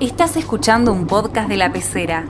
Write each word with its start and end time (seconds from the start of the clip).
Estás 0.00 0.34
escuchando 0.38 0.94
un 0.94 1.06
podcast 1.06 1.46
de 1.50 1.58
la 1.58 1.70
pecera. 1.74 2.24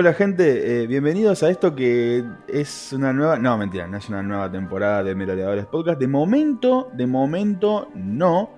Hola 0.00 0.14
gente, 0.14 0.84
eh, 0.84 0.86
bienvenidos 0.86 1.42
a 1.42 1.50
esto 1.50 1.74
que 1.74 2.24
es 2.46 2.92
una 2.92 3.12
nueva... 3.12 3.36
No, 3.36 3.58
mentira, 3.58 3.88
no 3.88 3.96
es 3.96 4.08
una 4.08 4.22
nueva 4.22 4.48
temporada 4.48 5.02
de 5.02 5.12
Merodeadores 5.16 5.66
Podcast. 5.66 5.98
De 5.98 6.06
momento, 6.06 6.88
de 6.92 7.08
momento 7.08 7.88
no, 7.96 8.48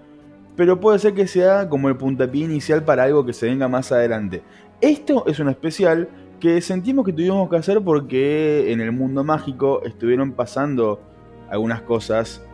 pero 0.55 0.80
puede 0.80 0.99
ser 0.99 1.15
que 1.15 1.27
sea 1.27 1.66
como 1.71 1.89
el 1.89 1.97
puntapié 1.97 2.45
inicial 2.45 2.85
para 2.85 3.05
algo 3.05 3.25
que 3.25 3.33
se 3.33 3.47
venga 3.47 3.69
más 3.69 3.91
adelante. 3.91 4.43
Esto 4.83 5.25
es 5.27 5.41
un 5.41 5.49
especial 5.49 6.11
que 6.41 6.61
sentimos 6.61 7.07
que 7.07 7.15
tuvimos 7.15 7.49
que 7.49 7.57
hacer 7.57 7.80
porque 7.80 8.71
en 8.71 8.83
el 8.83 8.93
mundo 8.93 9.25
mágico 9.25 9.83
estuvieron 9.83 10.33
pasando 10.33 11.01
algunas 11.49 11.80
cosas 11.80 12.45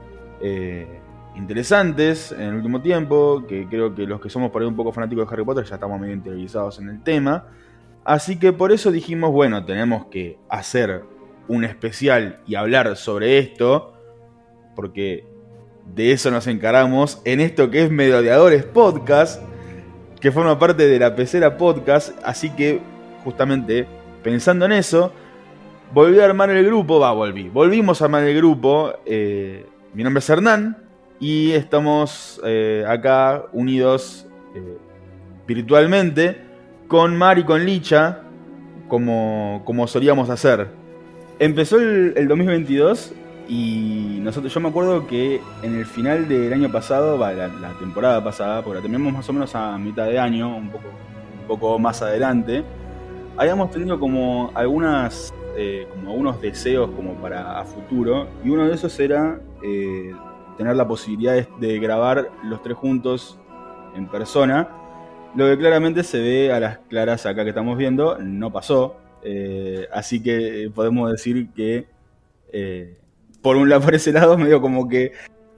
eh, 0.41 1.01
interesantes 1.34 2.31
en 2.31 2.43
el 2.43 2.55
último 2.55 2.81
tiempo, 2.81 3.45
que 3.48 3.67
creo 3.67 3.97
que 3.97 4.07
los 4.07 4.21
que 4.21 4.31
somos 4.31 4.53
por 4.53 4.62
ahí 4.62 4.69
un 4.69 4.77
poco 4.77 4.93
fanáticos 4.93 5.27
de 5.27 5.34
Harry 5.34 5.45
Potter 5.45 5.65
ya 5.65 5.75
estamos 5.75 5.98
medio 5.98 6.15
interiorizados 6.15 6.78
en 6.78 6.89
el 6.89 7.03
tema. 7.03 7.47
Así 8.07 8.39
que 8.39 8.53
por 8.53 8.71
eso 8.71 8.93
dijimos, 8.93 9.33
bueno, 9.33 9.65
tenemos 9.65 10.07
que 10.07 10.39
hacer 10.49 11.03
un 11.49 11.65
especial 11.65 12.39
y 12.47 12.55
hablar 12.55 12.97
sobre 12.97 13.39
esto, 13.39 13.95
porque 14.77 15.25
de 15.93 16.12
eso 16.12 16.31
nos 16.31 16.47
encaramos 16.47 17.21
en 17.25 17.41
esto 17.41 17.69
que 17.69 17.83
es 17.83 17.91
Merodeadores 17.91 18.65
Podcast, 18.65 19.43
que 20.21 20.31
forma 20.31 20.57
parte 20.57 20.87
de 20.87 21.01
la 21.01 21.17
Pecera 21.17 21.57
Podcast, 21.57 22.17
así 22.23 22.51
que 22.51 22.81
justamente 23.25 23.89
pensando 24.23 24.67
en 24.67 24.73
eso, 24.73 25.12
volví 25.93 26.21
a 26.21 26.27
armar 26.27 26.51
el 26.51 26.65
grupo, 26.65 27.01
va, 27.01 27.11
volví, 27.11 27.49
volvimos 27.49 28.01
a 28.01 28.05
armar 28.05 28.23
el 28.23 28.37
grupo, 28.37 28.93
eh, 29.05 29.67
mi 29.95 30.05
nombre 30.05 30.21
es 30.21 30.31
Hernán 30.31 30.77
y 31.19 31.51
estamos 31.51 32.41
eh, 32.45 32.84
acá 32.87 33.47
unidos 33.53 34.29
eh, 34.55 34.79
virtualmente 35.45 36.45
con 36.89 37.17
Mar 37.17 37.39
y 37.39 37.45
con 37.45 37.65
Licha, 37.65 38.23
como, 38.89 39.62
como 39.65 39.87
solíamos 39.87 40.31
hacer. 40.31 40.69
Empezó 41.39 41.78
el, 41.78 42.15
el 42.17 42.28
2022 42.28 43.12
y 43.48 44.19
nosotros, 44.23 44.53
yo 44.53 44.61
me 44.61 44.69
acuerdo 44.69 45.06
que 45.06 45.41
en 45.62 45.77
el 45.77 45.87
final 45.87 46.28
del 46.28 46.53
año 46.53 46.70
pasado, 46.70 47.19
la, 47.19 47.33
la, 47.33 47.73
temporada 47.78 48.23
pasada, 48.23 48.62
porque 48.62 48.77
la 48.77 48.83
terminamos 48.83 49.12
más 49.12 49.28
o 49.28 49.33
menos 49.33 49.55
a 49.55 49.77
mitad 49.78 50.06
de 50.06 50.19
año, 50.19 50.56
un 50.56 50.70
poco, 50.70 50.84
un 51.41 51.47
poco 51.47 51.78
más 51.78 52.03
adelante, 52.03 52.65
habíamos 53.37 53.71
tenido 53.71 54.00
como 54.00 54.50
algunas, 54.55 55.33
eh, 55.56 55.87
como 55.91 56.11
algunos 56.11 56.41
deseos 56.41 56.91
como 56.91 57.15
para 57.15 57.65
futuro, 57.65 58.27
y 58.45 58.50
uno 58.50 58.67
de 58.67 58.75
esos 58.75 58.98
era 58.98 59.41
eh, 59.62 60.12
tener 60.56 60.75
la 60.75 60.89
posibilidad 60.89 61.47
de 61.48 61.78
grabar 61.78 62.31
los 62.45 62.62
tres 62.62 62.77
juntos 62.77 63.39
en 63.95 64.06
persona 64.09 64.69
lo 65.37 65.47
que 65.47 65.59
claramente 65.59 66.03
se 66.03 66.19
ve 66.19 66.53
a 66.53 66.59
las 66.59 66.79
claras 66.89 67.27
acá 67.27 67.45
que 67.45 67.51
estamos 67.51 67.77
viendo, 67.77 68.19
no 68.19 68.53
pasó. 68.53 68.97
Eh, 69.22 69.87
así 69.93 70.22
que 70.22 70.71
podemos 70.75 71.10
decir 71.10 71.49
que 71.55 71.87
eh, 72.53 72.97
por 73.43 73.56
un 73.56 73.69
lado, 73.69 73.83
por 73.84 73.94
ese 73.94 74.12
lado, 74.12 74.38
medio 74.38 74.60
como 74.60 74.88
que 74.88 75.12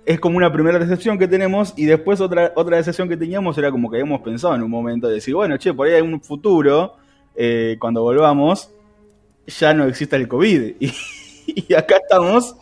es 0.04 0.18
como 0.18 0.36
una 0.36 0.52
primera 0.52 0.78
decepción 0.78 1.18
que 1.18 1.28
tenemos 1.28 1.74
y 1.76 1.84
después 1.84 2.20
otra, 2.20 2.52
otra 2.56 2.78
decepción 2.78 3.08
que 3.08 3.16
teníamos 3.16 3.56
era 3.58 3.70
como 3.70 3.90
que 3.90 3.98
habíamos 3.98 4.22
pensado 4.22 4.54
en 4.54 4.62
un 4.62 4.70
momento 4.70 5.06
de 5.06 5.14
decir, 5.14 5.34
bueno, 5.34 5.56
che, 5.58 5.72
por 5.74 5.86
ahí 5.86 5.94
hay 5.94 6.00
un 6.00 6.20
futuro, 6.20 6.96
eh, 7.36 7.76
cuando 7.78 8.02
volvamos, 8.02 8.70
ya 9.46 9.74
no 9.74 9.84
exista 9.84 10.16
el 10.16 10.28
COVID. 10.28 10.76
Y, 11.50 11.72
acá 11.72 11.96
estamos 11.96 12.56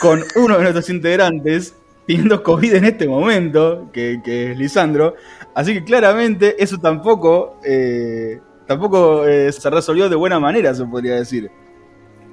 con 0.00 0.22
uno 0.36 0.54
de 0.54 0.62
nuestros 0.62 0.88
integrantes 0.90 1.74
teniendo 2.06 2.40
COVID 2.44 2.74
en 2.74 2.84
este 2.84 3.08
momento, 3.08 3.90
que 3.92 4.20
es 4.24 4.56
Lisandro. 4.56 5.16
Así 5.54 5.74
que 5.74 5.84
claramente 5.84 6.62
eso 6.62 6.78
tampoco, 6.78 7.58
eh, 7.64 8.40
tampoco 8.66 9.26
eh, 9.26 9.52
se 9.52 9.68
resolvió 9.70 10.08
de 10.08 10.16
buena 10.16 10.40
manera, 10.40 10.74
se 10.74 10.84
podría 10.84 11.16
decir. 11.16 11.50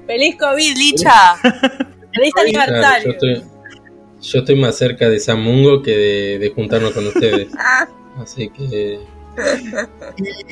¡Feliz 0.07 0.37
COVID, 0.37 0.77
Licha! 0.77 1.35
¡Feliz 2.13 2.33
aniversario! 2.39 2.79
Claro, 2.79 3.03
yo, 3.03 3.11
estoy, 3.11 3.43
yo, 4.21 4.39
estoy, 4.39 4.55
más 4.55 4.77
cerca 4.77 5.09
de 5.09 5.19
Samungo 5.19 5.81
que 5.81 5.91
de, 5.91 6.39
de 6.39 6.49
juntarnos 6.49 6.93
con 6.93 7.07
ustedes. 7.07 7.49
Así 8.17 8.49
que 8.49 8.99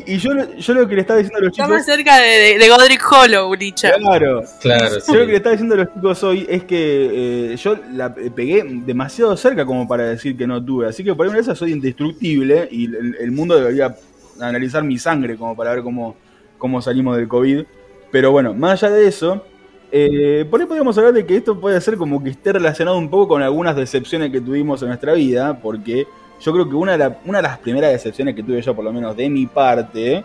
y, 0.05 0.13
y 0.13 0.17
yo, 0.17 0.31
yo, 0.57 0.73
lo 0.73 0.87
que 0.87 0.95
le 0.95 1.01
estaba 1.01 1.19
diciendo 1.19 1.39
a 1.39 1.41
los 1.41 1.51
chicos. 1.53 1.65
Está 1.65 1.77
más 1.77 1.85
cerca 1.85 2.17
de, 2.17 2.27
de, 2.27 2.57
de 2.57 2.69
Godric 2.69 3.11
Hollow, 3.11 3.53
Licha. 3.55 3.93
Claro. 3.93 4.43
claro 4.61 4.99
sí. 4.99 5.11
Yo 5.13 5.19
lo 5.19 5.25
que 5.25 5.31
le 5.31 5.37
estaba 5.37 5.51
diciendo 5.51 5.75
a 5.75 5.77
los 5.79 5.93
chicos 5.93 6.23
hoy 6.23 6.45
es 6.49 6.63
que 6.63 7.53
eh, 7.53 7.55
yo 7.57 7.77
la 7.93 8.13
pegué 8.13 8.63
demasiado 8.85 9.35
cerca 9.37 9.65
como 9.65 9.87
para 9.87 10.03
decir 10.03 10.37
que 10.37 10.47
no 10.47 10.63
tuve. 10.63 10.87
Así 10.87 11.03
que 11.03 11.13
por 11.13 11.27
una 11.27 11.37
vez 11.37 11.57
soy 11.57 11.71
indestructible 11.71 12.67
y 12.71 12.85
el, 12.85 13.15
el, 13.19 13.31
mundo 13.31 13.55
debería 13.55 13.95
analizar 14.39 14.83
mi 14.83 14.97
sangre 14.97 15.37
como 15.37 15.55
para 15.55 15.71
ver 15.71 15.83
cómo, 15.83 16.15
cómo 16.57 16.81
salimos 16.81 17.17
del 17.17 17.27
COVID. 17.27 17.65
Pero 18.11 18.31
bueno, 18.31 18.53
más 18.53 18.83
allá 18.83 18.95
de 18.95 19.07
eso. 19.07 19.43
Eh, 19.91 20.45
por 20.49 20.59
ahí 20.59 20.67
podríamos 20.67 20.97
hablar 20.97 21.13
de 21.13 21.25
que 21.25 21.37
esto 21.37 21.59
puede 21.59 21.79
ser 21.79 21.95
como 21.97 22.21
que 22.21 22.31
esté 22.31 22.51
relacionado 22.51 22.97
un 22.97 23.09
poco 23.09 23.29
con 23.29 23.41
algunas 23.41 23.75
decepciones 23.75 24.31
que 24.31 24.41
tuvimos 24.41 24.81
en 24.81 24.89
nuestra 24.89 25.13
vida, 25.13 25.59
porque 25.61 26.05
yo 26.39 26.53
creo 26.53 26.69
que 26.69 26.75
una 26.75 26.93
de, 26.93 26.97
la, 26.97 27.17
una 27.25 27.39
de, 27.39 27.43
las 27.43 27.57
primeras 27.59 27.91
decepciones 27.91 28.35
que 28.35 28.43
tuve 28.43 28.61
yo, 28.61 28.75
por 28.75 28.85
lo 28.85 28.93
menos 28.93 29.15
de 29.15 29.29
mi 29.29 29.45
parte, 29.45 30.23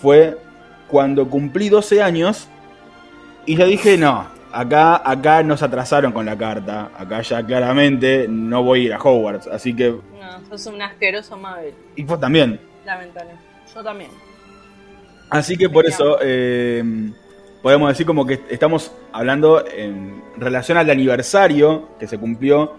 fue 0.00 0.38
cuando 0.88 1.28
cumplí 1.28 1.68
12 1.68 2.02
años 2.02 2.48
y 3.46 3.56
ya 3.56 3.64
dije, 3.64 3.96
no, 3.96 4.26
acá, 4.52 5.02
acá 5.08 5.42
nos 5.42 5.62
atrasaron 5.62 6.12
con 6.12 6.26
la 6.26 6.36
carta, 6.36 6.90
acá 6.96 7.22
ya 7.22 7.44
claramente 7.44 8.26
no 8.28 8.62
voy 8.62 8.80
a 8.80 8.84
ir 8.84 8.92
a 8.94 8.98
Hogwarts, 8.98 9.46
así 9.48 9.74
que... 9.74 9.90
No, 9.90 10.46
sos 10.48 10.66
un 10.66 10.80
asqueroso 10.80 11.36
Mabel. 11.36 11.74
Y 11.96 12.04
vos 12.04 12.20
también. 12.20 12.60
Lamentable, 12.84 13.32
yo 13.74 13.82
también. 13.82 14.10
Así 15.30 15.56
que 15.56 15.68
por 15.68 15.86
eso... 15.86 16.18
Eh, 16.22 17.12
podemos 17.64 17.88
decir 17.88 18.04
como 18.04 18.26
que 18.26 18.42
estamos 18.50 18.92
hablando 19.10 19.66
en 19.66 20.22
relación 20.36 20.76
al 20.76 20.90
aniversario 20.90 21.96
que 21.98 22.06
se 22.06 22.18
cumplió 22.18 22.74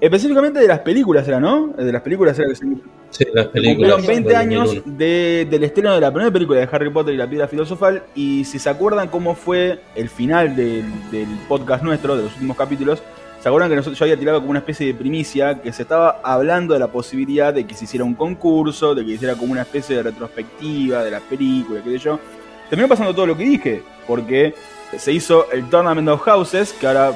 Específicamente 0.00 0.60
de 0.60 0.68
las 0.68 0.80
películas 0.80 1.26
era, 1.26 1.40
¿no? 1.40 1.68
De 1.68 1.90
las 1.90 2.02
películas 2.02 2.38
era 2.38 2.48
que 2.48 2.54
se 2.54 2.66
Sí, 3.10 3.24
las 3.32 3.46
películas. 3.46 3.94
Cumplieron 3.94 4.24
20 4.24 4.36
años 4.36 4.76
de, 4.84 5.46
del 5.48 5.64
estreno 5.64 5.94
de 5.94 6.00
la 6.00 6.10
primera 6.10 6.30
película 6.30 6.60
de 6.60 6.68
Harry 6.70 6.90
Potter 6.90 7.14
y 7.14 7.16
la 7.16 7.28
piedra 7.28 7.48
filosofal. 7.48 8.02
Y 8.14 8.44
si 8.44 8.58
se 8.58 8.68
acuerdan 8.68 9.08
cómo 9.08 9.34
fue 9.34 9.80
el 9.94 10.10
final 10.10 10.54
del, 10.54 10.84
del 11.10 11.28
podcast 11.48 11.82
nuestro, 11.82 12.16
de 12.16 12.24
los 12.24 12.32
últimos 12.34 12.56
capítulos, 12.58 13.02
¿se 13.40 13.48
acuerdan 13.48 13.70
que 13.70 13.76
nosotros 13.76 13.98
yo 13.98 14.04
había 14.04 14.18
tirado 14.18 14.40
como 14.40 14.50
una 14.50 14.58
especie 14.58 14.86
de 14.86 14.94
primicia 14.94 15.62
que 15.62 15.72
se 15.72 15.82
estaba 15.82 16.20
hablando 16.22 16.74
de 16.74 16.80
la 16.80 16.88
posibilidad 16.88 17.54
de 17.54 17.66
que 17.66 17.74
se 17.74 17.84
hiciera 17.84 18.04
un 18.04 18.14
concurso, 18.14 18.94
de 18.94 19.02
que 19.02 19.08
se 19.10 19.14
hiciera 19.14 19.34
como 19.34 19.52
una 19.52 19.62
especie 19.62 19.96
de 19.96 20.02
retrospectiva 20.02 21.02
de 21.02 21.10
las 21.12 21.22
películas, 21.22 21.82
qué 21.84 21.90
sé 21.92 21.98
yo? 21.98 22.20
Terminó 22.68 22.88
pasando 22.88 23.14
todo 23.14 23.26
lo 23.28 23.36
que 23.36 23.44
dije, 23.44 23.82
porque 24.06 24.54
se 24.98 25.12
hizo 25.12 25.50
el 25.52 25.70
Tournament 25.70 26.08
of 26.08 26.20
Houses, 26.22 26.72
que 26.72 26.86
ahora 26.86 27.12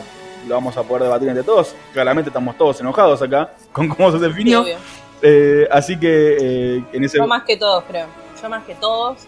lo 0.46 0.54
vamos 0.54 0.76
a 0.76 0.82
poder 0.82 1.04
debatir 1.04 1.28
entre 1.28 1.44
todos. 1.44 1.74
Claramente 1.92 2.30
estamos 2.30 2.56
todos 2.56 2.80
enojados 2.80 3.22
acá 3.22 3.52
con 3.72 3.88
cómo 3.88 4.12
se 4.12 4.18
definió. 4.18 4.64
Sí, 4.64 4.72
eh, 5.22 5.68
así 5.70 5.98
que 5.98 6.36
eh, 6.40 6.84
en 6.92 7.04
ese. 7.04 7.18
Yo 7.18 7.26
más 7.26 7.42
que 7.44 7.56
todos, 7.56 7.84
creo. 7.84 8.06
Yo 8.40 8.48
más 8.48 8.64
que 8.64 8.74
todos. 8.74 9.18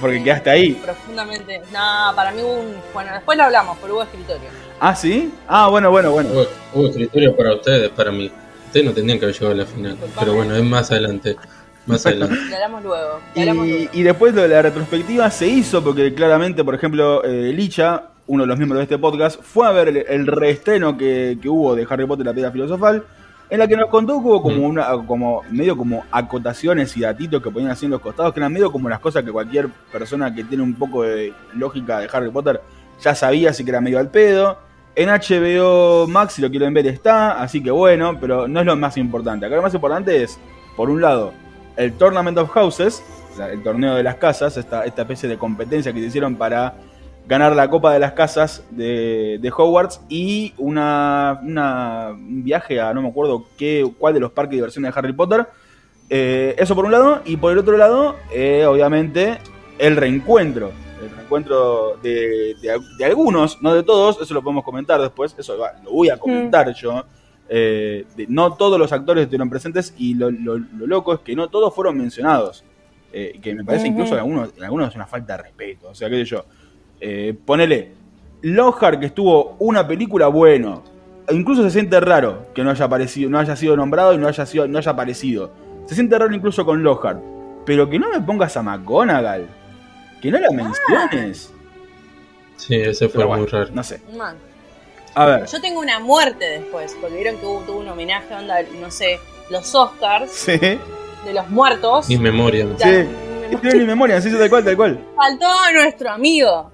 Porque 0.00 0.18
eh, 0.18 0.24
quedaste 0.24 0.50
ahí. 0.50 0.72
Profundamente. 0.72 1.60
No, 1.72 2.14
para 2.14 2.32
mí 2.32 2.42
hubo 2.42 2.60
un. 2.60 2.76
Bueno, 2.92 3.12
después 3.12 3.38
lo 3.38 3.44
hablamos, 3.44 3.78
pero 3.80 3.94
hubo 3.94 4.02
escritorio. 4.02 4.48
Ah, 4.80 4.94
sí. 4.94 5.32
Ah, 5.46 5.68
bueno, 5.68 5.90
bueno, 5.90 6.10
bueno. 6.10 6.30
Hubo, 6.30 6.46
hubo 6.74 6.88
escritorio 6.88 7.36
para 7.36 7.54
ustedes, 7.54 7.90
para 7.90 8.10
mí. 8.10 8.30
Ustedes 8.66 8.86
no 8.86 8.92
tendrían 8.92 9.18
que 9.18 9.26
haber 9.26 9.34
llegado 9.34 9.52
a 9.52 9.56
la 9.56 9.66
final. 9.66 9.96
Pero 10.18 10.34
bueno, 10.34 10.56
es 10.56 10.64
más 10.64 10.90
adelante. 10.90 11.36
Más 11.86 12.04
adelante. 12.06 12.36
Lo 12.48 12.54
hablamos 12.56 12.82
luego. 12.82 13.20
Y, 13.34 13.40
hablamos 13.40 13.66
luego. 13.66 13.90
y, 13.92 14.02
después 14.02 14.34
lo 14.34 14.42
de 14.42 14.48
la 14.48 14.62
retrospectiva 14.62 15.30
se 15.30 15.46
hizo 15.46 15.82
porque 15.82 16.14
claramente, 16.14 16.64
por 16.64 16.74
ejemplo, 16.74 17.24
eh, 17.24 17.52
Licha 17.52 18.11
uno 18.26 18.44
de 18.44 18.46
los 18.46 18.56
miembros 18.56 18.78
de 18.78 18.84
este 18.84 18.98
podcast, 18.98 19.40
fue 19.42 19.66
a 19.66 19.72
ver 19.72 19.88
el, 19.88 19.96
el 20.08 20.26
reestreno 20.26 20.96
que, 20.96 21.38
que, 21.40 21.48
hubo 21.48 21.74
de 21.74 21.86
Harry 21.88 22.06
Potter 22.06 22.24
y 22.24 22.28
la 22.28 22.34
piedra 22.34 22.52
filosofal, 22.52 23.04
en 23.50 23.58
la 23.58 23.68
que 23.68 23.76
nos 23.76 23.90
contó 23.90 24.14
que 24.14 24.28
hubo 24.28 24.42
como 24.42 24.66
una, 24.66 24.86
como 25.06 25.42
medio 25.50 25.76
como 25.76 26.04
acotaciones 26.10 26.96
y 26.96 27.00
datitos 27.00 27.42
que 27.42 27.50
ponían 27.50 27.70
así 27.70 27.84
en 27.84 27.90
los 27.90 28.00
costados, 28.00 28.32
que 28.32 28.40
eran 28.40 28.52
medio 28.52 28.72
como 28.72 28.88
las 28.88 29.00
cosas 29.00 29.24
que 29.24 29.30
cualquier 29.30 29.68
persona 29.90 30.34
que 30.34 30.44
tiene 30.44 30.62
un 30.62 30.74
poco 30.74 31.02
de 31.02 31.34
lógica 31.54 31.98
de 31.98 32.08
Harry 32.10 32.30
Potter 32.30 32.62
ya 33.02 33.14
sabía, 33.14 33.50
así 33.50 33.64
que 33.64 33.70
era 33.70 33.80
medio 33.80 33.98
al 33.98 34.08
pedo. 34.08 34.58
En 34.94 35.08
HBO 35.08 36.06
Max, 36.06 36.34
si 36.34 36.42
lo 36.42 36.50
quieren 36.50 36.72
ver, 36.72 36.86
está, 36.86 37.42
así 37.42 37.62
que 37.62 37.70
bueno, 37.70 38.18
pero 38.20 38.46
no 38.46 38.60
es 38.60 38.66
lo 38.66 38.76
más 38.76 38.96
importante. 38.96 39.46
Acá 39.46 39.56
lo 39.56 39.62
más 39.62 39.74
importante 39.74 40.22
es, 40.22 40.38
por 40.76 40.90
un 40.90 41.00
lado, 41.00 41.32
el 41.76 41.92
Tournament 41.94 42.38
of 42.38 42.50
Houses, 42.50 43.02
el 43.50 43.62
torneo 43.62 43.94
de 43.94 44.02
las 44.02 44.16
casas, 44.16 44.56
esta, 44.56 44.84
esta 44.84 45.02
especie 45.02 45.28
de 45.28 45.38
competencia 45.38 45.92
que 45.92 46.00
se 46.00 46.06
hicieron 46.06 46.36
para 46.36 46.74
ganar 47.26 47.54
la 47.54 47.70
Copa 47.70 47.92
de 47.92 47.98
las 48.00 48.12
Casas 48.12 48.64
de, 48.70 49.38
de 49.40 49.52
Hogwarts 49.56 50.00
y 50.08 50.52
una, 50.58 51.40
una- 51.42 52.10
un 52.10 52.42
viaje 52.44 52.80
a 52.80 52.92
no 52.92 53.02
me 53.02 53.08
acuerdo 53.08 53.46
qué, 53.56 53.88
cuál 53.98 54.14
de 54.14 54.20
los 54.20 54.32
parques 54.32 54.50
de 54.52 54.56
diversiones 54.56 54.92
de 54.92 54.98
Harry 54.98 55.12
Potter. 55.12 55.46
Eh, 56.10 56.54
eso 56.58 56.74
por 56.74 56.84
un 56.84 56.92
lado, 56.92 57.22
y 57.24 57.36
por 57.36 57.52
el 57.52 57.58
otro 57.58 57.76
lado, 57.76 58.16
eh, 58.34 58.66
obviamente, 58.66 59.38
el 59.78 59.96
reencuentro. 59.96 60.70
El 61.02 61.10
reencuentro 61.10 61.96
de, 62.02 62.54
de- 62.60 62.78
de 62.98 63.04
algunos, 63.04 63.62
no 63.62 63.72
de 63.74 63.82
todos, 63.82 64.20
eso 64.20 64.34
lo 64.34 64.42
podemos 64.42 64.64
comentar 64.64 65.00
después, 65.00 65.34
eso 65.38 65.56
lo 65.56 65.90
voy 65.90 66.10
a 66.10 66.16
comentar 66.18 66.72
yo. 66.74 67.04
Eh, 67.48 68.04
de- 68.16 68.26
no 68.28 68.54
todos 68.54 68.78
los 68.78 68.92
actores 68.92 69.22
estuvieron 69.22 69.48
presentes 69.50 69.94
y 69.98 70.14
lo, 70.14 70.30
lo- 70.30 70.58
lo 70.58 70.86
loco 70.86 71.14
es 71.14 71.20
que 71.20 71.34
no 71.34 71.48
todos 71.48 71.74
fueron 71.74 71.96
mencionados. 71.96 72.64
Eh, 73.14 73.38
que 73.42 73.54
me 73.54 73.62
parece 73.62 73.88
incluso 73.88 74.14
en 74.14 74.20
algunos, 74.20 74.50
en 74.56 74.64
algunos 74.64 74.88
es 74.88 74.94
una 74.94 75.06
falta 75.06 75.36
de 75.36 75.42
respeto. 75.44 75.88
O 75.90 75.94
sea, 75.94 76.08
qué 76.08 76.16
sé 76.16 76.24
yo. 76.24 76.44
Eh, 77.04 77.34
ponele, 77.44 77.90
Lockhart 78.42 79.00
que 79.00 79.06
estuvo 79.06 79.56
una 79.58 79.86
película, 79.86 80.28
bueno. 80.28 80.84
Incluso 81.30 81.62
se 81.64 81.70
siente 81.70 81.98
raro 82.00 82.46
que 82.54 82.62
no 82.62 82.70
haya 82.70 82.84
aparecido, 82.84 83.28
no 83.28 83.38
haya 83.40 83.56
sido 83.56 83.76
nombrado 83.76 84.12
y 84.14 84.18
no 84.18 84.28
haya 84.28 84.46
sido, 84.46 84.68
no 84.68 84.78
haya 84.78 84.92
aparecido. 84.92 85.50
Se 85.86 85.94
siente 85.96 86.16
raro 86.18 86.32
incluso 86.34 86.64
con 86.64 86.82
Lockhart. 86.82 87.20
Pero 87.66 87.88
que 87.90 87.98
no 87.98 88.08
me 88.08 88.20
pongas 88.20 88.56
a 88.56 88.62
McGonagall. 88.62 89.46
Que 90.20 90.30
no 90.30 90.38
la 90.38 90.50
menciones. 90.50 91.52
Sí, 92.56 92.76
ese 92.76 93.08
fue 93.08 93.24
bueno, 93.24 93.42
muy 93.42 93.50
raro. 93.50 93.70
no 93.72 93.82
sé. 93.82 94.00
Man. 94.16 94.36
A 95.14 95.26
ver. 95.26 95.46
Yo 95.46 95.60
tengo 95.60 95.80
una 95.80 95.98
muerte 95.98 96.44
después, 96.44 96.96
porque 97.00 97.16
vieron 97.16 97.36
que 97.38 97.46
hubo, 97.46 97.60
tuvo 97.60 97.78
un 97.80 97.88
homenaje, 97.88 98.32
onda, 98.34 98.56
no 98.80 98.90
sé, 98.90 99.18
los 99.50 99.74
Oscars 99.74 100.30
Sí. 100.30 100.56
de 100.58 101.34
los 101.34 101.48
muertos. 101.50 102.08
Mi 102.08 102.18
memoria. 102.18 102.66
Sí. 102.78 103.68
mi 103.76 103.84
memoria, 103.84 104.20
sí, 104.20 104.30
tal 104.30 104.48
cual, 104.48 104.64
tal 104.64 104.76
cual. 104.76 104.98
Faltó 105.16 105.46
a 105.46 105.72
nuestro 105.72 106.10
amigo. 106.10 106.70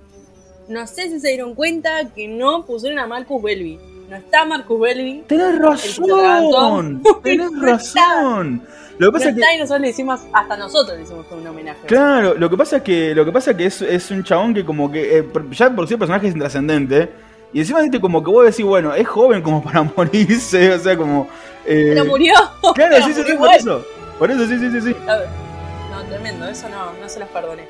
No 0.69 0.87
sé 0.87 1.09
si 1.11 1.21
se 1.21 1.29
dieron 1.29 1.55
cuenta 1.55 1.91
que 2.15 2.29
no 2.29 2.65
pusieron 2.65 2.99
a 2.99 3.07
Marcus 3.07 3.43
Belby. 3.43 3.79
No 4.09 4.17
está 4.17 4.45
Marcus 4.45 4.81
Belby. 4.81 5.25
Tenés 5.27 5.59
razón. 5.59 7.03
Tenés 7.23 7.51
No 7.53 7.75
está. 7.77 8.01
razón. 8.03 8.63
Lo 8.99 9.13
que 9.13 9.13
No 9.13 9.13
pasa 9.13 9.29
es 9.31 9.35
que. 9.37 9.41
y 9.55 9.59
nosotros 9.59 9.81
le 9.81 9.89
hicimos, 9.91 10.21
hasta 10.33 10.57
nosotros 10.57 10.97
le 10.97 11.05
hicimos 11.05 11.27
un 11.31 11.47
homenaje. 11.47 11.87
Claro, 11.87 12.35
lo 12.35 12.51
que 12.51 12.57
pasa 12.57 12.77
es 12.79 12.83
que, 12.83 13.15
lo 13.15 13.25
que, 13.25 13.31
pasa 13.33 13.53
es, 13.53 13.57
que 13.57 13.67
es, 13.67 13.83
es 13.83 14.11
un 14.11 14.25
chabón 14.25 14.53
que 14.55 14.65
como 14.65 14.91
que 14.91 15.19
eh, 15.19 15.25
ya 15.53 15.71
por 15.75 15.87
sí 15.87 15.95
el 15.95 15.99
personaje 16.01 16.27
es 16.29 16.35
intrascendente. 16.35 17.09
Y 17.53 17.61
encima 17.61 17.81
viste 17.81 18.01
como 18.01 18.23
que 18.23 18.31
vos 18.31 18.45
decís, 18.45 18.65
bueno, 18.65 18.93
es 18.95 19.07
joven 19.09 19.41
como 19.41 19.63
para 19.63 19.83
morirse, 19.97 20.73
o 20.73 20.79
sea, 20.79 20.97
como... 20.97 21.29
eh, 21.65 21.93
Pero 21.95 22.05
murió. 22.05 22.35
Claro, 22.75 22.95
Pero 22.97 23.07
sí, 23.07 23.13
sí, 23.15 23.23
sí, 23.27 23.33
por 23.37 23.53
eso. 23.55 23.85
Por 24.19 24.31
eso, 24.31 24.47
sí, 24.47 24.59
sí, 24.59 24.71
sí, 24.71 24.81
sí. 24.81 24.97
No, 25.07 26.03
tremendo, 26.09 26.49
eso 26.49 26.69
no, 26.69 26.93
no 27.01 27.09
se 27.09 27.21
los 27.21 27.29
perdoné. 27.29 27.63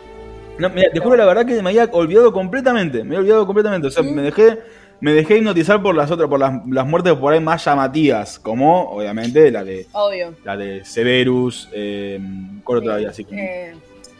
No, 0.58 0.68
mira, 0.70 0.90
te 0.92 1.00
juro 1.00 1.16
la 1.16 1.24
verdad 1.26 1.46
que 1.46 1.62
me 1.62 1.70
había 1.70 1.84
olvidado 1.92 2.32
completamente, 2.32 2.98
me 3.04 3.10
había 3.16 3.18
olvidado 3.20 3.46
completamente. 3.46 3.88
O 3.88 3.90
sea, 3.90 4.02
Mm. 4.02 4.14
me 4.14 4.22
dejé, 4.22 4.58
me 5.00 5.12
dejé 5.12 5.38
hipnotizar 5.38 5.80
por 5.82 5.94
las 5.94 6.10
otras, 6.10 6.28
por 6.28 6.40
las, 6.40 6.52
las 6.68 6.86
muertes 6.86 7.14
por 7.14 7.32
ahí 7.32 7.40
más 7.40 7.64
llamativas, 7.64 8.38
como 8.38 8.90
obviamente 8.90 9.50
la 9.50 9.62
de 9.64 9.86
Obvio. 9.92 10.34
la 10.44 10.56
de 10.56 10.84
Severus, 10.84 11.68
eh, 11.72 12.18
¿cuál 12.64 12.78
otra 12.78 12.94
había 12.94 13.10
así? 13.10 13.24
como- 13.24 13.38
Eh, 13.38 13.74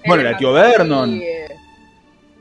Bueno, 0.06 0.22
la 0.22 0.36
tío 0.36 0.52
McCarthy, 0.52 0.78
Vernon. 0.78 1.14
eh, 1.22 1.46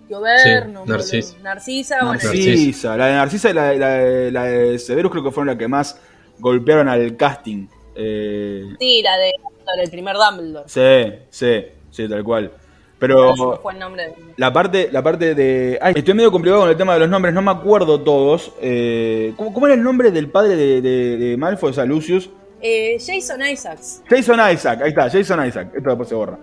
tío 0.07 0.21
Vernon. 0.21 0.83
Sí, 0.85 0.91
Narcisa. 0.91 1.35
Narcisa, 1.41 1.95
bueno. 2.01 2.11
Narcisa, 2.13 2.95
la 2.97 3.05
de 3.07 3.13
Narcisa 3.13 3.49
y 3.49 3.53
la, 3.53 3.63
de- 3.69 3.77
la 3.79 3.89
de- 3.89 4.31
la 4.31 4.43
de 4.43 4.79
Severus 4.79 5.11
creo 5.11 5.23
que 5.23 5.31
fueron 5.31 5.47
las 5.47 5.57
que 5.57 5.67
más 5.67 5.99
golpearon 6.39 6.87
al 6.87 7.17
casting. 7.17 7.67
Eh, 7.95 8.63
Sí, 8.79 9.01
la 9.01 9.17
de 9.17 9.31
la 9.65 9.81
del 9.81 9.89
primer 9.89 10.15
Dumbledore. 10.15 10.69
sí, 10.69 11.17
sí, 11.31 11.65
sí, 11.89 12.07
tal 12.07 12.23
cual. 12.23 12.51
Pero 12.99 13.35
fue 13.61 13.73
el 13.73 13.79
nombre 13.79 14.03
de... 14.07 14.13
la 14.37 14.51
parte, 14.51 14.89
la 14.91 15.03
parte 15.03 15.35
de. 15.35 15.77
Ay, 15.81 15.93
estoy 15.95 16.13
medio 16.15 16.31
complicado 16.31 16.61
con 16.61 16.69
el 16.69 16.77
tema 16.77 16.93
de 16.95 16.99
los 17.01 17.09
nombres, 17.09 17.33
no 17.33 17.41
me 17.43 17.51
acuerdo 17.51 18.01
todos. 18.01 18.51
Eh, 18.61 19.33
¿cómo, 19.37 19.53
cómo 19.53 19.67
era 19.67 19.75
el 19.75 19.83
nombre 19.83 20.09
del 20.11 20.29
padre 20.29 20.55
de, 20.55 20.81
de, 20.81 21.17
de 21.17 21.37
Malfoy, 21.37 21.69
o 21.69 21.73
sea, 21.73 21.85
Lucius? 21.85 22.29
Eh, 22.59 22.97
Jason 22.99 23.39
Isaacs. 23.45 24.01
Jason 24.09 24.39
Isaac, 24.51 24.81
ahí 24.81 24.89
está, 24.89 25.09
Jason 25.11 25.45
Isaac. 25.45 25.69
Esto 25.75 25.89
después 25.89 26.09
se 26.09 26.15
borra. 26.15 26.39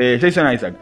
Eh, 0.00 0.18
Jason 0.20 0.52
Isaac. 0.52 0.74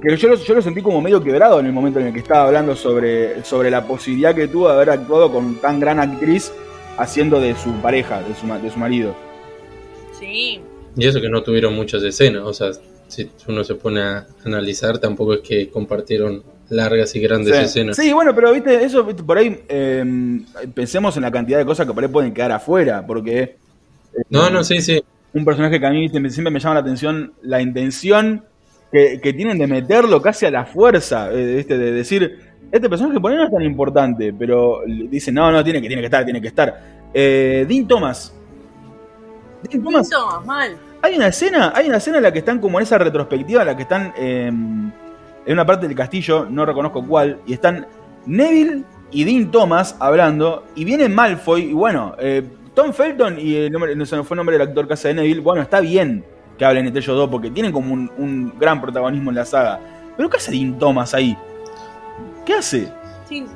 Que 0.00 0.16
yo, 0.16 0.28
lo- 0.28 0.36
yo 0.36 0.54
lo 0.54 0.62
sentí 0.62 0.80
como 0.80 1.00
medio 1.00 1.20
quebrado 1.24 1.58
en 1.58 1.66
el 1.66 1.72
momento 1.72 1.98
en 1.98 2.06
el 2.08 2.12
que 2.12 2.20
estaba 2.20 2.46
hablando 2.46 2.76
sobre, 2.76 3.42
sobre 3.42 3.70
la 3.72 3.84
posibilidad 3.84 4.32
que 4.34 4.46
tuvo 4.46 4.68
de 4.68 4.74
haber 4.74 4.90
actuado 4.90 5.32
con 5.32 5.56
tan 5.56 5.80
gran 5.80 5.98
actriz 5.98 6.52
haciendo 6.98 7.40
de 7.40 7.56
su 7.56 7.72
pareja, 7.80 8.22
de 8.22 8.32
su, 8.36 8.46
ma- 8.46 8.58
de 8.58 8.70
su 8.70 8.78
marido. 8.78 9.14
Sí. 10.18 10.60
Y 10.96 11.06
eso 11.06 11.20
que 11.20 11.28
no 11.28 11.42
tuvieron 11.42 11.74
muchas 11.74 12.02
escenas. 12.04 12.42
O 12.44 12.52
sea, 12.52 12.68
si 13.08 13.30
uno 13.48 13.64
se 13.64 13.74
pone 13.74 14.00
a 14.02 14.26
analizar, 14.44 14.98
tampoco 14.98 15.34
es 15.34 15.40
que 15.40 15.68
compartieron 15.70 16.42
largas 16.70 17.14
y 17.16 17.20
grandes 17.20 17.56
Sí. 17.56 17.62
escenas. 17.64 17.96
Sí, 17.96 18.12
bueno, 18.12 18.34
pero 18.34 18.52
viste, 18.52 18.84
eso 18.84 19.02
viste, 19.04 19.22
por 19.22 19.38
ahí 19.38 19.62
eh, 19.68 20.04
pensemos 20.74 21.16
en 21.16 21.22
la 21.22 21.30
cantidad 21.30 21.58
de 21.58 21.64
cosas 21.64 21.86
que 21.86 21.92
por 21.94 22.04
ahí 22.04 22.10
pueden 22.10 22.32
quedar 22.34 22.52
afuera, 22.52 23.04
porque 23.06 23.40
eh, 23.40 23.56
No, 24.30 24.50
no, 24.50 24.62
sí, 24.62 24.80
sí. 24.80 25.02
un 25.32 25.44
personaje 25.44 25.80
que 25.80 25.86
a 25.86 25.90
mí 25.90 26.08
siempre 26.08 26.50
me 26.50 26.60
llama 26.60 26.74
la 26.74 26.80
atención 26.80 27.32
la 27.42 27.60
intención 27.62 28.44
que, 28.92 29.20
que 29.22 29.32
tienen 29.32 29.58
de 29.58 29.66
meterlo 29.66 30.20
casi 30.22 30.46
a 30.46 30.50
la 30.50 30.64
fuerza, 30.66 31.32
eh, 31.32 31.56
viste, 31.56 31.76
de 31.78 31.92
decir, 31.92 32.38
este 32.70 32.88
personaje 32.90 33.18
por 33.20 33.30
ahí 33.30 33.38
no 33.38 33.44
es 33.44 33.50
tan 33.50 33.62
importante, 33.62 34.34
pero 34.38 34.84
le 34.86 35.08
dicen, 35.08 35.34
no, 35.34 35.50
no, 35.50 35.64
tiene 35.64 35.80
que, 35.80 35.88
tiene 35.88 36.02
que 36.02 36.06
estar, 36.06 36.24
tiene 36.24 36.40
que 36.42 36.48
estar. 36.48 36.98
Eh, 37.14 37.64
Dean 37.66 37.88
Thomas. 37.88 38.34
Dean 39.62 39.82
Thomas, 39.82 40.08
Thomas, 40.10 40.44
mal. 40.46 40.76
Hay 41.02 41.16
una 41.16 41.28
escena, 41.28 41.72
hay 41.74 41.88
una 41.88 41.98
escena 41.98 42.18
en 42.18 42.24
la 42.24 42.32
que 42.32 42.40
están 42.40 42.58
como 42.60 42.78
en 42.78 42.82
esa 42.82 42.98
retrospectiva, 42.98 43.62
en 43.62 43.66
la 43.66 43.76
que 43.76 43.82
están 43.82 44.12
eh, 44.16 44.46
en 44.48 44.92
una 45.52 45.64
parte 45.66 45.86
del 45.86 45.96
castillo, 45.96 46.46
no 46.48 46.66
reconozco 46.66 47.06
cuál, 47.06 47.40
y 47.46 47.52
están 47.54 47.86
Neville 48.26 48.84
y 49.10 49.24
Dean 49.24 49.50
Thomas 49.50 49.96
hablando, 50.00 50.64
y 50.74 50.84
viene 50.84 51.08
Malfoy, 51.08 51.70
y 51.70 51.72
bueno, 51.72 52.14
eh, 52.18 52.42
Tom 52.74 52.92
Felton 52.92 53.38
y 53.38 53.54
el 53.54 53.72
nombre, 53.72 53.94
no 53.96 54.04
se 54.06 54.22
fue 54.22 54.34
el 54.34 54.38
nombre 54.38 54.58
del 54.58 54.68
actor 54.68 54.86
que 54.86 54.94
hace 54.94 55.08
de 55.08 55.14
Neville, 55.14 55.40
bueno, 55.40 55.62
está 55.62 55.80
bien 55.80 56.24
que 56.58 56.64
hablen 56.64 56.86
entre 56.86 57.00
ellos 57.00 57.16
dos, 57.16 57.30
porque 57.30 57.50
tienen 57.50 57.72
como 57.72 57.94
un, 57.94 58.10
un 58.18 58.58
gran 58.58 58.80
protagonismo 58.80 59.30
en 59.30 59.36
la 59.36 59.44
saga. 59.44 59.80
Pero 60.16 60.28
¿qué 60.28 60.36
hace 60.38 60.50
Dean 60.50 60.76
Thomas 60.78 61.14
ahí? 61.14 61.36
¿Qué 62.44 62.54
hace? 62.54 62.88
Sí. 63.28 63.46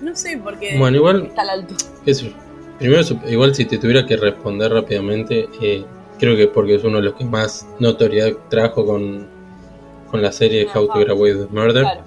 No 0.00 0.14
sé, 0.14 0.38
porque 0.42 0.78
Bueno, 0.78 0.96
igual, 0.98 1.26
está 1.26 1.42
a 1.42 1.46
la 1.46 1.52
altura. 1.54 1.78
qué 2.04 2.14
sé 2.14 2.26
yo. 2.26 2.32
Primero, 2.78 3.02
igual 3.26 3.54
si 3.54 3.64
te 3.64 3.78
tuviera 3.78 4.06
que 4.06 4.16
responder 4.16 4.70
rápidamente, 4.72 5.48
eh, 5.60 5.84
creo 6.18 6.36
que 6.36 6.48
porque 6.48 6.74
es 6.76 6.84
uno 6.84 6.98
de 6.98 7.04
los 7.04 7.14
que 7.14 7.24
más 7.24 7.66
notoriedad 7.78 8.32
trajo 8.48 8.84
con, 8.84 9.26
con 10.10 10.22
la 10.22 10.32
serie 10.32 10.66
How 10.72 10.86
to 10.86 10.92
Get 10.94 11.10
Away 11.10 11.34
with 11.34 11.48
Murder. 11.50 11.82
Claro. 11.82 12.04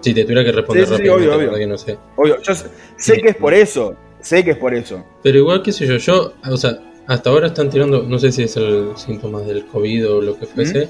Si 0.00 0.14
te 0.14 0.22
tuviera 0.24 0.42
que 0.44 0.52
responder 0.52 0.86
Sí, 0.86 0.90
sí, 0.94 0.96
sí, 0.96 1.08
rápidamente, 1.08 1.36
obvio, 1.36 1.48
obvio. 1.48 1.58
que 1.58 1.66
no 1.66 1.78
sé. 1.78 1.98
Obvio, 2.16 2.36
yo 2.42 2.54
sé, 2.54 2.66
sé 2.96 3.20
que 3.20 3.28
es 3.30 3.36
por 3.36 3.52
eso, 3.52 3.94
sé 4.20 4.42
que 4.44 4.52
es 4.52 4.56
por 4.56 4.74
eso. 4.74 5.04
Pero 5.22 5.38
igual, 5.38 5.62
qué 5.62 5.72
sé 5.72 5.86
yo, 5.86 5.96
yo, 5.96 6.32
o 6.50 6.56
sea, 6.56 6.80
hasta 7.06 7.28
ahora 7.30 7.48
están 7.48 7.68
tirando, 7.70 8.02
no 8.02 8.18
sé 8.18 8.32
si 8.32 8.44
es 8.44 8.56
el 8.56 8.88
síntoma 8.96 9.40
del 9.42 9.66
COVID 9.66 10.10
o 10.10 10.22
lo 10.22 10.38
que 10.38 10.46
fuese, 10.46 10.88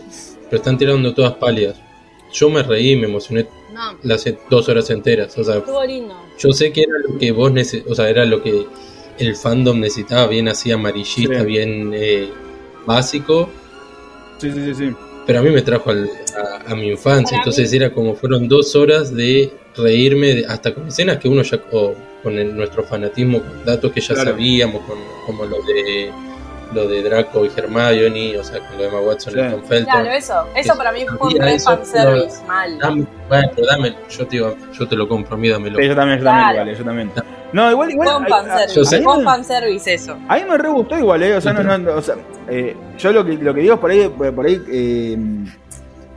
pero 0.48 0.56
están 0.58 0.78
tirando 0.78 1.12
todas 1.14 1.34
pálidas. 1.34 1.76
Yo 2.32 2.48
me 2.48 2.62
reí, 2.62 2.94
me 2.94 3.06
emocioné 3.08 3.48
No, 3.74 3.98
las 4.04 4.24
dos 4.48 4.68
horas 4.68 4.88
enteras. 4.90 5.36
O 5.36 5.42
sea, 5.42 5.56
estuvo 5.56 5.84
lindo. 5.84 6.14
yo 6.38 6.52
sé 6.52 6.70
que 6.72 6.82
era 6.82 6.92
lo 7.08 7.18
que 7.18 7.32
vos 7.32 7.50
neces 7.50 7.82
o 7.88 7.94
sea, 7.96 8.08
era 8.08 8.24
lo 8.24 8.40
que 8.42 8.64
el 9.20 9.36
fandom 9.36 9.78
necesitaba, 9.80 10.26
bien 10.26 10.48
así 10.48 10.70
amarillista, 10.72 11.40
Sí. 11.40 11.46
bien 11.46 11.92
eh, 11.94 12.30
básico, 12.86 13.50
Sí, 14.38 14.50
sí, 14.52 14.64
sí, 14.66 14.74
sí. 14.74 14.94
pero 15.26 15.40
a 15.40 15.42
mí 15.42 15.50
me 15.50 15.62
trajo 15.62 15.90
al- 15.90 16.08
a, 16.66 16.72
a 16.72 16.74
mi 16.74 16.88
infancia. 16.90 17.36
Para 17.36 17.42
Entonces 17.42 17.70
mí- 17.70 17.76
era 17.76 17.92
como 17.92 18.14
fueron 18.14 18.48
dos 18.48 18.74
horas 18.76 19.14
de 19.14 19.52
reírme, 19.76 20.34
de- 20.34 20.46
hasta 20.46 20.74
con 20.74 20.88
escenas 20.88 21.18
que 21.18 21.28
uno 21.28 21.42
ya, 21.42 21.60
o 21.72 21.94
con 22.22 22.38
el- 22.38 22.56
nuestro 22.56 22.82
fanatismo, 22.84 23.40
con 23.40 23.64
datos 23.64 23.92
que 23.92 24.00
ya 24.00 24.14
Claro. 24.14 24.30
sabíamos, 24.32 24.82
con, 24.82 24.98
como 25.26 25.44
lo 25.44 25.56
de 25.62 26.10
lo 26.72 26.86
de 26.86 27.02
Draco 27.02 27.44
y 27.44 27.50
Hermione, 27.56 28.38
o 28.38 28.44
sea, 28.44 28.60
con 28.60 28.76
lo 28.76 28.82
de 28.84 28.88
Emma 28.90 29.00
Watson 29.00 29.32
Sí. 29.34 29.40
y 29.40 29.50
Tom 29.50 29.64
Felton. 29.64 29.92
Claro, 29.92 30.10
eso. 30.12 30.34
Eso 30.54 30.76
para 30.76 30.92
mí 30.92 31.04
fue 31.18 31.34
un 31.34 31.42
eso, 31.42 31.64
fanservice. 31.70 32.44
Mal. 32.46 32.78
Dame, 32.78 33.06
bueno, 33.28 33.48
dame, 33.68 33.96
yo 34.08 34.26
te, 34.28 34.36
iba- 34.36 34.54
yo 34.78 34.86
te 34.86 34.94
lo 34.94 35.08
compro, 35.08 35.34
a 35.34 35.36
mí 35.36 35.48
dámelo. 35.48 35.80
Yo 35.80 35.96
también, 35.96 36.18
yo 36.18 36.22
Claro. 36.22 36.58
también, 36.58 36.76
igual, 36.76 36.78
yo 36.78 36.84
también. 36.84 37.39
No, 37.52 37.70
igual, 37.70 37.90
igual. 37.90 38.08
Fue 38.08 38.16
un 38.18 38.24
a- 38.24 38.26
a- 38.26 38.30
fanservice. 38.40 38.74
yo 38.76 38.84
sé. 38.84 38.96
a 38.96 39.02
Fue 39.02 39.12
mí 39.12 39.18
un 39.18 39.24
me- 39.24 39.30
fanservice 39.30 39.94
eso. 39.94 40.18
A 40.28 40.36
mí 40.36 40.42
me 40.48 40.58
re 40.58 40.68
gustó 40.68 40.98
igual, 40.98 41.22
¿eh? 41.22 41.36
O 41.36 41.40
sea, 41.40 41.52
no, 41.52 41.78
no, 41.78 41.94
o 41.94 42.02
sea, 42.02 42.14
eh, 42.48 42.76
yo 42.98 43.12
lo 43.12 43.24
que, 43.24 43.32
lo 43.34 43.52
que 43.54 43.60
digo 43.62 43.74
es 43.74 43.80
por 43.80 43.90
ahí, 43.90 44.08
por 44.08 44.46
ahí 44.46 44.60
eh, 44.70 45.16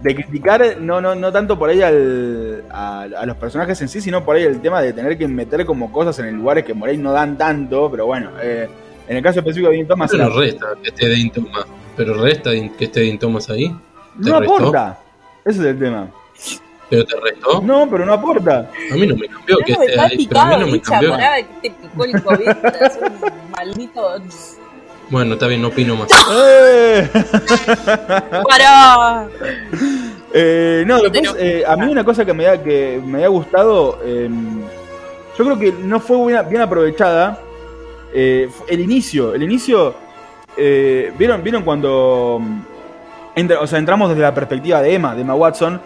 de 0.02 0.16
criticar, 0.16 0.78
no, 0.80 1.00
no, 1.02 1.16
no 1.16 1.32
tanto 1.32 1.58
por 1.58 1.70
ahí 1.70 1.82
al, 1.82 2.64
a, 2.70 3.02
a 3.04 3.26
los 3.26 3.38
personajes 3.38 3.82
en 3.82 3.88
sí, 3.88 4.02
sino 4.02 4.24
por 4.24 4.36
ahí 4.36 4.44
el 4.44 4.60
tema 4.62 4.82
de 4.82 4.92
tener 4.94 5.18
que 5.18 5.28
meter 5.28 5.66
como 5.66 5.92
cosas 5.92 6.20
en 6.20 6.36
lugares 6.38 6.66
que 6.66 6.76
por 6.76 6.90
ahí 6.90 6.98
no 6.98 7.12
dan 7.14 7.38
tanto, 7.38 7.90
pero 7.90 8.06
bueno, 8.06 8.32
eh, 8.42 8.68
en 9.08 9.18
el 9.18 9.24
caso 9.24 9.40
específico 9.40 9.70
de 9.70 9.78
Dean 9.78 9.88
Thomas, 9.88 10.12
Pero 10.12 10.26
era- 10.26 10.36
resta 10.36 10.68
que 10.82 10.90
esté 10.90 11.08
Dean 11.08 11.30
Thomas. 11.30 11.66
Pero 11.96 12.14
resta 12.16 12.52
que 12.78 12.86
esté 12.86 13.00
Dean 13.02 13.18
Thomas 13.18 13.50
ahí. 13.50 13.68
¿Te 14.22 14.30
no 14.30 14.40
restó? 14.40 14.56
aporta. 14.58 15.00
Ese 15.46 15.60
es 15.62 15.66
el 15.66 15.80
tema. 15.80 16.10
¿Pero 16.94 17.06
te 17.06 17.20
restó? 17.20 17.62
No, 17.62 17.90
pero 17.90 18.06
no 18.06 18.14
aporta. 18.14 18.70
A 18.92 18.96
mí 18.96 19.08
no 19.08 19.16
me 19.16 19.28
cambió 19.28 19.58
que 19.66 19.72
esté 19.74 20.00
ahí, 20.00 20.28
pero 20.28 20.40
a 20.42 20.46
mí 20.46 20.56
no 20.60 20.68
me 20.68 20.82
cambió. 20.82 21.18
que 21.62 21.70
te 21.70 21.76
picó 21.82 22.06
el 22.06 22.24
COVID, 22.24 22.48
un 23.02 23.52
maldito... 23.52 24.22
Bueno, 25.10 25.34
está 25.34 25.48
bien, 25.48 25.62
no 25.62 25.68
opino 25.68 25.96
más. 25.96 26.08
¡Eh! 26.32 27.08
¡Pará! 28.50 29.28
Eh, 30.34 30.84
no, 30.88 31.00
después, 31.02 31.36
eh, 31.38 31.64
a 31.68 31.76
mí 31.76 31.86
una 31.92 32.04
cosa 32.04 32.26
que 32.26 32.34
me, 32.34 32.48
ha- 32.48 32.62
que 32.64 33.00
me 33.06 33.16
había 33.20 33.28
gustado, 33.28 34.00
eh, 34.04 34.30
yo 35.38 35.46
creo 35.46 35.60
que 35.60 35.72
no 35.72 36.00
fue 36.00 36.26
bien, 36.34 36.50
bien 36.50 36.62
aprovechada, 36.62 37.40
eh, 38.14 38.50
el 38.68 38.80
inicio, 38.80 39.34
el 39.36 39.44
inicio, 39.44 39.94
eh, 40.58 41.12
¿vieron, 41.18 41.44
¿vieron 41.44 41.64
cuando 41.64 42.40
mm, 42.42 42.60
entra- 43.36 43.60
o 43.60 43.68
sea, 43.68 43.78
entramos 43.80 44.10
desde 44.10 44.22
la 44.24 44.34
perspectiva 44.34 44.82
de 44.82 44.96
Emma, 44.96 45.14
de 45.14 45.22
Emma 45.22 45.36
Watson, 45.36 45.80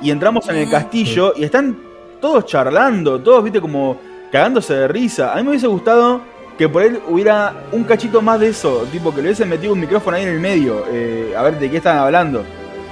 y 0.00 0.10
entramos 0.10 0.48
en 0.48 0.56
el 0.56 0.66
Mm. 0.66 0.70
castillo 0.70 1.32
y 1.36 1.44
están 1.44 1.76
todos 2.20 2.46
charlando, 2.46 3.18
todos, 3.20 3.42
viste, 3.44 3.60
como 3.60 3.96
cagándose 4.32 4.74
de 4.74 4.88
risa. 4.88 5.32
A 5.32 5.36
mí 5.36 5.42
me 5.42 5.50
hubiese 5.50 5.66
gustado 5.66 6.20
que 6.58 6.68
por 6.68 6.82
él 6.82 7.00
hubiera 7.08 7.54
un 7.72 7.84
cachito 7.84 8.20
más 8.20 8.38
de 8.40 8.48
eso, 8.48 8.86
tipo 8.92 9.10
que 9.14 9.22
le 9.22 9.28
hubiesen 9.28 9.48
metido 9.48 9.72
un 9.72 9.80
micrófono 9.80 10.16
ahí 10.16 10.24
en 10.24 10.28
el 10.28 10.40
medio, 10.40 10.84
eh, 10.92 11.34
a 11.36 11.42
ver 11.42 11.58
de 11.58 11.70
qué 11.70 11.78
están 11.78 11.96
hablando. 11.98 12.44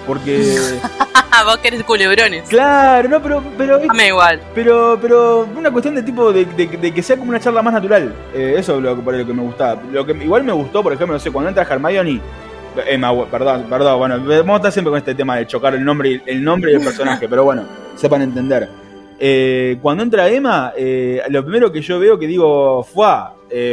Porque... 0.07 0.57
Ah, 1.31 1.43
vos 1.45 1.59
querés 1.59 1.85
culebrones. 1.85 2.49
Claro, 2.49 3.09
no, 3.11 3.23
pero, 3.23 3.43
pero, 3.59 3.79
Dame 3.79 4.09
igual. 4.09 4.41
pero, 4.55 4.99
pero 5.03 5.47
una 5.55 5.71
cuestión 5.71 5.95
de 5.95 6.03
tipo 6.03 6.33
de, 6.33 6.47
de- 6.47 6.67
de 6.67 6.95
que 6.95 7.03
sea 7.03 7.19
como 7.19 7.29
una 7.29 7.39
charla 7.41 7.61
más 7.61 7.75
natural. 7.75 8.15
Eh, 8.35 8.55
eso 8.57 8.77
es 8.77 8.83
lo, 8.83 8.97
por 8.97 9.13
lo 9.15 9.27
que 9.27 9.35
me 9.35 9.43
gustaba. 9.43 9.79
Lo 9.93 10.07
que 10.07 10.13
igual 10.13 10.45
me 10.45 10.53
gustó, 10.53 10.83
por 10.83 10.95
ejemplo, 10.95 11.13
no 11.13 11.21
sé, 11.21 11.31
cuando 11.31 11.51
entra 11.51 11.65
Hermione, 11.69 12.23
Emma, 12.87 13.13
perdón, 13.31 13.67
perdón, 13.69 13.99
bueno, 13.99 14.19
vamos 14.19 14.51
a 14.53 14.57
estar 14.57 14.73
siempre 14.73 14.91
con 14.91 14.99
este 14.99 15.15
tema 15.15 15.37
de 15.37 15.47
chocar 15.47 15.75
el 15.75 15.85
nombre, 15.85 16.11
y- 16.11 16.23
el 16.27 16.43
nombre 16.45 16.73
y 16.73 16.75
el 16.77 16.83
personaje, 16.83 17.29
pero 17.29 17.45
bueno, 17.45 17.65
sepan 17.97 18.23
entender. 18.23 18.69
Eh, 19.21 19.79
cuando 19.83 20.03
entra 20.05 20.29
Emma, 20.29 20.73
eh, 20.77 21.23
lo 21.31 21.43
primero 21.43 21.73
que 21.73 21.81
yo 21.81 21.99
veo 21.99 22.19
que 22.19 22.27
digo, 22.27 22.83
fue, 22.85 23.07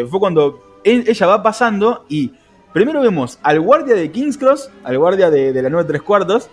fue 0.09 0.19
cuando 0.19 0.79
él- 0.83 1.03
ella 1.07 1.27
va 1.27 1.43
pasando 1.43 2.05
y 2.09 2.31
primero 2.73 3.01
vemos 3.01 3.39
al 3.43 3.59
guardia 3.61 3.95
de 3.95 4.09
King's 4.11 4.37
Cross, 4.37 4.69
al 4.83 4.97
guardia 4.97 5.29
de, 5.29 5.53
de 5.53 5.61
la 5.61 5.69
9 5.69 5.87
tres 5.87 6.01
cuartos, 6.01 6.49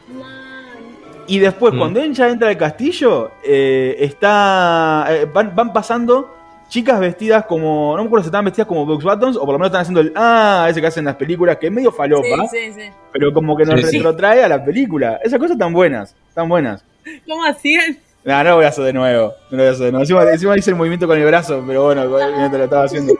y 1.26 1.38
después, 1.38 1.72
Mm. 1.72 1.78
cuando 1.78 2.00
ella 2.00 2.28
entra 2.28 2.48
al 2.48 2.56
castillo, 2.58 3.30
eh, 3.44 3.96
está 4.00 5.06
eh, 5.08 5.26
van, 5.32 5.54
van 5.54 5.72
pasando 5.72 6.34
chicas 6.72 6.98
vestidas 6.98 7.44
como. 7.44 7.94
No 7.96 8.02
me 8.02 8.06
acuerdo 8.06 8.24
si 8.24 8.28
estaban 8.28 8.46
vestidas 8.46 8.66
como 8.66 8.86
Bugs 8.86 9.04
Buttons 9.04 9.36
o 9.36 9.40
por 9.40 9.48
lo 9.52 9.58
menos 9.58 9.66
están 9.66 9.82
haciendo 9.82 10.00
el. 10.00 10.12
Ah, 10.16 10.66
ese 10.70 10.80
que 10.80 10.86
hacen 10.86 11.04
las 11.04 11.16
películas, 11.16 11.58
que 11.58 11.66
es 11.66 11.72
medio 11.72 11.92
falopa, 11.92 12.46
Sí, 12.50 12.72
sí, 12.72 12.72
sí. 12.72 12.90
pero 13.12 13.30
como 13.32 13.54
que 13.56 13.64
nos 13.66 13.78
Sí, 13.82 13.86
sí. 13.88 13.96
retrotrae 13.98 14.42
a 14.42 14.48
la 14.48 14.64
película. 14.64 15.20
Esas 15.22 15.38
cosas 15.38 15.58
tan 15.58 15.72
buenas, 15.74 16.16
tan 16.34 16.48
buenas. 16.48 16.82
¿Cómo 17.28 17.44
hacían? 17.44 17.98
No, 18.24 18.38
no 18.42 18.50
lo 18.50 18.56
voy 18.56 18.64
a 18.64 18.68
hacer 18.68 18.84
de 18.84 18.92
nuevo. 18.94 19.34
No 19.50 19.56
lo 19.58 19.62
voy 19.64 19.66
a 19.68 19.70
hacer 19.72 19.84
de 19.86 19.92
nuevo. 19.92 20.02
Encima, 20.02 20.22
encima 20.32 20.56
hice 20.56 20.70
el 20.70 20.76
movimiento 20.76 21.06
con 21.06 21.18
el 21.18 21.26
brazo, 21.26 21.62
pero 21.66 21.84
bueno, 21.84 22.06
mientras 22.36 22.52
lo 22.52 22.64
estaba 22.64 22.84
haciendo. 22.84 23.12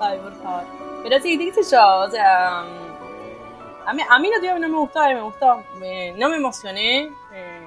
Ay, 0.00 0.18
por 0.18 0.32
favor. 0.42 0.62
Pero 1.02 1.20
sí, 1.20 1.36
qué 1.38 1.62
sé 1.62 1.74
yo, 1.76 1.84
o 2.00 2.10
sea. 2.10 2.62
mm, 2.62 3.88
A 3.88 3.92
mí, 3.92 4.02
a 4.08 4.18
mí 4.20 4.30
no, 4.34 4.40
que 4.40 4.58
me 4.60 4.68
gustaba 4.78 5.10
y 5.10 5.14
me 5.16 5.22
gustó. 5.22 5.62
Me- 5.80 6.12
no 6.12 6.28
me 6.30 6.36
emocioné. 6.36 7.10
eh, 7.32 7.60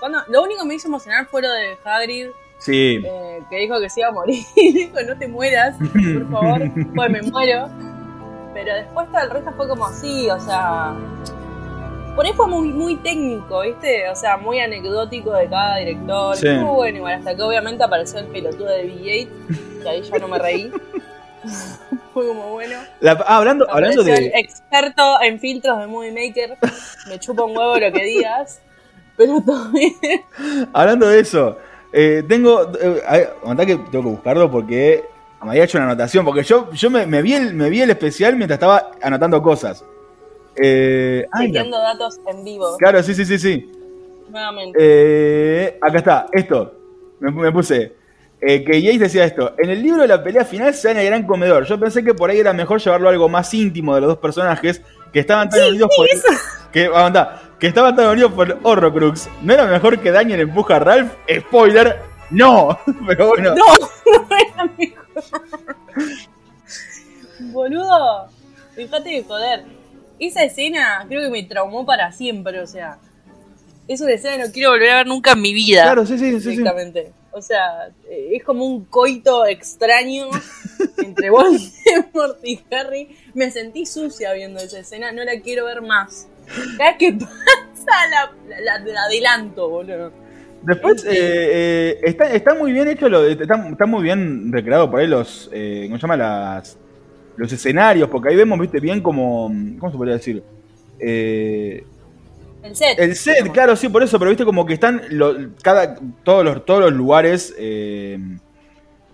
cuando, 0.00 0.18
lo 0.28 0.42
único 0.42 0.62
que 0.62 0.68
me 0.68 0.74
hizo 0.74 0.88
emocionar 0.88 1.26
fue 1.26 1.40
lo 1.40 1.50
de 1.50 1.78
Hagrid, 1.84 2.28
Sí. 2.64 3.02
eh, 3.04 3.42
que 3.50 3.58
dijo 3.58 3.78
que 3.80 3.90
se 3.90 4.00
iba 4.00 4.08
a 4.08 4.12
morir. 4.12 4.42
dijo, 4.56 4.96
no 5.06 5.16
te 5.18 5.28
mueras, 5.28 5.76
por 5.78 6.30
favor. 6.30 6.60
Pues 6.94 7.10
me 7.10 7.22
muero. 7.22 7.68
Pero 8.54 8.74
después 8.74 9.06
todo 9.10 9.20
el 9.22 9.30
resto 9.30 9.52
fue 9.56 9.68
como 9.68 9.86
así, 9.86 10.28
o 10.30 10.40
sea. 10.40 10.94
Por 12.14 12.24
ahí 12.24 12.32
fue 12.32 12.46
muy, 12.46 12.68
muy 12.68 12.94
técnico, 12.96 13.62
¿viste? 13.62 14.08
O 14.08 14.14
sea, 14.14 14.36
muy 14.36 14.60
anecdótico 14.60 15.32
de 15.32 15.48
cada 15.48 15.78
director. 15.78 16.36
Sí. 16.36 16.46
Estuvo 16.46 16.74
bueno, 16.74 16.98
igual, 16.98 17.14
hasta 17.14 17.34
que 17.34 17.42
obviamente 17.42 17.82
apareció 17.82 18.20
el 18.20 18.26
pelotudo 18.26 18.68
de 18.68 18.84
BB-8, 18.84 19.82
que 19.82 19.88
ahí 19.88 20.02
ya 20.02 20.18
no 20.18 20.28
me 20.28 20.38
reí. 20.38 20.70
fue 22.14 22.26
como 22.28 22.52
bueno. 22.52 22.78
La- 23.00 23.12
ah, 23.26 23.38
hablando, 23.38 23.68
hablando 23.68 24.00
Apareció 24.02 24.24
el 24.26 24.32
de. 24.32 24.38
experto 24.38 25.20
en 25.22 25.40
filtros 25.40 25.78
de 25.80 25.86
Movie 25.88 26.12
Maker. 26.12 26.56
Me 27.08 27.18
chupa 27.18 27.42
un 27.44 27.56
huevo 27.56 27.76
lo 27.78 27.92
que 27.92 28.04
digas. 28.04 28.60
Pero 29.16 29.40
todo 29.44 29.70
bien. 29.70 29.92
Hablando 30.72 31.08
de 31.08 31.20
eso, 31.20 31.58
eh, 31.94 32.22
tengo. 32.28 32.70
Eh, 32.80 33.02
a 33.06 33.12
ver, 33.12 33.34
aguantá 33.42 33.64
que 33.64 33.76
tengo 33.76 34.04
que 34.04 34.10
buscarlo 34.10 34.50
porque 34.50 35.04
me 35.42 35.50
había 35.50 35.64
hecho 35.64 35.78
una 35.78 35.86
anotación. 35.86 36.24
Porque 36.24 36.42
yo, 36.42 36.70
yo 36.72 36.90
me, 36.90 37.06
me 37.06 37.22
vi 37.22 37.34
el, 37.34 37.54
me 37.54 37.70
vi 37.70 37.80
el 37.82 37.90
especial 37.90 38.36
mientras 38.36 38.56
estaba 38.56 38.90
anotando 39.00 39.40
cosas. 39.42 39.84
Eh, 40.62 41.24
ay, 41.32 41.50
datos 41.52 42.20
en 42.28 42.44
vivo. 42.44 42.76
claro, 42.78 43.02
sí, 43.02 43.14
sí, 43.14 43.24
sí, 43.24 43.38
sí. 43.38 43.72
Nuevamente. 44.28 44.78
Eh, 44.80 45.78
acá 45.80 45.98
está, 45.98 46.26
esto. 46.32 46.74
Me, 47.20 47.30
me 47.30 47.52
puse. 47.52 47.92
eh, 48.40 48.64
que 48.64 48.80
Yates 48.82 49.00
decía 49.00 49.24
esto. 49.24 49.54
En 49.58 49.70
el 49.70 49.82
libro 49.82 50.02
de 50.02 50.08
la 50.08 50.22
pelea 50.22 50.44
final 50.44 50.74
se 50.74 50.88
da 50.88 50.92
en 50.92 50.98
el 50.98 51.06
gran 51.06 51.26
comedor. 51.26 51.64
Yo 51.64 51.78
pensé 51.80 52.02
que 52.04 52.14
por 52.14 52.30
ahí 52.30 52.38
era 52.38 52.52
mejor 52.52 52.80
llevarlo 52.80 53.08
a 53.08 53.12
algo 53.12 53.28
más 53.28 53.52
íntimo 53.54 53.94
de 53.94 54.00
los 54.02 54.08
dos 54.08 54.18
personajes 54.18 54.82
que 55.12 55.20
estaban 55.20 55.48
tan 55.48 55.68
unidos 55.68 55.90
por. 55.96 56.06
Que, 56.72 56.86
aguantá, 56.86 57.43
que 57.64 57.68
estaban 57.68 57.96
tan 57.96 58.08
unidos 58.08 58.30
por 58.34 58.60
Horrocrux. 58.62 59.26
¿No 59.40 59.54
era 59.54 59.64
mejor 59.64 59.98
que 59.98 60.10
Daniel 60.10 60.40
empuja 60.40 60.76
a 60.76 60.80
Ralph? 60.80 61.12
Spoiler, 61.34 61.98
no. 62.28 62.78
Pero 63.06 63.28
bueno. 63.28 63.54
No, 63.54 63.64
no 64.28 64.36
era 64.36 64.70
mejor. 64.76 65.76
Boludo, 67.40 68.28
fíjate 68.74 69.08
de 69.08 69.24
joder. 69.24 69.64
Esa 70.18 70.44
escena 70.44 71.06
creo 71.08 71.22
que 71.22 71.30
me 71.30 71.42
traumó 71.44 71.86
para 71.86 72.12
siempre, 72.12 72.60
o 72.60 72.66
sea. 72.66 72.98
Es 73.88 74.02
una 74.02 74.12
escena 74.12 74.36
que 74.36 74.42
no 74.42 74.52
quiero 74.52 74.70
volver 74.72 74.90
a 74.90 74.96
ver 74.96 75.06
nunca 75.06 75.32
en 75.32 75.40
mi 75.40 75.54
vida. 75.54 75.84
Claro, 75.84 76.04
sí, 76.04 76.18
sí, 76.18 76.38
sí. 76.42 76.56
sí. 76.56 76.64
O 77.32 77.40
sea, 77.40 77.90
es 78.10 78.44
como 78.44 78.66
un 78.66 78.84
coito 78.84 79.46
extraño 79.46 80.28
entre 80.98 81.30
Voldemort 81.30 82.44
y 82.44 82.60
Harry. 82.70 83.16
Me 83.32 83.50
sentí 83.50 83.86
sucia 83.86 84.34
viendo 84.34 84.60
esa 84.60 84.80
escena, 84.80 85.12
no 85.12 85.24
la 85.24 85.40
quiero 85.40 85.64
ver 85.64 85.80
más. 85.80 86.28
Vez 86.78 86.96
que 86.98 87.12
pasa 87.12 88.08
la, 88.10 88.32
la, 88.60 88.78
la 88.78 89.02
adelanto, 89.04 89.68
boludo. 89.68 90.12
Después, 90.62 91.04
eh, 91.04 91.10
eh, 91.12 92.00
está, 92.04 92.32
está 92.32 92.54
muy 92.54 92.72
bien 92.72 92.88
hecho, 92.88 93.08
lo, 93.08 93.24
está, 93.26 93.68
está 93.68 93.84
muy 93.86 94.02
bien 94.02 94.50
recreado 94.50 94.90
por 94.90 95.00
ahí 95.00 95.06
los, 95.06 95.50
eh, 95.52 95.84
¿cómo 95.88 95.96
se 95.98 96.02
llama? 96.02 96.16
Las, 96.16 96.78
los 97.36 97.52
escenarios, 97.52 98.08
porque 98.08 98.30
ahí 98.30 98.36
vemos, 98.36 98.58
viste, 98.58 98.80
bien 98.80 99.00
como, 99.02 99.52
¿cómo 99.78 99.92
se 99.92 99.96
podría 99.98 100.14
decir? 100.14 100.42
Eh, 100.98 101.84
El 102.62 102.74
set. 102.76 102.98
el 102.98 103.14
set, 103.14 103.34
digamos. 103.34 103.52
claro, 103.54 103.76
sí, 103.76 103.88
por 103.90 104.02
eso, 104.02 104.18
pero 104.18 104.30
viste 104.30 104.44
como 104.46 104.64
que 104.64 104.72
están 104.74 105.02
lo- 105.10 105.34
cada, 105.62 105.96
todos, 106.22 106.42
los, 106.44 106.64
todos 106.64 106.80
los 106.80 106.92
lugares 106.94 107.54
eh, 107.58 108.18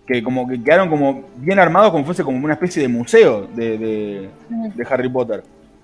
que 0.06 0.22
como 0.22 0.46
que 0.46 0.62
quedaron 0.62 0.88
como 0.88 1.30
bien 1.36 1.58
armados, 1.58 1.90
como 1.90 2.04
fuese 2.04 2.22
como 2.22 2.44
una 2.44 2.54
especie 2.54 2.80
de 2.82 2.88
museo 2.88 3.48
de, 3.56 3.76
de, 3.76 4.28
de 4.74 4.86
Harry 4.88 5.08
Potter. 5.08 5.42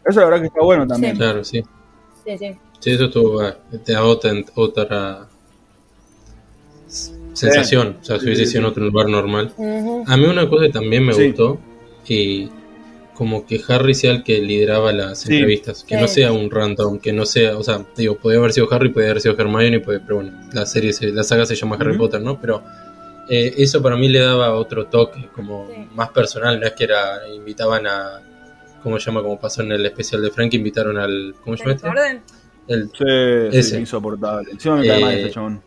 Eso 0.08 0.20
la 0.20 0.26
verdad 0.26 0.40
que 0.40 0.46
está 0.46 0.60
bueno 0.62 0.86
también. 0.86 1.16
Claro, 1.16 1.42
sí. 1.44 1.62
Sí, 2.24 2.38
sí. 2.38 2.56
Sí, 2.80 2.90
eso 2.90 3.04
estuvo, 3.06 3.42
te 3.84 3.92
da 3.92 4.04
otra, 4.04 4.32
otra 4.54 5.26
sensación. 7.32 7.96
O 8.00 8.04
sea, 8.04 8.18
si 8.18 8.26
hubiese 8.26 8.42
Sí, 8.42 8.46
sí, 8.46 8.52
sido 8.52 8.60
en 8.64 8.66
otro 8.70 8.84
lugar 8.84 9.08
normal. 9.08 9.52
A 10.06 10.16
mí 10.16 10.24
una 10.24 10.48
cosa 10.48 10.66
que 10.66 10.72
también 10.72 11.04
me 11.04 11.12
Sí. 11.12 11.28
gustó, 11.28 11.58
y 12.08 12.48
como 13.14 13.46
que 13.46 13.60
Harry 13.68 13.94
sea 13.94 14.12
el 14.12 14.22
que 14.22 14.40
lideraba 14.40 14.92
las 14.92 15.20
Sí. 15.20 15.32
entrevistas, 15.34 15.84
que 15.84 15.96
no 15.96 16.06
sea 16.06 16.32
un 16.32 16.50
random, 16.50 16.98
que 16.98 17.12
no 17.12 17.24
sea, 17.24 17.56
o 17.56 17.62
sea, 17.64 17.84
digo, 17.96 18.16
podía 18.16 18.38
haber 18.38 18.52
sido 18.52 18.68
Harry, 18.72 18.90
podía 18.90 19.08
haber 19.10 19.22
sido 19.22 19.34
Hermione, 19.38 19.80
puede- 19.80 20.00
pero 20.00 20.16
bueno, 20.16 20.32
la 20.52 20.66
serie, 20.66 20.92
se- 20.92 21.08
la 21.12 21.24
saga 21.24 21.46
se 21.46 21.54
llama 21.56 21.76
Harry. 21.80 21.96
Potter, 21.96 22.20
¿no? 22.20 22.40
Pero 22.40 22.62
eh, 23.28 23.54
eso 23.58 23.82
para 23.82 23.96
mí 23.96 24.08
le 24.08 24.20
daba 24.20 24.54
otro 24.54 24.86
toque, 24.86 25.28
como 25.34 25.66
Sí. 25.74 25.88
más 25.96 26.10
personal, 26.10 26.60
no 26.60 26.66
es 26.66 26.74
que 26.74 26.84
era, 26.84 27.26
invitaban 27.34 27.84
a, 27.86 28.20
¿cómo 28.86 29.00
se 29.00 29.06
llama? 29.06 29.20
Como 29.22 29.40
pasó 29.40 29.62
en 29.62 29.72
el 29.72 29.84
especial 29.84 30.22
de 30.22 30.30
Frank, 30.30 30.54
invitaron 30.54 30.96
al, 30.96 31.34
¿cómo 31.42 31.56
se 31.56 31.64
llama 31.64 31.76
¿Tenés 31.76 31.92
este? 31.96 32.00
orden? 32.00 32.22
El, 32.68 32.84
Sí, 32.90 33.52
sí, 33.52 33.58
Ese. 33.58 33.80
insoportable. 33.80 34.48
Encima 34.52 34.76
me 34.76 34.86
cae 34.86 35.00
mal 35.00 35.12
Eh, 35.14 35.20
ese 35.22 35.30
chabón. 35.32 35.62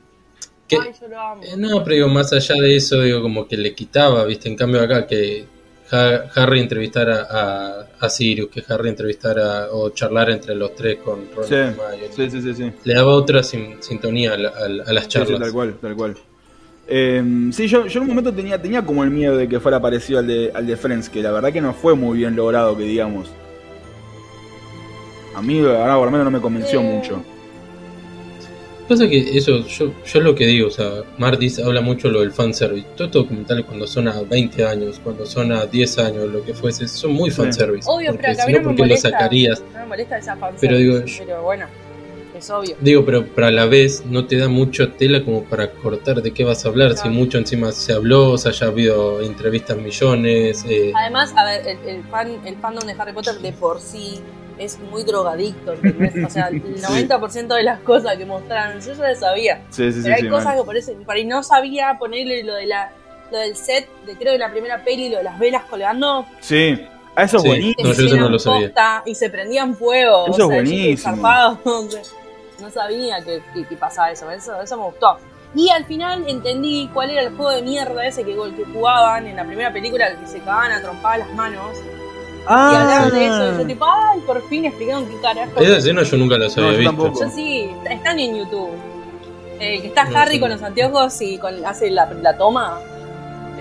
que- 0.69 0.77
Ay, 0.77 0.91
yo 1.01 1.07
lo 1.09 1.19
amo. 1.19 1.43
Eh, 1.43 1.55
No, 1.57 1.83
pero 1.83 1.95
digo, 1.95 2.07
más 2.07 2.31
allá 2.31 2.55
de 2.61 2.75
eso, 2.77 3.01
digo, 3.01 3.21
como 3.21 3.45
que 3.45 3.57
le 3.57 3.75
quitaba, 3.75 4.23
¿viste? 4.23 4.47
En 4.47 4.55
cambio 4.55 4.79
acá, 4.81 5.05
que 5.05 5.45
Ha- 5.91 6.29
Harry 6.35 6.59
entrevistara 6.61 7.25
a, 7.29 7.87
a 7.99 8.09
Sirius, 8.09 8.49
que 8.51 8.63
Harry 8.69 8.89
entrevistara 8.89 9.69
o 9.71 9.89
charlar 9.89 10.29
entre 10.29 10.53
los 10.53 10.75
tres 10.75 10.99
con 10.99 11.27
Ron 11.35 11.45
Sí, 11.47 11.55
y 11.55 11.57
Hermione. 11.57 12.07
sí, 12.15 12.29
sí, 12.29 12.41
sí, 12.43 12.53
sí. 12.53 12.71
Le 12.83 12.93
daba 12.93 13.11
otra 13.13 13.41
sin- 13.41 13.81
sintonía 13.81 14.33
a, 14.33 14.37
la- 14.37 14.49
a 14.49 14.65
a 14.65 14.67
las 14.93 15.05
Sí, 15.05 15.09
sí, 15.09 15.09
charlas. 15.09 15.39
tal 15.41 15.51
cual, 15.51 15.73
tal 15.81 15.95
cual. 15.95 16.15
Eh, 16.91 17.49
sí, 17.51 17.67
yo, 17.67 17.85
yo 17.85 17.99
en 17.99 18.03
un 18.03 18.09
momento 18.09 18.33
tenía, 18.33 18.59
tenía 18.61 18.83
como 18.83 19.03
el 19.03 19.11
miedo 19.11 19.37
de 19.37 19.47
que 19.47 19.59
fuera 19.59 19.79
parecido 19.79 20.19
al 20.19 20.27
de, 20.27 20.51
al 20.53 20.65
de 20.65 20.75
Friends, 20.75 21.09
que 21.09 21.21
la 21.21 21.31
verdad 21.31 21.53
que 21.53 21.61
no 21.61 21.73
fue 21.73 21.93
muy 21.95 22.17
bien 22.17 22.35
logrado, 22.35 22.75
que 22.75 22.83
digamos. 22.83 23.29
A 25.35 25.41
mí, 25.41 25.59
ahora 25.59 25.95
por 25.95 26.05
lo 26.05 26.11
menos 26.11 26.25
no 26.25 26.31
me 26.31 26.41
convenció 26.41 26.79
Eh. 26.81 26.83
mucho. 26.83 27.23
Pasa 28.87 29.07
que 29.07 29.37
eso, 29.37 29.59
yo, 29.67 29.85
yo 30.03 30.19
es 30.19 30.25
lo 30.25 30.33
que 30.33 30.47
digo, 30.47 30.67
o 30.67 30.71
sea, 30.71 31.03
Martis 31.19 31.59
habla 31.59 31.79
mucho 31.79 32.09
lo 32.09 32.21
del 32.21 32.31
fanservice. 32.31 32.87
Todos 32.95 33.09
estos 33.09 33.21
documentales 33.25 33.65
cuando 33.65 33.85
son 33.85 34.07
a 34.07 34.19
20 34.23 34.65
años, 34.65 34.99
cuando 35.03 35.27
son 35.27 35.51
a 35.51 35.67
10 35.67 35.99
años, 35.99 36.27
lo 36.29 36.43
que 36.43 36.55
fuese, 36.55 36.87
son 36.87 37.11
muy 37.11 37.29
Sí. 37.29 37.37
fanservice. 37.37 37.87
Obvio, 37.87 38.13
porque 38.13 38.23
pero 38.23 38.35
que 38.37 38.41
a 38.41 38.45
mí 38.47 38.53
no, 38.53 38.57
me 38.59 38.63
¿por 38.65 38.75
qué 38.75 38.81
lo 38.81 38.87
molesta. 38.87 39.09
sacarías? 39.11 39.63
No 39.73 39.79
me 39.81 39.85
molesta 39.85 40.17
esa 40.17 40.35
fanservice, 40.35 40.67
Pero 40.67 40.77
digo, 40.79 41.05
pero 41.27 41.43
bueno, 41.43 41.65
es 42.39 42.49
obvio. 42.49 42.75
Digo, 42.81 43.05
pero, 43.05 43.25
pero 43.35 43.47
a 43.47 43.51
la 43.51 43.65
vez 43.65 44.03
no 44.05 44.25
te 44.25 44.37
da 44.37 44.47
mucho 44.49 44.91
tela 44.93 45.23
como 45.23 45.43
para 45.45 45.71
cortar 45.71 46.21
de 46.21 46.33
qué 46.33 46.43
vas 46.43 46.65
a 46.65 46.69
hablar. 46.69 46.97
Si 46.97 47.07
mucho 47.09 47.37
encima 47.37 47.71
se 47.71 47.93
habló, 47.93 48.31
o 48.31 48.37
sea, 48.37 48.51
ya 48.51 48.65
ha 48.65 48.69
habido 48.69 49.21
entrevistas 49.21 49.77
millones. 49.77 50.65
eh, 50.67 50.91
Además, 50.95 51.33
a 51.35 51.45
ver, 51.45 51.67
el, 51.67 51.77
el 51.87 52.03
fan, 52.05 52.37
el 52.45 52.55
fandom 52.57 52.85
de 52.85 52.95
Harry 52.97 53.13
Potter 53.13 53.35
de 53.39 53.51
por 53.53 53.79
sí 53.79 54.19
es 54.57 54.77
muy 54.91 55.03
drogadicto, 55.03 55.71
¿entendés? 55.73 56.13
O 56.25 56.29
sea, 56.29 56.47
el 56.49 56.61
90% 56.81 57.47
de 57.55 57.63
las 57.63 57.79
cosas 57.79 58.17
que 58.17 58.25
mostraron, 58.25 58.81
yo 58.81 58.93
ya 58.93 59.03
las 59.03 59.19
sabía. 59.19 59.61
Sí, 59.69 59.85
sí, 59.91 59.93
sí. 59.93 59.99
Pero 60.03 60.15
hay 60.15 60.21
sí, 60.23 60.27
cosas 60.29 60.45
mal. 60.47 60.57
que 60.57 60.63
por, 60.63 60.75
eso, 60.77 60.91
por 61.05 61.15
ahí 61.15 61.23
no 61.25 61.43
sabía 61.43 61.95
ponerle 61.99 62.43
lo 62.43 62.55
de 62.55 62.65
la 62.65 62.91
lo 63.31 63.37
del 63.37 63.55
set, 63.55 63.87
de 64.07 64.15
creo 64.17 64.33
de 64.33 64.39
la 64.39 64.49
primera 64.51 64.83
peli, 64.83 65.07
lo 65.09 65.17
de 65.17 65.23
las 65.23 65.37
velas 65.37 65.63
colgando, 65.69 66.25
Sí. 66.39 66.75
Ah, 67.15 67.23
eso 67.25 67.37
es 67.37 67.43
Sí. 67.43 67.47
buenísimo. 67.49 67.87
No, 67.89 67.93
yo 67.93 68.05
eso 68.05 68.15
no 68.15 68.21
eran 68.21 68.31
lo 68.31 68.39
sabía. 68.39 68.67
posta 68.67 69.03
y 69.05 69.15
se 69.15 69.29
prendían 69.29 69.75
fuego. 69.75 70.23
Eso 70.27 70.31
o 70.31 70.31
es 70.31 70.35
sea, 70.35 70.45
yo 70.45 70.47
buenísimo. 70.47 71.11
no 72.61 72.69
sabía 72.69 73.23
que, 73.23 73.41
que- 73.53 73.65
que 73.65 73.75
pasaba 73.77 74.11
eso. 74.11 74.29
eso, 74.31 74.61
eso 74.61 74.77
me 74.77 74.83
gustó. 74.83 75.17
Y 75.55 75.69
al 75.69 75.83
final 75.85 76.25
entendí 76.27 76.89
cuál 76.93 77.09
era 77.09 77.23
el 77.23 77.35
juego 77.35 77.51
de 77.51 77.61
mierda 77.63 78.05
ese 78.05 78.23
que, 78.23 78.33
que 78.35 78.65
jugaban 78.73 79.25
en 79.27 79.35
la 79.35 79.43
primera 79.45 79.73
película, 79.73 80.15
que 80.19 80.27
se 80.27 80.39
cagaban 80.39 80.71
a 80.73 80.81
trompar 80.81 81.19
las 81.19 81.33
manos. 81.33 81.77
Y 82.41 82.51
hablaban 82.51 83.11
de 83.11 83.25
eso, 83.25 83.53
y 83.55 83.57
yo 83.61 83.67
tipo, 83.67 83.85
ay, 83.85 84.19
por 84.25 84.41
fin 84.47 84.65
explicaron 84.65 85.05
qué 85.07 85.19
carajo. 85.21 85.59
Esa 85.59 85.77
escena 85.77 86.03
yo 86.03 86.17
nunca 86.17 86.37
las 86.37 86.57
había 86.57 86.71
visto. 86.71 86.85
tampoco. 86.89 87.19
Yo 87.25 87.29
sí, 87.31 87.69
están 87.89 88.19
en 88.19 88.37
YouTube. 88.37 88.69
Eh, 89.59 89.81
que 89.81 89.87
está 89.87 90.05
No, 90.05 90.17
Harry 90.17 90.35
sí. 90.35 90.39
con 90.39 90.49
los 90.51 90.61
anteojos 90.63 91.21
y 91.21 91.37
con, 91.37 91.65
hace 91.65 91.89
la, 91.91 92.05
la 92.21 92.37
toma. 92.37 92.79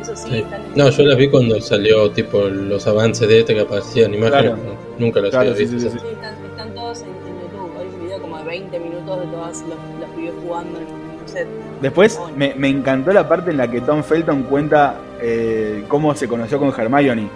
Eso 0.01 0.15
sí, 0.15 0.29
Sí. 0.31 0.39
están 0.39 0.63
en 0.65 0.75
No, 0.77 0.89
yo 0.91 1.03
las 1.03 1.17
vi 1.19 1.29
cuando 1.29 1.61
salió 1.61 2.11
tipo 2.13 2.39
los 2.43 2.87
avances 2.87 3.27
de 3.29 3.41
este 3.41 3.55
que 3.55 3.63
aparecían 3.63 4.15
imágenes. 4.15 4.53
Claro. 4.55 4.77
nunca 4.99 5.21
las 5.21 5.31
Claro, 5.31 5.51
había 5.51 5.67
sí, 5.67 5.75
visto. 5.75 5.91
sí, 5.91 5.99
sí, 5.99 6.05
Sí, 6.07 6.13
están, 6.15 6.35
están 6.45 6.75
todos 6.75 7.01
en, 7.03 7.09
en 7.09 7.41
YouTube. 7.43 7.73
Hay 7.81 7.87
un 7.89 8.05
video 8.05 8.21
como 8.21 8.39
de 8.39 8.45
20 8.45 8.79
minutos 8.79 8.88
de 9.17 9.27
todos 9.27 9.63
los, 9.63 9.79
los 10.01 10.11
pibes 10.17 10.33
jugando 10.45 10.79
en 10.79 10.87
el 10.87 11.29
set. 11.29 11.47
Después 11.83 12.19
me, 12.37 12.55
me 12.57 12.69
encantó 12.69 13.13
la 13.13 13.29
parte 13.29 13.51
en 13.51 13.57
la 13.57 13.71
que 13.71 13.81
Tom 13.81 14.03
Felton 14.03 14.45
cuenta 14.45 14.97
eh, 15.21 15.85
cómo 15.89 16.15
se 16.15 16.29
conoció 16.29 16.59
con 16.59 16.69
Hermione. 16.77 17.29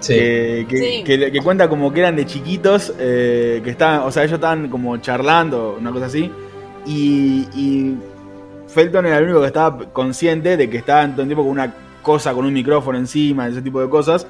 Sí. 0.00 0.14
Que, 0.14 0.66
que- 0.68 0.76
Sí. 0.78 1.04
que- 1.04 1.32
que 1.32 1.40
cuenta 1.40 1.68
como 1.68 1.92
que 1.92 2.00
eran 2.00 2.14
de 2.16 2.24
chiquitos, 2.26 2.94
eh, 2.98 3.60
que 3.64 3.70
estaban, 3.70 4.00
o 4.02 4.10
sea, 4.12 4.22
ellos 4.22 4.34
estaban 4.36 4.68
como 4.68 4.96
charlando, 4.98 5.76
una 5.80 5.90
cosa 5.90 6.06
así, 6.06 6.30
y, 6.86 7.48
y 7.54 7.96
Felton 8.68 9.06
era 9.06 9.18
el 9.18 9.24
único 9.24 9.40
que 9.40 9.46
estaba 9.48 9.76
consciente 9.92 10.56
de 10.56 10.70
que 10.70 10.76
estaban 10.78 11.12
todo 11.12 11.22
el 11.22 11.28
tiempo 11.28 11.42
con 11.42 11.50
una 11.52 11.74
cosa, 12.08 12.32
con 12.32 12.46
un 12.46 12.52
micrófono 12.54 12.96
encima, 12.96 13.48
ese 13.48 13.60
tipo 13.60 13.80
de 13.82 13.88
cosas, 13.90 14.26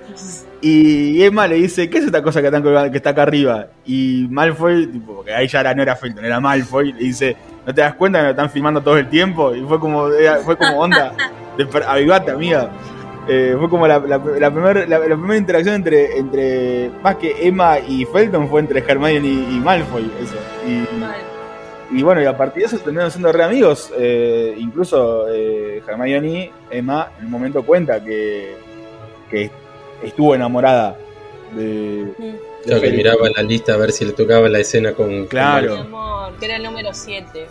y 0.61 1.23
Emma 1.23 1.47
le 1.47 1.54
dice, 1.54 1.88
¿qué 1.88 1.99
es 1.99 2.04
esta 2.06 2.23
cosa 2.23 2.40
que, 2.40 2.49
están 2.49 2.62
colgando- 2.64 2.90
que 2.90 2.97
está 2.97 3.11
acá 3.11 3.23
arriba? 3.23 3.68
Y 3.87 4.26
Malfoy, 4.30 4.87
tipo, 4.88 5.14
porque 5.14 5.32
ahí 5.32 5.47
ya 5.47 5.61
era, 5.61 5.75
no 5.75 5.82
era 5.82 5.94
Felton, 5.94 6.25
era 6.25 6.40
Malfoy, 6.40 6.92
le 6.92 6.99
dice, 6.99 7.37
¿no 7.64 7.73
te 7.73 7.80
das 7.80 7.94
cuenta 7.94 8.18
que 8.18 8.25
me 8.25 8.30
están 8.30 8.50
filmando 8.50 8.80
todo 8.82 8.97
el 8.99 9.08
tiempo? 9.08 9.54
Y 9.54 9.61
fue 9.62 9.78
como, 9.78 10.08
fue 10.44 10.56
como 10.56 10.80
onda, 10.80 11.12
desper- 11.56 11.85
avivate, 11.87 12.32
amiga. 12.32 12.70
Eh, 13.30 13.54
fue 13.58 13.68
como 13.68 13.87
la, 13.87 13.99
la, 14.00 14.18
la 14.18 14.50
primer- 14.50 14.88
la- 14.88 14.99
la 14.99 15.16
primera 15.16 15.37
interacción 15.37 15.75
entre, 15.76 16.18
entre, 16.18 16.90
más 17.02 17.14
que 17.16 17.47
Emma 17.47 17.78
y 17.78 18.04
Felton, 18.06 18.49
fue 18.49 18.61
entre 18.61 18.80
Hermione 18.80 19.28
y, 19.28 19.56
y 19.56 19.61
Malfoy, 19.61 20.11
eso. 20.20 20.35
Y, 20.66 20.99
Mal. 20.99 21.16
Y 21.90 22.02
bueno, 22.02 22.23
y 22.23 22.26
a 22.26 22.37
partir 22.37 22.62
de 22.62 22.66
eso 22.66 22.78
terminaron 22.78 23.11
siendo 23.11 23.33
re 23.33 23.45
amigos. 23.45 23.90
Eh, 23.97 24.54
incluso 24.59 25.26
eh, 25.28 25.83
Hermione, 25.87 26.52
Emma, 26.71 27.12
en 27.18 27.26
un 27.26 27.30
momento 27.30 27.64
cuenta 27.64 28.02
que, 28.02 28.57
que 29.30 29.50
estuvo 30.02 30.35
enamorada 30.35 30.97
de, 31.54 32.12
Mm. 32.18 32.23
de 32.23 32.38
Claro, 32.64 32.83
que 32.83 32.90
miraba 32.90 33.28
la 33.35 33.42
lista 33.42 33.75
a 33.75 33.76
ver 33.76 33.92
si 33.92 34.04
le 34.04 34.12
tocaba 34.12 34.49
la 34.49 34.59
escena 34.59 34.92
con. 34.92 35.26
Claro. 35.26 35.76
Amor, 35.78 36.33
que 36.38 36.47
era 36.47 36.57
el 36.57 36.62
número 36.62 36.90
7. 36.92 37.47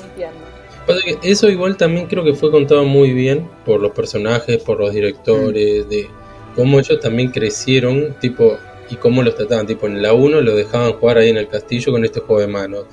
Muy 0.00 0.10
tierno. 0.16 0.40
Pasa 0.86 1.00
que 1.02 1.18
eso 1.30 1.48
igual 1.48 1.76
también 1.76 2.06
creo 2.06 2.24
que 2.24 2.34
fue 2.34 2.50
contado 2.50 2.84
muy 2.84 3.12
bien 3.12 3.48
por 3.64 3.80
los 3.80 3.92
personajes, 3.92 4.62
por 4.62 4.80
los 4.80 4.92
directores, 4.92 5.88
de 5.88 6.08
cómo 6.54 6.78
ellos 6.78 7.00
también 7.00 7.30
crecieron, 7.30 8.14
tipo, 8.20 8.58
y 8.90 8.96
cómo 8.96 9.22
los 9.22 9.34
trataban. 9.34 9.66
Tipo, 9.66 9.86
en 9.86 10.02
la 10.02 10.12
1 10.12 10.40
lo 10.42 10.54
dejaban 10.54 10.92
jugar 10.94 11.18
ahí 11.18 11.30
en 11.30 11.38
el 11.38 11.48
castillo 11.48 11.92
con 11.92 12.04
este 12.04 12.20
juego 12.20 12.40
de 12.40 12.48
manos. 12.48 12.84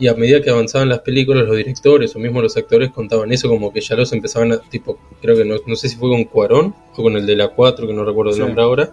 Y 0.00 0.08
a 0.08 0.14
medida 0.14 0.40
que 0.40 0.50
avanzaban 0.50 0.88
las 0.88 1.00
películas, 1.00 1.46
los 1.46 1.56
directores 1.56 2.16
o 2.16 2.18
mismo 2.18 2.40
los 2.42 2.56
actores 2.56 2.90
contaban 2.90 3.30
eso 3.32 3.48
como 3.48 3.72
que 3.72 3.80
ya 3.82 3.94
los 3.96 4.12
empezaban 4.12 4.50
a, 4.52 4.58
tipo, 4.58 4.98
creo 5.20 5.36
que 5.36 5.44
no, 5.44 5.56
no 5.66 5.76
sé 5.76 5.88
si 5.90 5.96
fue 5.96 6.08
con 6.08 6.24
Cuarón 6.24 6.74
o 6.96 7.02
con 7.02 7.16
el 7.16 7.26
de 7.26 7.36
la 7.36 7.48
4, 7.48 7.86
que 7.86 7.92
no 7.92 8.04
recuerdo 8.04 8.30
el 8.30 8.36
Sí. 8.36 8.42
nombre 8.42 8.62
ahora, 8.62 8.90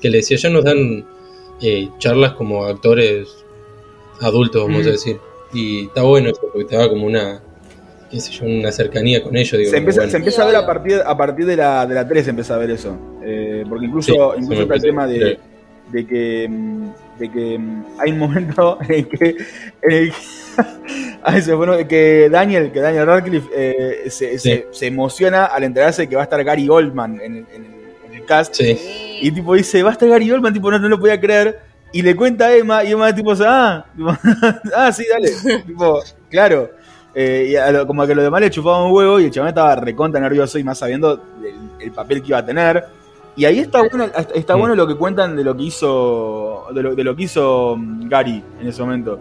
que 0.00 0.10
le 0.10 0.18
decía, 0.18 0.36
ya 0.36 0.50
nos 0.50 0.62
dan 0.64 1.06
eh, 1.62 1.88
charlas 1.98 2.32
como 2.34 2.64
actores 2.66 3.28
adultos, 4.20 4.62
vamos 4.62 4.84
Mm. 4.84 4.88
a 4.88 4.90
decir. 4.92 5.16
Y 5.54 5.86
está 5.86 6.02
bueno 6.02 6.28
eso, 6.30 6.40
porque 6.52 6.64
te 6.64 6.76
da 6.76 6.88
como 6.88 7.06
una, 7.06 7.40
qué 8.10 8.20
sé 8.20 8.32
yo, 8.32 8.44
una 8.46 8.72
cercanía 8.72 9.22
con 9.22 9.36
ellos. 9.36 9.58
Digo, 9.58 9.70
Se 9.70 9.76
empieza, 9.78 10.00
bueno. 10.00 10.10
se 10.10 10.16
empieza 10.18 10.42
a 10.42 10.46
ver 10.46 10.56
a 10.56 10.66
partir, 10.66 11.00
a 11.04 11.16
partir 11.16 11.46
de 11.46 11.56
la, 11.56 11.86
de 11.86 11.94
la 11.94 12.06
3 12.08 12.24
se 12.24 12.30
empieza 12.30 12.54
a 12.56 12.58
ver 12.58 12.70
eso. 12.70 12.96
Eh, 13.24 13.64
porque 13.68 13.86
incluso, 13.86 14.12
Sí, 14.34 14.40
incluso 14.42 14.62
está 14.62 14.74
el 14.74 14.82
tema 14.82 15.06
de, 15.06 15.38
de 15.92 16.06
que 16.06 16.46
mm, 16.48 16.88
de 17.18 17.30
que 17.30 17.58
mm, 17.58 17.84
hay 17.98 18.12
un 18.12 18.18
momento 18.18 18.78
en 18.88 18.94
el 18.94 19.08
que, 19.08 19.36
en 19.82 19.92
el 19.92 20.12
que, 20.12 21.86
que 21.88 22.28
Daniel 22.30 22.70
que 22.72 22.80
Daniel 22.80 23.06
Radcliffe 23.06 23.48
eh, 23.54 24.10
se, 24.10 24.38
Sí. 24.38 24.48
se, 24.50 24.66
se 24.70 24.86
emociona 24.86 25.46
al 25.46 25.64
enterarse 25.64 26.08
que 26.08 26.16
va 26.16 26.22
a 26.22 26.24
estar 26.24 26.42
Gary 26.44 26.66
Goldman 26.66 27.20
en 27.20 27.36
el, 27.36 27.46
en 27.54 27.64
el- 27.64 27.72
en 28.08 28.14
el 28.14 28.24
cast 28.26 28.54
Sí. 28.54 28.78
y 29.20 29.30
tipo 29.30 29.54
dice 29.54 29.82
va 29.82 29.90
a 29.90 29.92
estar 29.92 30.08
Gary 30.08 30.28
Goldman 30.28 30.52
tipo 30.52 30.70
no, 30.70 30.78
no 30.78 30.88
lo 30.88 30.98
podía 30.98 31.20
creer 31.20 31.60
y 31.92 32.02
le 32.02 32.16
cuenta 32.16 32.46
a 32.46 32.54
Emma 32.56 32.84
y 32.84 32.92
Emma 32.92 33.14
tipo 33.14 33.32
ah 33.44 33.84
tipo, 33.96 34.10
ah 34.76 34.92
sí 34.92 35.04
dale 35.10 35.62
tipo 35.66 36.00
claro 36.30 36.70
eh, 37.14 37.48
y 37.50 37.56
a 37.56 37.70
lo- 37.70 37.86
como 37.86 38.06
que 38.06 38.14
los 38.14 38.24
demás 38.24 38.40
le 38.40 38.50
chupaban 38.50 38.86
un 38.86 38.92
huevo 38.92 39.20
y 39.20 39.26
el 39.26 39.30
chabón 39.30 39.48
estaba 39.48 39.76
recontra 39.76 40.18
nervioso 40.20 40.58
y 40.58 40.64
más 40.64 40.78
sabiendo 40.78 41.22
el, 41.42 41.86
el 41.86 41.92
papel 41.92 42.22
que 42.22 42.28
iba 42.28 42.38
a 42.38 42.46
tener. 42.46 42.82
Y 43.34 43.44
ahí 43.46 43.60
está 43.60 43.80
bueno, 43.80 44.06
está 44.34 44.54
bueno 44.56 44.74
lo 44.74 44.86
que 44.86 44.94
cuentan 44.94 45.34
de 45.36 45.42
lo 45.44 45.56
que 45.56 45.62
hizo 45.64 46.66
de 46.74 46.82
lo, 46.82 46.94
de 46.94 47.02
lo 47.04 47.16
que 47.16 47.22
hizo 47.22 47.76
mm, 47.78 48.08
Gary 48.08 48.42
en 48.60 48.66
ese 48.68 48.82
momento. 48.82 49.18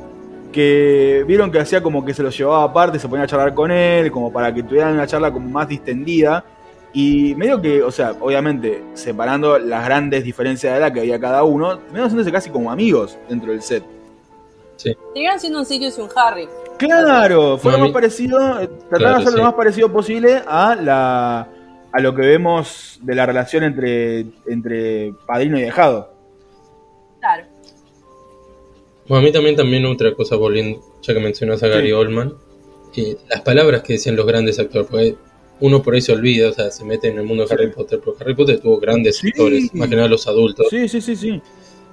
Que 0.52 1.24
vieron 1.26 1.50
que 1.50 1.60
hacía 1.60 1.82
como 1.82 2.04
que 2.04 2.14
se 2.14 2.22
lo 2.24 2.30
llevaba 2.30 2.64
aparte, 2.64 3.00
se 3.00 3.08
ponía 3.08 3.24
a 3.24 3.28
charlar 3.28 3.54
con 3.54 3.72
él, 3.72 4.12
como 4.12 4.34
para 4.34 4.54
que 4.54 4.64
tuvieran 4.64 4.94
una 4.94 5.08
charla 5.08 5.32
como 5.32 5.50
más 5.50 5.68
distendida. 5.70 6.44
Y 6.94 7.34
medio 7.36 7.62
que, 7.62 7.82
o 7.82 7.90
sea, 7.90 8.14
obviamente, 8.20 8.84
separando 8.96 9.58
las 9.58 9.86
grandes 9.86 10.26
diferencias 10.26 10.74
de 10.74 10.80
edad 10.80 10.92
que 10.92 11.00
había 11.00 11.18
cada 11.22 11.44
uno, 11.44 11.80
medio 11.90 12.04
haciéndose 12.04 12.34
casi 12.34 12.50
como 12.50 12.70
amigos 12.70 13.18
dentro 13.30 13.52
del 13.54 13.62
set. 13.62 13.82
Seguían 14.76 15.40
siendo 15.40 15.60
un 15.60 15.66
Sirius 15.66 15.98
y 15.98 16.02
un 16.02 16.10
Harry. 16.16 16.50
Claro, 16.78 17.58
fue 17.58 17.72
No, 17.72 17.78
lo 17.78 17.82
más 17.84 17.90
mí- 17.90 17.94
parecido, 17.94 18.38
trataron 18.40 18.80
Claro, 18.90 19.08
de 19.10 19.16
hacer 19.22 19.30
sí. 19.32 19.38
lo 19.38 19.44
más 19.44 19.54
parecido 19.54 19.92
posible 19.92 20.42
a 20.46 20.76
la 20.76 21.48
a 21.94 22.00
lo 22.00 22.16
que 22.16 22.22
vemos 22.22 23.00
de 23.02 23.16
la 23.16 23.26
relación 23.26 23.64
entre, 23.64 24.26
entre 24.48 25.14
padrino 25.26 25.58
y 25.60 25.62
dejado. 25.62 26.14
Claro. 27.20 27.46
Bueno, 29.08 29.22
a 29.22 29.26
mí 29.26 29.32
también, 29.32 29.56
también 29.56 29.86
otra 29.86 30.14
cosa, 30.16 30.36
volviendo, 30.36 30.82
ya 31.02 31.14
que 31.14 31.20
mencionas 31.20 31.62
a 31.64 31.68
Gary 31.68 31.88
Sí. 31.88 31.92
Oldman, 31.94 32.34
que 32.94 33.18
las 33.30 33.42
palabras 33.42 33.82
que 33.84 33.94
decían 33.94 34.16
los 34.16 34.26
grandes 34.26 34.60
actores, 34.60 34.88
porque 34.90 35.16
uno 35.60 35.82
por 35.84 35.94
ahí 35.94 36.02
se 36.02 36.14
olvida, 36.14 36.50
o 36.50 36.54
sea, 36.54 36.72
se 36.72 36.84
mete 36.86 37.08
en 37.10 37.18
el 37.18 37.24
mundo 37.24 37.44
de 37.44 37.50
Sí. 37.50 37.54
Harry 37.56 37.72
Potter, 37.72 38.00
porque 38.04 38.24
Harry 38.24 38.36
Potter 38.36 38.60
tuvo 38.60 38.80
grandes 38.80 39.18
Sí. 39.18 39.28
actores, 39.30 39.74
más 39.74 39.90
que 39.90 39.96
nada 39.96 40.08
los 40.08 40.28
adultos. 40.28 40.68
Sí, 40.70 40.88
sí, 40.88 41.02
sí, 41.02 41.16
sí. 41.16 41.42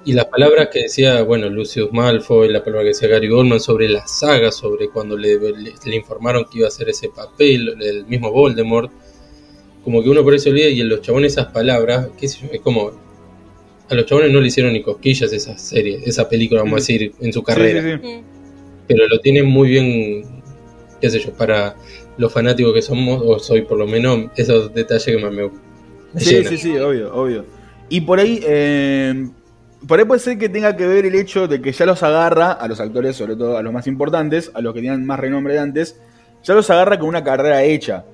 Y 0.05 0.13
las 0.13 0.25
palabras 0.25 0.69
que 0.71 0.83
decía, 0.83 1.21
bueno, 1.23 1.49
Lucius 1.49 1.91
Malfoy, 1.91 2.47
la 2.49 2.63
palabra 2.63 2.83
que 2.83 2.89
decía 2.89 3.09
Gary 3.09 3.29
Oldman 3.29 3.59
sobre 3.59 3.89
la 3.89 4.07
saga, 4.07 4.49
sobre 4.51 4.89
cuando 4.89 5.17
le, 5.17 5.37
le- 5.37 5.73
le 5.85 5.95
informaron 5.95 6.45
que 6.45 6.59
iba 6.59 6.67
a 6.67 6.69
hacer 6.69 6.87
ese 6.89 7.09
papel, 7.09 7.75
el 7.81 8.05
mismo 8.05 8.31
Voldemort, 8.31 8.89
como 9.83 10.03
que 10.03 10.09
uno 10.09 10.23
por 10.23 10.39
se 10.39 10.49
olvida 10.49 10.67
y 10.67 10.81
en 10.81 10.89
los 10.89 11.01
chabones 11.01 11.33
esas 11.33 11.47
palabras, 11.47 12.09
qué 12.19 12.27
sé 12.27 12.39
yo, 12.41 12.47
es 12.51 12.61
como... 12.61 12.91
A 13.89 13.95
los 13.95 14.05
chabones 14.05 14.31
no 14.31 14.39
le 14.39 14.47
hicieron 14.47 14.73
ni 14.73 14.83
cosquillas 14.83 15.33
esa 15.33 15.57
serie, 15.57 15.99
esa 16.05 16.29
película, 16.29 16.61
vamos 16.61 16.73
a 16.73 16.81
decir, 16.81 17.11
en 17.21 17.33
su 17.33 17.41
carrera. 17.41 17.81
Sí, 17.81 17.89
sí, 18.03 18.17
sí. 18.17 18.23
Pero 18.87 19.07
lo 19.07 19.19
tienen 19.19 19.47
muy 19.47 19.69
bien, 19.69 20.41
qué 21.01 21.09
sé 21.09 21.19
yo, 21.19 21.33
para 21.33 21.75
los 22.17 22.31
fanáticos 22.31 22.73
que 22.73 22.83
somos, 22.83 23.19
o 23.25 23.39
soy 23.39 23.63
por 23.63 23.79
lo 23.79 23.87
menos, 23.87 24.29
esos 24.35 24.71
detalles 24.75 25.05
que 25.05 25.17
más 25.17 25.31
me, 25.31 25.49
me 26.13 26.21
Sí, 26.21 26.35
llenan. 26.35 26.49
sí, 26.51 26.57
sí, 26.57 26.77
obvio, 26.77 27.11
obvio. 27.15 27.45
Y 27.89 28.01
por 28.01 28.19
ahí, 28.19 28.41
eh, 28.45 29.27
por 29.87 29.97
ahí 29.97 30.05
puede 30.05 30.19
ser 30.19 30.37
que 30.37 30.49
tenga 30.49 30.75
que 30.75 30.85
ver 30.85 31.07
el 31.07 31.15
hecho 31.15 31.47
de 31.47 31.59
que 31.59 31.71
ya 31.71 31.87
los 31.87 32.03
agarra, 32.03 32.51
a 32.51 32.67
los 32.67 32.79
actores, 32.79 33.15
sobre 33.15 33.35
todo 33.35 33.57
a 33.57 33.63
los 33.63 33.73
más 33.73 33.87
importantes, 33.87 34.51
a 34.53 34.61
los 34.61 34.73
que 34.73 34.81
tenían 34.81 35.03
más 35.05 35.19
renombre 35.19 35.55
de 35.55 35.61
antes, 35.61 35.99
ya 36.43 36.53
los 36.53 36.69
agarra 36.69 36.99
con 36.99 37.09
una 37.09 37.23
carrera 37.23 37.63
hecha. 37.63 38.05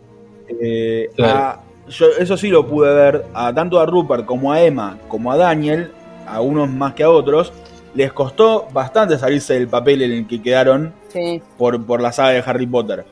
Eh, 0.47 1.09
Claro. 1.15 1.37
a- 1.39 1.61
yo 1.89 2.07
eso 2.19 2.35
sí 2.37 2.49
lo 2.49 2.65
pude 2.67 2.93
ver, 2.93 3.25
a, 3.33 3.53
tanto 3.53 3.79
a 3.79 3.85
Rupert 3.85 4.25
como 4.25 4.51
a 4.51 4.61
Emma, 4.61 4.97
como 5.07 5.31
a 5.31 5.37
Daniel, 5.37 5.91
a 6.27 6.41
unos 6.41 6.69
más 6.69 6.93
que 6.95 7.03
a 7.03 7.09
otros, 7.09 7.53
les 7.93 8.11
costó 8.11 8.67
bastante 8.73 9.17
salirse 9.17 9.53
del 9.53 9.67
papel 9.67 10.01
en 10.01 10.11
el 10.11 10.27
que 10.27 10.41
quedaron 10.41 10.93
Sí. 11.09 11.41
por, 11.57 11.83
por 11.85 12.01
la 12.01 12.11
saga 12.11 12.29
de 12.31 12.43
Harry 12.45 12.65
Potter. 12.67 13.05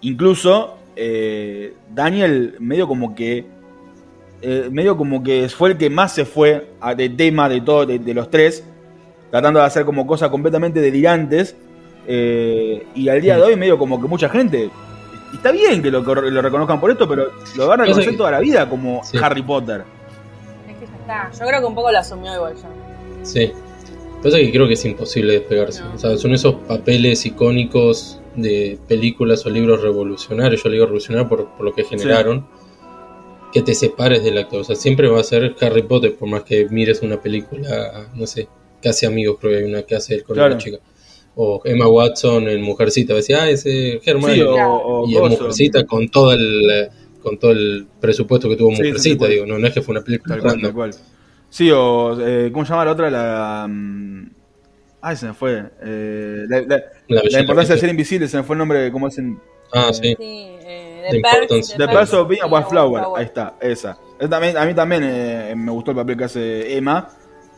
Incluso 0.00 0.76
eh, 0.96 1.74
Daniel 1.94 2.56
medio 2.58 2.86
como 2.88 3.14
que 3.14 3.46
eh, 4.42 4.68
medio 4.70 4.96
como 4.96 5.22
que 5.22 5.48
fue 5.48 5.70
el 5.70 5.76
que 5.78 5.88
más 5.88 6.12
se 6.14 6.24
fue 6.24 6.66
a- 6.80 6.94
de 6.94 7.08
tema 7.08 7.48
de 7.48 7.60
todo 7.60 7.86
de, 7.86 7.98
de 7.98 8.12
los 8.14 8.28
tres 8.30 8.64
tratando 9.30 9.60
de 9.60 9.66
hacer 9.66 9.84
como 9.84 10.06
cosas 10.06 10.28
completamente 10.30 10.80
delirantes. 10.80 11.56
eh, 12.08 12.84
y 12.96 13.08
al 13.08 13.20
día 13.22 13.36
de 13.36 13.42
hoy, 13.42 13.56
medio 13.56 13.78
como 13.78 14.00
que 14.02 14.08
mucha 14.08 14.28
gente. 14.28 14.70
Y 15.32 15.36
Está 15.36 15.50
bien 15.52 15.82
que 15.82 15.90
lo, 15.90 16.02
reconozcan 16.02 16.80
por 16.80 16.90
esto, 16.90 17.08
pero 17.08 17.30
lo 17.56 17.66
van 17.68 17.80
a 17.80 17.84
reconocer 17.84 18.10
que- 18.12 18.16
toda 18.16 18.30
la 18.32 18.40
vida 18.40 18.68
como 18.68 19.02
Sí. 19.04 19.16
Harry 19.20 19.42
Potter. 19.42 19.84
Es 20.68 20.76
que 20.78 20.86
ya 20.86 20.96
está. 20.96 21.30
Yo 21.38 21.46
creo 21.48 21.60
que 21.60 21.66
un 21.66 21.74
poco 21.74 21.90
lo 21.92 21.98
asumió 21.98 22.34
igual 22.34 22.54
ya. 22.54 22.68
Sí. 23.24 23.52
Pasa 24.22 24.36
que 24.36 24.52
creo 24.52 24.68
que 24.68 24.74
es 24.74 24.84
imposible 24.84 25.32
despegarse. 25.32 25.82
No. 25.82 25.94
O 25.94 25.98
sea, 25.98 26.16
son 26.16 26.32
esos 26.32 26.54
papeles 26.68 27.26
icónicos 27.26 28.20
de 28.36 28.78
películas 28.86 29.44
o 29.46 29.50
libros 29.50 29.82
revolucionarios. 29.82 30.62
Yo 30.62 30.68
le 30.68 30.74
digo 30.74 30.86
revolucionario 30.86 31.28
por, 31.28 31.48
por 31.48 31.64
lo 31.64 31.72
que 31.74 31.84
generaron. 31.84 32.46
Que 33.52 33.62
te 33.62 33.74
separes 33.74 34.22
del 34.24 34.38
actor. 34.38 34.60
O 34.60 34.64
sea, 34.64 34.76
siempre 34.76 35.08
va 35.08 35.20
a 35.20 35.24
ser 35.24 35.54
Harry 35.60 35.82
Potter, 35.82 36.14
por 36.14 36.28
más 36.28 36.42
que 36.44 36.66
mires 36.70 37.02
una 37.02 37.20
película, 37.20 38.06
no 38.14 38.26
sé, 38.26 38.48
casi 38.82 39.04
amigos, 39.04 39.36
creo 39.40 39.52
que 39.52 39.58
hay 39.58 39.64
una 39.70 39.82
que 39.82 39.94
hace 39.94 40.14
él 40.14 40.24
con 40.24 40.34
Claro. 40.36 40.54
una 40.54 40.58
chica. 40.62 40.78
O 41.34 41.60
Emma 41.64 41.88
Watson 41.88 42.48
en 42.48 42.60
Mujercita. 42.62 43.14
Decía, 43.14 43.42
ah, 43.44 43.50
ese. 43.50 44.00
Sí, 44.02 44.10
o, 44.42 44.54
o 44.54 45.08
y 45.08 45.16
en. 45.16 45.28
Mujercita 45.28 45.84
con 45.84 46.08
todo 46.08 46.32
el 46.32 46.88
con 47.22 47.38
todo 47.38 47.52
el 47.52 47.86
presupuesto 48.00 48.48
que 48.48 48.56
tuvo 48.56 48.70
sí, 48.74 48.82
Mujercita, 48.82 49.26
sí, 49.26 49.32
digo, 49.32 49.46
no, 49.46 49.58
no 49.58 49.66
es 49.66 49.72
que 49.72 49.80
fue 49.80 49.92
una 49.94 50.02
película 50.04 50.34
Tal 50.34 50.42
cual, 50.42 50.60
tal 50.60 50.72
cual. 50.74 50.90
Sí, 51.48 51.70
o. 51.70 52.18
eh, 52.20 52.50
¿Cómo 52.52 52.64
se 52.64 52.70
llama 52.70 52.84
la 52.84 52.92
otra? 52.92 53.10
La. 53.10 53.68
Ay, 55.00 55.16
se 55.16 55.26
me 55.26 55.34
fue. 55.34 55.64
Eh, 55.82 56.44
la, 56.48 56.60
la- 56.60 56.66
La 56.68 56.82
la 57.08 57.22
Bella 57.22 57.40
importancia 57.40 57.74
de 57.74 57.80
ser 57.80 57.90
invisible, 57.90 58.28
se 58.28 58.36
me 58.36 58.42
fue 58.42 58.54
el 58.54 58.58
nombre. 58.58 58.90
¿Cómo 58.92 59.08
es 59.08 59.18
en.? 59.18 59.38
Ah, 59.72 59.90
sí. 59.92 60.14
Eh, 60.18 61.08
The 61.78 61.86
Perks 61.88 62.12
of 62.14 62.28
Being 62.28 62.42
a 62.42 62.46
sí, 62.46 62.52
Wallflower. 62.52 63.04
Ahí 63.16 63.24
está, 63.24 63.56
esa. 63.60 63.98
Esa 64.18 64.28
también, 64.28 64.56
a 64.56 64.64
mí 64.66 64.74
también 64.74 65.02
eh, 65.04 65.54
me 65.56 65.72
gustó 65.72 65.90
el 65.90 65.96
papel 65.96 66.16
que 66.16 66.24
hace 66.24 66.76
Emma, 66.76 67.08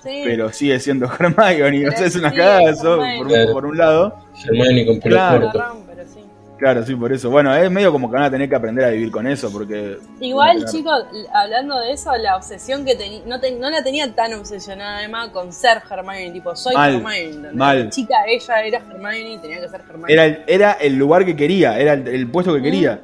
Sí. 0.05 0.23
pero 0.25 0.53
sigue 0.53 0.79
siendo 0.79 1.07
Hermione. 1.19 1.89
O 1.89 1.93
sea, 1.93 2.07
es 2.07 2.15
una 2.17 2.31
Sí, 2.31 2.37
cagada 2.37 2.71
eso, 2.71 2.97
por, 3.17 3.27
un- 3.27 3.29
Claro. 3.33 3.53
por 3.53 3.67
un 3.67 3.77
lado. 3.79 4.17
Hermione 4.45 4.87
con 4.87 5.01
pelo 5.01 5.17
Claro. 5.17 5.51
pero 5.87 6.05
sí. 6.07 6.21
Claro, 6.57 6.87
sí, 6.87 6.95
por 6.95 7.13
eso. 7.13 7.31
Bueno, 7.31 7.53
es 7.55 7.69
medio 7.71 7.91
como 7.91 8.09
que 8.09 8.15
van 8.15 8.23
a 8.23 8.31
tener 8.31 8.49
que 8.49 8.55
aprender 8.55 8.85
a 8.85 8.91
vivir 8.91 9.11
con 9.11 9.27
eso, 9.27 9.51
porque. 9.51 9.99
Igual, 10.21 10.59
Claro. 10.59 10.71
chicos, 10.73 11.05
hablando 11.35 11.79
de 11.81 11.93
eso, 11.93 12.15
la 12.17 12.37
obsesión 12.37 12.85
que 12.85 12.95
tenía, 12.95 13.21
no, 13.27 13.41
te- 13.41 13.51
no 13.59 13.69
la 13.71 13.83
tenía 13.83 14.15
tan 14.15 14.33
obsesionada 14.35 15.03
Emma 15.03 15.33
con 15.33 15.53
ser 15.53 15.83
Hermione, 15.91 16.31
tipo, 16.31 16.55
soy 16.55 16.75
Mal, 16.75 16.95
Hermione. 16.95 17.53
mal. 17.55 17.85
De 17.85 17.91
chica, 17.91 18.15
ella 18.29 18.63
era 18.63 18.79
Hermione 18.79 19.33
y 19.35 19.39
tenía 19.39 19.61
que 19.61 19.69
ser 19.69 19.81
Hermione. 19.81 20.13
Era 20.13 20.25
el, 20.27 20.43
era 20.47 20.73
el 20.73 20.95
lugar 20.97 21.25
que 21.25 21.35
quería, 21.35 21.77
era 21.79 21.95
el, 21.95 22.07
el 22.07 22.31
puesto 22.31 22.55
que 22.55 22.63
quería. 22.63 23.01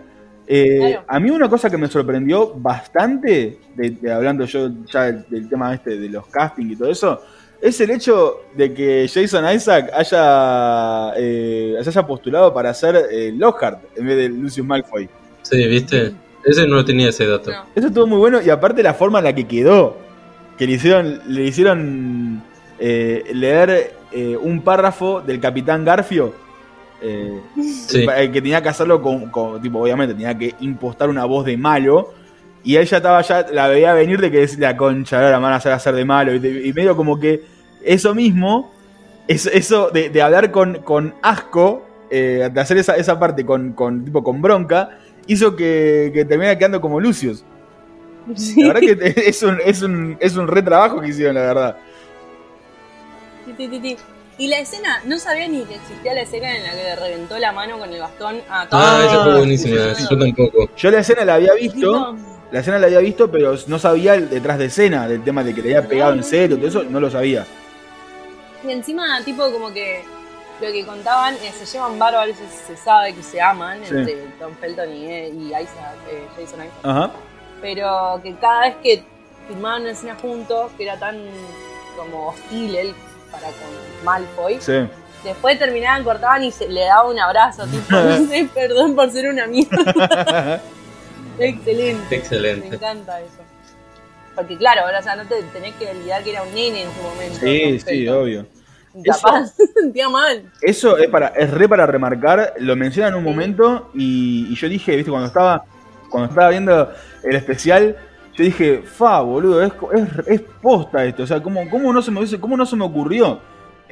Eh, 0.52 0.78
Claro. 0.80 1.04
A 1.06 1.20
mí 1.20 1.30
una 1.30 1.48
cosa 1.48 1.70
que 1.70 1.76
me 1.78 1.86
sorprendió 1.86 2.52
bastante, 2.56 3.58
de, 3.76 3.90
de- 3.90 4.12
hablando 4.12 4.44
yo 4.46 4.68
ya 4.92 5.04
del, 5.04 5.24
del 5.30 5.48
tema 5.48 5.72
este 5.74 5.96
de 5.96 6.08
los 6.08 6.26
castings 6.26 6.72
y 6.72 6.76
todo 6.76 6.90
eso, 6.90 7.22
es 7.62 7.80
el 7.80 7.90
hecho 7.90 8.40
de 8.56 8.74
que 8.74 9.06
Jason 9.12 9.44
Isaac 9.54 9.90
haya, 9.94 11.12
eh, 11.16 11.76
se 11.82 11.88
haya 11.90 12.06
postulado 12.06 12.52
para 12.52 12.74
ser 12.74 12.96
eh, 13.12 13.32
Lockhart 13.36 13.78
en 13.96 14.06
vez 14.06 14.16
de 14.16 14.28
Lucius 14.28 14.66
Malfoy. 14.66 15.08
Sí, 15.42 15.66
¿viste? 15.68 16.12
Ese 16.44 16.66
no 16.66 16.84
tenía 16.84 17.10
ese 17.10 17.26
dato. 17.26 17.50
No. 17.52 17.66
Eso 17.74 17.86
estuvo 17.88 18.06
muy 18.08 18.18
bueno 18.18 18.40
y 18.42 18.50
aparte 18.50 18.82
la 18.82 18.94
forma 18.94 19.18
en 19.18 19.24
la 19.26 19.34
que 19.34 19.46
quedó, 19.46 19.96
que 20.58 20.66
le 20.66 20.72
hicieron, 20.72 21.20
le 21.28 21.44
hicieron 21.44 22.42
eh, 22.78 23.24
leer 23.34 23.92
eh, 24.10 24.36
un 24.40 24.62
párrafo 24.62 25.20
del 25.20 25.38
Capitán 25.38 25.84
Garfio. 25.84 26.34
Eh, 27.02 27.40
Sí. 27.62 28.06
que 28.06 28.40
tenía 28.42 28.62
que 28.62 28.68
hacerlo 28.68 29.00
con, 29.02 29.30
con- 29.30 29.60
tipo, 29.62 29.80
obviamente, 29.80 30.14
tenía 30.14 30.36
que 30.36 30.54
impostar 30.60 31.08
una 31.08 31.24
voz 31.24 31.44
de 31.46 31.56
malo. 31.56 32.12
Y 32.62 32.76
él 32.76 32.84
ya 32.86 32.98
estaba, 32.98 33.22
ya 33.22 33.46
la 33.52 33.68
veía 33.68 33.94
venir 33.94 34.20
de 34.20 34.30
que 34.30 34.38
decía 34.40 34.70
la 34.72 34.76
concha, 34.76 35.16
ahora 35.16 35.38
me 35.38 35.44
van 35.44 35.54
a 35.54 35.56
hacer 35.56 35.72
hacer 35.72 35.94
de 35.94 36.04
malo. 36.04 36.34
Y, 36.34 36.38
de- 36.38 36.66
y 36.66 36.72
medio 36.72 36.94
como 36.96 37.18
que 37.18 37.42
eso 37.84 38.14
mismo, 38.14 38.70
es- 39.28 39.46
eso 39.46 39.90
de, 39.90 40.10
de 40.10 40.22
hablar 40.22 40.50
con, 40.50 40.82
con 40.82 41.14
asco, 41.22 41.86
eh, 42.10 42.50
de 42.52 42.60
hacer 42.60 42.76
esa, 42.76 42.96
esa 42.96 43.18
parte 43.18 43.46
con, 43.46 43.72
con, 43.72 44.04
tipo, 44.04 44.22
con 44.22 44.42
bronca, 44.42 44.98
hizo 45.26 45.56
que, 45.56 46.10
que 46.12 46.24
terminara 46.24 46.58
quedando 46.58 46.80
como 46.80 47.00
Lucius. 47.00 47.44
Sí. 48.34 48.62
La 48.62 48.74
verdad 48.74 48.80
que 48.98 49.14
es 49.28 49.42
un, 49.42 49.58
es 49.64 49.80
un, 49.82 50.16
es 50.20 50.36
un 50.36 50.46
re 50.46 50.60
trabajo 50.62 51.00
que 51.00 51.08
hicieron, 51.08 51.36
la 51.36 51.40
verdad. 51.42 51.76
Sí, 53.46 53.68
sí, 53.70 53.80
sí. 53.82 53.96
Y 54.40 54.48
la 54.48 54.58
escena, 54.58 55.02
no 55.04 55.18
sabía 55.18 55.46
ni 55.48 55.64
que 55.64 55.74
existía 55.74 56.14
la 56.14 56.22
escena 56.22 56.56
en 56.56 56.62
la 56.62 56.70
que 56.70 56.82
le 56.82 56.96
reventó 56.96 57.38
la 57.38 57.52
mano 57.52 57.78
con 57.78 57.92
el 57.92 58.00
bastón 58.00 58.40
a 58.48 58.66
Ah, 58.70 59.02
esa 59.06 59.22
fue 59.22 59.32
Ah, 59.32 59.36
buenísima. 59.36 59.76
Yo 60.10 60.18
tampoco. 60.18 60.70
Yo 60.76 60.90
la 60.90 60.98
escena 61.00 61.24
la 61.26 61.34
había 61.34 61.52
visto. 61.52 62.16
La 62.50 62.60
escena 62.60 62.78
la 62.78 62.86
había 62.86 63.00
visto, 63.00 63.30
pero 63.30 63.54
no 63.66 63.78
sabía 63.78 64.14
el 64.14 64.30
detrás 64.30 64.56
de 64.58 64.64
escena, 64.64 65.06
del 65.06 65.22
tema 65.22 65.44
de 65.44 65.54
que 65.54 65.60
le 65.60 65.76
había 65.76 65.86
pegado 65.86 66.14
en 66.14 66.24
serio, 66.24 66.56
todo 66.56 66.66
eso, 66.68 66.82
no 66.84 66.98
lo 67.00 67.10
sabía. 67.10 67.44
Y 68.66 68.70
encima, 68.72 69.22
tipo, 69.26 69.50
como 69.52 69.72
que 69.74 70.02
lo 70.62 70.72
que 70.72 70.86
contaban, 70.86 71.34
eh, 71.34 71.52
se 71.56 71.66
llevan 71.66 71.98
bárbaros, 71.98 72.34
se, 72.36 72.74
se 72.74 72.82
sabe 72.82 73.14
que 73.14 73.22
se 73.22 73.42
aman 73.42 73.80
Sí. 73.84 73.94
entre 73.94 74.14
Tom 74.38 74.52
Felton 74.58 74.90
y, 74.90 75.04
eh, 75.06 75.28
y 75.34 75.46
Isaac, 75.48 75.96
eh, 76.10 76.24
Jason 76.30 76.60
Isaac. 76.60 76.70
Ajá. 76.82 77.10
Pero 77.60 78.20
que 78.22 78.34
cada 78.36 78.62
vez 78.62 78.76
que 78.82 79.04
filmaban 79.48 79.82
una 79.82 79.90
escena 79.92 80.16
juntos, 80.20 80.72
que 80.78 80.84
era 80.84 80.98
tan 80.98 81.18
como 81.96 82.28
hostil 82.30 82.74
él 82.74 82.94
para 83.30 83.46
con 83.48 84.04
Malfoy, 84.04 84.60
Sí. 84.60 84.86
después 85.24 85.58
terminaban, 85.58 86.04
cortaban 86.04 86.42
y 86.44 86.50
se 86.52 86.68
le 86.68 86.82
daba 86.82 87.08
un 87.08 87.18
abrazo, 87.18 87.66
tipo, 87.66 87.96
no 87.96 88.16
sé, 88.28 88.48
perdón 88.54 88.94
por 88.94 89.10
ser 89.10 89.28
una 89.30 89.46
mierda. 89.46 90.60
Excelente. 91.38 92.04
Me 92.10 92.16
Excelente. 92.16 92.74
encanta 92.76 93.20
eso. 93.20 93.42
Porque 94.34 94.56
claro, 94.56 94.82
ahora 94.82 95.00
o 95.00 95.02
sea, 95.02 95.16
no 95.16 95.24
te 95.24 95.42
tenés 95.44 95.74
que 95.74 95.88
olvidar 95.88 96.22
que 96.22 96.30
era 96.30 96.42
un 96.42 96.54
nene 96.54 96.82
en 96.82 96.88
su 96.94 97.02
momento. 97.02 97.38
Sí, 97.40 97.80
sí, 97.80 98.08
obvio. 98.08 98.46
Capaz 99.04 99.46
se 99.56 99.66
sentía 99.68 100.08
mal. 100.08 100.50
Eso 100.62 100.96
es 100.98 101.08
para, 101.08 101.28
es 101.28 101.50
re 101.50 101.68
para 101.68 101.86
remarcar, 101.86 102.54
lo 102.58 102.76
menciona 102.76 103.08
en 103.08 103.14
un 103.14 103.24
momento 103.24 103.90
y, 103.94 104.46
y 104.50 104.54
yo 104.54 104.68
dije, 104.68 104.96
viste, 104.96 105.10
cuando 105.10 105.28
estaba, 105.28 105.64
cuando 106.10 106.28
estaba 106.30 106.50
viendo 106.50 106.92
el 107.22 107.36
especial, 107.36 107.96
yo 108.36 108.44
dije, 108.44 108.82
fa, 108.84 109.20
boludo, 109.20 109.62
es, 109.62 109.72
es, 109.94 110.26
es 110.28 110.40
posta 110.62 111.04
esto, 111.04 111.24
o 111.24 111.26
sea, 111.26 111.42
¿cómo, 111.42 111.68
cómo 111.68 111.92
no 111.92 112.00
se 112.02 112.10
me 112.10 112.20
cómo 112.38 112.56
no 112.56 112.64
se 112.66 112.76
me 112.76 112.84
ocurrió? 112.84 113.40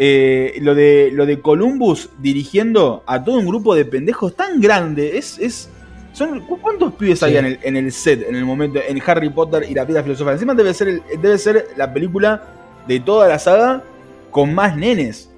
Eh, 0.00 0.58
lo 0.62 0.74
de 0.76 1.10
lo 1.12 1.26
de 1.26 1.40
Columbus 1.40 2.10
dirigiendo 2.18 3.02
a 3.04 3.24
todo 3.24 3.38
un 3.38 3.46
grupo 3.46 3.74
de 3.74 3.84
pendejos 3.84 4.36
tan 4.36 4.60
grande, 4.60 5.18
es, 5.18 5.38
es 5.40 5.68
son 6.12 6.40
¿cu- 6.46 6.60
¿cuántos 6.60 6.94
pibes 6.94 7.18
Sí. 7.18 7.24
había 7.24 7.40
en 7.40 7.46
el, 7.46 7.58
en 7.62 7.76
el 7.76 7.90
set 7.92 8.24
en 8.28 8.36
el 8.36 8.44
momento 8.44 8.78
en 8.86 9.02
Harry 9.04 9.28
Potter 9.28 9.64
y 9.68 9.74
la 9.74 9.84
piedra 9.84 10.02
filosofal? 10.04 10.34
Encima 10.34 10.54
debe 10.54 10.72
ser 10.72 10.88
el- 10.88 11.02
debe 11.20 11.36
ser 11.36 11.66
la 11.76 11.92
película 11.92 12.42
de 12.86 13.00
toda 13.00 13.26
la 13.28 13.38
saga 13.40 13.82
con 14.30 14.54
más 14.54 14.76
nenes. 14.76 15.30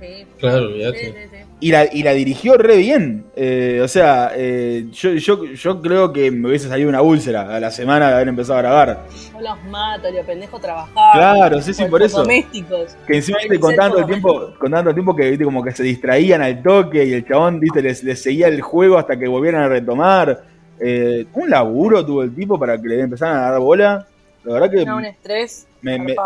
Sí, 0.00 0.26
Claro, 0.38 0.58
sí, 0.60 0.64
olvídate. 0.72 1.29
Y 1.62 1.70
la, 1.72 1.84
y 1.92 2.02
la 2.02 2.12
dirigió 2.12 2.56
re 2.56 2.78
bien. 2.78 3.26
Eh, 3.36 3.80
o 3.84 3.88
sea, 3.88 4.32
eh, 4.34 4.86
yo, 4.92 5.10
yo, 5.12 5.44
yo 5.44 5.82
creo 5.82 6.10
que 6.10 6.30
me 6.30 6.48
hubiese 6.48 6.68
salido 6.68 6.88
una 6.88 7.02
úlcera 7.02 7.54
a 7.54 7.60
la 7.60 7.70
semana 7.70 8.08
de 8.08 8.14
haber 8.14 8.28
empezado 8.28 8.58
a 8.58 8.62
grabar. 8.62 9.04
Yo 9.34 9.40
los 9.42 9.62
mato, 9.64 10.10
los 10.10 10.24
pendejos 10.24 10.58
trabajaban. 10.60 11.12
Claro, 11.12 11.60
sí, 11.60 11.74
sí, 11.74 11.84
por 11.84 12.02
eso. 12.02 12.20
Domésticos. 12.22 12.96
Que 13.06 13.16
encima 13.16 13.38
viste, 13.40 13.60
con 13.60 13.74
tanto 13.76 13.96
como 13.96 14.06
tiempo, 14.06 14.54
con 14.58 14.70
tanto 14.70 14.94
tiempo 14.94 15.14
que 15.14 15.28
viste 15.28 15.44
como 15.44 15.62
que 15.62 15.72
se 15.72 15.82
distraían 15.82 16.40
al 16.40 16.62
toque 16.62 17.04
y 17.04 17.12
el 17.12 17.26
chabón 17.26 17.60
viste 17.60 17.82
les, 17.82 18.02
les 18.04 18.22
seguía 18.22 18.48
el 18.48 18.62
juego 18.62 18.96
hasta 18.96 19.18
que 19.18 19.28
volvieran 19.28 19.62
a 19.64 19.68
retomar. 19.68 20.42
Eh, 20.80 21.26
un 21.34 21.50
laburo 21.50 22.06
tuvo 22.06 22.22
el 22.22 22.34
tipo 22.34 22.58
para 22.58 22.80
que 22.80 22.88
le 22.88 23.00
empezaran 23.02 23.36
a 23.36 23.50
dar 23.50 23.60
bola. 23.60 24.06
La 24.44 24.54
verdad 24.54 24.70
que 24.70 24.86
No, 24.86 24.96
un 24.96 25.04
estrés. 25.04 25.66
me- 25.82 25.98
me- 25.98 26.16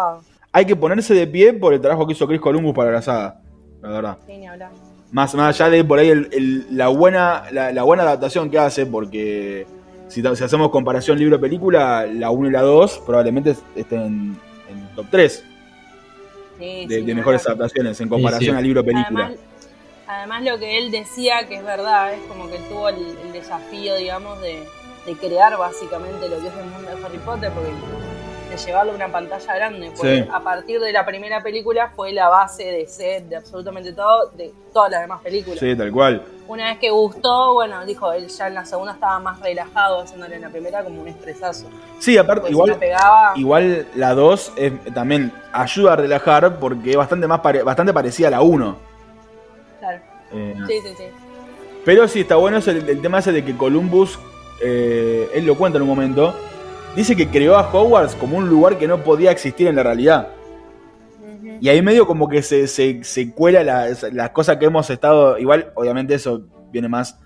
hay 0.53 0.65
que 0.65 0.77
ponerse 0.77 1.13
de 1.13 1.27
pie 1.27 1.53
por 1.55 1.75
el 1.75 1.81
trabajo 1.81 2.07
que 2.07 2.13
hizo 2.13 2.29
Chris 2.29 2.41
Columbus 2.41 2.73
para 2.73 2.93
la 2.93 3.03
saga. 3.03 3.41
La 3.83 3.89
verdad. 3.89 4.19
Sí, 4.27 4.37
ni 4.39 4.47
hablar. 4.47 4.71
Más, 5.15 5.33
más 5.37 5.61
allá 5.61 5.71
de 5.71 5.85
por 5.85 6.01
ahí 6.01 6.09
el- 6.11 6.29
el- 6.33 6.67
la, 6.77 6.89
buena, 6.89 7.45
la, 7.53 7.71
la 7.73 7.83
buena 7.85 8.03
adaptación 8.03 8.51
que 8.51 8.59
hace, 8.59 8.85
porque 8.85 9.65
si, 10.09 10.27
hacemos 10.27 10.71
comparación 10.71 11.21
libro-película, 11.21 12.05
la 12.13 12.31
1 12.31 12.49
y 12.49 12.51
la 12.51 12.63
2 12.63 13.01
probablemente 13.07 13.55
estén 13.77 14.01
en, 14.01 14.39
en 14.69 14.89
top 14.97 15.07
3 15.13 15.45
Sí, 16.59 16.65
de, 16.65 16.81
sí, 16.83 16.87
de 16.89 17.03
ni 17.03 17.15
mejores 17.15 17.47
adaptaciones 17.47 18.01
en 18.01 18.09
comparación 18.09 18.57
sí. 18.57 18.59
a 18.59 18.61
libro-película. 18.61 19.27
Además, 19.27 19.41
además, 20.09 20.43
lo 20.45 20.59
que 20.59 20.79
él 20.79 20.91
decía, 20.91 21.47
que 21.49 21.57
es 21.59 21.65
verdad, 21.65 22.13
es 22.13 22.21
como 22.29 22.49
que 22.49 22.57
él 22.57 22.63
tuvo 22.69 22.89
el, 22.89 22.97
el 23.25 23.33
desafío, 23.33 23.95
digamos, 23.95 24.41
de, 24.41 24.65
de 25.07 25.13
crear 25.15 25.57
básicamente 25.57 26.29
lo 26.29 26.41
que 26.41 26.49
es 26.49 26.55
el 26.57 26.67
mundo 26.71 26.91
de 26.91 27.05
Harry 27.07 27.19
Potter, 27.19 27.53
porque 27.53 27.71
de 28.57 28.67
llevarlo 28.67 28.93
a 28.93 28.95
una 28.97 29.09
pantalla 29.09 29.55
grande. 29.55 29.91
Porque 29.97 30.23
Sí. 30.25 30.29
a 30.33 30.41
partir 30.41 30.81
de 30.81 30.93
la 30.93 31.05
primera 31.05 31.43
película 31.43 31.91
fue 31.95 32.13
la 32.13 32.29
base 32.29 32.65
de 32.65 32.87
set, 32.87 33.29
de 33.29 33.37
absolutamente 33.37 33.93
todo, 33.93 34.31
de 34.37 34.53
todas 34.73 34.91
las 34.91 35.01
demás 35.03 35.21
películas. 35.23 35.59
Sí, 35.61 35.77
tal 35.77 35.91
cual. 35.93 36.23
Una 36.47 36.67
vez 36.71 36.79
que 36.79 36.91
gustó, 36.91 37.55
bueno, 37.55 37.85
dijo, 37.87 38.13
él 38.13 38.29
ya 38.29 38.49
en 38.49 38.55
la 38.55 38.65
segunda 38.67 38.93
estaba 38.93 39.19
más 39.19 39.41
relajado, 39.41 40.03
haciéndole 40.03 40.37
en 40.37 40.43
la 40.43 40.51
primera 40.51 40.85
como 40.85 41.01
un 41.01 41.09
estresazo. 41.09 41.67
Sí, 41.99 42.19
aparte, 42.19 42.51
igual, 42.51 42.75
pegaba, 42.79 43.33
igual 43.37 43.87
la 43.95 44.15
2 44.15 44.53
es- 44.57 44.73
también 44.93 45.33
ayuda 45.53 45.95
a 45.95 45.97
relajar 45.97 46.59
porque 46.59 46.91
es 46.91 46.97
bastante, 46.97 47.27
más 47.27 47.41
pare- 47.41 47.63
bastante 47.63 47.93
parecida 47.95 48.29
a 48.29 48.31
la 48.33 48.43
1. 48.43 48.77
claro. 49.81 50.01
Eh, 50.33 50.55
Sí, 50.67 50.75
sí, 50.83 50.95
sí. 50.97 51.05
Pero 51.85 52.09
sí, 52.09 52.21
está 52.23 52.37
bueno 52.37 52.57
es 52.59 52.67
el, 52.69 52.89
el 52.89 53.01
tema 53.03 53.19
ese 53.19 53.31
de 53.33 53.45
que 53.45 53.57
Columbus, 53.57 54.19
eh, 54.63 55.29
él 55.35 55.45
lo 55.47 55.55
cuenta 55.57 55.77
en 55.77 55.83
un 55.83 55.89
momento, 55.89 56.35
dice 56.97 57.17
que 57.17 57.29
creó 57.29 57.57
a 57.57 57.71
Hogwarts 57.73 58.15
como 58.15 58.37
un 58.37 58.49
lugar 58.49 58.79
que 58.79 58.89
no 58.89 59.03
podía 59.03 59.31
existir 59.31 59.67
en 59.67 59.77
la 59.77 59.83
realidad. 59.83 60.29
Y 61.61 61.69
ahí 61.69 61.83
medio 61.83 62.07
como 62.07 62.29
que 62.29 62.43
se, 62.43 62.67
se, 62.67 63.03
se 63.05 63.31
cuela 63.33 63.63
las 63.63 64.03
la 64.13 64.33
cosas 64.33 64.57
que 64.59 64.67
hemos 64.67 64.91
estado. 64.91 65.39
Igual, 65.39 65.73
obviamente, 65.75 66.15
eso 66.15 66.43
viene 66.71 66.89
más 66.89 67.19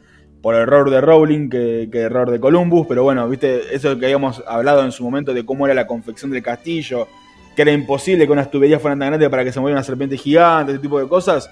por 0.42 0.54
error 0.54 0.90
de 0.90 1.00
Rowling 1.00 1.48
que, 1.48 1.88
que, 1.90 2.02
error 2.02 2.30
de 2.30 2.38
Columbus. 2.38 2.86
Pero 2.86 3.02
bueno, 3.02 3.28
viste, 3.28 3.74
eso 3.74 3.98
que 3.98 4.06
habíamos 4.06 4.42
hablado 4.46 4.84
en 4.84 4.92
su 4.92 5.02
momento 5.02 5.34
de 5.34 5.44
cómo 5.44 5.66
era 5.66 5.74
la 5.74 5.86
confección 5.86 6.30
del 6.30 6.42
castillo. 6.42 7.08
Que 7.56 7.62
era 7.62 7.72
imposible 7.72 8.26
que 8.26 8.32
unas 8.32 8.50
tuberías 8.50 8.80
fueran 8.80 9.00
tan 9.00 9.08
grandes 9.08 9.28
para 9.28 9.42
que 9.42 9.50
se 9.50 9.58
moviera 9.58 9.78
una 9.78 9.84
serpiente 9.84 10.16
gigante, 10.16 10.72
ese 10.72 10.80
tipo 10.80 11.00
de 11.00 11.08
cosas. 11.08 11.50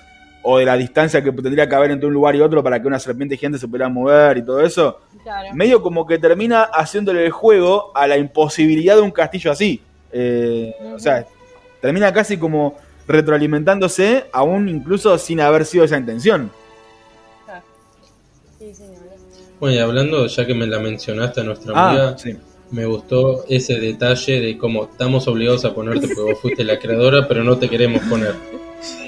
O 0.49 0.59
de 0.59 0.65
la 0.65 0.77
distancia 0.77 1.23
que 1.25 1.33
tendría 1.33 1.69
que 1.69 1.75
haber 1.75 1.91
entre 1.91 2.07
un 2.07 2.15
lugar 2.15 2.37
y 2.37 2.41
otro 2.41 2.63
para 2.63 2.81
que 2.81 2.87
una 2.87 3.01
serpiente 3.01 3.37
gigante 3.37 3.59
se 3.59 3.67
pudiera 3.67 3.89
mover 3.89 4.39
y 4.39 4.45
todo 4.45 4.61
eso. 4.61 5.01
Claro. 5.25 5.49
Medio 5.55 5.83
como 5.83 6.07
que 6.07 6.19
termina 6.19 6.63
haciéndole 6.63 7.25
el 7.25 7.33
juego 7.33 7.91
a 7.97 8.07
la 8.07 8.17
imposibilidad 8.17 8.95
de 8.95 9.03
un 9.03 9.11
castillo 9.11 9.51
así. 9.51 9.81
Eh, 10.13 10.73
O 10.95 10.99
sea, 11.01 11.27
termina 11.81 12.13
casi 12.13 12.37
como 12.37 12.77
retroalimentándose, 13.09 14.27
aún 14.33 14.69
incluso 14.69 15.19
sin 15.19 15.41
haber 15.41 15.65
sido 15.65 15.85
esa 15.85 15.97
intención. 15.99 16.51
Sí. 18.59 18.73
Bueno, 19.59 19.75
y 19.77 19.79
hablando, 19.79 20.27
ya 20.27 20.47
que 20.47 20.55
me 20.55 20.67
la 20.67 20.79
mencionaste 20.79 21.41
a 21.41 21.45
nuestra 21.45 21.73
Ah, 21.75 21.89
amiga, 21.91 22.19
sí. 22.19 22.37
me 22.71 22.85
gustó 22.87 23.45
ese 23.49 23.81
detalle 23.81 24.41
de 24.41 24.59
cómo 24.59 24.85
estamos 24.85 25.27
obligados 25.29 25.65
a 25.65 25.75
ponerte 25.75 26.07
porque 26.09 26.21
vos 26.33 26.41
fuiste 26.41 26.63
la 26.65 26.79
creadora, 26.79 27.27
pero 27.27 27.43
no 27.43 27.57
te 27.59 27.69
queremos 27.69 28.03
poner. 28.09 28.35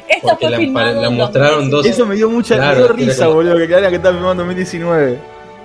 Esto 0.09 0.29
Porque 0.29 0.47
fue 0.47 0.51
la- 0.51 0.57
filmado 0.59 1.03
la 1.03 1.11
mostraron 1.11 1.71
2017. 1.71 1.89
Eso 1.91 2.07
me 2.07 2.15
dio 2.17 2.29
mucha 2.31 2.57
Claro, 2.57 2.89
risa, 2.89 3.25
como- 3.27 3.37
boludo, 3.37 3.57
que 3.59 3.67
claro 3.67 3.89
que 3.91 3.97
está 3.97 4.11
filmando 4.11 4.43
en 4.43 4.49
2019. 4.49 5.19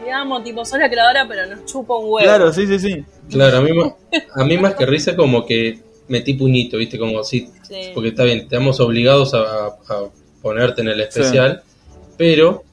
Digamos, 0.04 0.44
tipo, 0.44 0.66
sos 0.66 0.80
la 0.80 0.90
creadora, 0.90 1.26
pero 1.28 1.48
nos 1.48 1.66
chupa 1.66 1.96
un 1.96 2.06
huevo. 2.06 2.18
Claro, 2.20 2.52
sí, 2.54 2.68
sí, 2.68 2.78
sí. 2.80 3.06
Claro, 3.32 3.58
a 3.58 3.62
mí, 3.62 3.72
ma- 3.74 3.96
a 4.36 4.44
mí 4.44 4.58
más 4.58 4.76
que 4.76 4.86
risa 4.86 5.16
como 5.16 5.46
que 5.46 5.80
metí 6.10 6.34
puñito, 6.34 6.78
¿viste? 6.78 7.00
Como 7.00 7.20
así, 7.20 7.50
Sí. 7.68 7.92
porque 7.94 8.10
está 8.10 8.24
bien, 8.24 8.40
estamos 8.40 8.80
obligados 8.82 9.34
a, 9.34 9.40
a 9.68 9.74
ponerte 10.42 10.82
en 10.82 10.90
el 10.90 11.00
especial, 11.02 11.64
pero 12.18 12.64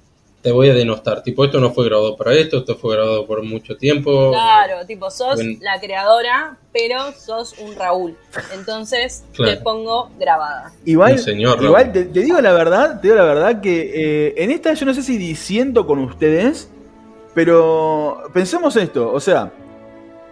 te 0.43 0.53
voy 0.53 0.71
a 0.71 0.75
denostar. 0.75 1.23
Tipo, 1.23 1.45
esto 1.45 1.61
no 1.61 1.71
fue 1.73 1.85
grabado 1.85 2.17
para 2.17 2.33
esto, 2.33 2.59
esto 2.59 2.75
fue 2.77 2.95
grabado 2.97 3.27
por 3.27 3.43
mucho 3.43 3.77
tiempo. 3.77 4.31
Claro, 4.31 4.87
tipo, 4.87 5.11
sos 5.11 5.35
Bueno. 5.37 5.59
la 5.61 5.79
creadora, 5.81 6.57
pero 6.73 7.13
sos 7.13 7.55
un 7.59 7.75
Raúl. 7.77 8.17
Entonces 8.55 9.25
Claro. 9.35 9.53
te 9.53 9.59
pongo 9.63 10.11
grabada. 10.19 10.73
Igual, 10.87 11.19
señor, 11.19 11.63
igual 11.63 11.93
te, 11.93 12.05
te 12.07 12.21
digo 12.21 12.41
la 12.41 12.53
verdad, 12.53 13.01
te 13.01 13.09
digo 13.09 13.17
la 13.17 13.25
verdad 13.25 13.61
que 13.61 13.91
eh, 14.29 14.35
en 14.39 14.51
esta 14.51 14.73
yo 14.73 14.87
no 14.87 14.95
sé 14.95 15.03
si 15.03 15.19
disiento 15.19 15.87
con 15.87 15.99
ustedes, 15.99 16.71
pero 17.35 18.23
pensemos 18.33 18.77
esto, 18.77 19.13
o 19.13 19.21
sea, 19.21 19.53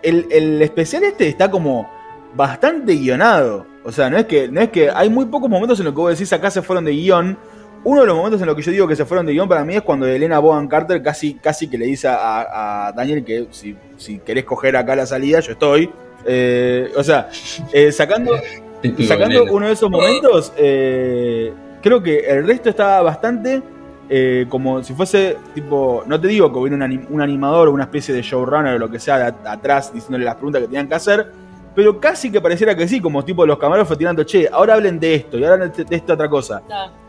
el, 0.03 0.27
el 0.31 0.61
especial 0.63 1.05
este 1.05 1.29
está 1.29 1.51
como 1.51 1.89
bastante 2.35 2.95
guionado. 2.95 3.67
O 3.85 3.93
sea, 3.93 4.11
no 4.11 4.19
es 4.19 4.27
que, 4.27 4.49
no 4.49 4.61
es 4.61 4.71
que 4.71 4.91
hay 4.91 5.09
muy 5.09 5.27
pocos 5.27 5.49
momentos 5.49 5.79
en 5.79 5.87
los 5.87 5.95
que 5.95 6.01
vos 6.01 6.11
decís 6.13 6.33
acá 6.33 6.51
se 6.51 6.63
fueron 6.63 6.85
de 6.85 6.93
guion. 6.93 7.39
Uno 7.85 8.01
de 8.03 8.07
los 8.07 8.17
momentos 8.17 8.41
en 8.41 8.47
los 8.47 8.57
que 8.57 8.63
yo 8.63 8.73
digo 8.73 8.89
que 8.89 8.97
se 8.97 9.05
fueron 9.05 9.25
de 9.27 9.33
guion 9.33 9.49
para 9.49 9.65
mí 9.65 9.75
es 9.77 9.83
cuando 9.83 10.07
Elena 10.07 10.39
Bohan 10.41 10.67
Carter 10.69 11.03
casi, 11.03 11.35
casi 11.35 11.69
que 11.69 11.79
le 11.79 11.87
dice 11.87 12.09
a, 12.09 12.89
a 12.89 12.93
Daniel 12.93 13.25
que 13.25 13.47
si, 13.51 13.77
si 13.97 14.19
querés 14.19 14.45
coger 14.45 14.77
acá 14.77 14.95
la 14.97 15.07
salida, 15.07 15.41
yo 15.41 15.53
estoy. 15.53 15.91
Eh, 16.27 16.91
o 16.97 17.03
sea, 17.03 17.29
eh, 17.73 17.93
sacando, 17.93 18.33
sacando 19.07 19.45
uno 19.55 19.67
de 19.67 19.73
esos 19.73 19.89
momentos, 19.91 20.53
eh, 20.57 21.53
creo 21.81 22.03
que 22.03 22.19
el 22.21 22.47
resto 22.47 22.69
estaba 22.69 23.01
bastante 23.03 23.63
eh, 24.11 24.47
como 24.49 24.83
si 24.83 24.93
fuese 24.95 25.37
tipo, 25.55 26.03
no 26.07 26.21
te 26.21 26.29
digo 26.29 26.51
que 26.53 26.59
hubiera 26.59 26.77
un, 26.77 26.83
anim- 26.83 27.07
un 27.11 27.21
animador 27.21 27.69
o 27.69 27.73
una 27.73 27.85
especie 27.85 28.15
de 28.15 28.23
showrunner 28.23 28.75
o 28.75 28.79
lo 28.79 28.91
que 28.91 28.99
sea 28.99 29.19
de 29.19 29.25
at- 29.25 29.47
atrás 29.47 29.93
diciéndole 29.93 30.25
las 30.25 30.35
preguntas 30.35 30.61
que 30.63 30.67
tenían 30.67 30.89
que 30.89 30.95
hacer, 30.95 31.31
pero 31.75 32.01
casi 32.01 32.31
que 32.33 32.41
pareciera 32.41 32.75
que 32.75 32.89
sí, 32.89 33.01
como 33.01 33.25
tipo 33.25 33.45
los 33.47 33.59
camarógrafos 33.59 33.97
tirando, 33.99 34.25
che, 34.25 34.49
ahora 34.51 34.75
hablen 34.75 34.99
de 34.99 35.15
esto 35.15 35.39
y 35.39 35.45
ahora 35.45 35.69
de, 35.69 35.85
de 35.85 35.97
esta 35.97 36.15
otra 36.15 36.29
cosa. 36.29 36.63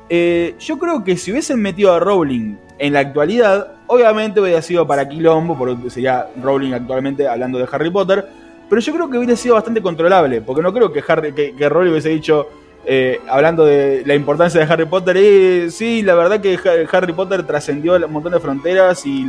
Eh, 0.10 0.56
yo 0.60 0.78
creo 0.80 1.04
que 1.04 1.16
si 1.18 1.32
hubiesen 1.32 1.62
metido 1.62 1.94
a 1.94 2.00
Rowling 2.00 2.56
en 2.80 2.94
la 2.94 3.00
actualidad, 3.00 3.74
obviamente 3.88 4.42
hubiera 4.42 4.62
sido 4.62 4.88
para 4.88 5.08
Quilombo, 5.08 5.58
porque 5.58 5.90
sería 5.90 6.28
Rowling 6.42 6.74
actualmente 6.74 7.28
hablando 7.28 7.60
de 7.60 7.68
Harry 7.72 7.92
Potter, 7.92 8.26
pero 8.70 8.82
yo 8.82 8.94
creo 8.94 9.10
que 9.10 9.18
hubiera 9.18 9.36
sido 9.36 9.56
bastante 9.56 9.82
controlable, 9.82 10.42
porque 10.42 10.62
no 10.62 10.74
creo 10.74 10.92
que, 10.92 11.04
Harry, 11.08 11.34
que, 11.34 11.70
Rowling 11.70 11.92
hubiese 11.92 12.10
dicho, 12.10 12.48
eh, 12.86 13.20
hablando 13.28 13.66
de 13.66 14.04
la 14.06 14.16
importancia 14.16 14.64
de 14.66 14.72
Harry 14.72 14.86
Potter, 14.86 15.16
eh, 15.20 15.68
sí, 15.70 16.02
la 16.02 16.16
verdad 16.16 16.40
que 16.40 16.56
Ha- 16.58 16.98
Harry 16.98 17.14
Potter 17.14 17.44
trascendió 17.44 17.96
un 17.96 18.12
montón 18.12 18.32
de 18.32 18.40
fronteras 18.40 19.06
y, 19.06 19.28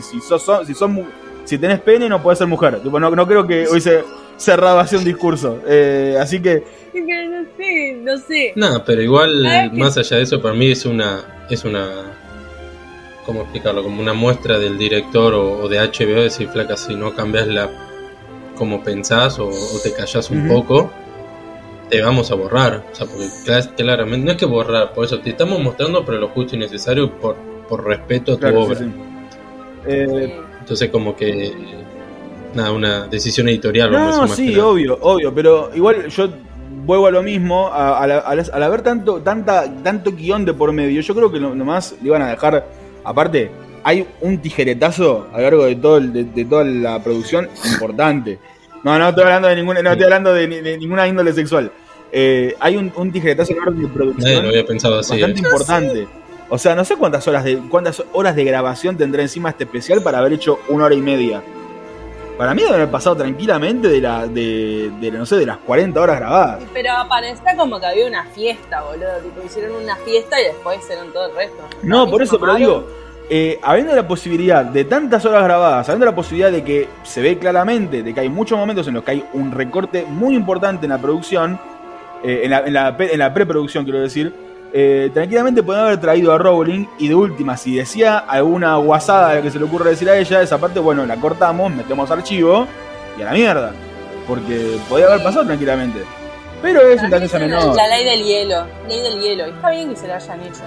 si, 0.00 0.20
sos, 0.20 0.44
si, 0.66 0.84
mu- 0.86 1.04
si 1.44 1.58
tenés 1.58 1.80
pene 1.80 2.08
no 2.08 2.22
puedes 2.22 2.38
ser 2.38 2.46
mujer. 2.46 2.80
Tipo, 2.80 2.98
no, 3.00 3.10
no 3.10 3.26
creo 3.26 3.46
que 3.46 3.66
hubiese 3.68 4.04
cerrado 4.36 4.78
así 4.80 4.96
un 4.96 5.04
discurso. 5.04 5.60
Eh, 5.66 6.16
así 6.20 6.40
que, 6.42 6.62
no 6.94 7.46
sé, 7.56 7.92
no 8.02 8.18
sé. 8.18 8.52
No, 8.56 8.84
pero 8.84 9.02
igual, 9.02 9.70
más 9.72 9.96
allá 9.98 10.16
de 10.18 10.22
eso, 10.24 10.40
para 10.42 10.54
mí 10.54 10.70
es 10.70 10.84
una, 10.84 11.44
es 11.48 11.64
una, 11.64 11.88
¿cómo 13.26 13.42
explicarlo? 13.42 13.82
Como 13.82 14.00
una 14.00 14.14
muestra 14.14 14.58
del 14.58 14.76
director 14.78 15.34
o, 15.34 15.60
o 15.62 15.68
de 15.68 15.78
HBO, 15.78 16.22
decir, 16.22 16.48
flaca, 16.48 16.76
si 16.76 16.94
no 16.94 17.14
cambias 17.14 17.46
la, 17.48 17.70
como 18.56 18.82
pensás 18.82 19.38
o, 19.38 19.48
o 19.48 19.78
te 19.82 19.92
callás 19.92 20.30
un 20.30 20.48
poco, 20.48 20.90
te 21.88 22.00
vamos 22.02 22.30
a 22.30 22.34
borrar. 22.34 22.84
O 22.92 22.94
sea, 22.94 23.06
porque 23.06 23.26
cla- 23.46 23.74
claramente, 23.74 24.24
no 24.26 24.32
es 24.32 24.36
que 24.38 24.46
borrar, 24.46 24.92
por 24.92 25.04
eso 25.04 25.18
te 25.20 25.30
estamos 25.30 25.60
mostrando, 25.60 26.04
pero 26.04 26.18
lo 26.18 26.28
justo 26.28 26.56
y 26.56 26.58
necesario 26.58 27.10
por, 27.18 27.36
por 27.68 27.84
respeto 27.84 28.32
a 28.32 28.34
tu 28.36 28.40
claro, 28.40 28.62
obra. 28.62 28.78
sí, 28.78 28.84
sí. 28.84 28.90
Eh. 29.86 30.40
Entonces, 30.60 30.90
como 30.90 31.16
que, 31.16 31.52
nada, 32.54 32.72
una 32.72 33.06
decisión 33.08 33.48
editorial, 33.48 33.90
vamos 33.90 34.14
a 34.14 34.20
No, 34.22 34.26
decir 34.28 34.46
más 34.46 34.54
sí, 34.54 34.60
obvio, 34.60 34.98
obvio, 35.00 35.34
pero 35.34 35.70
igual 35.74 36.08
yo 36.08 36.28
vuelvo 36.84 37.06
a 37.06 37.10
lo 37.10 37.22
mismo, 37.22 37.68
a- 37.68 37.98
a 38.02 38.06
la- 38.06 38.18
a 38.18 38.34
las- 38.34 38.50
al 38.50 38.62
haber 38.62 38.82
tanto, 38.82 39.20
tanta, 39.20 39.64
tanto 39.82 40.12
guion 40.12 40.44
de 40.44 40.54
por 40.54 40.72
medio, 40.72 41.00
yo 41.00 41.14
creo 41.14 41.30
que 41.30 41.38
nomás 41.40 41.94
le 42.02 42.08
iban 42.08 42.22
a 42.22 42.28
dejar, 42.30 42.66
aparte, 43.04 43.50
hay 43.84 44.06
un 44.20 44.38
tijeretazo 44.38 45.28
a 45.32 45.36
lo 45.38 45.42
largo 45.42 45.64
de, 45.64 45.76
todo 45.76 45.96
el- 45.98 46.12
de, 46.12 46.24
de 46.24 46.44
toda 46.44 46.64
la 46.64 47.02
producción 47.02 47.48
importante. 47.72 48.38
No, 48.84 48.98
no 48.98 49.08
estoy 49.08 49.24
hablando 49.24 49.48
de 49.48 49.56
ninguna, 49.56 49.82
no 49.82 49.90
estoy 49.92 50.04
hablando 50.04 50.34
de, 50.34 50.46
de 50.48 50.78
ninguna 50.78 51.06
índole 51.06 51.32
sexual. 51.32 51.70
Eh, 52.10 52.54
hay 52.60 52.76
un, 52.76 52.92
un 52.96 53.10
tijeretazo 53.12 53.52
a 53.52 53.56
lo 53.56 53.60
largo 53.64 53.74
de 53.76 53.82
Nadie 53.86 53.94
producción 53.94 54.42
lo 54.42 54.48
había 54.50 54.66
pensado 54.66 54.98
así. 54.98 55.12
bastante 55.12 55.40
eh. 55.40 55.42
importante. 55.44 56.08
O 56.50 56.58
sea, 56.58 56.74
no 56.74 56.84
sé 56.84 56.96
cuántas 56.96 57.26
horas 57.28 57.44
de 57.44 57.56
cuántas 57.70 58.02
horas 58.12 58.36
de 58.36 58.44
grabación 58.44 58.96
tendrá 58.98 59.22
encima 59.22 59.48
este 59.50 59.64
especial 59.64 60.02
para 60.02 60.18
haber 60.18 60.34
hecho 60.34 60.58
una 60.68 60.84
hora 60.84 60.94
y 60.94 61.00
media. 61.00 61.42
Para 62.36 62.54
mí 62.54 62.62
debe 62.62 62.74
haber 62.74 62.90
pasado 62.90 63.16
tranquilamente 63.16 63.88
de 63.88 64.00
la 64.00 64.26
de, 64.26 64.90
de, 65.00 65.10
no 65.10 65.26
sé, 65.26 65.36
de 65.36 65.46
las 65.46 65.58
40 65.58 66.00
horas 66.00 66.18
grabadas. 66.18 66.62
Pero 66.72 66.90
parecía 67.08 67.56
como 67.56 67.78
que 67.78 67.86
había 67.86 68.06
una 68.06 68.24
fiesta, 68.26 68.82
boludo. 68.82 69.18
Tipo, 69.22 69.42
hicieron 69.44 69.82
una 69.82 69.96
fiesta 69.96 70.40
y 70.40 70.44
después 70.44 70.78
hicieron 70.78 71.12
todo 71.12 71.26
el 71.26 71.36
resto. 71.36 71.62
No, 71.82 72.08
por 72.08 72.22
eso, 72.22 72.40
pero 72.40 72.54
digo, 72.54 72.86
eh, 73.28 73.58
habiendo 73.62 73.94
la 73.94 74.06
posibilidad 74.06 74.64
de 74.64 74.84
tantas 74.84 75.24
horas 75.24 75.44
grabadas, 75.44 75.88
habiendo 75.88 76.06
la 76.06 76.14
posibilidad 76.14 76.50
de 76.50 76.64
que 76.64 76.88
se 77.02 77.20
ve 77.20 77.38
claramente, 77.38 78.02
de 78.02 78.12
que 78.14 78.20
hay 78.20 78.28
muchos 78.28 78.58
momentos 78.58 78.86
en 78.88 78.94
los 78.94 79.04
que 79.04 79.10
hay 79.12 79.24
un 79.34 79.52
recorte 79.52 80.04
muy 80.08 80.34
importante 80.34 80.86
en 80.86 80.90
la 80.90 80.98
producción, 80.98 81.60
eh, 82.24 82.42
en, 82.44 82.50
la, 82.50 82.58
en, 82.60 82.72
la, 82.72 82.96
en 82.98 83.18
la 83.18 83.32
preproducción 83.32 83.84
quiero 83.84 84.00
decir, 84.00 84.34
eh, 84.74 85.10
tranquilamente 85.12 85.62
podrían 85.62 85.86
haber 85.86 86.00
traído 86.00 86.32
a 86.32 86.38
Rowling 86.38 86.86
y 86.98 87.08
de 87.08 87.14
última, 87.14 87.58
si 87.58 87.76
decía 87.76 88.18
alguna 88.18 88.76
guasada 88.76 89.34
de 89.34 89.42
que 89.42 89.50
se 89.50 89.58
le 89.58 89.66
ocurre 89.66 89.90
decir 89.90 90.08
a 90.08 90.16
ella, 90.16 90.40
esa 90.40 90.58
parte, 90.58 90.80
bueno, 90.80 91.04
la 91.04 91.16
cortamos, 91.16 91.70
metemos 91.70 92.10
archivo 92.10 92.66
y 93.18 93.22
a 93.22 93.26
la 93.26 93.32
mierda. 93.32 93.72
Porque 94.26 94.78
podía 94.88 95.06
haber 95.06 95.22
pasado 95.22 95.44
tranquilamente. 95.44 96.02
Pero 96.62 96.80
es 96.80 97.02
un 97.02 97.10
la, 97.10 97.18
menor. 97.18 97.76
la 97.76 97.88
ley 97.88 98.04
del 98.04 98.24
hielo. 98.24 98.66
Ley 98.88 99.00
del 99.02 99.20
hielo. 99.20 99.44
Está 99.46 99.70
bien 99.70 99.90
que 99.90 99.96
se 99.96 100.06
la 100.06 100.16
hayan 100.16 100.40
hecho. 100.40 100.62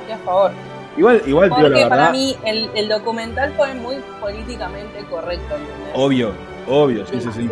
Estoy 0.00 0.12
a 0.12 0.18
favor. 0.18 0.52
Igual, 0.96 1.22
igual, 1.26 1.48
tío, 1.48 1.68
la 1.68 1.68
Porque 1.68 1.86
para 1.86 2.10
mí 2.10 2.36
el, 2.44 2.70
el 2.74 2.88
documental 2.88 3.52
fue 3.56 3.74
muy 3.74 3.96
políticamente 4.20 5.04
correcto. 5.10 5.54
¿entendés? 5.54 5.92
Obvio, 5.94 6.32
obvio, 6.68 7.06
sí, 7.06 7.20
sí, 7.20 7.28
sí. 7.34 7.50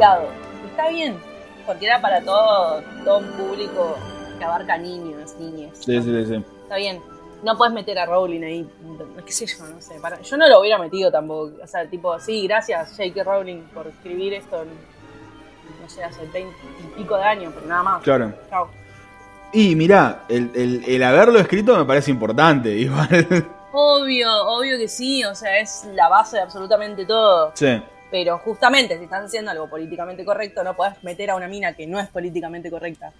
Está 0.70 0.88
bien. 0.90 1.16
Porque 1.64 1.86
era 1.86 2.00
para 2.00 2.20
todo, 2.20 2.82
todo 3.04 3.18
un 3.18 3.32
público 3.32 3.96
que 4.38 4.44
abarca 4.44 4.76
niños, 4.78 5.34
niñas. 5.38 5.76
Sí, 5.78 6.00
sí, 6.00 6.02
sí, 6.02 6.26
sí. 6.26 6.44
Está 6.62 6.76
bien. 6.76 7.00
No 7.42 7.56
puedes 7.56 7.74
meter 7.74 7.98
a 7.98 8.06
Rowling 8.06 8.42
ahí. 8.42 8.68
Qué 9.24 9.32
sé 9.32 9.46
yo, 9.46 9.64
no 9.66 9.80
sé. 9.80 10.00
Para... 10.00 10.20
Yo 10.20 10.36
no 10.36 10.48
lo 10.48 10.60
hubiera 10.60 10.78
metido 10.78 11.10
tampoco. 11.10 11.52
O 11.62 11.66
sea, 11.66 11.86
tipo, 11.88 12.18
sí, 12.18 12.46
gracias 12.46 12.90
J.K. 12.96 13.22
Rowling 13.24 13.62
por 13.74 13.86
escribir 13.86 14.34
esto. 14.34 14.62
en, 14.62 14.68
no 15.82 15.88
sé, 15.88 16.02
hace 16.02 16.20
20 16.26 16.40
y 16.48 16.96
pico 16.96 17.16
de 17.16 17.22
años, 17.24 17.52
pero 17.54 17.66
nada 17.66 17.82
más. 17.82 18.02
Claro. 18.02 18.32
Chao. 18.48 18.68
Y 19.52 19.76
mirá, 19.76 20.24
el, 20.28 20.50
el- 20.54 20.84
el 20.86 21.02
haberlo 21.02 21.38
escrito 21.38 21.76
me 21.76 21.84
parece 21.84 22.10
importante, 22.10 22.70
igual. 22.76 23.46
Obvio, 23.72 24.28
obvio 24.48 24.78
que 24.78 24.88
sí. 24.88 25.22
O 25.24 25.34
sea, 25.34 25.58
es 25.60 25.86
la 25.94 26.08
base 26.08 26.36
de 26.36 26.42
absolutamente 26.42 27.04
todo. 27.04 27.52
sí. 27.54 27.82
Pero 28.08 28.38
justamente, 28.38 28.96
si 28.98 29.04
estás 29.04 29.24
haciendo 29.24 29.50
algo 29.50 29.68
políticamente 29.68 30.24
correcto, 30.24 30.62
no 30.62 30.74
podés 30.74 30.94
meter 31.02 31.28
a 31.28 31.34
una 31.34 31.48
mina 31.48 31.72
que 31.74 31.88
no 31.88 31.98
es 31.98 32.06
políticamente 32.08 32.70
correcta. 32.70 33.12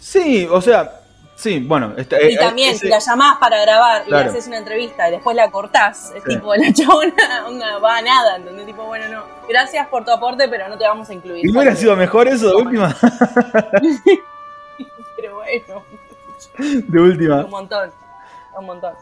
Sí, 0.00 0.48
o 0.50 0.60
sea, 0.62 0.90
sí, 1.36 1.60
bueno. 1.60 1.92
está- 1.96 2.20
Y 2.22 2.34
eh, 2.34 2.38
también, 2.38 2.70
ese- 2.70 2.80
si 2.86 2.88
la 2.88 2.98
llamás 2.98 3.36
para 3.38 3.60
grabar 3.60 4.02
y 4.04 4.08
Claro. 4.08 4.24
le 4.24 4.30
haces 4.30 4.46
una 4.48 4.56
entrevista 4.58 5.08
y 5.08 5.12
después 5.12 5.36
la 5.36 5.50
cortás, 5.50 6.12
es 6.16 6.22
Sí. 6.24 6.30
tipo, 6.34 6.54
la 6.56 6.72
chabona 6.72 7.46
onda, 7.46 7.78
va 7.78 7.98
a 7.98 8.02
nada, 8.02 8.36
¿entendés? 8.36 8.64
Tipo, 8.66 8.84
bueno, 8.86 9.06
no, 9.08 9.22
gracias 9.48 9.86
por 9.88 10.04
tu 10.04 10.10
aporte, 10.10 10.48
pero 10.48 10.68
no 10.68 10.76
te 10.78 10.84
vamos 10.84 11.08
a 11.10 11.14
incluir. 11.14 11.46
¿Y 11.46 11.52
no 11.52 11.60
hubiera 11.60 11.76
sido 11.76 11.94
mejor 11.96 12.26
eso 12.28 12.48
de 12.48 12.56
última? 12.56 12.96
Pero 15.16 15.34
bueno. 15.36 15.82
De 16.88 17.00
última. 17.00 17.44
Un 17.44 17.50
montón. 17.50 17.90
Un 18.58 18.66
montón. 18.66 18.94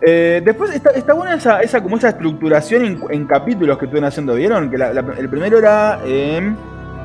Eh, 0.00 0.40
después 0.44 0.72
está, 0.74 0.90
está 0.90 1.12
buena 1.14 1.34
esa, 1.34 1.60
esa, 1.62 1.82
como 1.82 1.96
esa 1.96 2.10
estructuración 2.10 2.84
en, 2.84 3.02
en 3.10 3.26
capítulos 3.26 3.78
que 3.78 3.86
estuvieron 3.86 4.08
haciendo, 4.08 4.34
¿vieron? 4.34 4.70
Que 4.70 4.78
la- 4.78 4.92
la- 4.92 5.14
el 5.18 5.28
primero 5.28 5.58
era 5.58 6.00
eh, 6.04 6.54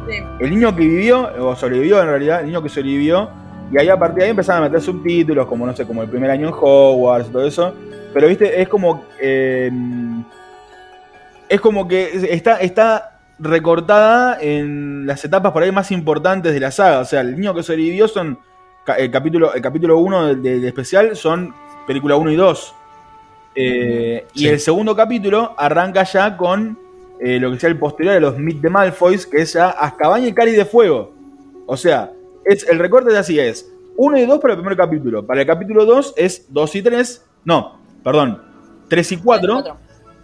Sí. 0.10 0.24
el 0.40 0.50
niño 0.50 0.76
que 0.76 0.82
vivió, 0.82 1.30
o 1.40 1.56
sobrevivió 1.56 2.02
en 2.02 2.08
realidad, 2.08 2.40
el 2.42 2.48
niño 2.48 2.62
que 2.64 2.70
sobrevivió, 2.70 3.30
y 3.72 3.78
ahí 3.78 3.90
a 3.90 3.98
partir 4.00 4.20
de 4.20 4.24
ahí 4.26 4.30
empezaron 4.32 4.64
a 4.64 4.68
meter 4.68 4.82
subtítulos, 4.82 5.46
como 5.46 5.66
no 5.66 5.76
sé, 5.76 5.86
como 5.86 6.02
el 6.02 6.10
primer 6.10 6.32
año 6.32 6.48
en 6.48 6.54
Hogwarts 6.58 7.30
y 7.30 7.32
todo 7.32 7.46
eso. 7.46 7.74
Pero 8.14 8.28
viste, 8.28 8.60
es 8.62 8.68
como. 8.68 9.06
eh, 9.22 9.70
es 11.48 11.62
como 11.62 11.88
que 11.88 12.10
está, 12.32 12.58
está 12.58 13.20
recortada 13.40 14.38
en 14.40 15.06
las 15.08 15.24
etapas 15.26 15.52
por 15.52 15.64
ahí 15.64 15.72
más 15.72 15.92
importantes 15.92 16.54
de 16.54 16.60
la 16.60 16.72
saga. 16.72 17.00
O 17.00 17.06
sea, 17.06 17.22
el 17.22 17.36
niño 17.36 17.54
que 17.54 17.64
sobrevivió 17.64 18.08
son. 18.08 18.40
El 18.98 19.12
capítulo, 19.12 19.54
el 19.54 19.62
capítulo 19.62 19.98
1 20.00 20.28
del, 20.28 20.42
del 20.42 20.66
especial 20.66 21.16
son 21.16 21.54
película 21.86 22.16
1 22.16 22.32
y 22.32 22.36
2. 22.36 22.76
Eh, 23.56 24.26
Y 24.34 24.48
el 24.48 24.60
segundo 24.60 24.96
capítulo 24.96 25.54
arranca 25.58 26.04
ya 26.04 26.36
con 26.38 26.78
eh, 27.20 27.40
lo 27.40 27.52
que 27.52 27.60
sea 27.60 27.70
el 27.70 27.78
posterior 27.78 28.14
de 28.14 28.22
los 28.22 28.38
Meet 28.38 28.62
de 28.62 28.70
Malfoys, 28.70 29.26
que 29.26 29.42
es 29.42 29.54
ya 29.54 29.70
Azkaban 29.70 30.26
y 30.26 30.34
Cáliz 30.34 30.56
de 30.56 30.66
Fuego. 30.66 31.14
O 31.66 31.76
sea, 31.76 32.12
es, 32.46 32.68
el 32.68 32.80
recorte 32.80 33.12
es 33.12 33.18
así: 33.18 33.40
es 33.40 33.72
1 33.98 34.18
y 34.18 34.26
2 34.26 34.40
para 34.40 34.54
el 34.54 34.60
primer 34.60 34.78
capítulo. 34.78 35.26
Para 35.26 35.42
el 35.42 35.48
capítulo 35.48 35.86
2 35.86 36.14
es 36.16 36.46
2 36.50 36.76
y 36.76 36.82
3. 36.82 37.26
No, 37.44 37.80
perdón, 38.04 38.42
3 38.88 39.12
y 39.12 39.18
4. 39.18 39.54
Cuatro. 39.54 39.78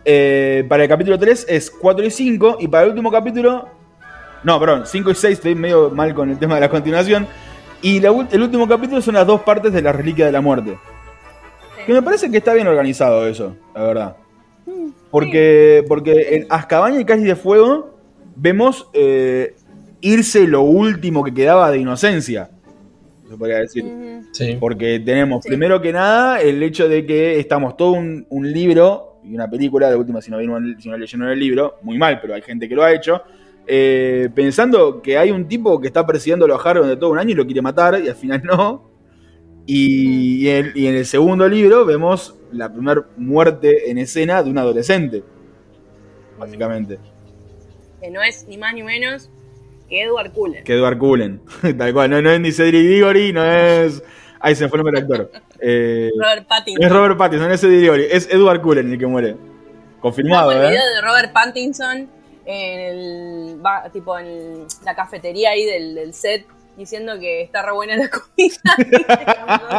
Eh, 0.05 0.65
para 0.69 0.83
el 0.83 0.89
capítulo 0.89 1.19
3 1.19 1.47
es 1.49 1.69
4 1.69 2.05
y 2.05 2.11
5. 2.11 2.57
Y 2.61 2.67
para 2.67 2.83
el 2.83 2.91
último 2.91 3.11
capítulo. 3.11 3.67
No, 4.43 4.59
perdón, 4.59 4.83
5 4.85 5.11
y 5.11 5.15
6. 5.15 5.33
Estoy 5.33 5.55
medio 5.55 5.89
mal 5.89 6.13
con 6.13 6.29
el 6.29 6.39
tema 6.39 6.55
de 6.55 6.61
la 6.61 6.69
continuación. 6.69 7.27
Y 7.81 7.99
la 7.99 8.09
el 8.31 8.41
último 8.41 8.67
capítulo 8.67 9.01
son 9.01 9.15
las 9.15 9.27
dos 9.27 9.41
partes 9.41 9.73
de 9.73 9.81
la 9.81 9.91
Reliquia 9.91 10.25
de 10.25 10.31
la 10.31 10.41
Muerte. 10.41 10.77
Que 11.85 11.93
me 11.93 12.01
parece 12.01 12.31
que 12.31 12.37
está 12.37 12.53
bien 12.53 12.67
organizado 12.67 13.27
eso, 13.27 13.55
la 13.75 13.83
verdad. 13.83 14.15
Porque, 15.11 15.83
porque 15.87 16.35
en 16.35 16.45
Azkaban 16.49 16.99
y 16.99 17.05
Cáliz 17.05 17.25
de 17.25 17.35
Fuego 17.35 17.97
vemos 18.35 18.89
eh, 18.93 19.55
irse 20.01 20.47
lo 20.47 20.61
último 20.61 21.23
que 21.23 21.33
quedaba 21.33 21.71
de 21.71 21.79
inocencia. 21.79 22.49
Se 23.29 23.37
podría 23.37 23.59
decir. 23.59 23.85
Sí. 24.31 24.57
Porque 24.59 24.99
tenemos, 24.99 25.43
Sí. 25.43 25.49
primero 25.49 25.81
que 25.81 25.91
nada, 25.93 26.41
el 26.41 26.61
hecho 26.61 26.87
de 26.89 27.05
que 27.05 27.39
estamos 27.39 27.77
todo 27.77 27.91
un, 27.93 28.25
un 28.29 28.51
libro 28.51 29.19
y 29.23 29.33
una 29.33 29.49
película, 29.49 29.89
de 29.89 29.95
última, 29.95 30.21
si 30.21 30.29
no, 30.29 30.37
vieron, 30.37 30.75
si 30.79 30.89
no 30.89 30.97
leyeron 30.97 31.29
el 31.29 31.39
libro, 31.39 31.75
muy 31.81 31.97
mal, 31.97 32.19
pero 32.21 32.35
hay 32.35 32.41
gente 32.43 32.69
que 32.69 32.75
lo 32.75 32.83
ha 32.83 32.93
hecho, 32.93 33.21
eh, 33.65 34.29
pensando 34.35 35.01
que 35.01 35.17
hay 35.17 35.31
un 35.31 35.47
tipo 35.47 35.81
que 35.81 35.87
está 35.87 36.05
persiguiendo 36.05 36.45
a 36.45 36.47
los 36.47 36.63
Harry 36.63 36.85
de 36.87 36.97
todo 36.97 37.09
un 37.11 37.17
año 37.17 37.31
y 37.31 37.33
lo 37.35 37.45
quiere 37.45 37.61
matar, 37.63 37.99
y 38.03 38.07
al 38.09 38.15
final 38.15 38.43
no. 38.43 38.94
Y, 39.67 40.45
y 40.45 40.49
el- 40.49 40.71
y 40.75 40.87
en 40.87 40.95
el 40.95 41.05
segundo 41.05 41.47
libro 41.47 41.85
vemos 41.85 42.35
la 42.51 42.71
primera 42.71 43.03
muerte 43.17 43.89
en 43.89 43.97
escena 43.97 44.43
de 44.43 44.49
un 44.51 44.57
adolescente, 44.57 45.23
básicamente, 46.37 46.99
Que 48.01 48.09
no 48.11 48.21
es 48.21 48.45
ni 48.47 48.57
más 48.57 48.73
ni 48.73 48.83
menos 48.83 49.29
que 49.89 50.03
Edward 50.03 50.31
Cullen. 50.33 50.63
que 50.63 50.73
Edward 50.73 50.97
Cullen, 50.97 51.41
tal 51.77 51.93
cual, 51.93 52.09
no, 52.09 52.21
no 52.21 52.29
es 52.31 52.39
ni 52.39 52.51
Cedric 52.51 52.87
Diggory, 52.87 53.33
no 53.33 53.43
es... 53.45 54.03
Ahí 54.39 54.53
se 54.55 54.67
fue 54.69 54.77
el 54.79 54.83
nombre 54.83 55.01
del 55.01 55.11
actor. 55.11 55.31
Eh, 55.61 56.11
Robert 56.19 56.47
Pattinson. 56.49 56.83
Es 56.83 56.91
Robert 56.91 57.17
Pattinson, 57.17 57.49
ese 57.51 57.67
de 57.69 57.77
Diggory. 57.77 58.07
Es 58.11 58.27
Edward 58.29 58.61
Cullen 58.61 58.91
el 58.91 58.99
que 58.99 59.07
muere. 59.07 59.35
Confirmado, 60.01 60.51
el 60.51 60.57
¿eh? 60.57 60.67
video 60.69 60.81
de 60.95 61.01
Robert 61.01 61.31
Pattinson 61.31 62.09
en 62.45 62.79
el 62.81 63.57
tipo 63.93 64.19
en 64.19 64.65
la 64.83 64.93
cafetería 64.93 65.51
ahí 65.51 65.63
del, 65.63 65.95
del 65.95 66.13
set 66.13 66.45
diciendo 66.77 67.17
que 67.19 67.41
está 67.43 67.65
re 67.65 67.73
buena 67.73 67.95
la 67.97 68.09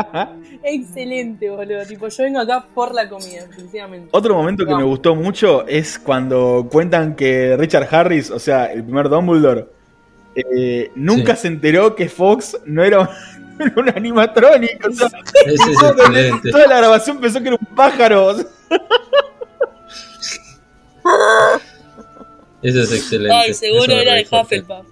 comida. 0.08 0.32
Excelente, 0.62 1.50
boludo. 1.50 1.84
Tipo, 1.86 2.08
yo 2.08 2.24
vengo 2.24 2.40
acá 2.40 2.66
por 2.74 2.94
la 2.94 3.08
comida, 3.08 3.46
sinceramente. 3.54 4.08
Otro 4.12 4.34
momento 4.34 4.66
que 4.66 4.74
me 4.74 4.82
gustó 4.82 5.14
mucho 5.14 5.66
es 5.66 5.98
cuando 5.98 6.68
cuentan 6.70 7.14
que 7.14 7.56
Richard 7.56 7.88
Harris, 7.94 8.30
o 8.30 8.38
sea, 8.38 8.66
el 8.72 8.82
primer 8.84 9.08
Dumbledore, 9.08 9.66
eh, 10.34 10.90
nunca 10.94 11.34
Sí. 11.36 11.42
se 11.42 11.48
enteró 11.48 11.94
que 11.94 12.08
Fox 12.08 12.58
no 12.66 12.82
era 12.84 13.00
un, 13.00 13.08
era 13.60 13.72
un 13.76 13.88
animatronic. 13.90 14.86
O 14.86 14.92
sea, 14.92 15.08
Ese 15.46 15.70
es 15.70 15.82
excelente. 15.82 16.50
toda 16.50 16.66
la 16.66 16.76
grabación 16.78 17.20
pensó 17.20 17.40
que 17.42 17.48
era 17.48 17.58
un 17.60 17.74
pájaro. 17.76 18.26
o 18.26 18.34
sea, 18.34 18.44
Ese 22.62 22.82
es 22.82 22.92
excelente. 22.92 23.34
Ay, 23.36 23.54
seguro 23.54 23.84
Eso 23.84 24.00
era 24.00 24.14
de. 24.14 24.26
Hufflepuff. 24.30 24.86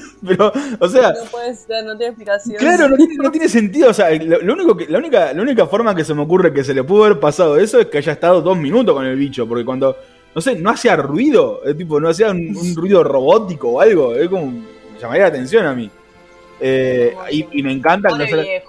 pero, 0.26 0.52
o 0.80 0.88
sea, 0.88 1.12
No 1.12 1.30
puede 1.30 1.54
ser, 1.54 1.84
no 1.84 1.96
tiene 1.96 2.06
explicación. 2.08 2.56
Claro, 2.58 2.88
no 2.88 2.96
tiene, 2.96 3.14
no 3.16 3.30
tiene 3.32 3.48
sentido. 3.48 3.90
O 3.90 3.94
sea, 3.94 4.10
lo, 4.10 4.40
lo 4.40 4.52
único 4.54 4.76
que, 4.76 4.86
la, 4.88 4.98
única, 4.98 5.32
la 5.32 5.42
única 5.42 5.66
forma 5.66 5.94
que 5.94 6.04
se 6.04 6.14
me 6.14 6.22
ocurre 6.22 6.52
que 6.52 6.64
se 6.64 6.74
le 6.74 6.84
pudo 6.84 7.04
haber 7.04 7.20
pasado 7.20 7.56
eso 7.58 7.80
es 7.80 7.86
que 7.86 7.98
haya 7.98 8.12
estado 8.12 8.40
dos 8.42 8.56
minutos 8.56 8.94
con 8.94 9.04
el 9.06 9.16
bicho. 9.16 9.46
Porque 9.46 9.64
cuando, 9.64 9.96
no 10.34 10.40
sé, 10.40 10.56
no 10.56 10.70
hacía 10.70 10.96
ruido, 10.96 11.62
es 11.64 11.76
tipo, 11.76 12.00
no 12.00 12.08
hacía 12.08 12.30
un, 12.30 12.56
un 12.56 12.74
ruido 12.74 13.02
robótico 13.04 13.68
o 13.70 13.80
algo. 13.80 14.14
Es 14.14 14.28
como, 14.28 14.46
me 14.50 15.00
llamaría 15.00 15.22
la 15.24 15.28
atención 15.28 15.66
a 15.66 15.74
mí. 15.74 15.90
Eh, 16.58 17.14
y, 17.30 17.46
y 17.52 17.62
me 17.62 17.70
encanta 17.70 18.08
que 18.08 18.14
no 18.18 18.26
se, 18.26 18.62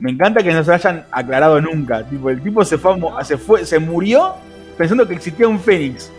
me 0.00 0.10
encanta 0.10 0.42
que 0.42 0.52
no 0.54 0.64
se 0.64 0.72
hayan 0.72 1.04
aclarado 1.10 1.60
nunca. 1.60 2.02
Tipo, 2.08 2.30
el 2.30 2.42
tipo 2.42 2.64
se 2.64 2.78
fue, 2.78 2.96
mo- 2.96 3.22
se 3.24 3.36
fue, 3.36 3.66
se 3.66 3.78
murió 3.78 4.34
pensando 4.78 5.06
que 5.06 5.14
existía 5.14 5.46
un 5.46 5.60
Fénix. 5.60 6.10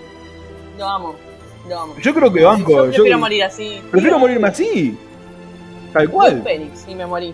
Lo 0.77 0.85
amo, 0.87 1.15
Yo 2.01 2.13
creo 2.13 2.31
que 2.31 2.43
banco. 2.43 2.71
Yo 2.71 2.85
yo 2.85 2.91
prefiero 2.91 3.19
morir 3.19 3.43
así. 3.43 3.81
prefiero 3.91 4.19
morirme 4.19 4.47
así. 4.47 4.97
Tal 5.93 6.09
cual. 6.09 6.43
Fénix 6.43 6.87
y 6.87 6.95
me 6.95 7.05
morí. 7.05 7.33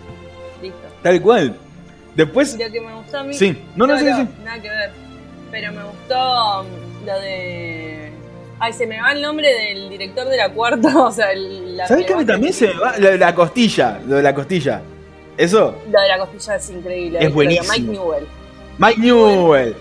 Listo. 0.62 0.78
Tal 1.02 1.20
cual. 1.20 1.56
Después. 2.14 2.58
Lo 2.58 2.70
que 2.70 2.80
me 2.80 2.94
gustó 2.94 3.18
a 3.18 3.24
mí. 3.24 3.34
Sí. 3.34 3.56
No, 3.76 3.86
no, 3.86 3.98
sí, 3.98 4.04
sí. 4.04 4.28
Nada 4.44 4.60
que 4.60 4.68
ver. 4.68 4.90
Pero 5.50 5.72
me 5.72 5.84
gustó 5.84 6.60
um, 6.60 7.06
lo 7.06 7.20
de. 7.20 8.10
Ay, 8.60 8.72
se 8.72 8.86
me 8.86 9.00
va 9.00 9.12
el 9.12 9.20
nombre 9.20 9.52
del 9.52 9.90
director 9.90 10.28
de 10.28 10.36
la 10.36 10.52
cuarta. 10.52 10.98
O 11.06 11.12
sea, 11.12 11.32
el, 11.32 11.76
la 11.76 11.88
¿Sabés 11.88 12.06
que 12.06 12.14
a 12.14 12.16
mí 12.16 12.24
también 12.24 12.52
se 12.52 12.68
me 12.68 12.74
va? 12.74 12.96
La, 12.98 13.16
la 13.16 13.34
costilla, 13.34 14.00
lo 14.06 14.16
de 14.16 14.22
la 14.22 14.34
costilla. 14.34 14.82
Eso, 15.36 15.74
Lo 15.90 16.00
de 16.00 16.08
la 16.08 16.18
costilla 16.18 16.54
es 16.56 16.70
increíble. 16.70 17.18
Es 17.20 17.34
buenísimo. 17.34 17.72
Mike 17.72 17.90
Newell. 17.90 18.26
Mike 18.78 19.00
Newell, 19.00 19.76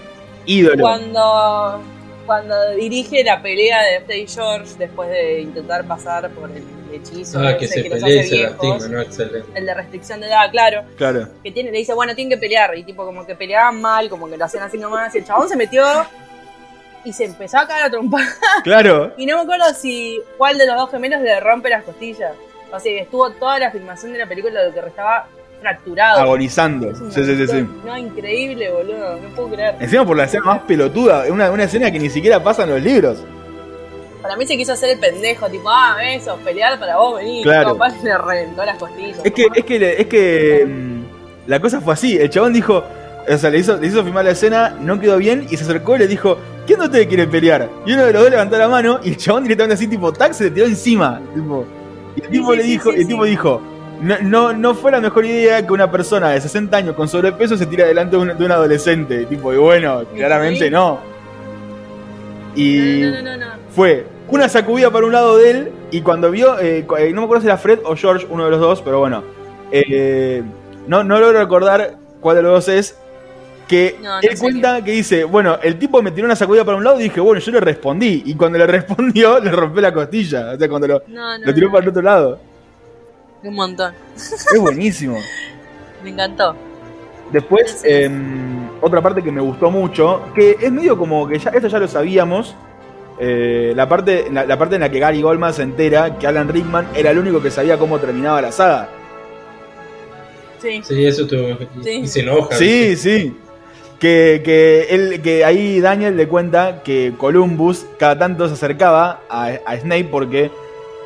ídolo. 0.46 0.82
Cuando, 0.82 1.82
cuando 2.26 2.72
dirige 2.72 3.24
la 3.24 3.42
pelea 3.42 3.82
de 3.84 4.02
Freddy 4.02 4.28
George 4.28 4.74
después 4.78 5.10
de 5.10 5.42
intentar 5.42 5.86
pasar 5.86 6.30
por 6.32 6.50
el 6.52 6.64
hechizo 6.94 7.40
Ah, 7.40 7.58
que 7.58 7.68
se 7.68 7.84
que 7.84 7.90
los 7.90 8.00
pelea 8.00 8.16
y 8.16 8.20
hace 8.20 8.30
se 8.30 8.36
viejos, 8.36 8.66
lastima, 8.70 8.88
¿no? 8.96 9.02
Excelente. 9.02 9.50
el 9.60 9.66
de 9.66 9.74
restricción 9.74 10.20
de 10.22 10.28
edad, 10.28 10.52
claro, 10.52 10.84
Claro. 10.96 11.28
que 11.44 11.52
tiene, 11.52 11.72
le 11.72 11.80
dice, 11.80 11.94
bueno, 11.94 12.16
tienen 12.16 12.30
que 12.30 12.38
pelear, 12.38 12.78
y 12.78 12.84
tipo 12.84 13.06
como 13.06 13.26
que 13.26 13.36
peleaban 13.36 13.82
mal, 13.82 14.10
como 14.10 14.30
que 14.30 14.38
lo 14.38 14.46
hacían 14.46 14.64
así 14.64 14.78
nomás, 14.78 15.14
y 15.16 15.20
el 15.20 15.26
chabón 15.26 15.50
se 15.50 15.56
metió 15.56 15.84
y 17.06 17.12
se 17.12 17.26
empezó 17.26 17.58
a 17.58 17.68
caer 17.68 17.84
a 17.86 17.90
trompar. 17.90 18.22
Claro. 18.64 19.14
Y 19.18 19.26
no 19.26 19.36
me 19.38 19.44
acuerdo 19.44 19.66
si 19.74 20.22
cuál 20.38 20.58
de 20.58 20.66
los 20.66 20.76
dos 20.78 20.90
gemelos 20.92 21.22
le 21.22 21.38
rompe 21.40 21.70
las 21.70 21.84
costillas. 21.84 22.32
O 22.72 22.80
sea, 22.80 23.02
estuvo 23.02 23.30
toda 23.32 23.60
la 23.60 23.72
filmación 23.72 24.14
de 24.14 24.20
la 24.20 24.26
película 24.26 24.64
lo 24.64 24.74
que 24.74 24.80
estaba 24.88 25.28
fracturado. 25.64 26.20
Agonizando. 26.22 26.92
Es 26.92 27.00
un 27.02 27.12
Sí, 27.12 27.24
sí, 27.26 27.36
sí, 27.36 27.48
sí. 27.48 27.54
montón. 27.56 27.86
No, 27.86 27.98
increíble, 27.98 28.70
boludo. 28.72 29.16
No 29.22 29.30
puedo 29.36 29.50
creer. 29.50 29.76
Encima 29.80 30.06
por 30.06 30.18
la 30.18 30.26
escena 30.26 30.44
más 30.46 30.60
pelotuda, 30.62 31.26
una, 31.30 31.50
una 31.50 31.64
escena 31.64 31.90
que 31.92 32.00
ni 32.00 32.10
siquiera 32.10 32.44
pasa 32.44 32.64
en 32.64 32.70
los 32.70 32.82
libros. 32.82 33.24
Para 34.22 34.38
mí 34.38 34.46
se 34.46 34.56
quiso 34.56 34.72
hacer 34.74 34.92
el 34.92 35.00
pendejo, 35.00 35.50
tipo, 35.50 35.70
ah, 35.70 35.98
eso, 36.06 36.38
pelear 36.46 36.80
para 36.80 36.96
vos, 36.98 37.18
venir. 37.18 37.44
Claro. 37.44 37.74
Capaz 37.74 38.02
le 38.04 38.18
reventó 38.18 38.64
las 38.64 38.78
costillas. 38.78 39.20
Es 39.24 39.34
que, 39.34 39.48
es 39.54 39.66
que, 39.66 39.96
es 40.00 40.08
que 40.08 40.66
mm, 40.66 41.04
la 41.48 41.60
cosa 41.60 41.82
fue 41.82 41.94
así. 41.94 42.18
El 42.18 42.30
chabón 42.30 42.54
dijo, 42.54 42.84
o 43.28 43.38
sea, 43.38 43.50
le 43.50 43.60
hizo, 43.60 43.76
le 43.78 43.88
hizo 43.88 44.04
filmar 44.04 44.24
la 44.24 44.32
escena, 44.32 44.78
no 44.80 45.00
quedó 45.00 45.18
bien 45.18 45.46
y 45.50 45.58
se 45.58 45.64
acercó 45.64 45.96
y 45.96 46.00
le 46.00 46.08
dijo, 46.08 46.38
¿quién 46.66 46.80
de 46.80 46.86
ustedes 46.86 47.08
quiere 47.08 47.28
pelear? 47.28 47.68
Y 47.86 47.94
uno 47.94 48.06
de 48.06 48.14
los 48.14 48.22
dos 48.22 48.32
levantó 48.32 48.58
la 48.58 48.70
mano 48.70 49.00
y 49.04 49.10
el 49.10 49.18
chabón 49.18 49.44
directamente 49.44 49.74
así, 49.76 49.88
tipo, 49.88 50.14
tac, 50.14 50.32
se 50.32 50.46
le 50.46 50.52
tiró 50.52 50.68
encima. 50.68 51.20
Tipo, 51.34 51.66
y 52.16 52.22
el 52.22 52.30
tipo 52.30 52.52
sí, 52.52 52.58
le 52.58 52.64
sí, 52.64 52.70
dijo, 52.70 52.92
sí, 52.92 53.00
el 53.00 53.08
tipo 53.08 53.26
dijo, 53.26 53.62
no, 54.02 54.20
no, 54.22 54.54
no 54.54 54.76
fue 54.76 54.92
la 54.92 55.00
mejor 55.00 55.26
idea 55.26 55.66
que 55.66 55.72
una 55.74 55.90
persona 55.92 56.30
de 56.32 56.42
60 56.42 56.76
años 56.76 56.96
con 56.96 57.08
sobrepeso 57.08 57.56
se 57.58 57.66
tire 57.66 57.86
delante 57.86 58.16
de 58.16 58.22
un, 58.22 58.38
de 58.38 58.46
un 58.46 58.52
adolescente. 58.52 59.26
Tipo, 59.26 59.54
y 59.54 59.58
bueno, 59.58 60.04
claramente 60.16 60.66
Sí. 60.66 60.72
no. 60.72 61.00
Y 62.56 63.02
No, 63.02 63.12
no, 63.12 63.22
no, 63.22 63.38
no, 63.38 63.38
no. 63.38 63.52
fue 63.70 64.06
una 64.28 64.48
sacudida 64.50 64.92
para 64.92 65.06
un 65.06 65.12
lado 65.12 65.38
de 65.38 65.52
él 65.52 65.72
y 65.92 66.02
cuando 66.02 66.32
vio, 66.32 66.60
eh, 66.60 66.86
eh, 67.00 67.12
no 67.14 67.22
me 67.22 67.26
acuerdo 67.26 67.42
si 67.42 67.48
era 67.48 67.58
Fred 67.58 67.80
o 67.84 67.96
George, 67.96 68.28
uno 68.30 68.46
de 68.46 68.52
los 68.52 68.60
dos, 68.60 68.82
pero 68.82 69.00
bueno, 69.00 69.24
eh, 69.72 70.44
no, 70.88 71.04
no 71.04 71.20
logro 71.20 71.40
recordar 71.40 71.96
cuál 72.20 72.38
de 72.38 72.42
los 72.44 72.52
dos 72.54 72.68
es, 72.70 72.98
que 73.68 73.96
él 74.22 74.38
cuenta 74.40 74.84
que 74.84 74.92
dice, 74.92 75.24
bueno, 75.24 75.58
el 75.64 75.80
tipo 75.80 76.02
me 76.02 76.12
tiró 76.12 76.26
una 76.26 76.36
sacudida 76.36 76.64
para 76.66 76.78
un 76.78 76.84
lado 76.84 77.00
y 77.00 77.04
dije, 77.04 77.20
bueno, 77.22 77.40
yo 77.40 77.52
le 77.52 77.60
respondí, 77.60 78.22
y 78.26 78.36
cuando 78.36 78.58
le 78.58 78.68
respondió, 78.68 79.40
le 79.40 79.52
rompió 79.52 79.82
la 79.82 79.94
costilla, 79.94 80.52
o 80.54 80.58
sea, 80.58 80.70
cuando 80.70 80.88
lo, 80.88 81.02
lo 81.44 81.54
tiró 81.54 81.72
para 81.72 81.84
el 81.84 81.90
otro 81.90 82.02
lado. 82.02 82.40
Un 83.44 83.56
montón. 83.56 83.94
Es 84.16 84.60
buenísimo. 84.60 85.18
Me 86.04 86.10
encantó. 86.12 86.56
Después, 87.32 87.80
Sí. 87.82 87.88
em, 87.90 88.70
otra 88.82 89.02
parte 89.02 89.22
que 89.24 89.32
me 89.32 89.42
gustó 89.42 89.72
mucho, 89.72 90.22
que 90.36 90.58
es 90.62 90.72
medio 90.72 90.98
como 90.98 91.28
que 91.28 91.40
ya, 91.40 91.50
esto 91.52 91.68
ya 91.68 91.80
lo 91.80 91.88
sabíamos, 91.88 92.56
eh, 93.20 93.74
la, 93.76 93.88
parte, 93.90 94.28
la, 94.32 94.46
la 94.46 94.58
parte 94.58 94.76
en 94.76 94.82
la 94.82 94.90
que 94.90 95.00
Gary 95.00 95.22
Goldman 95.22 95.54
se 95.54 95.64
entera 95.64 96.18
que 96.18 96.28
Alan 96.28 96.48
Rickman 96.50 96.88
era 96.96 97.12
el 97.12 97.20
único 97.20 97.42
que 97.42 97.52
sabía 97.52 97.78
cómo 97.78 98.00
terminaba 98.00 98.42
la 98.42 98.52
saga. 98.52 98.90
Sí. 100.62 100.82
Sí, 100.84 101.06
eso 101.06 101.28
tuvo. 101.28 101.58
Sí. 101.84 101.90
Y 102.04 102.08
se 102.08 102.22
enoja. 102.22 102.56
Sí, 102.56 102.96
sí. 102.96 103.36
Que, 104.00 104.42
que, 104.44 104.88
él, 104.90 105.22
que 105.22 105.44
ahí 105.46 105.80
Daniel 105.80 106.16
le 106.18 106.28
cuenta 106.28 106.82
que 106.84 107.14
Columbus 107.18 107.86
cada 107.98 108.18
tanto 108.18 108.48
se 108.48 108.54
acercaba 108.54 109.22
a, 109.30 109.48
a 109.66 109.78
Snape 109.78 110.06
porque. 110.06 110.52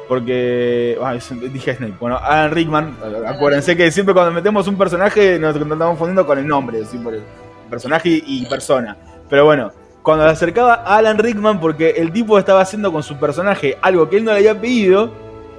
Porque. 0.08 0.98
ah, 1.02 1.16
dije 1.52 1.76
Snape. 1.76 1.96
Bueno, 2.00 2.18
Alan 2.18 2.52
Rickman. 2.52 2.98
Acuérdense 3.28 3.76
que 3.76 3.92
siempre 3.92 4.14
cuando 4.14 4.32
metemos 4.32 4.68
un 4.68 4.78
personaje 4.78 5.38
nos 5.40 5.56
estamos 5.56 5.78
confundiendo 5.78 6.26
con 6.26 6.38
el 6.40 6.48
nombre. 6.48 6.86
¿sí? 6.86 6.98
Por 6.98 7.16
el 7.16 7.24
personaje 7.70 8.24
y, 8.26 8.46
persona. 8.46 8.96
Pero 9.30 9.46
bueno, 9.46 9.72
cuando 10.02 10.26
se 10.26 10.32
acercaba 10.32 10.76
a 10.76 10.98
Alan 10.98 11.18
Rickman 11.18 11.60
porque 11.60 11.90
el 11.92 12.12
tipo 12.12 12.40
estaba 12.40 12.62
haciendo 12.62 12.92
con 12.92 13.04
su 13.04 13.18
personaje 13.18 13.78
algo 13.82 14.10
que 14.10 14.18
él 14.18 14.24
no 14.24 14.32
le 14.32 14.38
había 14.38 14.60
pedido, 14.60 15.12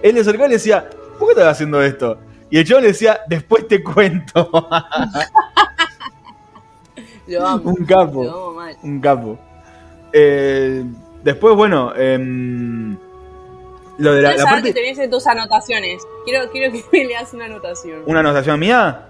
él 0.03 0.15
le 0.15 0.21
acercaba 0.23 0.47
y 0.47 0.51
le 0.51 0.57
decía: 0.57 0.89
¿Por 1.19 1.29
qué 1.29 1.33
estás 1.33 1.53
haciendo 1.53 1.83
esto? 1.83 2.19
Y 2.51 2.59
el 2.59 2.65
chavo 2.65 2.81
le 2.81 2.89
decía: 2.89 3.21
Después 3.29 3.69
te 3.69 3.83
cuento. 3.83 4.51
Lo 7.27 7.47
amo. 7.47 7.71
un 7.71 7.85
capo. 7.85 8.25
Lo 8.25 8.31
amo 8.31 8.53
mal. 8.55 8.77
Un 8.83 9.01
capo. 9.01 9.39
Eh, 10.13 10.83
después, 11.23 11.55
bueno, 11.55 11.93
em, 11.95 12.97
lo 13.99 14.15
de 14.15 14.23
la, 14.23 14.37
la 14.37 14.45
parte. 14.45 14.69
que 14.69 14.75
tenés 14.75 14.99
en 14.99 15.11
tus 15.11 15.27
anotaciones. 15.27 16.03
Quiero, 16.25 16.51
quiero 16.51 16.73
que 16.73 16.83
me 16.93 17.05
leas 17.05 17.33
una 17.35 17.45
anotación. 17.45 18.03
¿Una 18.07 18.21
anotación 18.21 18.59
mía? 18.59 19.03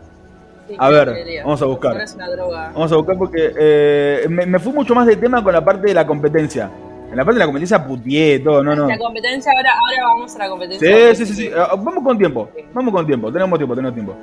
Sí, 0.68 0.76
A 0.78 0.90
ver, 0.90 1.14
vamos 1.44 1.62
a 1.62 1.64
buscar. 1.64 1.96
No 1.96 2.02
es 2.02 2.14
una 2.14 2.28
droga. 2.28 2.70
Vamos 2.74 2.92
a 2.92 2.96
buscar 2.96 3.16
porque 3.16 3.52
eh, 3.58 4.26
me, 4.28 4.44
me 4.44 4.58
fui 4.58 4.72
mucho 4.72 4.94
más 4.94 5.06
de 5.06 5.16
tema 5.16 5.42
con 5.42 5.52
la 5.52 5.64
parte 5.64 5.86
de 5.86 5.94
la 5.94 6.06
competencia. 6.06 6.70
En 7.10 7.16
la 7.16 7.24
parte 7.24 7.36
de 7.36 7.38
la 7.40 7.46
competencia 7.46 7.82
putié 7.86 8.38
todo, 8.40 8.62
no, 8.62 8.76
no. 8.76 8.86
La 8.86 8.98
competencia, 8.98 9.50
ahora, 9.56 9.70
ahora 9.72 10.14
vamos 10.14 10.36
a 10.36 10.38
la 10.38 10.48
competencia. 10.50 11.14
Sí, 11.14 11.16
sí, 11.16 11.26
sí, 11.26 11.34
sí. 11.34 11.50
Ah, 11.56 11.74
Vamos 11.78 12.04
con 12.04 12.18
tiempo. 12.18 12.50
Vamos 12.74 12.92
con 12.92 13.06
tiempo. 13.06 13.32
Tenemos 13.32 13.58
tiempo, 13.58 13.74
tenemos 13.74 13.94
tiempo. 13.94 14.16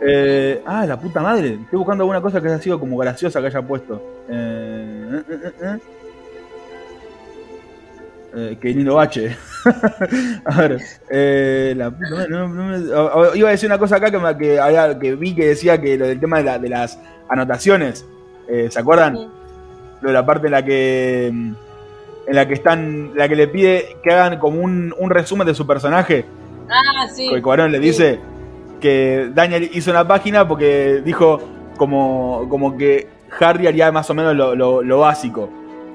Eh, 0.00 0.62
ah, 0.64 0.86
la 0.86 1.00
puta 1.00 1.20
madre. 1.20 1.58
Estoy 1.62 1.78
buscando 1.78 2.04
alguna 2.04 2.20
cosa 2.20 2.40
que 2.40 2.46
haya 2.46 2.60
sido 2.60 2.78
como 2.78 2.96
graciosa 2.96 3.40
que 3.40 3.48
haya 3.48 3.62
puesto. 3.62 4.00
Eh, 4.28 5.22
eh, 5.28 5.78
eh, 8.34 8.58
qué 8.60 8.68
lindo 8.68 8.94
bache. 8.94 9.36
a 10.44 10.60
ver, 10.60 10.80
eh, 11.10 11.74
la 11.76 11.90
no- 12.28 12.48
no 12.48 12.64
me- 12.64 12.92
o- 12.94 13.18
o- 13.30 13.34
iba 13.34 13.48
a 13.48 13.52
decir 13.52 13.68
una 13.68 13.78
cosa 13.78 13.96
acá 13.96 14.10
que, 14.10 14.18
me- 14.18 14.36
que, 14.36 14.58
había- 14.60 14.98
que 14.98 15.14
vi 15.14 15.34
que 15.34 15.48
decía 15.48 15.80
que 15.80 15.96
lo 15.96 16.06
del 16.06 16.20
tema 16.20 16.38
de, 16.38 16.44
la- 16.44 16.58
de 16.58 16.68
las 16.68 16.98
anotaciones. 17.28 18.04
Eh, 18.48 18.68
¿Se 18.70 18.78
acuerdan? 18.80 19.16
Sí. 19.16 19.28
Lo 20.00 20.08
de 20.08 20.14
la 20.14 20.24
parte 20.24 20.46
en 20.46 20.52
la 20.52 20.64
que 20.64 21.26
en 21.28 21.56
la 22.36 22.46
que 22.46 22.54
están 22.54 23.12
la 23.14 23.26
que 23.28 23.34
le 23.36 23.48
pide 23.48 23.96
que 24.02 24.12
hagan 24.12 24.38
como 24.38 24.60
un, 24.60 24.94
un 24.98 25.10
resumen 25.10 25.46
de 25.46 25.54
su 25.54 25.66
personaje 25.66 26.24
Ah, 26.68 27.06
sí. 27.14 27.28
que 27.30 27.40
Cuarón 27.42 27.72
le 27.72 27.78
Sí. 27.78 27.84
dice 27.84 28.18
que 28.80 29.30
Daniel 29.34 29.70
hizo 29.72 29.90
una 29.90 30.06
página 30.06 30.46
porque 30.46 31.00
dijo 31.04 31.40
como, 31.78 32.46
como 32.50 32.76
que 32.76 33.08
Harry 33.40 33.66
haría 33.66 33.90
más 33.92 34.08
o 34.10 34.14
menos 34.14 34.34
lo, 34.36 34.54
lo- 34.54 34.82
lo 34.82 34.98
básico. 35.00 35.48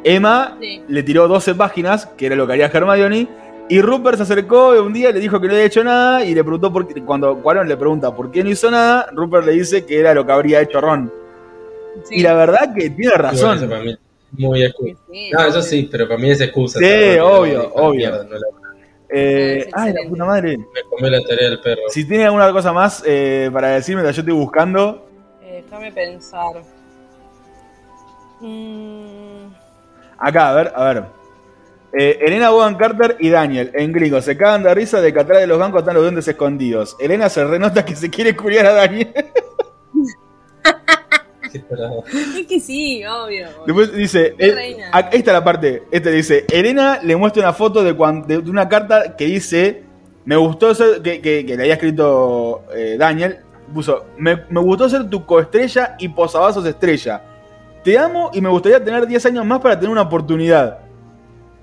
Emma 0.03 0.57
Sí. 0.59 0.81
le 0.87 1.03
tiró 1.03 1.27
12 1.27 1.55
páginas, 1.55 2.05
que 2.17 2.25
era 2.27 2.35
lo 2.35 2.45
que 2.47 2.53
haría 2.53 2.65
Hermione, 2.67 3.27
y 3.69 3.81
Rupert 3.81 4.17
se 4.17 4.23
acercó 4.23 4.69
un 4.81 4.91
día, 4.93 5.11
le 5.11 5.19
dijo 5.19 5.39
que 5.39 5.47
no 5.47 5.53
había 5.53 5.65
hecho 5.65 5.83
nada, 5.83 6.23
y 6.25 6.33
le 6.35 6.43
preguntó 6.43 6.71
por 6.73 6.87
qué, 6.87 7.01
cuando 7.03 7.37
Cuarón 7.41 7.67
le 7.67 7.77
pregunta 7.77 8.13
por 8.15 8.29
qué 8.31 8.43
no 8.43 8.49
hizo 8.49 8.69
nada, 8.69 9.07
Rupert 9.13 9.45
le 9.45 9.53
dice 9.53 9.85
que 9.85 9.99
era 9.99 10.13
lo 10.13 10.25
que 10.25 10.31
habría 10.31 10.61
hecho 10.61 10.81
Ron. 10.81 11.11
Sí. 12.03 12.15
Y 12.15 12.21
la 12.23 12.33
verdad 12.33 12.73
que 12.75 12.89
tiene 12.89 13.13
eso 13.13 13.21
razón. 13.21 13.69
para 13.69 13.81
mí 13.81 13.91
es 13.91 13.99
muy 14.39 14.63
excusa. 14.63 14.99
Sí, 15.11 15.29
No, 15.31 15.45
eso 15.45 15.61
sí, 15.61 15.87
pero 15.91 16.07
para 16.07 16.19
mí 16.19 16.29
es 16.31 16.41
excusa. 16.41 16.79
Sí, 16.79 16.85
obvio, 17.21 17.71
obvio. 17.75 17.93
mierda, 17.93 18.23
no 18.23 18.31
la- 18.31 18.47
Eh, 19.15 19.65
Es 19.67 19.73
ay, 19.73 19.93
la 19.93 20.09
puta 20.09 20.25
madre. 20.25 20.57
Me 20.57 20.81
comió 20.89 21.07
la 21.11 21.21
tarea 21.21 21.49
del 21.51 21.59
perro. 21.59 21.83
Si 21.89 22.03
tiene 22.03 22.25
alguna 22.25 22.51
cosa 22.51 22.73
más 22.73 23.03
eh, 23.05 23.47
para 23.53 23.67
decirme, 23.69 24.01
yo 24.01 24.09
estoy 24.09 24.33
buscando. 24.33 25.05
Eh, 25.43 25.63
déjame 25.63 25.91
pensar. 25.91 26.63
Mm, 28.41 29.42
Acá, 30.23 30.49
a 30.49 30.53
ver, 30.53 30.71
a 30.75 30.83
ver. 30.85 31.03
Eh, 31.95 32.19
Elena 32.25 32.49
Bogan 32.49 32.75
Carter 32.75 33.17
y 33.19 33.29
Daniel, 33.29 33.69
en 33.75 33.91
gringo, 33.91 34.19
se 34.21 34.35
cagan 34.35 34.63
de 34.63 34.73
risa 34.73 34.99
de 35.01 35.13
que 35.13 35.19
atrás 35.19 35.39
de 35.41 35.47
los 35.47 35.59
bancos 35.59 35.81
están 35.81 35.93
los 35.93 36.03
duendes 36.03 36.27
escondidos. 36.27 36.95
Elena 36.99 37.29
se 37.29 37.43
renota 37.45 37.85
que 37.85 37.95
se 37.95 38.09
quiere 38.09 38.35
curiar 38.35 38.65
a 38.65 38.73
Daniel. 38.73 39.13
Es 41.53 42.47
que 42.47 42.59
sí, 42.59 43.03
obvio. 43.05 43.47
Después 43.67 43.93
dice, 43.93 44.33
eh, 44.39 44.51
reina. 44.55 44.89
acá 44.91 45.09
está 45.15 45.33
la 45.33 45.43
parte, 45.43 45.83
este 45.91 46.09
dice, 46.09 46.45
Elena 46.49 46.99
le 47.03 47.15
muestra 47.15 47.43
una 47.43 47.53
foto 47.53 47.83
de, 47.83 47.93
cuan- 47.95 48.25
de 48.25 48.39
una 48.39 48.67
carta 48.67 49.15
que 49.15 49.25
dice, 49.25 49.83
me 50.25 50.35
gustó 50.35 50.73
ser, 50.73 51.01
que, 51.03 51.21
que- 51.21 51.45
que 51.45 51.55
le 51.55 51.61
había 51.63 51.73
escrito 51.75 52.63
eh, 52.73 52.95
Daniel, 52.97 53.37
puso, 53.71 54.05
me, 54.17 54.45
me 54.49 54.61
gustó 54.61 54.89
ser 54.89 55.07
tu 55.11 55.25
coestrella 55.27 55.95
y 55.99 56.09
posavasos 56.09 56.65
estrella. 56.65 57.21
Te 57.83 57.97
amo 57.97 58.31
y 58.33 58.41
me 58.41 58.49
gustaría 58.49 58.83
tener 58.83 59.05
10 59.07 59.25
años 59.27 59.45
más 59.45 59.59
para 59.59 59.75
tener 59.75 59.89
una 59.91 60.03
oportunidad. 60.03 60.79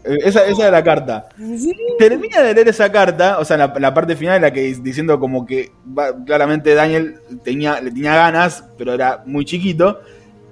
Eh, 0.05 0.17
esa, 0.25 0.45
esa 0.47 0.67
es 0.67 0.73
la 0.73 0.83
carta. 0.85 1.29
Sí. 1.37 1.75
Termina 1.99 2.41
de 2.43 2.55
leer 2.55 2.69
esa 2.69 2.91
carta, 2.91 3.39
o 3.39 3.45
sea, 3.45 3.57
la, 3.57 3.73
la 3.79 3.93
parte 3.95 4.17
final 4.17 4.37
en 4.37 4.43
la 4.43 4.53
que 4.53 4.71
dic- 4.71 4.83
diciendo 4.83 5.19
como 5.21 5.45
que 5.47 5.73
va- 5.99 6.15
claramente 6.25 6.75
Daniel 6.75 7.21
tenía, 7.45 7.81
le 7.81 7.91
tenía 7.91 8.15
ganas, 8.15 8.65
pero 8.79 8.93
era 8.95 9.23
muy 9.27 9.45
chiquito. 9.45 10.01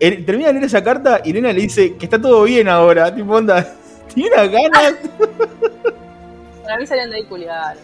Él- 0.01 0.25
termina 0.25 0.49
de 0.49 0.55
leer 0.55 0.65
esa 0.67 0.83
carta 0.85 1.21
y 1.25 1.31
Elena 1.31 1.53
le 1.53 1.61
dice 1.63 1.97
que 1.97 2.05
está 2.07 2.21
todo 2.21 2.43
bien 2.45 2.69
ahora. 2.69 3.15
Tipo, 3.15 3.35
onda, 3.35 3.67
¿tiene 4.15 4.37
ganas? 4.49 4.95
Para 6.63 6.79
mí 6.79 6.87
salían 6.87 7.11
de 7.11 7.17
ahí 7.17 7.25
culiar. 7.25 7.77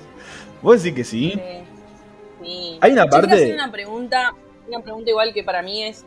Vos 0.62 0.82
decís 0.82 0.96
que 0.96 1.04
sí. 1.04 1.32
Sí. 1.34 1.40
Sí. 2.42 2.78
Hay 2.82 2.92
una 2.92 3.04
Yo 3.04 3.10
quiero 3.10 3.26
parte- 3.28 3.42
hacer 3.42 3.54
una 3.54 3.72
pregunta, 3.72 4.32
una 4.68 4.80
pregunta 4.80 5.10
igual 5.10 5.32
que 5.32 5.42
para 5.44 5.62
mí 5.62 5.82
es 5.84 6.04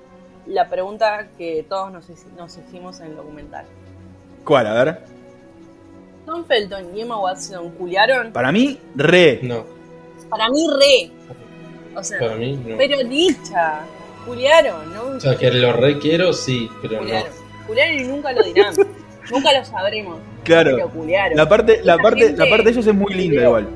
la 0.47 0.67
pregunta 0.69 1.27
que 1.37 1.65
todos 1.67 1.91
nos, 1.91 2.09
hici- 2.09 2.31
nos 2.37 2.57
hicimos 2.57 2.99
en 2.99 3.07
el 3.07 3.15
documental. 3.17 3.65
¿Cuál? 4.43 4.67
A 4.67 4.73
ver. 4.83 4.99
Tom 6.25 6.45
Felton 6.45 6.95
y 6.95 7.01
Emma 7.01 7.19
Watson 7.19 7.69
culiaron. 7.71 8.31
Para 8.33 8.51
mí, 8.51 8.77
re. 8.95 9.39
No, 9.43 9.63
Para 10.29 10.49
mí 10.49 10.67
re. 10.79 11.11
O 11.95 12.03
sea, 12.03 12.19
para 12.19 12.35
mí 12.35 12.55
no. 12.65 12.77
pero 12.77 12.97
dicha. 13.07 13.81
Culiaron, 14.25 14.93
¿no? 14.93 15.03
O 15.15 15.19
sea, 15.21 15.35
que 15.37 15.49
lo 15.51 15.71
requiero, 15.73 16.33
sí, 16.33 16.69
pero 16.81 17.01
no. 17.01 17.07
Culiaron. 17.65 17.99
Y 17.99 18.03
nunca 18.03 18.33
lo 18.33 18.43
dirán. 18.43 18.73
nunca 19.31 19.57
lo 19.57 19.63
sabremos. 19.65 20.19
Claro. 20.43 20.71
Pero 20.75 20.89
culiaron. 20.89 21.37
La 21.37 21.47
parte, 21.47 21.81
la 21.83 21.97
parte, 21.97 22.19
gente 22.27 22.37
la 22.43 22.49
parte 22.49 22.63
de 22.65 22.71
ellos 22.71 22.87
es 22.87 22.93
muy 22.93 23.13
linda 23.13 23.41
igual. 23.43 23.67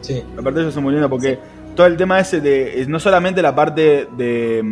Sí, 0.00 0.22
La 0.36 0.42
parte 0.42 0.58
de 0.58 0.64
ellos 0.64 0.76
es 0.76 0.82
muy 0.82 0.92
linda 0.92 1.08
porque 1.08 1.38
todo 1.76 1.86
el 1.86 1.96
tema 1.96 2.18
ese 2.20 2.40
de. 2.40 2.80
es 2.80 2.88
no 2.88 2.98
solamente 3.00 3.40
la 3.40 3.54
parte 3.54 4.08
de. 4.16 4.62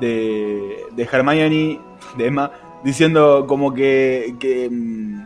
De. 0.00 0.84
de 0.94 1.02
Hermione, 1.10 1.80
de 2.16 2.26
Emma, 2.26 2.50
diciendo 2.84 3.46
como 3.48 3.72
que. 3.74 4.34
que, 4.40 4.68
mm, 4.70 5.24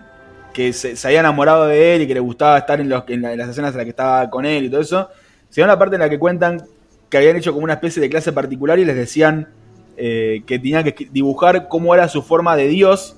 que 0.53 0.73
se, 0.73 0.97
se 0.97 1.07
había 1.07 1.21
enamorado 1.21 1.67
de 1.67 1.95
él 1.95 2.03
y 2.03 2.07
que 2.09 2.15
le 2.15 2.21
gustaba 2.21 2.59
estar 2.59 2.81
en, 2.81 2.89
los, 2.89 3.05
en, 3.09 3.23
la- 3.23 3.33
en 3.33 3.39
las 3.39 3.49
escenas 3.51 3.71
en 3.73 3.77
las 3.77 3.85
que 3.85 3.91
estaba 3.91 4.29
con 4.29 4.45
él 4.45 4.65
y 4.65 4.71
todo 4.71 4.81
eso. 4.81 5.09
Sino 5.51 5.67
la 5.69 5.79
parte 5.79 5.95
en 5.97 6.01
la 6.01 6.11
que 6.11 6.19
cuentan 6.19 6.63
que 7.09 7.17
habían 7.17 7.37
hecho 7.37 7.53
como 7.53 7.65
una 7.65 7.75
especie 7.75 8.03
de 8.03 8.11
clase 8.11 8.33
particular 8.33 8.79
y 8.79 8.85
les 8.85 8.97
decían 8.97 9.49
eh, 9.97 10.43
que 10.47 10.59
tenían 10.59 10.85
que 10.85 11.09
dibujar 11.13 11.69
cómo 11.69 11.95
era 11.95 12.09
su 12.09 12.23
forma 12.23 12.57
de 12.57 12.67
Dios. 12.69 13.17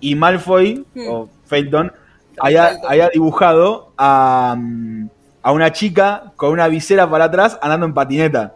Y 0.00 0.14
Malfoy, 0.14 0.84
Hmm. 0.94 1.08
o 1.08 1.28
Felton, 1.46 1.92
había, 2.40 2.78
dibujado 3.12 3.92
a, 3.98 4.54
mm, 4.56 5.08
a 5.42 5.52
una 5.52 5.72
chica 5.72 6.32
con 6.36 6.52
una 6.52 6.68
visera 6.68 7.10
para 7.10 7.24
atrás 7.24 7.58
andando 7.60 7.84
en 7.86 7.94
patineta. 7.94 8.54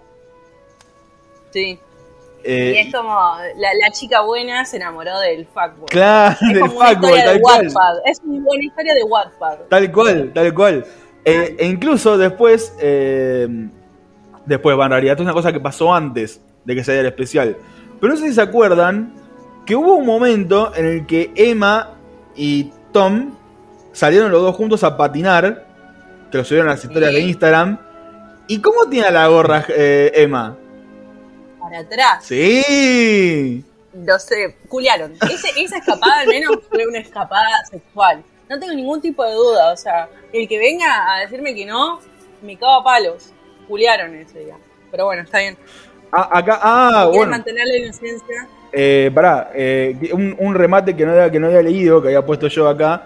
Sí. 1.52 1.78
Eh, 2.44 2.72
y 2.74 2.78
es 2.88 2.94
como 2.94 3.14
la, 3.56 3.68
la 3.80 3.90
chica 3.92 4.20
buena 4.22 4.64
se 4.64 4.76
enamoró 4.76 5.18
del 5.20 5.46
fuckboy. 5.46 5.86
claro, 5.86 6.36
es 6.40 6.48
del 6.48 6.60
como 6.60 6.76
una 6.76 6.88
fuckboy, 6.88 7.10
historia 7.10 7.24
de 7.24 7.32
tal 7.32 7.40
cual. 7.40 7.66
Wattpad. 7.66 7.94
Es 8.06 8.20
una 8.24 8.44
buena 8.44 8.64
historia 8.64 8.94
de 8.94 9.02
Wattpad. 9.04 9.58
Tal 9.68 9.92
cual, 9.92 10.30
tal 10.34 10.54
cual. 10.54 10.86
Eh, 11.24 11.56
e 11.58 11.66
incluso 11.66 12.18
después, 12.18 12.74
eh, 12.80 13.48
después, 14.46 14.78
va, 14.78 14.86
en 14.86 14.90
realidad, 14.90 15.12
esto 15.12 15.22
es 15.22 15.26
una 15.26 15.34
cosa 15.34 15.52
que 15.52 15.60
pasó 15.60 15.94
antes 15.94 16.40
de 16.64 16.74
que 16.74 16.82
se 16.84 16.98
el 16.98 17.06
especial. 17.06 17.56
Pero 18.00 18.12
no 18.14 18.18
sé 18.18 18.28
si 18.28 18.34
se 18.34 18.42
acuerdan 18.42 19.14
que 19.64 19.76
hubo 19.76 19.94
un 19.94 20.06
momento 20.06 20.72
en 20.74 20.86
el 20.86 21.06
que 21.06 21.30
Emma 21.36 21.90
y 22.34 22.72
Tom 22.92 23.34
salieron 23.92 24.32
los 24.32 24.42
dos 24.42 24.56
juntos 24.56 24.82
a 24.82 24.96
patinar, 24.96 25.66
que 26.30 26.38
lo 26.38 26.44
subieron 26.44 26.68
a 26.68 26.72
las 26.72 26.84
historias 26.84 27.10
Sí. 27.12 27.16
de 27.16 27.22
Instagram. 27.22 27.78
¿Y 28.48 28.60
cómo 28.60 28.86
tiene 28.90 29.10
la 29.12 29.28
gorra 29.28 29.64
Emma? 29.68 30.56
Para 31.72 31.84
atrás. 31.84 32.24
Sí. 32.26 33.64
No 33.94 34.18
sé, 34.18 34.56
culiaron. 34.68 35.12
Ese- 35.22 35.62
esa 35.62 35.78
escapada 35.78 36.20
al 36.20 36.26
menos 36.28 36.58
fue 36.68 36.86
una 36.86 36.98
escapada 36.98 37.46
sexual. 37.70 38.22
No 38.50 38.58
tengo 38.60 38.74
ningún 38.74 39.00
tipo 39.00 39.24
de 39.24 39.32
duda. 39.32 39.72
O 39.72 39.76
sea, 39.76 40.06
el 40.34 40.46
que 40.46 40.58
venga 40.58 41.14
a 41.14 41.20
decirme 41.20 41.54
que 41.54 41.64
no, 41.64 42.00
me 42.42 42.58
cago 42.58 42.80
a 42.80 42.84
palos. 42.84 43.32
Culiaron 43.66 44.14
ese 44.16 44.40
día. 44.40 44.56
Pero 44.90 45.06
bueno, 45.06 45.22
está 45.22 45.38
bien. 45.38 45.56
Ah, 46.12 46.28
acá, 46.30 46.58
ah, 46.62 47.06
bueno. 47.10 47.30
mantener 47.30 47.66
la 47.66 47.76
inocencia. 47.78 48.48
Eh, 48.70 49.10
pará, 49.14 49.50
eh, 49.54 50.10
un, 50.12 50.36
un 50.38 50.54
remate 50.54 50.94
que 50.94 51.06
no, 51.06 51.12
había, 51.12 51.30
que 51.30 51.38
no 51.40 51.46
había 51.46 51.62
leído, 51.62 52.02
que 52.02 52.08
había 52.08 52.24
puesto 52.24 52.48
yo 52.48 52.68
acá. 52.68 53.04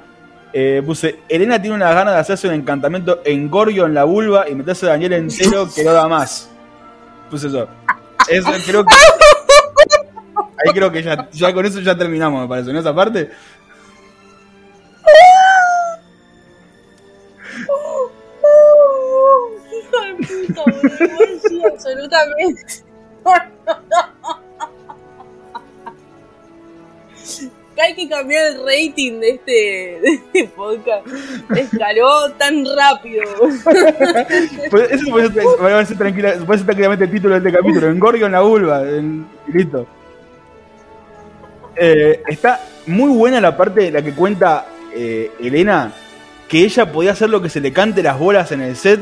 Eh, 0.53 0.83
puse, 0.85 1.21
Elena 1.29 1.61
tiene 1.61 1.77
unas 1.77 1.95
ganas 1.95 2.15
de 2.15 2.21
hacerse 2.21 2.49
un 2.49 2.55
encantamiento 2.55 3.21
en 3.25 3.49
Gorgio 3.49 3.87
en 3.87 3.95
la 3.95 4.03
vulva 4.05 4.49
y 4.49 4.57
meterse 4.57 4.87
a 4.87 4.91
Daniel 4.91 5.13
entero 5.13 5.69
que 5.73 5.85
no 5.85 5.93
da 5.93 6.09
más. 6.09 6.51
Pues 7.31 7.45
eso. 7.45 7.69
Eso 8.29 8.51
creo 8.65 8.85
que. 8.85 8.95
Ahí 10.37 10.73
creo 10.73 10.91
que 10.91 11.03
ya, 11.03 11.29
ya 11.31 11.53
con 11.53 11.67
eso 11.67 11.81
ya 11.81 11.97
terminamos, 11.97 12.43
me 12.43 12.49
parece, 12.49 12.73
¿no? 12.73 12.81
Esa 12.81 12.95
parte. 12.95 13.31
Absolutamente. 21.73 22.85
Hay 27.79 27.95
que 27.95 28.09
cambiar 28.09 28.47
el 28.53 28.59
rating 28.61 29.21
de 29.21 29.31
este, 29.31 29.53
de 29.53 30.09
este 30.15 30.49
podcast. 30.57 31.07
Escaló 31.55 32.31
tan 32.39 32.65
rápido. 32.77 33.23
Pues 34.71 34.91
eso 34.91 35.11
puede 35.11 35.33
ser, 35.33 35.45
puede 35.59 35.87
ser 35.87 35.99
tranquila, 35.99 36.35
puede 36.47 36.59
ser 36.59 36.67
tranquilamente 36.67 37.05
el 37.05 37.11
título 37.11 37.39
de 37.39 37.47
este 37.49 37.59
capítulo. 37.59 37.89
Engorgio 37.89 38.27
en 38.27 38.33
la 38.33 38.41
vulva. 38.41 38.83
listo. 39.47 39.87
Eh, 41.77 42.23
está 42.27 42.61
muy 42.87 43.11
buena 43.11 43.41
la 43.41 43.57
parte 43.57 43.83
de 43.83 43.91
la 43.91 44.03
que 44.03 44.13
cuenta 44.13 44.67
eh, 44.95 45.31
Elena 45.41 45.93
que 46.49 46.61
ella 46.61 46.91
podía 46.91 47.13
hacer 47.13 47.29
lo 47.29 47.43
que 47.43 47.51
se 47.51 47.61
le 47.61 47.73
cante 47.73 48.03
las 48.03 48.19
bolas 48.19 48.51
en 48.53 48.63
el 48.63 48.77
set 48.77 49.01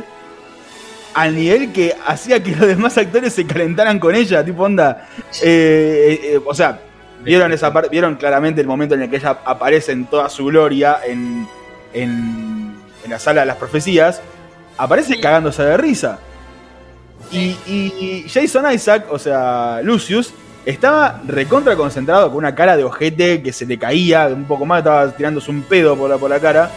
al 1.15 1.37
nivel 1.37 1.73
que 1.73 1.95
hacía 2.05 2.43
que 2.43 2.51
los 2.57 2.67
demás 2.67 2.99
actores 2.99 3.33
se 3.33 3.47
calentaran 3.47 4.01
con 4.01 4.15
ella, 4.17 4.45
tipo 4.45 4.65
onda. 4.65 5.09
eh, 5.45 6.41
o 6.45 6.53
sea, 6.55 6.81
vieron 7.25 7.53
esa 7.53 7.73
parte, 7.73 7.89
vieron 7.91 8.17
claramente 8.17 8.61
el 8.61 8.67
momento 8.67 8.95
en 8.95 9.03
el 9.03 9.11
que 9.11 9.17
ella 9.17 9.39
aparece 9.45 9.93
en 9.93 10.07
toda 10.07 10.29
su 10.29 10.45
gloria 10.45 10.99
en, 11.05 11.49
en, 11.93 12.77
en 13.05 13.11
la 13.11 13.19
sala 13.19 13.41
de 13.41 13.47
las 13.47 13.57
profecías, 13.57 14.21
aparece 14.77 15.21
cagándose 15.21 15.63
de 15.63 15.77
risa. 15.77 16.19
Y, 17.33 17.57
y 17.67 18.27
Jason 18.29 18.71
Isaac, 18.73 19.07
o 19.11 19.19
sea, 19.19 19.81
Lucius, 19.83 20.35
estaba 20.65 21.21
recontra 21.27 21.77
concentrado 21.77 22.29
con 22.29 22.39
una 22.39 22.55
cara 22.55 22.77
de 22.77 22.85
ojete 22.85 23.43
que 23.43 23.53
se 23.53 23.67
le 23.67 23.79
caía, 23.79 24.27
un 24.29 24.45
poco 24.45 24.65
más 24.65 24.79
estaba 24.79 25.11
tirándose 25.11 25.51
un 25.51 25.63
pedo 25.63 25.97
por 25.97 26.09
la, 26.11 26.19
por 26.19 26.31
la 26.31 26.41
cara. 26.41 26.71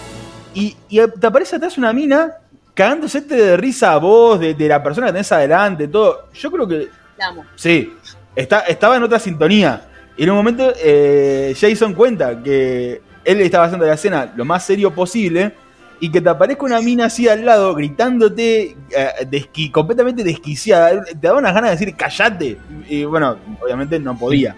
Y, 0.54 0.76
y 0.90 1.00
te 1.08 1.28
aparece 1.28 1.58
atrás 1.58 1.78
una 1.78 1.94
mina 1.94 2.34
cagándose 2.74 3.22
de 3.22 3.58
risa 3.58 3.94
a 3.94 3.98
vos, 3.98 4.40
de, 4.40 4.54
de 4.54 4.68
la 4.68 4.82
persona 4.82 5.08
que 5.08 5.14
tenés 5.14 5.32
adelante, 5.32 5.88
todo. 5.88 6.30
Yo 6.34 6.52
creo 6.52 6.68
que 6.68 6.88
La 7.18 7.28
amo. 7.28 7.46
Sí, 7.56 7.94
está, 8.36 8.62
estaba 8.62 8.98
en 8.98 9.04
otra 9.04 9.20
sintonía. 9.20 9.87
Y 10.18 10.24
en 10.24 10.30
un 10.32 10.36
momento 10.38 10.74
eh, 10.84 11.54
Jason 11.60 11.94
cuenta 11.94 12.42
que 12.42 13.02
él 13.24 13.42
estaba 13.42 13.66
haciendo 13.66 13.86
la 13.86 13.94
escena 13.94 14.34
lo 14.36 14.46
más 14.46 14.66
serio 14.66 14.92
posible 14.94 15.54
y 16.00 16.12
que 16.12 16.22
te 16.22 16.30
aparezca 16.30 16.66
una 16.66 16.82
mina 16.82 17.06
así 17.06 17.28
al 17.28 17.46
lado 17.46 17.74
gritándote 17.76 18.76
eh, 18.96 19.10
desqui- 19.30 19.72
completamente 19.72 20.24
desquiciada. 20.24 21.04
Te 21.04 21.16
daba 21.28 21.40
unas 21.40 21.54
ganas 21.54 21.72
de 21.72 21.78
decir 21.78 21.96
callate. 21.96 22.58
Y 22.88 23.04
bueno, 23.04 23.38
obviamente 23.62 24.00
no 24.00 24.18
podía. 24.18 24.56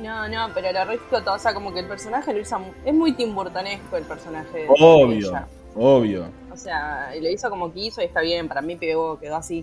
No, 0.00 0.26
no, 0.28 0.48
pero 0.54 0.72
lo 0.72 0.84
respeto, 0.86 1.32
o 1.34 1.38
sea, 1.38 1.52
como 1.52 1.74
que 1.74 1.80
el 1.80 1.86
personaje 1.86 2.32
lo 2.32 2.40
hizo. 2.40 2.58
Es 2.86 2.94
muy 2.94 3.12
Tim 3.12 3.34
Burtonesco 3.34 3.96
el 3.98 4.04
personaje 4.04 4.58
de 4.60 4.66
Obvio, 4.68 5.28
ella. 5.30 5.46
obvio. 5.74 6.30
O 6.50 6.56
sea, 6.56 7.14
y 7.14 7.20
lo 7.20 7.28
hizo 7.28 7.50
como 7.50 7.70
quiso 7.72 8.00
y 8.00 8.06
está 8.06 8.22
bien, 8.22 8.48
para 8.48 8.62
mí 8.62 8.76
pegó, 8.76 9.18
quedó 9.20 9.36
así. 9.36 9.62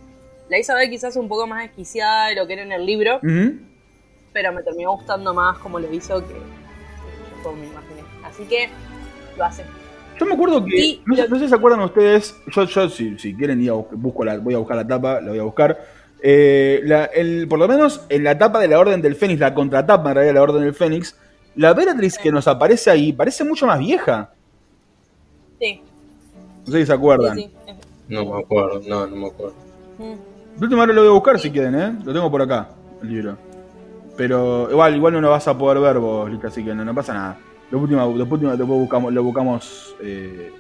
La 0.50 0.60
hizo 0.60 0.76
ver 0.76 0.90
quizás 0.92 1.16
un 1.16 1.28
poco 1.28 1.48
más 1.48 1.64
desquiciada 1.64 2.28
de 2.28 2.36
lo 2.36 2.46
que 2.46 2.54
era 2.54 2.62
en 2.62 2.72
el 2.72 2.86
libro, 2.86 3.18
Ujú. 3.18 3.56
Pero 4.38 4.54
me 4.54 4.62
terminó 4.62 4.92
gustando 4.92 5.34
más 5.34 5.58
como 5.58 5.80
lo 5.80 5.92
hizo 5.92 6.20
que, 6.22 6.36
que 6.36 7.44
yo 7.44 7.52
me 7.54 7.66
imaginé. 7.66 8.04
Así 8.24 8.44
que 8.44 8.70
lo 9.36 9.44
hace. 9.44 9.64
Yo 10.20 10.28
me 10.28 10.34
acuerdo 10.36 10.64
que. 10.64 10.80
Sí, 10.80 11.02
no, 11.08 11.16
sé, 11.16 11.24
lo- 11.24 11.30
no 11.30 11.36
sé 11.38 11.42
si 11.46 11.50
se 11.50 11.56
acuerdan 11.56 11.80
ustedes. 11.82 12.36
Yo, 12.54 12.64
yo 12.66 12.88
si, 12.88 13.18
si 13.18 13.34
quieren, 13.34 13.60
ir 13.64 13.72
a 13.72 13.74
bus- 13.74 13.88
busco 13.94 14.24
la, 14.24 14.38
voy 14.38 14.54
a 14.54 14.60
buscar 14.60 14.78
la 14.78 14.86
tapa, 14.88 15.20
la 15.22 15.30
voy 15.32 15.40
a 15.40 15.44
buscar. 15.44 15.84
Eh, 16.22 16.82
la- 16.84 17.06
el- 17.06 17.48
por 17.48 17.58
lo 17.58 17.68
menos 17.68 18.06
en 18.10 18.24
la 18.24 18.38
tapa 18.38 18.60
de 18.60 18.68
la 18.68 18.78
Orden 18.78 19.02
del 19.02 19.16
Fénix, 19.16 19.40
la 19.40 19.56
contratapa 19.56 20.10
en 20.10 20.16
realidad 20.16 20.34
de 20.34 20.40
la 20.40 20.44
Orden 20.44 20.62
del 20.62 20.76
Fénix, 20.76 21.16
la 21.56 21.74
Bellatrix 21.74 22.20
que 22.20 22.32
nos 22.32 22.48
aparece 22.48 22.92
ahí 22.92 23.12
parece 23.14 23.44
mucho 23.44 23.66
más 23.66 23.80
vieja. 23.80 24.30
Sí, 25.60 25.82
No 26.64 26.72
sé 26.72 26.78
si 26.78 26.80
se 26.82 26.86
sí, 26.86 26.92
acuerdan. 26.92 27.36
sí. 27.40 27.50
No 28.08 28.24
me 28.24 28.40
acuerdo, 28.40 28.82
no, 28.88 29.08
no 29.08 29.16
me 29.16 29.28
acuerdo. 29.30 29.56
Mm. 29.98 30.60
De 30.60 30.64
última 30.64 30.84
hora 30.84 30.94
lo 30.94 31.02
voy 31.02 31.10
a 31.10 31.14
buscar 31.14 31.40
si 31.40 31.50
quieren, 31.50 31.74
¿eh? 31.74 31.96
Lo 32.06 32.14
tengo 32.14 32.30
por 32.30 32.44
acá, 32.44 32.70
el 33.02 33.10
libro. 33.10 33.47
Pero 34.18 34.68
igual, 34.72 34.96
igual 34.96 35.14
no 35.14 35.22
lo 35.22 35.30
vas 35.30 35.48
a 35.48 35.58
poder 35.58 35.80
ver 35.80 36.00
vos, 36.00 36.30
Lita, 36.30 36.48
así 36.48 36.64
que 36.66 36.74
no, 36.74 36.84
no 36.84 36.94
pasa 36.96 37.14
nada. 37.14 37.38
Lo 37.70 37.80
último, 37.80 38.02
lo 38.02 38.24
último 38.26 38.50
después 38.58 38.68
buscamos, 38.80 39.14
lo 39.14 39.24
buscamos 39.24 39.96
eh, 40.02 40.52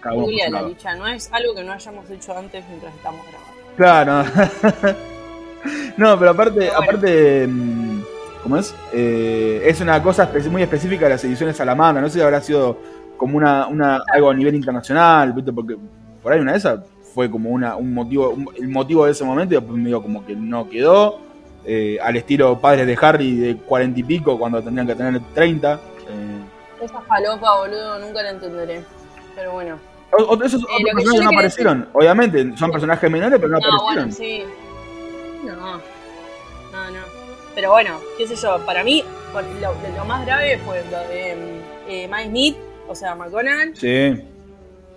cada 0.00 0.14
uno 0.16 0.24
Googleala, 0.24 0.56
lado. 0.58 0.68
Licha, 0.68 0.96
no 0.96 1.06
es 1.06 1.30
algo 1.32 1.54
que 1.54 1.62
no 1.64 1.72
hayamos 1.72 2.10
hecho 2.10 2.36
antes 2.36 2.64
mientras 2.68 2.94
estamos 2.94 3.20
grabando. 3.26 3.56
Claro. 3.76 4.96
no, 5.96 6.18
pero 6.18 6.30
aparte, 6.30 6.58
Pero 6.60 6.72
bueno. 6.72 6.84
aparte, 6.84 7.46
mm, 7.46 8.00
¿cómo 8.42 8.56
es? 8.56 8.74
Eh, 8.92 9.62
es 9.66 9.80
una 9.80 10.02
cosa 10.02 10.30
muy 10.50 10.62
específica 10.62 11.04
de 11.06 11.12
las 11.12 11.24
ediciones 11.24 11.56
Salamandra. 11.56 12.00
No 12.02 12.08
sé 12.08 12.18
si 12.18 12.24
habrá 12.24 12.40
sido 12.40 12.78
como 13.16 13.36
una, 13.36 13.66
una 13.66 14.00
algo 14.12 14.30
a 14.30 14.34
nivel 14.34 14.54
internacional, 14.54 15.32
¿viste? 15.32 15.52
Porque 15.52 15.76
por 16.22 16.32
ahí 16.32 16.40
una 16.40 16.52
de 16.52 16.58
esas 16.58 16.80
fue 17.14 17.30
como 17.30 17.50
una, 17.50 17.76
un 17.76 17.92
motivo, 17.94 18.30
un- 18.30 18.48
el 18.56 18.68
motivo 18.68 19.04
de 19.06 19.12
ese 19.12 19.24
momento 19.24 19.54
y 19.54 19.58
después 19.58 19.78
medio 19.78 20.02
como 20.02 20.24
que 20.24 20.34
no 20.34 20.68
quedó. 20.68 21.25
Eh, 21.66 21.98
al 22.02 22.16
estilo 22.16 22.58
padres 22.60 22.86
de 22.86 22.98
Harry 23.00 23.36
de 23.36 23.56
cuarenta 23.56 23.98
y 24.00 24.02
pico 24.04 24.38
cuando 24.38 24.62
tendrían 24.62 24.86
que 24.86 24.94
tener 24.94 25.20
30. 25.34 25.74
eh. 25.74 26.84
Esa 26.84 27.00
falopa, 27.02 27.58
boludo, 27.58 27.98
nunca 27.98 28.22
la 28.22 28.30
entenderé. 28.30 28.82
Pero 29.34 29.52
bueno. 29.52 29.78
O- 30.12 30.22
o- 30.22 30.42
esos 30.44 30.62
otros 30.62 30.78
Eh, 30.80 30.84
que 30.84 30.92
personajes 30.92 31.22
no 31.24 31.30
aparecieron. 31.30 31.88
Obviamente, 31.92 32.56
son 32.56 32.70
personajes 32.70 33.10
menores, 33.10 33.38
pero 33.40 33.48
no, 33.52 33.58
No, 33.58 33.66
aparecieron. 33.90 33.94
bueno, 33.94 34.12
sí. 34.12 34.44
No. 35.44 35.54
No, 36.72 36.90
no. 36.90 37.00
Pero 37.54 37.70
bueno, 37.70 37.98
qué 38.18 38.26
sé 38.28 38.36
yo, 38.36 38.58
para 38.66 38.84
mí 38.84 39.02
lo, 39.60 39.74
lo 39.96 40.04
más 40.04 40.24
grave 40.26 40.58
fue 40.58 40.82
lo 40.90 40.98
de 41.08 41.60
eh, 41.88 42.08
Mike 42.08 42.28
Smith, 42.28 42.56
o 42.88 42.94
sea, 42.94 43.14
McDonald, 43.14 43.74
Sí. 43.76 44.20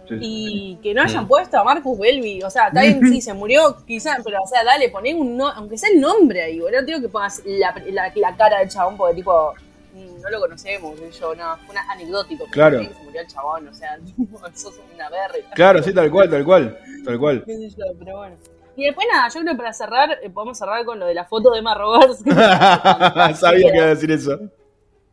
Sí, 0.10 0.18
y 0.20 0.76
que 0.84 0.94
no 0.94 1.04
hayan 1.04 1.24
Mm. 1.26 1.28
puesto 1.28 1.58
a 1.60 1.64
Marcus 1.64 1.98
Welby. 1.98 2.42
O 2.44 2.50
sea, 2.50 2.68
está 2.68 2.82
bien, 2.82 3.02
sí, 3.14 3.22
se 3.22 3.34
murió, 3.34 3.78
quizás, 3.86 4.20
pero 4.24 4.38
o 4.44 4.48
sea, 4.48 4.64
dale, 4.64 4.90
poné 4.90 5.14
un 5.16 5.38
no, 5.38 5.48
aunque 5.48 5.78
sea 5.78 5.90
el 5.90 6.02
nombre 6.02 6.42
ahí, 6.42 6.60
boludo. 6.60 6.82
No 6.82 6.86
digo 6.88 7.02
que 7.02 7.10
pongas 7.10 7.42
la, 7.46 7.74
la, 7.92 8.12
la 8.16 8.36
cara 8.36 8.60
del 8.60 8.70
chabón, 8.70 8.98
porque 8.98 9.16
tipo, 9.16 9.54
no 9.94 10.30
lo 10.30 10.40
conocemos, 10.42 11.00
yo, 11.20 11.36
no, 11.36 11.58
fue 11.58 11.70
una 11.72 11.90
anecdótico. 11.92 12.46
Claro. 12.52 12.80
que 12.80 12.88
Se 12.90 13.04
murió 13.04 13.22
el 13.22 13.28
chabón, 13.28 13.68
o 13.68 13.74
sea, 13.74 13.98
sos 14.54 14.80
una 14.94 15.10
verga. 15.10 15.50
Claro, 15.56 15.82
sí, 15.84 15.94
tal 15.94 16.10
cual, 16.12 16.30
tal 16.30 16.44
cual. 16.44 16.78
Tal 17.06 17.18
cual. 17.20 17.44
qué 17.46 17.56
sé 17.58 17.70
yo, 17.70 17.86
pero 17.98 18.18
bueno. 18.18 18.36
Y 18.76 18.86
después 18.86 19.06
nada, 19.12 19.28
yo 19.28 19.42
creo 19.42 19.54
que 19.54 19.58
para 19.58 19.74
cerrar, 19.74 20.18
eh, 20.24 20.30
podemos 20.30 20.58
cerrar 20.58 20.86
con 20.86 21.00
lo 21.00 21.06
de 21.06 21.14
la 21.14 21.26
foto 21.26 21.52
de 21.52 21.60
Emma 21.60 21.76
Roberts. 21.76 22.20
Sabía 23.40 23.72
que 23.72 23.78
iba 23.78 23.86
a 23.86 23.90
decir 23.90 24.12
eso. 24.12 24.40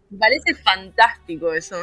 Me 0.08 0.18
parece 0.18 0.54
fantástico 0.62 1.52
eso. 1.52 1.76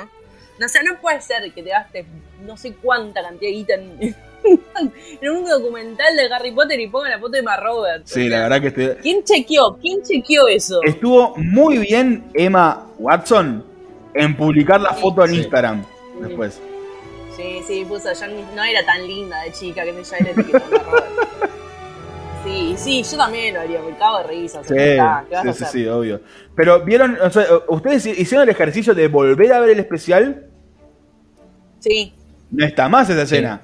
No 0.59 0.67
sé, 0.69 0.83
no 0.83 0.99
puede 1.01 1.19
ser 1.21 1.51
que 1.51 1.63
te 1.63 1.69
gastes 1.69 2.05
no 2.45 2.55
sé 2.57 2.73
cuánta 2.75 3.21
cantidad 3.21 3.49
de 3.49 3.55
guita 3.55 3.73
en, 3.75 4.15
en 5.21 5.29
un 5.31 5.45
documental 5.45 6.15
de 6.15 6.33
Harry 6.33 6.51
Potter 6.51 6.79
y 6.79 6.87
ponga 6.87 7.09
la 7.09 7.17
foto 7.19 7.31
de 7.31 7.39
Emma 7.39 7.57
Roberts. 7.57 8.11
Sí, 8.11 8.27
O 8.27 8.29
la 8.29 8.35
sea, 8.37 8.43
verdad 8.49 8.61
que 8.61 8.67
este- 8.67 9.01
¿Quién 9.01 9.23
chequeó? 9.23 9.77
¿Quién 9.81 10.03
chequeó 10.03 10.47
eso? 10.47 10.81
estuvo 10.83 11.35
muy 11.37 11.77
bien 11.79 12.25
Emma 12.33 12.87
Watson 12.99 13.65
en 14.13 14.35
publicar 14.37 14.79
la 14.81 14.93
Sí. 14.93 15.01
foto 15.01 15.23
en 15.23 15.31
Sí. 15.31 15.37
Instagram 15.37 15.85
después. 16.21 16.59
Sí, 17.35 17.61
sí, 17.65 17.83
puso, 17.85 18.13
yo 18.13 18.27
no 18.55 18.63
era 18.63 18.85
tan 18.85 19.07
linda 19.07 19.41
de 19.41 19.51
chica 19.53 19.83
que 19.83 20.03
ya 20.03 20.17
era 20.17 20.29
Emma 20.29 20.43
Roberts. 20.43 21.53
Sí, 22.43 22.73
sí, 22.77 23.03
yo 23.03 23.17
también 23.17 23.53
lo 23.53 23.61
haría, 23.61 23.81
me 23.81 23.95
cago 23.97 24.17
de 24.19 24.23
risa. 24.27 24.61
Sí, 24.63 24.73
está, 24.77 25.25
¿qué 25.29 25.35
vas 25.35 25.43
sí, 25.43 25.49
a 25.49 25.53
sí, 25.53 25.63
hacer? 25.63 25.67
sí, 25.81 25.87
obvio. 25.87 26.21
Pero 26.55 26.83
vieron, 26.83 27.17
o 27.21 27.29
sea, 27.29 27.45
ustedes 27.69 28.05
hicieron 28.05 28.43
el 28.43 28.49
ejercicio 28.53 28.93
de 28.93 29.07
volver 29.07 29.53
a 29.53 29.59
ver 29.61 29.69
el 29.71 29.79
especial. 29.79 30.47
Sí, 31.79 32.13
No 32.51 32.65
está 32.65 32.89
más 32.89 33.09
esa 33.09 33.21
escena. 33.23 33.61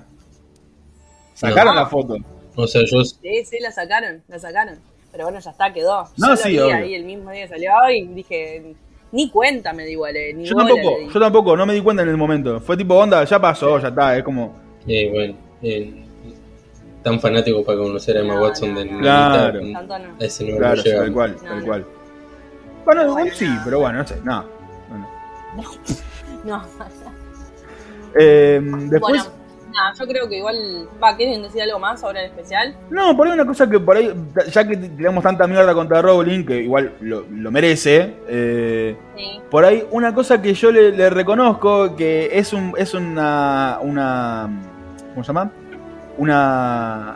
Sacaron 1.33 1.75
No. 1.75 1.81
la 1.81 1.87
foto. 1.87 2.17
O 2.55 2.67
sea, 2.67 2.81
yo 2.85 3.03
sí, 3.03 3.45
sí, 3.45 3.57
la 3.61 3.71
sacaron, 3.71 4.21
la 4.27 4.39
sacaron. 4.39 4.75
Pero 5.11 5.25
bueno, 5.25 5.39
ya 5.39 5.51
está, 5.51 5.73
quedó. 5.73 6.07
No, 6.17 6.29
yo 6.29 6.35
sí, 6.37 6.49
vi 6.49 6.59
obvio. 6.59 6.75
ahí 6.75 6.95
el 6.95 7.03
mismo 7.05 7.31
día 7.31 7.47
salió 7.47 7.71
y 7.93 8.07
dije, 8.07 8.75
ni 9.11 9.29
cuenta 9.29 9.73
me 9.73 9.85
di 9.85 9.91
igual, 9.93 10.15
eh, 10.15 10.33
ni 10.33 10.45
Yo 10.45 10.55
tampoco, 10.55 11.09
yo 11.13 11.19
tampoco, 11.19 11.57
no 11.57 11.65
me 11.65 11.73
di 11.73 11.81
cuenta 11.81 12.03
en 12.03 12.09
el 12.09 12.17
momento. 12.17 12.59
Fue 12.61 12.77
tipo, 12.77 12.95
onda, 12.95 13.23
ya 13.23 13.39
pasó, 13.39 13.79
ya 13.79 13.89
está, 13.89 14.17
es 14.17 14.23
como. 14.23 14.57
Eh, 14.87 15.09
bueno, 15.11 15.35
eh, 15.61 16.05
tan 17.03 17.19
fanático 17.19 17.63
para 17.63 17.77
conocer 17.77 18.17
a 18.17 18.21
Emma 18.21 18.35
No, 18.35 18.41
Watson 18.41 18.73
no, 18.73 18.79
de 18.79 18.85
no. 18.85 18.99
Claro. 18.99 19.59
Tanto 19.73 19.99
no. 19.99 20.15
ese 20.19 20.43
nivel 20.43 20.59
Claro, 20.59 20.75
no 20.77 20.83
llegamos. 20.83 21.05
tal 21.05 21.13
cual, 21.13 21.31
No, 21.35 21.49
tal 21.49 21.59
no. 21.59 21.65
cual. 21.65 21.85
Bueno, 22.85 23.01
igual 23.03 23.13
Bueno, 23.23 23.35
sí, 23.35 23.47
pero 23.63 23.79
bueno, 23.79 23.97
no 23.99 24.07
sé, 24.07 24.15
no. 24.23 24.45
Bueno. 24.89 25.07
No, 26.45 26.61
Eh, 28.19 28.59
después, 28.61 29.23
bueno, 29.23 29.23
nada, 29.71 29.93
yo 29.99 30.07
creo 30.07 30.27
que 30.27 30.37
igual, 30.37 30.87
va, 31.01 31.15
¿quieren 31.15 31.43
decir 31.43 31.61
algo 31.61 31.77
más 31.79 31.99
sobre 32.01 32.21
el 32.21 32.25
especial? 32.31 32.75
No, 32.89 33.15
por 33.15 33.27
ahí 33.27 33.33
una 33.33 33.45
cosa 33.45 33.69
que 33.69 33.79
por 33.79 33.97
ahí, 33.97 34.11
ya 34.51 34.67
que 34.67 34.75
tiramos 34.77 35.23
tanta 35.23 35.45
mierda 35.47 35.73
contra 35.75 36.01
Rowling, 36.01 36.43
que 36.45 36.61
igual 36.63 36.93
lo, 37.01 37.25
lo 37.29 37.51
merece, 37.51 38.15
eh, 38.27 38.97
Sí. 39.15 39.39
por 39.51 39.63
ahí 39.65 39.85
una 39.91 40.13
cosa 40.13 40.41
que 40.41 40.53
yo 40.53 40.71
le, 40.71 40.91
le 40.91 41.09
reconozco, 41.11 41.95
que 41.95 42.29
es 42.33 42.51
un 42.53 42.73
es 42.77 42.93
una, 42.95 43.77
una 43.81 44.49
¿cómo 45.13 45.23
se 45.23 45.27
llama? 45.27 45.51
Una 46.19 47.15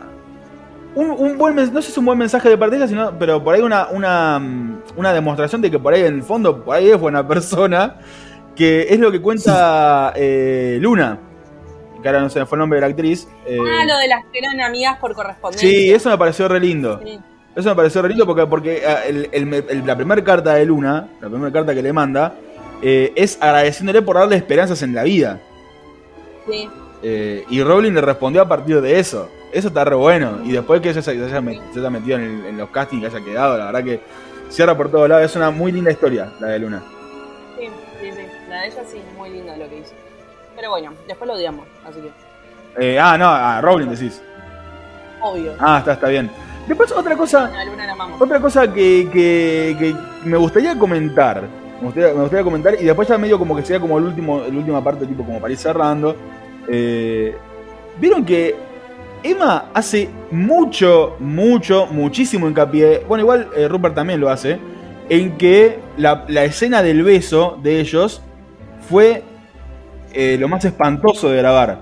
un, 0.94 1.10
un 1.10 1.38
buen 1.38 1.56
no 1.56 1.64
sé 1.64 1.82
si 1.82 1.90
es 1.92 1.98
un 1.98 2.04
buen 2.04 2.18
mensaje 2.18 2.48
de 2.56 2.76
ella, 2.76 2.86
sino, 2.88 3.18
pero 3.18 3.42
por 3.42 3.54
ahí 3.54 3.60
una, 3.60 3.88
una, 3.88 4.38
mm, 4.38 4.82
una 4.96 5.12
demostración 5.12 5.60
de 5.60 5.70
que 5.70 5.78
por 5.78 5.92
ahí 5.92 6.02
en 6.04 6.14
el 6.14 6.22
fondo, 6.22 6.64
por 6.64 6.76
ahí 6.76 6.88
es 6.90 6.98
buena 6.98 7.26
persona, 7.28 7.96
que 8.56 8.86
es 8.88 8.98
lo 9.00 9.10
que 9.10 9.20
cuenta 9.20 10.12
eh, 10.16 10.78
Luna, 10.80 11.18
que 12.00 12.08
ahora 12.08 12.20
no 12.20 12.30
sé, 12.30 12.46
fue 12.46 12.56
el 12.56 12.60
nombre 12.60 12.76
de 12.76 12.80
la 12.82 12.86
actriz. 12.88 13.26
eh, 13.46 13.58
Ah, 13.60 13.84
lo 13.84 13.96
de 13.98 14.08
las 14.08 14.24
que 14.32 14.38
eran 14.38 14.60
amigas 14.60 14.98
por 14.98 15.14
correspondencia. 15.14 15.68
sí, 15.68 15.92
eso 15.92 16.08
me 16.10 16.16
pareció 16.18 16.46
re 16.48 16.60
lindo. 16.60 17.00
Sí. 17.04 17.18
Eso 17.56 17.68
me 17.68 17.74
pareció 17.76 18.02
re 18.02 18.08
lindo 18.10 18.26
porque, 18.26 18.46
porque 18.46 18.82
el- 19.08 19.28
el- 19.32 19.54
el- 19.68 19.86
la 19.86 19.96
primera 19.96 20.22
carta 20.24 20.54
de 20.54 20.64
Luna, 20.64 21.08
la 21.20 21.28
primera 21.28 21.52
carta 21.52 21.74
que 21.74 21.82
le 21.82 21.92
manda, 21.92 22.34
eh, 22.82 23.12
es 23.16 23.36
agradeciéndole 23.40 24.02
por 24.02 24.16
darle 24.16 24.36
esperanzas 24.36 24.80
en 24.82 24.94
la 24.94 25.02
vida. 25.04 25.40
Sí. 26.48 26.68
Eh, 27.06 27.44
y 27.50 27.62
Rowling 27.62 27.92
le 27.92 28.00
respondió 28.00 28.40
a 28.40 28.48
partir 28.48 28.80
de 28.80 28.98
eso. 28.98 29.28
Eso 29.52 29.68
está 29.68 29.84
re 29.84 29.94
bueno. 29.94 30.38
Y 30.42 30.52
después 30.52 30.80
que 30.80 30.88
ella 30.90 31.02
se, 31.02 31.12
se 31.14 31.22
haya, 31.24 31.40
met- 31.42 31.60
se 31.72 31.78
haya 31.80 31.90
metido 31.90 32.16
en, 32.18 32.24
el- 32.24 32.46
en 32.46 32.56
los 32.56 32.70
castings 32.70 33.02
que 33.02 33.06
haya 33.14 33.24
quedado, 33.24 33.58
la 33.58 33.66
verdad 33.66 33.84
que 33.84 34.00
cierra 34.48 34.74
por 34.74 34.90
todos 34.90 35.08
lados. 35.08 35.24
Es 35.26 35.36
una 35.36 35.50
muy 35.50 35.70
linda 35.70 35.90
historia, 35.90 36.32
la 36.40 36.48
de 36.48 36.58
Luna. 36.60 36.82
Sí, 37.58 37.66
sí, 38.00 38.10
sí. 38.12 38.22
La 38.48 38.60
de 38.62 38.66
ella 38.68 38.82
sí, 38.90 39.02
muy 39.18 39.28
linda 39.30 39.54
lo 39.56 39.68
que 39.68 39.78
hizo. 39.80 39.92
Pero 40.56 40.70
bueno, 40.70 40.92
después 41.06 41.28
lo 41.28 41.34
odiamos, 41.34 41.66
así 41.86 42.00
que, 42.00 42.10
Eh, 42.94 42.98
ah, 42.98 43.18
no, 43.18 43.28
a 43.28 43.60
Rowling 43.60 43.88
decís. 43.88 44.22
obvio. 45.20 45.52
Ah, 45.60 45.78
está, 45.80 45.92
está 45.92 46.08
bien. 46.08 46.30
Después 46.66 46.90
otra 46.92 47.14
cosa, 47.16 47.50
Luna 47.66 47.86
la 47.86 47.94
otra 48.18 48.40
cosa 48.40 48.72
que, 48.72 49.08
que- 49.12 49.76
que 49.78 49.94
me 50.28 50.36
gustaría 50.38 50.78
comentar. 50.78 51.42
Me 51.80 51.84
gustaría, 51.86 52.14
me 52.14 52.20
gustaría 52.22 52.44
comentar. 52.44 52.74
Y 52.80 52.84
después 52.84 53.06
ya 53.06 53.18
medio 53.18 53.38
como 53.38 53.54
que 53.54 53.62
sería 53.62 53.80
como 53.80 53.98
el 53.98 54.04
último, 54.04 54.38
la 54.40 54.46
última 54.58 54.82
parte, 54.82 55.04
tipo 55.06 55.22
como 55.24 55.38
para 55.40 55.52
ir 55.52 55.58
cerrando. 55.58 56.16
Eh, 56.68 57.34
Vieron 58.00 58.24
que 58.24 58.54
Emma 59.22 59.66
hace 59.72 60.08
mucho, 60.30 61.16
mucho, 61.20 61.86
muchísimo 61.86 62.48
hincapié. 62.48 63.02
Bueno, 63.08 63.22
igual 63.22 63.48
eh, 63.56 63.68
Rupert 63.68 63.94
también 63.94 64.20
lo 64.20 64.28
hace. 64.30 64.58
En 65.08 65.36
que 65.38 65.78
la, 65.96 66.24
la 66.28 66.44
escena 66.44 66.82
del 66.82 67.02
beso 67.04 67.58
de 67.62 67.78
ellos 67.80 68.20
fue 68.88 69.22
eh, 70.12 70.36
lo 70.40 70.48
más 70.48 70.64
espantoso 70.64 71.28
de 71.30 71.36
grabar. 71.38 71.80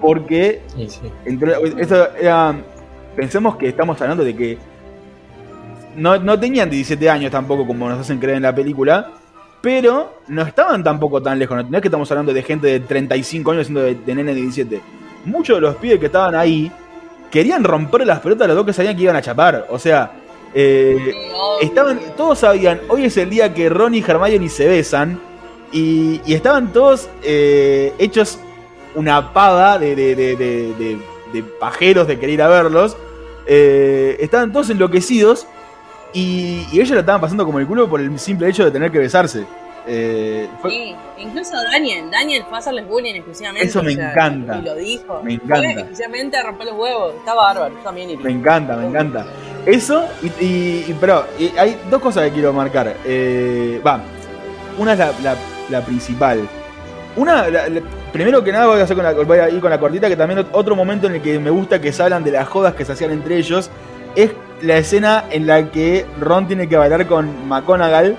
Porque 0.00 0.60
Y 0.76 0.88
sí. 0.90 1.00
entre- 1.24 1.54
esto 1.78 2.08
era- 2.16 2.54
pensemos 3.16 3.56
que 3.56 3.68
estamos 3.68 4.00
hablando 4.02 4.22
de 4.24 4.36
que 4.36 4.58
no, 5.96 6.18
no 6.18 6.38
tenían 6.38 6.68
17 6.68 7.08
años 7.08 7.30
tampoco 7.30 7.66
como 7.66 7.88
nos 7.88 7.98
hacen 8.00 8.18
creer 8.18 8.36
en 8.36 8.42
la 8.42 8.54
película, 8.54 9.12
pero 9.66 10.20
no 10.28 10.42
estaban 10.42 10.84
tampoco 10.84 11.20
tan 11.20 11.40
lejos. 11.40 11.68
No 11.68 11.76
es 11.76 11.82
que 11.82 11.88
estamos 11.88 12.08
hablando 12.12 12.32
de 12.32 12.40
gente 12.44 12.68
de 12.68 12.78
35 12.78 13.50
años 13.50 13.66
siendo 13.66 13.82
de, 13.82 13.96
nene 14.14 14.32
de 14.32 14.40
17. 14.42 14.80
Muchos 15.24 15.56
de 15.56 15.60
los 15.60 15.74
pibes 15.74 15.98
que 15.98 16.06
estaban 16.06 16.36
ahí 16.36 16.70
querían 17.32 17.64
romper 17.64 18.06
las 18.06 18.20
pelotas 18.20 18.44
a 18.44 18.48
los 18.48 18.56
dos 18.58 18.64
que 18.66 18.72
sabían 18.72 18.94
que 18.96 19.02
iban 19.02 19.16
a 19.16 19.22
chapar. 19.22 19.66
O 19.70 19.76
sea, 19.80 20.12
eh, 20.54 21.12
estaban, 21.60 21.98
todos 22.16 22.38
sabían, 22.38 22.80
hoy 22.86 23.06
es 23.06 23.16
el 23.16 23.28
día 23.28 23.52
que 23.52 23.68
Ron 23.68 23.96
y 23.96 24.04
Hermione 24.06 24.48
se 24.48 24.68
besan. 24.68 25.18
Y, 25.72 26.20
estaban 26.32 26.72
todos 26.72 27.08
eh, 27.24 27.92
hechos 27.98 28.38
una 28.94 29.32
pava 29.32 29.80
de- 29.80 29.96
de- 29.96 30.14
de- 30.14 30.98
de 31.32 31.42
pajeros 31.58 32.06
de 32.06 32.20
querer 32.20 32.34
ir 32.34 32.42
a 32.42 32.46
verlos. 32.46 32.96
Eh, 33.48 34.16
estaban 34.20 34.52
todos 34.52 34.70
enloquecidos. 34.70 35.48
Y, 36.16 36.66
y 36.72 36.80
ellos 36.80 36.90
la 36.92 37.00
estaban 37.00 37.20
pasando 37.20 37.44
como 37.44 37.58
el 37.58 37.66
culo 37.66 37.88
por 37.88 38.00
el 38.00 38.18
simple 38.18 38.48
hecho 38.48 38.64
de 38.64 38.70
tener 38.70 38.90
que 38.90 38.98
besarse. 38.98 39.44
Eh, 39.86 40.48
fue- 40.62 40.70
Sí, 40.70 40.96
incluso 41.18 41.52
Daniel, 41.62 42.10
Daniel 42.10 42.42
fue 42.48 42.56
a 42.56 42.60
hacerles 42.60 42.88
bullying 42.88 43.14
exclusivamente. 43.16 43.68
Eso 43.68 43.82
me 43.82 43.92
encanta. 43.92 44.58
Y 44.58 44.62
lo 44.62 44.74
dijo. 44.76 45.20
Me 45.22 45.34
encanta. 45.34 45.56
Fue 45.56 45.72
exclusivamente 45.72 46.36
a 46.38 46.42
romper 46.44 46.66
los 46.68 46.76
huevos. 46.76 47.14
Está 47.16 47.34
bárbaro, 47.34 47.74
también. 47.84 48.18
Me 48.22 48.30
encanta, 48.30 48.76
me 48.76 48.86
encanta. 48.86 49.26
Eso, 49.66 50.06
y, 50.22 50.26
y- 50.44 50.96
pero 51.00 51.26
y 51.38 51.48
hay 51.58 51.76
dos 51.90 52.00
cosas 52.00 52.24
que 52.24 52.30
quiero 52.32 52.52
marcar. 52.52 52.94
Eh, 53.04 53.80
Va, 53.86 54.00
una 54.78 54.94
es 54.94 54.98
la, 54.98 55.12
la- 55.22 55.36
la 55.68 55.80
principal. 55.84 56.48
Una, 57.14 57.48
la- 57.48 57.66
primero 58.12 58.42
que 58.42 58.52
nada 58.52 58.66
voy 58.66 58.80
a, 58.80 58.84
hacer 58.84 58.96
con 58.96 59.04
la, 59.04 59.12
voy 59.12 59.38
a 59.38 59.50
ir 59.50 59.60
con 59.60 59.70
la 59.70 59.78
cortita, 59.78 60.08
que 60.08 60.16
también 60.16 60.40
ot- 60.40 60.48
otro 60.52 60.74
momento 60.74 61.06
en 61.08 61.16
el 61.16 61.22
que 61.22 61.38
me 61.38 61.50
gusta 61.50 61.80
que 61.80 61.92
se 61.92 62.02
hablan 62.02 62.24
de 62.24 62.30
las 62.32 62.48
jodas 62.48 62.74
que 62.74 62.84
se 62.84 62.92
hacían 62.92 63.10
entre 63.12 63.36
ellos, 63.36 63.70
es 64.16 64.32
la 64.62 64.78
escena 64.78 65.24
en 65.30 65.46
la 65.46 65.70
que 65.70 66.06
Ron 66.18 66.46
tiene 66.46 66.68
que 66.68 66.76
bailar 66.76 67.06
con 67.06 67.48
McGonagall, 67.48 68.16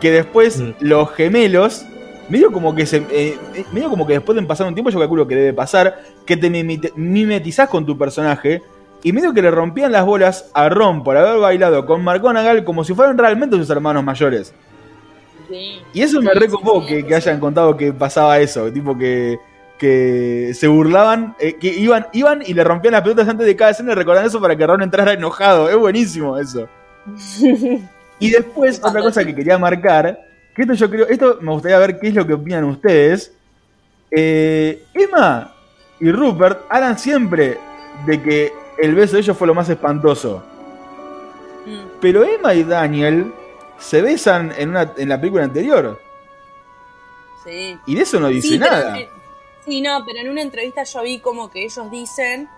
que 0.00 0.10
después 0.10 0.58
Mm. 0.58 0.70
los 0.80 1.12
gemelos, 1.12 1.84
medio 2.28 2.50
como 2.50 2.74
que 2.74 2.86
se, 2.86 3.04
eh, 3.10 3.36
medio 3.72 3.90
como 3.90 4.06
que 4.06 4.14
después 4.14 4.36
de 4.36 4.42
pasar 4.44 4.66
un 4.66 4.74
tiempo, 4.74 4.90
yo 4.90 4.98
calculo 4.98 5.26
que 5.26 5.36
debe 5.36 5.52
pasar, 5.52 6.02
que 6.26 6.36
te 6.36 6.50
mimetizás 6.50 7.68
con 7.68 7.86
tu 7.86 7.96
personaje, 7.96 8.62
y 9.02 9.12
medio 9.12 9.32
que 9.32 9.42
le 9.42 9.50
rompían 9.50 9.92
las 9.92 10.04
bolas 10.04 10.50
a 10.54 10.68
Ron 10.68 11.04
por 11.04 11.16
haber 11.16 11.38
bailado 11.38 11.86
con 11.86 12.02
McGonagall 12.02 12.64
como 12.64 12.82
si 12.82 12.94
fueran 12.94 13.16
realmente 13.16 13.56
sus 13.56 13.70
hermanos 13.70 14.02
mayores. 14.02 14.52
Sí. 15.48 15.80
Y 15.94 16.02
eso 16.02 16.20
me 16.20 16.34
recopó 16.34 16.80
sí, 16.82 16.88
sí, 16.88 16.94
que, 16.94 17.00
sí. 17.00 17.06
que 17.06 17.14
hayan 17.14 17.40
contado 17.40 17.76
que 17.76 17.92
pasaba 17.92 18.38
eso, 18.40 18.70
tipo 18.72 18.98
que, 18.98 19.38
que 19.78 20.52
se 20.54 20.66
burlaban, 20.68 21.34
eh, 21.38 21.54
que 21.54 21.68
iban, 21.68 22.06
iban 22.12 22.42
y 22.44 22.52
le 22.54 22.64
rompían 22.64 22.92
las 22.92 23.02
pelotas 23.02 23.28
antes 23.28 23.46
de 23.46 23.54
cada 23.56 23.70
escena 23.70 23.92
y 23.92 23.94
recordaban 23.94 24.26
eso 24.28 24.40
para 24.40 24.56
que 24.56 24.66
Ron 24.66 24.82
entrara 24.82 25.12
enojado. 25.12 25.68
Es 25.70 25.76
buenísimo 25.76 26.36
eso. 26.38 26.68
Y 28.20 28.30
después, 28.30 28.80
otra 28.82 29.00
cosa 29.00 29.24
que 29.24 29.32
quería 29.32 29.58
marcar, 29.58 30.18
que 30.52 30.62
esto 30.62 30.74
yo 30.74 30.90
creo, 30.90 31.06
esto 31.06 31.38
me 31.40 31.52
gustaría 31.52 31.78
ver 31.78 32.00
qué 32.00 32.08
es 32.08 32.14
lo 32.16 32.26
que 32.26 32.32
opinan 32.32 32.64
ustedes. 32.64 33.32
Eh, 34.10 34.82
Emma 34.92 35.54
y 36.00 36.10
Rupert 36.10 36.62
hablan 36.68 36.98
siempre 36.98 37.58
de 38.06 38.20
que 38.20 38.52
el 38.78 38.96
beso 38.96 39.14
de 39.14 39.20
ellos 39.22 39.36
fue 39.36 39.46
lo 39.46 39.54
más 39.54 39.68
espantoso. 39.68 40.42
Mm. 41.64 41.78
Pero 42.00 42.24
Emma 42.24 42.54
y 42.54 42.64
Daniel 42.64 43.32
se 43.78 44.02
besan 44.02 44.52
en, 44.58 44.70
una, 44.70 44.92
en 44.96 45.08
la 45.08 45.20
película 45.20 45.44
anterior. 45.44 46.00
Sí. 47.44 47.78
Y 47.86 47.94
de 47.94 48.02
eso 48.02 48.18
no 48.18 48.26
dice 48.26 48.48
Sí, 48.48 48.58
pero 48.58 48.70
nada. 48.72 48.98
en- 48.98 49.08
sí, 49.68 49.80
no, 49.82 50.04
pero 50.06 50.20
en 50.20 50.30
una 50.30 50.42
entrevista 50.42 50.82
yo 50.84 51.02
vi 51.02 51.18
como 51.20 51.50
que 51.50 51.64
ellos 51.64 51.90
dicen. 51.90 52.48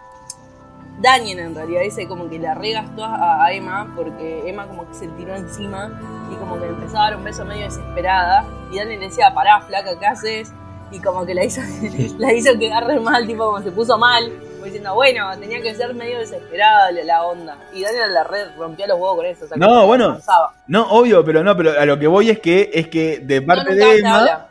Daniel 1.01 1.39
en 1.39 1.55
realidad 1.55 1.81
dice 1.81 2.07
como 2.07 2.29
que 2.29 2.39
la 2.39 2.55
regastó 2.55 3.03
a, 3.05 3.51
Emma 3.53 3.91
porque 3.97 4.43
Emma 4.47 4.67
como 4.67 4.87
que 4.87 4.95
se 4.95 5.09
tiró 5.09 5.35
encima 5.35 5.99
y 6.31 6.35
como 6.37 6.57
que 6.57 6.67
le 6.67 6.73
empezó 6.73 6.99
a 6.99 7.05
dar 7.05 7.17
un 7.17 7.25
beso 7.25 7.43
medio 7.47 7.65
desesperada 7.65 8.45
y 8.71 8.77
Daniel 8.77 9.01
le 9.01 9.07
decía, 9.09 9.33
pará 9.33 9.63
flaca, 9.63 9.99
¿qué 9.99 10.07
haces? 10.07 10.53
Y 10.93 11.01
como 11.01 11.25
que 11.25 11.33
la 11.33 11.45
hizo, 11.45 11.63
la 12.19 12.35
hizo 12.35 12.59
quedar 12.59 12.87
re 12.87 13.01
mal, 13.01 13.27
tipo 13.27 13.47
como 13.47 13.63
se 13.63 13.71
puso 13.71 13.97
mal, 13.97 14.31
como 14.53 14.67
diciendo, 14.67 14.95
bueno, 14.95 15.31
tenía 15.39 15.63
que 15.63 15.75
ser 15.75 15.95
medio 15.95 16.19
desesperada 16.19 16.93
la, 16.93 17.23
onda. 17.23 17.57
Y 17.73 17.83
Daniel 17.83 18.13
la 18.13 18.25
red 18.25 18.49
rompía 18.59 18.87
los 18.87 18.99
huevos 18.99 19.17
con 19.17 19.27
eso. 19.27 19.45
O 19.47 19.49
sea, 19.49 19.57
No, 19.57 19.87
bueno. 19.87 20.19
No, 20.67 20.83
obvio, 20.91 21.25
pero 21.25 21.43
no, 21.43 21.57
pero 21.57 21.81
a 21.81 21.87
lo 21.87 21.99
que 21.99 22.09
voy 22.09 22.29
es 22.29 22.41
que 22.41 22.71
es 22.75 22.89
que 22.89 23.21
de 23.21 23.41
parte 23.41 23.75
de 23.75 23.99
Emma. 24.01 24.50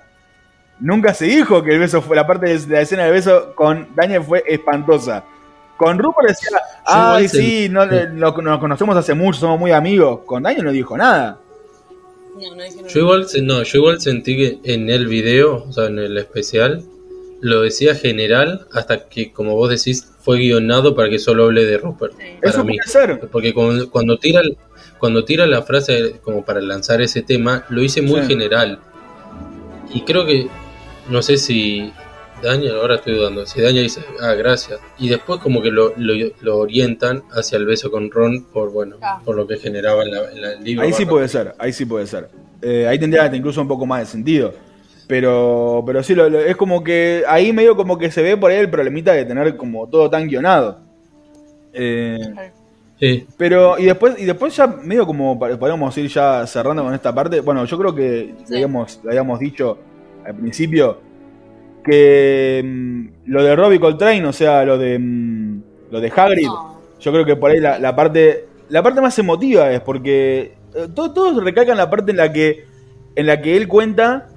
Nunca 0.79 1.13
se 1.13 1.25
dijo 1.25 1.61
que 1.63 1.73
el 1.73 1.79
beso 1.79 2.01
fue 2.01 2.15
la 2.15 2.25
parte 2.27 2.47
de 2.57 2.67
la 2.67 2.81
escena 2.81 3.03
del 3.03 3.13
beso 3.13 3.53
con 3.55 3.87
Daniel 3.95 4.23
fue 4.23 4.43
espantosa. 4.47 5.23
Con 5.77 5.97
Rupert 5.97 6.29
decía, 6.29 6.57
ay, 6.85 7.27
sí, 7.29 7.67
no, 7.69 7.85
lo- 7.85 8.09
nos 8.09 8.33
conocemos 8.59 8.97
hace 8.97 9.13
mucho, 9.13 9.39
somos 9.39 9.59
muy 9.59 9.71
amigos. 9.71 10.21
Con 10.25 10.43
Daniel 10.43 10.65
no 10.65 10.71
dijo 10.71 10.97
nada. 10.97 11.39
No, 12.35 12.55
no 12.55 12.63
dijeron 12.63 12.87
Yo 12.89 12.99
igual, 13.01 13.27
no, 13.43 13.63
yo 13.63 13.77
igual 13.79 14.01
sentí 14.01 14.35
que 14.35 14.59
en 14.73 14.89
el 14.89 15.07
video, 15.07 15.63
o 15.67 15.71
sea, 15.71 15.85
en 15.85 15.99
el 15.99 16.17
especial, 16.17 16.83
lo 17.41 17.61
decía 17.61 17.95
general 17.95 18.67
hasta 18.73 19.07
que, 19.07 19.31
como 19.31 19.55
vos 19.55 19.69
decís, 19.69 20.11
fue 20.21 20.37
guionado 20.37 20.95
para 20.95 21.09
que 21.09 21.17
solo 21.19 21.45
hable 21.45 21.65
de 21.65 21.77
Rupert. 21.77 22.13
Sí. 22.17 22.25
Para 22.41 22.51
Eso 22.51 22.63
mí. 22.65 22.75
puede 22.77 22.89
ser. 22.89 23.19
Porque 23.31 23.53
cuando, 23.53 23.89
cuando 23.89 24.17
tira 24.17 24.41
el- 24.41 24.57
cuando 24.99 25.23
tira 25.23 25.47
la 25.47 25.61
frase 25.61 26.19
como 26.21 26.43
para 26.43 26.59
lanzar 26.59 27.01
ese 27.01 27.21
tema, 27.21 27.63
lo 27.69 27.81
hice 27.81 28.01
muy 28.01 28.19
Sí. 28.23 28.27
general. 28.27 28.79
Y 29.93 30.01
creo 30.01 30.25
que, 30.25 30.47
no 31.09 31.21
sé 31.21 31.37
si 31.37 31.91
Daniel, 32.41 32.77
ahora 32.77 32.95
estoy 32.95 33.15
dudando, 33.15 33.45
si 33.45 33.61
Daniel 33.61 33.83
dice, 33.83 34.01
ah, 34.21 34.33
gracias. 34.33 34.79
Y 34.97 35.09
después 35.09 35.39
como 35.41 35.61
que 35.61 35.69
lo, 35.71 35.93
lo, 35.97 36.13
lo 36.41 36.57
orientan 36.59 37.23
hacia 37.31 37.57
el 37.57 37.65
beso 37.65 37.91
con 37.91 38.09
Ron 38.11 38.45
por, 38.45 38.71
bueno, 38.71 38.95
Ah. 39.01 39.21
por 39.25 39.35
lo 39.35 39.45
que 39.47 39.57
generaba 39.57 40.03
en, 40.03 40.11
la, 40.11 40.31
en 40.31 40.41
la- 40.41 40.53
el 40.53 40.63
libro. 40.63 40.83
Ahí 40.85 40.93
sí 40.93 41.05
puede 41.05 41.27
ser, 41.27 41.53
ahí 41.59 41.73
sí 41.73 41.85
puede 41.85 42.07
ser. 42.07 42.29
Eh, 42.61 42.87
ahí 42.87 42.97
tendría 42.99 43.25
incluso 43.35 43.61
un 43.61 43.67
poco 43.67 43.85
más 43.85 43.99
de 44.01 44.05
sentido. 44.05 44.53
Pero, 45.07 45.83
pero 45.85 46.03
sí, 46.03 46.13
lo- 46.15 46.29
lo- 46.29 46.39
es 46.39 46.55
como 46.55 46.83
que 46.83 47.23
ahí 47.27 47.51
medio 47.51 47.75
como 47.75 47.97
que 47.97 48.11
se 48.11 48.21
ve 48.21 48.37
por 48.37 48.51
ahí 48.51 48.57
el 48.59 48.69
problemita 48.69 49.11
de 49.13 49.25
tener 49.25 49.57
como 49.57 49.89
todo 49.89 50.09
tan 50.09 50.27
guionado. 50.27 50.79
Eh, 51.73 52.17
Sí. 52.99 53.25
pero, 53.37 53.79
y 53.79 53.85
después, 53.85 54.19
y 54.19 54.25
después 54.25 54.55
ya 54.55 54.67
medio 54.67 55.05
como 55.05 55.39
podríamos 55.39 55.97
ir 55.97 56.07
ya 56.09 56.45
cerrando 56.45 56.83
con 56.83 56.93
esta 56.93 57.13
parte. 57.15 57.39
Bueno, 57.41 57.63
yo 57.65 57.77
creo 57.77 57.95
que 57.95 58.33
Sí. 58.45 58.55
habíamos 59.07 59.39
dicho 59.39 59.77
al 60.29 60.35
principio 60.35 60.99
que 61.83 62.61
mm, 62.63 63.07
lo 63.31 63.43
de 63.43 63.55
Robbie 63.55 63.79
Coltrane, 63.79 64.25
o 64.25 64.33
sea, 64.33 64.63
lo 64.65 64.77
de 64.77 64.97
mm, 64.99 65.61
lo 65.91 65.99
de 66.01 66.11
Hagrid, 66.15 66.45
No. 66.47 66.79
yo 66.99 67.11
creo 67.11 67.25
que 67.25 67.35
por 67.35 67.51
ahí 67.51 67.59
la, 67.59 67.79
la 67.79 67.95
parte 67.95 68.45
la 68.69 68.83
parte 68.83 69.01
más 69.01 69.17
emotiva 69.17 69.71
es 69.71 69.81
porque 69.81 70.53
eh, 70.75 70.87
to- 70.93 71.11
todos 71.11 71.43
recalcan 71.43 71.77
la 71.77 71.89
parte 71.89 72.11
en 72.11 72.17
la 72.17 72.31
que 72.31 72.65
en 73.15 73.25
la 73.25 73.41
que 73.41 73.57
él 73.57 73.67
cuenta 73.67 74.27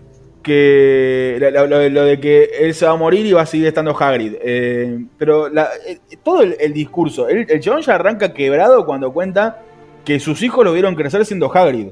que 0.42 1.38
lo, 1.40 1.66
lo- 1.66 1.88
lo 1.88 2.04
de 2.04 2.18
que 2.18 2.44
él 2.60 2.74
se 2.74 2.84
va 2.86 2.92
a 2.92 2.96
morir 2.96 3.24
y 3.26 3.32
va 3.32 3.42
a 3.42 3.46
seguir 3.46 3.66
estando 3.68 3.96
Hagrid. 3.96 4.34
Eh, 4.42 5.04
pero 5.18 5.48
la- 5.48 5.68
eh, 5.86 5.98
todo 6.22 6.42
el, 6.42 6.56
el 6.58 6.72
discurso, 6.72 7.28
el, 7.28 7.46
el 7.48 7.60
chabón 7.60 7.82
ya 7.82 7.94
arranca 7.94 8.32
quebrado 8.32 8.84
cuando 8.86 9.12
cuenta 9.12 9.60
que 10.04 10.18
sus 10.18 10.42
hijos 10.42 10.64
lo 10.64 10.72
vieron 10.72 10.94
crecer 10.96 11.24
siendo 11.26 11.54
Hagrid. 11.54 11.88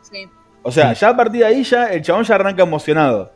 Sí. 0.00 0.26
O 0.62 0.70
sea, 0.70 0.92
ya 0.92 1.08
a 1.08 1.16
partir 1.16 1.40
de 1.40 1.46
ahí 1.46 1.62
ya 1.64 1.86
el 1.86 2.02
chabón 2.02 2.24
ya 2.24 2.34
arranca 2.34 2.62
emocionado. 2.62 3.32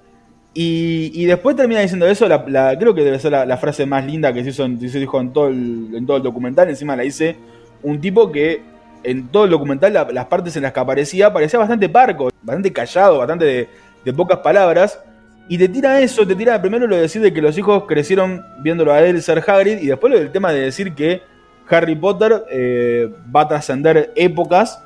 Y, 0.53 1.11
y 1.14 1.25
después 1.25 1.57
termina 1.57 1.81
diciendo 1.81 2.07
eso, 2.07 2.29
la, 2.29 2.45
la- 2.47 2.79
creo 2.79 2.95
que 2.95 3.03
debe 3.03 3.18
ser 3.18 3.33
la, 3.33 3.45
la 3.45 3.57
frase 3.57 3.87
más 3.87 4.05
linda 4.07 4.33
que 4.33 4.45
se, 4.45 4.51
hizo, 4.51 4.64
en- 4.64 4.79
se 4.89 4.99
dijo 5.01 5.20
en 5.20 5.33
todo, 5.33 5.49
el, 5.49 5.91
en 5.95 6.07
todo 6.07 6.16
el 6.18 6.22
documental. 6.22 6.68
Encima 6.68 6.95
la 6.95 7.03
dice 7.03 7.37
un 7.83 8.01
tipo 8.01 8.31
que 8.31 8.62
en 9.03 9.29
todo 9.29 9.45
el 9.45 9.51
documental, 9.51 9.93
la- 9.93 10.09
las 10.12 10.27
partes 10.27 10.55
en 10.57 10.62
las 10.62 10.72
que 10.72 10.81
aparecía, 10.81 11.33
parecía 11.33 11.59
bastante 11.59 11.89
parco, 11.89 12.31
bastante 12.43 12.72
callado, 12.72 13.18
bastante 13.18 13.45
de, 13.45 13.68
de 14.05 14.12
pocas 14.12 14.39
palabras. 14.39 15.01
Y 15.49 15.59
te 15.59 15.68
tira 15.68 16.01
eso, 16.01 16.27
te 16.27 16.35
tira 16.37 16.61
primero 16.62 16.87
lo 16.87 16.95
de 16.95 17.03
decir 17.03 17.20
de 17.20 17.33
que 17.33 17.43
los 17.43 17.59
hijos 17.59 17.85
crecieron 17.87 18.43
viéndolo 18.61 18.93
a 18.93 19.01
él 19.03 19.20
ser 19.22 19.43
Hagrid, 19.47 19.79
y 19.79 19.87
después 19.89 20.12
lo 20.12 20.18
del 20.18 20.31
tema 20.31 20.53
de 20.53 20.61
decir 20.61 20.95
que 20.95 21.22
Harry 21.68 21.97
Potter 21.97 22.45
eh, 22.51 23.11
va 23.35 23.43
a 23.43 23.49
trascender 23.49 24.12
épocas 24.14 24.84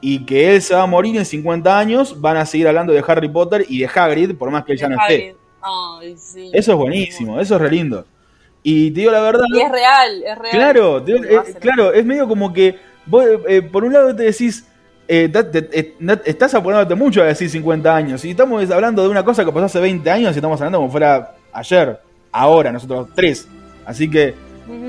y 0.00 0.24
que 0.24 0.54
él 0.54 0.62
se 0.62 0.74
va 0.74 0.82
a 0.82 0.86
morir 0.86 1.16
en 1.16 1.24
50 1.24 1.78
años, 1.78 2.20
van 2.20 2.36
a 2.36 2.46
seguir 2.46 2.68
hablando 2.68 2.92
de 2.92 3.02
Harry 3.06 3.28
Potter 3.28 3.64
y 3.68 3.80
de 3.80 3.86
Hagrid, 3.92 4.34
por 4.36 4.50
más 4.50 4.64
que 4.64 4.72
él 4.72 4.78
ya 4.78 4.88
no 4.88 4.96
esté. 5.00 5.14
Hagrid. 5.14 5.34
Ay, 5.62 6.16
sí. 6.18 6.50
Eso 6.52 6.72
es 6.72 6.78
buenísimo, 6.78 7.40
eso 7.40 7.56
es 7.56 7.60
re 7.60 7.70
lindo. 7.70 8.04
Y 8.62 8.90
te 8.90 9.00
digo 9.00 9.12
la 9.12 9.20
verdad, 9.20 9.44
Y 9.54 9.60
es 9.60 9.70
real, 9.70 10.22
es 10.24 10.38
real. 10.38 10.50
claro, 10.52 11.00
digo, 11.00 11.18
a 11.20 11.42
eh, 11.48 11.54
claro, 11.60 11.92
es 11.92 12.04
medio 12.04 12.26
como 12.28 12.52
que 12.52 12.76
vos, 13.06 13.24
eh, 13.48 13.62
por 13.62 13.84
un 13.84 13.92
lado 13.92 14.14
te 14.14 14.24
decís, 14.24 14.66
eh, 15.08 15.28
te- 15.28 15.94
estás 16.28 16.52
apurándote 16.54 16.94
mucho 16.96 17.22
a 17.22 17.26
decir 17.26 17.48
50 17.48 17.94
años, 17.94 18.24
y 18.24 18.30
estamos 18.30 18.68
hablando 18.70 19.02
de 19.02 19.08
una 19.08 19.24
cosa 19.24 19.44
que 19.44 19.52
pasó 19.52 19.66
hace 19.66 19.80
20 19.80 20.10
años 20.10 20.34
y 20.34 20.38
estamos 20.38 20.60
hablando 20.60 20.78
como 20.78 20.90
fuera 20.90 21.34
ayer, 21.52 22.00
ahora, 22.32 22.72
nosotros 22.72 23.08
tres. 23.14 23.46
Así 23.84 24.10
que 24.10 24.34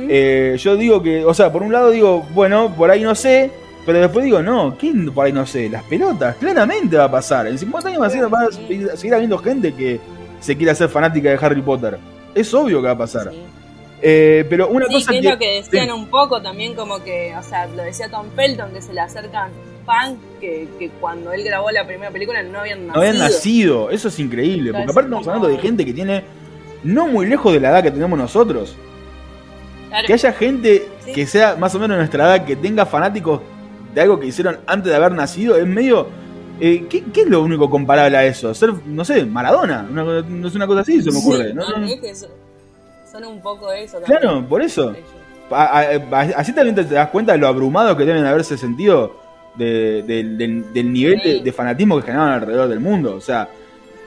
eh, 0.10 0.56
yo 0.60 0.76
digo 0.76 1.02
que, 1.04 1.24
o 1.24 1.34
sea, 1.36 1.52
por 1.52 1.62
un 1.62 1.72
lado 1.72 1.92
digo, 1.92 2.26
bueno, 2.34 2.74
por 2.76 2.90
ahí 2.90 3.04
no 3.04 3.14
sé, 3.14 3.52
pero 3.88 4.00
después 4.02 4.24
digo, 4.26 4.44
no, 4.44 4.76
¿quién 4.78 5.12
por 5.12 5.26
ahí 5.26 5.34
no 5.34 5.48
sé? 5.48 5.68
Las 5.70 5.82
pelotas, 5.86 6.36
claramente 6.36 6.96
va 6.98 7.06
a 7.06 7.12
pasar. 7.12 7.48
En 7.48 7.58
50 7.58 7.90
años 7.90 8.02
va 8.02 8.06
a 8.06 8.10
seguir, 8.12 8.32
va 8.34 8.42
a 8.44 8.52
seguir- 8.52 8.92
seguir 8.96 9.14
habiendo 9.16 9.38
gente 9.40 9.74
que 9.74 10.00
se 10.40 10.56
quiera 10.56 10.76
ser 10.76 10.90
fanática 10.90 11.30
de 11.32 11.40
Harry 11.44 11.62
Potter. 11.64 11.98
Es 12.36 12.54
obvio 12.54 12.80
que 12.82 12.86
va 12.88 12.94
a 12.94 12.98
pasar. 13.00 13.32
Sí. 13.32 13.40
Eh, 14.00 14.46
pero 14.48 14.68
una 14.68 14.86
Sí, 14.86 14.94
cosa 14.94 15.12
que 15.12 15.18
es 15.20 15.26
lo 15.26 15.40
que 15.40 15.56
decían 15.56 15.86
sí. 15.88 15.92
un 15.92 16.06
poco 16.08 16.40
también, 16.40 16.76
como 16.76 17.04
que, 17.04 17.34
o 17.36 17.42
sea, 17.42 17.66
lo 17.66 17.82
decía 17.82 18.10
Tom 18.10 18.28
Felton, 18.36 18.72
que 18.72 18.82
se 18.84 18.94
le 18.94 19.02
acercan 19.02 19.50
fans 19.88 20.18
que, 20.40 20.68
que 20.78 20.90
cuando 21.00 21.32
él 21.32 21.44
grabó 21.44 21.72
la 21.72 21.88
primera 21.88 22.12
película 22.12 22.44
no 22.44 22.60
habían 22.60 22.82
no 22.86 22.94
nacido. 22.94 23.02
habían 23.02 23.18
nacido, 23.18 23.90
eso 23.90 24.10
es 24.10 24.20
increíble. 24.20 24.72
Porque 24.72 24.92
aparte 24.92 25.08
estamos 25.08 25.28
hablando 25.28 25.48
de 25.48 25.56
no. 25.56 25.62
gente 25.62 25.84
que 25.86 25.94
tiene 25.94 26.24
no 26.84 27.08
muy 27.08 27.26
lejos 27.26 27.52
de 27.54 27.60
la 27.62 27.70
edad 27.70 27.82
que 27.84 27.90
tenemos 27.92 28.20
nosotros. 28.20 28.76
Claro. 29.90 30.06
Que 30.06 30.14
haya 30.14 30.34
gente 30.34 30.88
Sí. 31.06 31.14
que 31.14 31.26
sea 31.26 31.56
más 31.56 31.74
o 31.74 31.80
menos 31.80 31.98
nuestra 31.98 32.26
edad, 32.26 32.46
que 32.46 32.56
tenga 32.58 32.86
fanáticos 32.86 33.40
de 33.94 34.02
algo 34.02 34.20
que 34.20 34.28
hicieron 34.28 34.58
antes 34.68 34.90
de 34.92 34.96
haber 34.96 35.12
nacido, 35.14 35.56
es 35.58 35.66
medio. 35.68 36.08
eh, 36.60 36.86
¿qué, 36.90 37.04
qué 37.14 37.22
es 37.22 37.28
lo 37.30 37.42
único 37.42 37.70
comparable 37.70 38.18
a 38.18 38.26
eso? 38.26 38.54
Ser, 38.54 38.72
no 38.86 39.06
sé, 39.06 39.26
Maradona. 39.26 39.86
Una, 39.90 40.04
no 40.22 40.48
es 40.48 40.56
una 40.56 40.66
cosa 40.68 40.82
así, 40.82 41.02
se 41.02 41.12
me 41.12 41.18
ocurre. 41.20 41.50
Sí, 41.50 41.54
¿no? 41.54 41.70
no, 41.70 41.78
No- 41.78 41.86
es 41.88 42.00
que 42.02 42.16
son, 42.16 42.30
son 43.12 43.26
un 43.26 43.42
poco 43.42 43.72
eso 43.72 44.00
también. 44.00 44.20
Claro, 44.20 44.46
por 44.48 44.62
eso. 44.62 44.92
Ellos. 44.92 45.04
A- 45.50 45.80
a- 45.80 45.82
a- 46.12 46.22
así 46.36 46.54
también 46.54 46.76
te, 46.76 46.84
das 46.84 47.10
cuenta 47.10 47.32
de 47.34 47.38
lo 47.38 47.48
abrumado 47.48 47.96
que 47.96 48.04
deben 48.06 48.26
haberse 48.26 48.58
sentido 48.58 49.16
de- 49.56 50.04
del- 50.04 50.92
nivel 50.94 51.20
de, 51.20 51.34
Sí. 51.38 51.40
de 51.42 51.52
fanatismo 51.54 51.96
que 51.98 52.04
generaban 52.08 52.34
alrededor 52.34 52.68
del 52.68 52.80
mundo. 52.80 53.16
O 53.16 53.22
sea, 53.22 53.48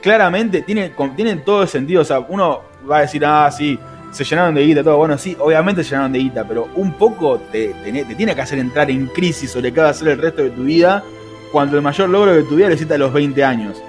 claramente 0.01 0.61
tiene, 0.61 0.91
con- 0.91 1.15
tienen 1.15 1.43
todo 1.43 1.63
el 1.63 1.67
sentido. 1.67 2.01
O 2.01 2.05
sea, 2.05 2.19
uno 2.19 2.61
va 2.89 2.99
a 2.99 3.01
decir, 3.01 3.25
ah, 3.25 3.49
sí, 3.51 3.77
se 4.11 4.23
llenaron 4.23 4.53
de 4.55 4.61
guita, 4.65 4.83
todo. 4.83 4.97
Bueno, 4.97 5.17
sí, 5.17 5.35
obviamente 5.39 5.83
se 5.83 5.91
llenaron 5.91 6.11
de 6.13 6.19
guita, 6.19 6.43
pero 6.47 6.67
un 6.75 6.93
poco 6.93 7.39
te, 7.51 7.69
te- 7.83 7.91
te 8.05 8.15
tiene 8.15 8.35
que 8.35 8.41
hacer 8.41 8.59
entrar 8.59 8.89
en 8.91 9.07
crisis 9.07 9.51
sobre 9.51 9.71
qué 9.73 9.81
va 9.81 9.89
a 9.89 9.93
ser 9.93 10.09
el 10.09 10.17
resto 10.19 10.41
de 10.41 10.49
tu 10.51 10.63
vida 10.63 11.03
cuando 11.51 11.75
el 11.77 11.81
mayor 11.81 12.09
logro 12.09 12.33
de 12.33 12.43
tu 12.43 12.55
vida 12.55 12.67
lo 12.67 12.73
hiciste 12.75 12.93
a 12.93 12.97
los 12.97 13.11
20 13.13 13.43
años. 13.43 13.81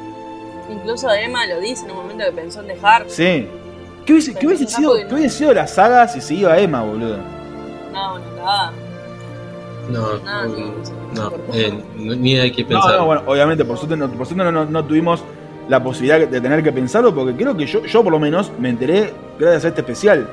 Incluso 0.70 1.11
Emma 1.12 1.47
lo 1.47 1.61
dice 1.61 1.85
en 1.85 1.91
un 1.91 1.97
momento 1.99 2.25
que 2.25 2.33
pensó 2.33 2.61
en 2.61 2.68
dejar. 2.68 3.05
Sí. 3.09 3.47
¿Qué 4.07 4.12
hubiese, 4.14 4.35
qué 4.35 4.47
hubiese 4.47 4.66
sido, 4.66 4.95
no- 4.99 5.09
qué 5.09 5.14
hubiese 5.14 5.39
sido 5.39 5.55
la 5.55 5.66
saga 5.66 6.09
si 6.09 6.20
se 6.20 6.35
iba 6.35 6.59
Emma, 6.59 6.83
boludo? 6.83 7.18
No, 7.93 8.18
no, 8.18 8.37
nada. 8.37 8.73
No, 9.91 9.99
No, 10.01 10.18
no, 10.18 10.47
no, 10.49 10.75
no, 11.14 11.31
no. 11.31 11.55
eh, 11.55 11.73
no, 11.97 12.14
ni 12.14 12.39
hay 12.39 12.53
que 12.53 12.62
No, 12.62 12.68
pensar. 12.68 12.99
no, 12.99 13.07
bueno, 13.07 13.23
obviamente, 13.27 13.64
por 13.64 13.77
suerte, 13.77 13.97
no, 13.97 14.09
por 14.11 14.27
suerte 14.27 14.45
no, 14.45 14.53
no- 14.53 14.64
no 14.64 14.85
tuvimos 14.85 15.23
la 15.69 15.83
posibilidad 15.83 16.27
de 16.27 16.41
tener 16.41 16.63
que 16.63 16.73
pensarlo, 16.73 17.15
porque 17.15 17.35
creo 17.35 17.57
que 17.57 17.67
yo, 17.67 17.85
yo 17.85 18.03
por 18.03 18.13
lo 18.13 18.19
menos 18.19 18.51
me 18.59 18.69
enteré 18.69 19.11
gracias 19.39 19.65
a 19.65 19.69
este 19.69 19.81
especial 19.83 20.29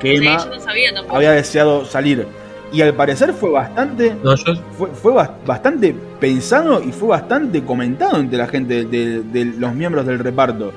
que 0.00 0.18
Sí, 0.18 0.26
Emma 0.26 0.38
yo 0.44 0.50
no 0.50 0.60
sabía 0.60 0.92
tampoco. 0.94 1.16
había 1.16 1.32
deseado 1.32 1.84
salir. 1.84 2.26
Y 2.72 2.82
al 2.82 2.94
parecer 2.94 3.32
fue 3.32 3.50
bastante, 3.50 4.14
No, 4.22 4.34
yo 4.34 4.54
fue, 4.76 4.88
fue 4.90 5.12
bas- 5.12 5.30
bastante 5.46 5.94
pensado 6.20 6.82
y 6.82 6.92
fue 6.92 7.08
bastante 7.08 7.62
comentado 7.62 8.18
entre 8.18 8.38
la 8.38 8.46
gente 8.48 8.84
de, 8.84 9.22
de 9.22 9.44
los 9.44 9.72
miembros 9.74 10.04
del 10.06 10.18
reparto. 10.18 10.72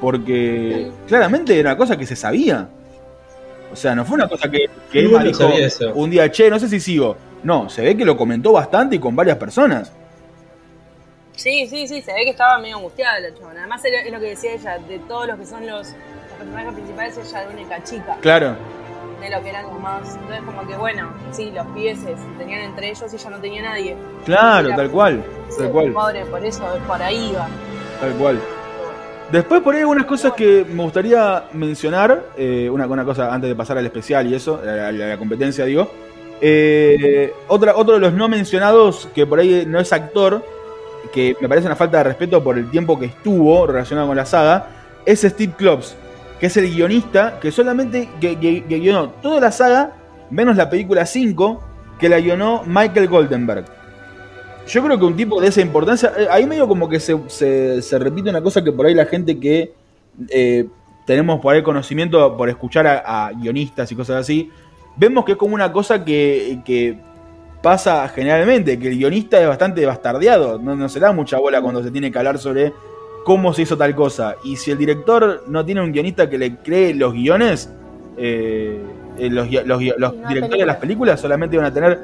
Porque 0.00 0.90
claramente 1.08 1.58
era 1.58 1.70
una 1.70 1.76
cosa 1.78 1.96
que 1.96 2.06
se 2.06 2.16
sabía. 2.16 2.68
O 3.72 3.76
sea, 3.76 3.94
no 3.94 4.04
fue 4.04 4.16
una 4.16 4.28
cosa 4.28 4.50
que, 4.50 4.66
que 4.90 5.04
Emma 5.04 5.22
dijo 5.22 5.44
eso. 5.48 5.92
un 5.94 6.10
día, 6.10 6.30
che, 6.30 6.50
no 6.50 6.58
sé 6.58 6.68
si 6.68 6.80
sigo. 6.80 7.16
No, 7.42 7.68
se 7.70 7.82
ve 7.82 7.96
que 7.96 8.04
lo 8.04 8.16
comentó 8.16 8.52
bastante 8.52 8.96
y 8.96 8.98
con 8.98 9.14
varias 9.16 9.36
personas. 9.38 9.92
Sí, 11.40 11.66
sí, 11.68 11.88
sí, 11.88 12.02
se 12.02 12.12
ve 12.12 12.24
que 12.24 12.30
estaba 12.32 12.58
medio 12.58 12.76
angustiada 12.76 13.18
la 13.18 13.32
chabona. 13.34 13.60
Además 13.60 13.82
era- 13.82 14.02
es 14.02 14.12
lo 14.12 14.20
que 14.20 14.26
decía 14.26 14.52
ella, 14.52 14.78
de 14.78 14.98
todos 15.00 15.26
los 15.26 15.38
que 15.38 15.46
son 15.46 15.66
los, 15.66 15.88
los 15.88 16.36
personajes 16.38 16.74
principales, 16.74 17.16
ella 17.16 17.24
es 17.26 17.32
la 17.32 17.48
única 17.54 17.82
chica 17.82 18.16
Claro. 18.20 18.56
de 19.22 19.30
lo 19.30 19.42
que 19.42 19.48
eran 19.48 19.62
los 19.64 19.80
más. 19.80 20.16
Entonces 20.16 20.40
como 20.44 20.68
que 20.68 20.76
bueno, 20.76 21.10
sí, 21.32 21.50
los 21.50 21.66
pies 21.68 21.98
se 22.00 22.14
tenían 22.38 22.60
entre 22.60 22.90
ellos 22.90 23.10
y 23.10 23.16
ella 23.16 23.30
no 23.30 23.38
tenía 23.38 23.62
nadie. 23.62 23.96
Claro, 24.26 24.68
Era- 24.68 24.76
tal 24.76 24.90
cual, 24.90 25.24
Sí, 25.48 25.56
tal 25.62 25.70
cual, 25.70 25.92
Pobre, 25.94 26.24
por 26.26 26.44
eso 26.44 26.62
por 26.86 27.02
ahí 27.02 27.30
iba. 27.30 27.48
tal 28.00 28.12
cual. 28.16 28.38
Después 29.32 29.62
por 29.62 29.74
ahí 29.74 29.80
algunas 29.80 30.04
cosas 30.04 30.32
que 30.34 30.66
me 30.68 30.82
gustaría 30.82 31.44
mencionar, 31.54 32.22
eh, 32.36 32.68
una, 32.70 32.86
una 32.86 33.04
cosa 33.06 33.32
antes 33.32 33.48
de 33.48 33.54
pasar 33.56 33.78
al 33.78 33.86
especial 33.86 34.26
y 34.26 34.34
eso, 34.34 34.60
a 34.62 34.66
la, 34.66 34.88
a 34.88 34.92
la 34.92 35.16
competencia 35.16 35.64
digo. 35.64 35.90
Eh, 36.42 37.32
otra, 37.48 37.76
otro 37.76 37.94
de 37.94 38.00
los 38.00 38.12
no 38.12 38.28
mencionados, 38.28 39.08
que 39.14 39.26
por 39.26 39.38
ahí 39.38 39.64
no 39.66 39.78
es 39.80 39.90
actor, 39.92 40.44
que 41.12 41.36
me 41.40 41.48
parece 41.48 41.66
una 41.66 41.76
falta 41.76 41.98
de 41.98 42.04
respeto 42.04 42.42
por 42.42 42.58
el 42.58 42.70
tiempo 42.70 42.98
que 42.98 43.06
estuvo 43.06 43.66
relacionado 43.66 44.08
con 44.08 44.16
la 44.16 44.26
saga, 44.26 44.68
es 45.04 45.20
Steve 45.22 45.52
Klops, 45.56 45.96
que 46.38 46.46
es 46.46 46.56
el 46.56 46.70
guionista 46.72 47.38
que 47.40 47.50
solamente 47.50 48.08
que, 48.20 48.34
guionó 48.68 49.10
toda 49.22 49.40
la 49.40 49.52
saga, 49.52 49.92
menos 50.30 50.56
la 50.56 50.70
película 50.70 51.06
5, 51.06 51.62
que 51.98 52.08
la 52.08 52.20
guionó 52.20 52.62
Michael 52.66 53.08
Goldenberg. 53.08 53.64
Yo 54.66 54.82
creo 54.84 54.98
que 54.98 55.04
un 55.04 55.16
tipo 55.16 55.40
de 55.40 55.48
esa 55.48 55.60
importancia, 55.60 56.12
eh, 56.16 56.28
ahí 56.30 56.46
medio 56.46 56.68
como 56.68 56.88
que 56.88 57.00
se, 57.00 57.18
se- 57.28 57.98
repite 57.98 58.30
una 58.30 58.40
cosa 58.40 58.62
que 58.62 58.70
por 58.72 58.86
ahí 58.86 58.94
la 58.94 59.06
gente 59.06 59.38
que 59.38 59.72
eh, 60.28 60.66
tenemos 61.06 61.40
por 61.40 61.54
ahí 61.54 61.62
conocimiento 61.62 62.36
por 62.36 62.48
escuchar 62.48 62.86
a, 62.86 63.32
guionistas 63.34 63.90
y 63.90 63.96
cosas 63.96 64.16
así, 64.16 64.50
vemos 64.96 65.24
que 65.24 65.32
es 65.32 65.38
como 65.38 65.54
una 65.54 65.72
cosa 65.72 66.04
que 66.04 66.60
pasa 67.62 68.08
generalmente, 68.08 68.78
que 68.78 68.88
el 68.88 68.96
guionista 68.98 69.40
es 69.40 69.46
bastante 69.48 69.84
bastardeado, 69.84 70.58
no, 70.58 70.74
no 70.76 70.88
se 70.88 71.00
da 71.00 71.12
mucha 71.12 71.38
bola 71.38 71.60
cuando 71.60 71.82
se 71.82 71.90
tiene 71.90 72.10
que 72.10 72.18
hablar 72.18 72.38
sobre 72.38 72.72
cómo 73.24 73.52
se 73.52 73.62
hizo 73.62 73.76
tal 73.76 73.94
cosa. 73.94 74.36
Y 74.44 74.56
si 74.56 74.70
el 74.70 74.78
director 74.78 75.44
no 75.46 75.64
tiene 75.64 75.82
un 75.82 75.92
guionista 75.92 76.28
que 76.28 76.38
le 76.38 76.56
cree 76.56 76.94
los 76.94 77.12
guiones, 77.12 77.70
eh, 78.16 78.80
eh, 79.18 79.30
los, 79.30 79.48
directores 79.48 80.58
de 80.58 80.66
las 80.66 80.76
películas 80.76 81.20
solamente 81.20 81.56
van 81.56 81.66
a 81.66 81.72
tener 81.74 81.98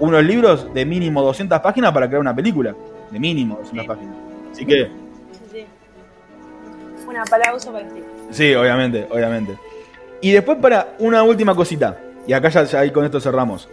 unos 0.00 0.22
libros 0.24 0.72
de 0.74 0.84
mínimo 0.84 1.22
200 1.22 1.60
páginas 1.60 1.92
para 1.92 2.06
crear 2.06 2.20
una 2.20 2.34
película. 2.34 2.74
De 3.10 3.18
mínimo 3.18 3.56
200 3.56 3.82
Sí. 3.82 3.88
páginas. 3.88 4.14
Así 4.52 4.66
que, 4.66 4.84
Sí, 5.32 5.40
sí. 5.52 5.64
Un 7.08 7.16
aplauso 7.16 7.72
para 7.72 7.88
Steve. 7.88 8.04
sí, 8.30 8.54
obviamente, 8.54 9.06
obviamente. 9.10 9.56
Y 10.20 10.32
después 10.32 10.58
para 10.58 10.88
una 10.98 11.22
última 11.22 11.54
cosita. 11.54 11.98
Y 12.26 12.32
acá 12.34 12.50
ya, 12.50 12.64
ya 12.64 12.80
ahí 12.80 12.90
con 12.90 13.04
esto 13.04 13.20
cerramos. 13.20 13.68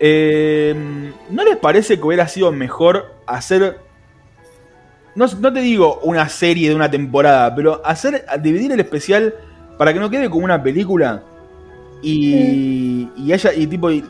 Eh, 0.00 0.74
¿No 1.30 1.44
les 1.44 1.56
parece 1.58 1.98
que 1.98 2.06
hubiera 2.06 2.26
sido 2.26 2.50
mejor 2.52 3.14
hacer... 3.26 3.78
No, 5.14 5.26
no 5.40 5.52
te 5.52 5.60
digo 5.60 6.00
una 6.02 6.28
serie 6.28 6.68
de 6.70 6.74
una 6.74 6.90
temporada, 6.90 7.54
pero 7.54 7.82
hacer 7.84 8.24
dividir 8.40 8.72
el 8.72 8.80
especial 8.80 9.34
para 9.76 9.92
que 9.92 9.98
no 9.98 10.08
quede 10.08 10.30
como 10.30 10.44
una 10.44 10.62
película 10.62 11.22
y, 12.00 13.08
y 13.16 13.32
haya 13.32 13.52
y 13.52 13.66
tipo 13.66 13.90
y 13.90 14.04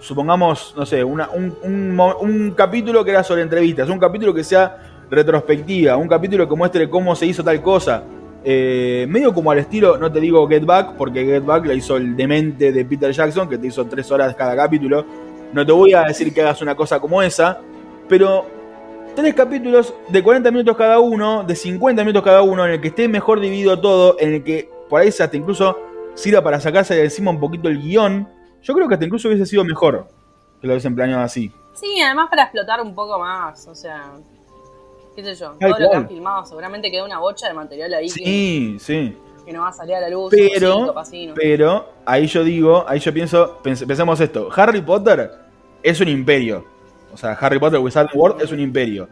supongamos 0.00 0.74
no 0.76 0.84
sé 0.84 1.04
una- 1.04 1.30
un, 1.30 1.54
un 1.62 2.50
capítulo 2.56 3.04
que 3.04 3.12
era 3.12 3.22
sobre 3.22 3.42
entrevistas 3.42 3.88
un 3.88 3.98
capítulo 3.98 4.34
que 4.34 4.42
sea 4.42 5.04
retrospectiva 5.10 5.96
un 5.96 6.08
capítulo 6.08 6.48
que 6.48 6.56
muestre 6.56 6.90
cómo 6.90 7.14
se 7.14 7.26
hizo 7.26 7.42
tal 7.44 7.62
cosa. 7.62 8.02
Eh, 8.42 9.06
medio 9.08 9.32
como 9.34 9.50
al 9.50 9.58
estilo 9.58 9.98
no 9.98 10.10
te 10.10 10.18
digo 10.18 10.48
Get 10.48 10.64
Back 10.64 10.94
porque 10.96 11.24
Get 11.24 11.44
Back 11.44 11.66
la 11.66 11.74
hizo 11.74 11.96
el 11.96 12.16
demente 12.16 12.72
de 12.72 12.84
Peter 12.86 13.12
Jackson 13.12 13.48
que 13.48 13.56
te 13.58 13.66
hizo 13.68 13.84
tres 13.84 14.10
horas 14.10 14.34
cada 14.34 14.56
capítulo 14.56 15.04
no 15.52 15.66
te 15.66 15.72
voy 15.72 15.94
a 15.94 16.02
decir 16.02 16.32
que 16.32 16.42
hagas 16.42 16.62
una 16.62 16.74
cosa 16.74 17.00
como 17.00 17.22
esa 17.22 17.60
pero 18.10 18.44
tres 19.14 19.34
capítulos 19.34 19.94
de 20.08 20.22
40 20.22 20.50
minutos 20.50 20.76
cada 20.76 20.98
uno, 20.98 21.44
de 21.44 21.54
50 21.54 22.02
minutos 22.02 22.24
cada 22.24 22.42
uno, 22.42 22.66
en 22.66 22.72
el 22.72 22.80
que 22.80 22.88
esté 22.88 23.06
mejor 23.06 23.38
dividido 23.38 23.80
todo, 23.80 24.16
en 24.18 24.34
el 24.34 24.44
que 24.44 24.68
por 24.88 25.00
ahí 25.00 25.08
hasta 25.08 25.36
incluso 25.36 25.78
sirva 26.14 26.42
para 26.42 26.60
sacarse 26.60 26.94
de 26.96 27.04
encima 27.04 27.30
un 27.30 27.38
poquito 27.38 27.68
el 27.68 27.80
guion, 27.80 28.28
yo 28.62 28.74
creo 28.74 28.88
que 28.88 28.94
hasta 28.94 29.06
incluso 29.06 29.28
hubiese 29.28 29.46
sido 29.46 29.64
mejor 29.64 30.08
que 30.60 30.66
lo 30.66 30.72
hubiesen 30.72 30.96
planeado 30.96 31.22
así. 31.22 31.52
Sí, 31.72 32.02
además 32.02 32.28
para 32.28 32.42
explotar 32.42 32.80
un 32.80 32.96
poco 32.96 33.16
más, 33.20 33.66
o 33.68 33.76
sea, 33.76 34.10
qué 35.14 35.22
sé 35.22 35.36
yo, 35.36 35.52
todo 35.52 35.78
lo 35.78 35.90
que 35.90 35.96
han 35.96 36.08
filmado 36.08 36.44
seguramente 36.44 36.90
queda 36.90 37.04
una 37.04 37.20
bocha 37.20 37.46
de 37.46 37.54
material 37.54 37.94
ahí 37.94 38.06
que, 38.06 38.12
Sí, 38.12 38.76
sí. 38.80 39.16
Que 39.50 39.56
no 39.56 39.62
va 39.62 39.70
a 39.70 39.72
salir 39.72 39.96
a 39.96 40.00
la 40.00 40.08
luz. 40.08 40.30
Pero-. 40.30 40.94
Pero 41.34 41.92
ahí 42.06 42.26
yo 42.28 42.44
digo, 42.44 42.84
ahí 42.88 43.00
yo 43.00 43.12
pienso, 43.12 43.60
pens- 43.64 43.84
pensemos 43.84 44.20
esto, 44.20 44.48
Harry 44.54 44.80
Potter 44.80 45.28
es 45.82 46.00
un 46.00 46.06
imperio. 46.08 46.64
O 47.12 47.16
sea, 47.16 47.32
Harry 47.32 47.58
Potter 47.58 47.80
Wizarding 47.80 48.16
World 48.18 48.42
es 48.42 48.52
un 48.52 48.60
imperio. 48.60 49.08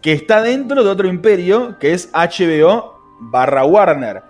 Que 0.00 0.12
está 0.12 0.42
dentro 0.42 0.84
de 0.84 0.88
otro 0.90 1.08
imperio, 1.08 1.76
que 1.80 1.92
es 1.92 2.08
HBO 2.12 3.00
barra 3.18 3.64
Warner. 3.64 4.22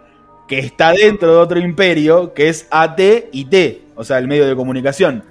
Que 0.48 0.58
está 0.60 0.92
dentro 0.92 1.30
de 1.30 1.36
otro 1.36 1.58
imperio, 1.60 2.32
que 2.32 2.48
es 2.48 2.66
AT 2.70 2.98
y 3.30 3.44
T, 3.44 3.82
o 3.94 4.02
sea, 4.02 4.16
el 4.18 4.26
medio 4.26 4.48
de 4.48 4.56
comunicación. 4.56 5.22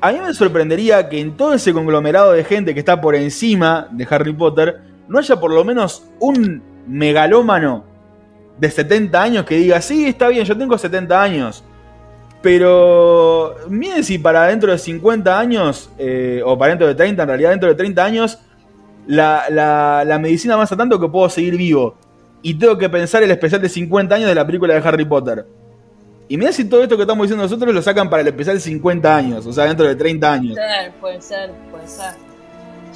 A 0.00 0.10
mí 0.10 0.18
me 0.18 0.34
sorprendería 0.34 1.08
que 1.08 1.20
en 1.20 1.36
todo 1.36 1.54
ese 1.54 1.72
conglomerado 1.72 2.32
de 2.32 2.42
gente 2.42 2.74
que 2.74 2.80
está 2.80 3.00
por 3.00 3.14
encima 3.14 3.86
de 3.92 4.06
Harry 4.10 4.32
Potter, 4.32 4.80
no 5.06 5.20
haya 5.20 5.36
por 5.38 5.52
lo 5.54 5.64
menos 5.64 6.02
un 6.18 6.62
megalómano 6.88 7.84
de 8.58 8.70
70 8.70 9.22
años 9.22 9.44
que 9.44 9.56
diga, 9.56 9.80
sí, 9.80 10.06
está 10.06 10.28
bien, 10.28 10.44
yo 10.44 10.56
tengo 10.56 10.76
70 10.78 11.22
años. 11.22 11.62
Pero 12.42 13.56
miren 13.68 14.04
si 14.04 14.18
para 14.18 14.46
dentro 14.46 14.70
de 14.70 14.78
50 14.78 15.38
años, 15.38 15.90
eh, 15.98 16.40
o 16.44 16.56
para 16.56 16.70
dentro 16.70 16.86
de 16.86 16.94
30, 16.94 17.22
en 17.22 17.28
realidad 17.28 17.50
dentro 17.50 17.68
de 17.68 17.74
30 17.74 18.04
años, 18.04 18.38
la, 19.06 19.44
la- 19.50 20.04
la 20.06 20.18
medicina 20.18 20.54
avanza 20.54 20.76
tanto 20.76 21.00
que 21.00 21.08
puedo 21.08 21.28
seguir 21.28 21.56
vivo. 21.56 21.96
Y 22.42 22.54
tengo 22.54 22.78
que 22.78 22.88
pensar 22.88 23.22
el 23.22 23.30
especial 23.30 23.60
de 23.60 23.68
50 23.68 24.14
años 24.14 24.28
de 24.28 24.34
la 24.34 24.46
película 24.46 24.74
de 24.74 24.86
Harry 24.88 25.04
Potter. 25.04 25.44
Y 26.28 26.36
mirá 26.36 26.52
si 26.52 26.64
todo 26.64 26.82
esto 26.82 26.96
que 26.96 27.02
estamos 27.02 27.24
diciendo 27.24 27.42
nosotros 27.44 27.74
lo 27.74 27.82
sacan 27.82 28.08
para 28.10 28.22
el 28.22 28.28
especial 28.28 28.56
de 28.56 28.60
50 28.60 29.16
años, 29.16 29.46
o 29.46 29.52
sea, 29.52 29.64
dentro 29.64 29.86
de 29.86 29.96
30 29.96 30.32
años. 30.32 30.54
Puede 30.54 30.68
ser, 30.70 30.92
puede 31.00 31.20
ser, 31.20 31.50
puede 31.70 31.88
ser. 31.88 32.25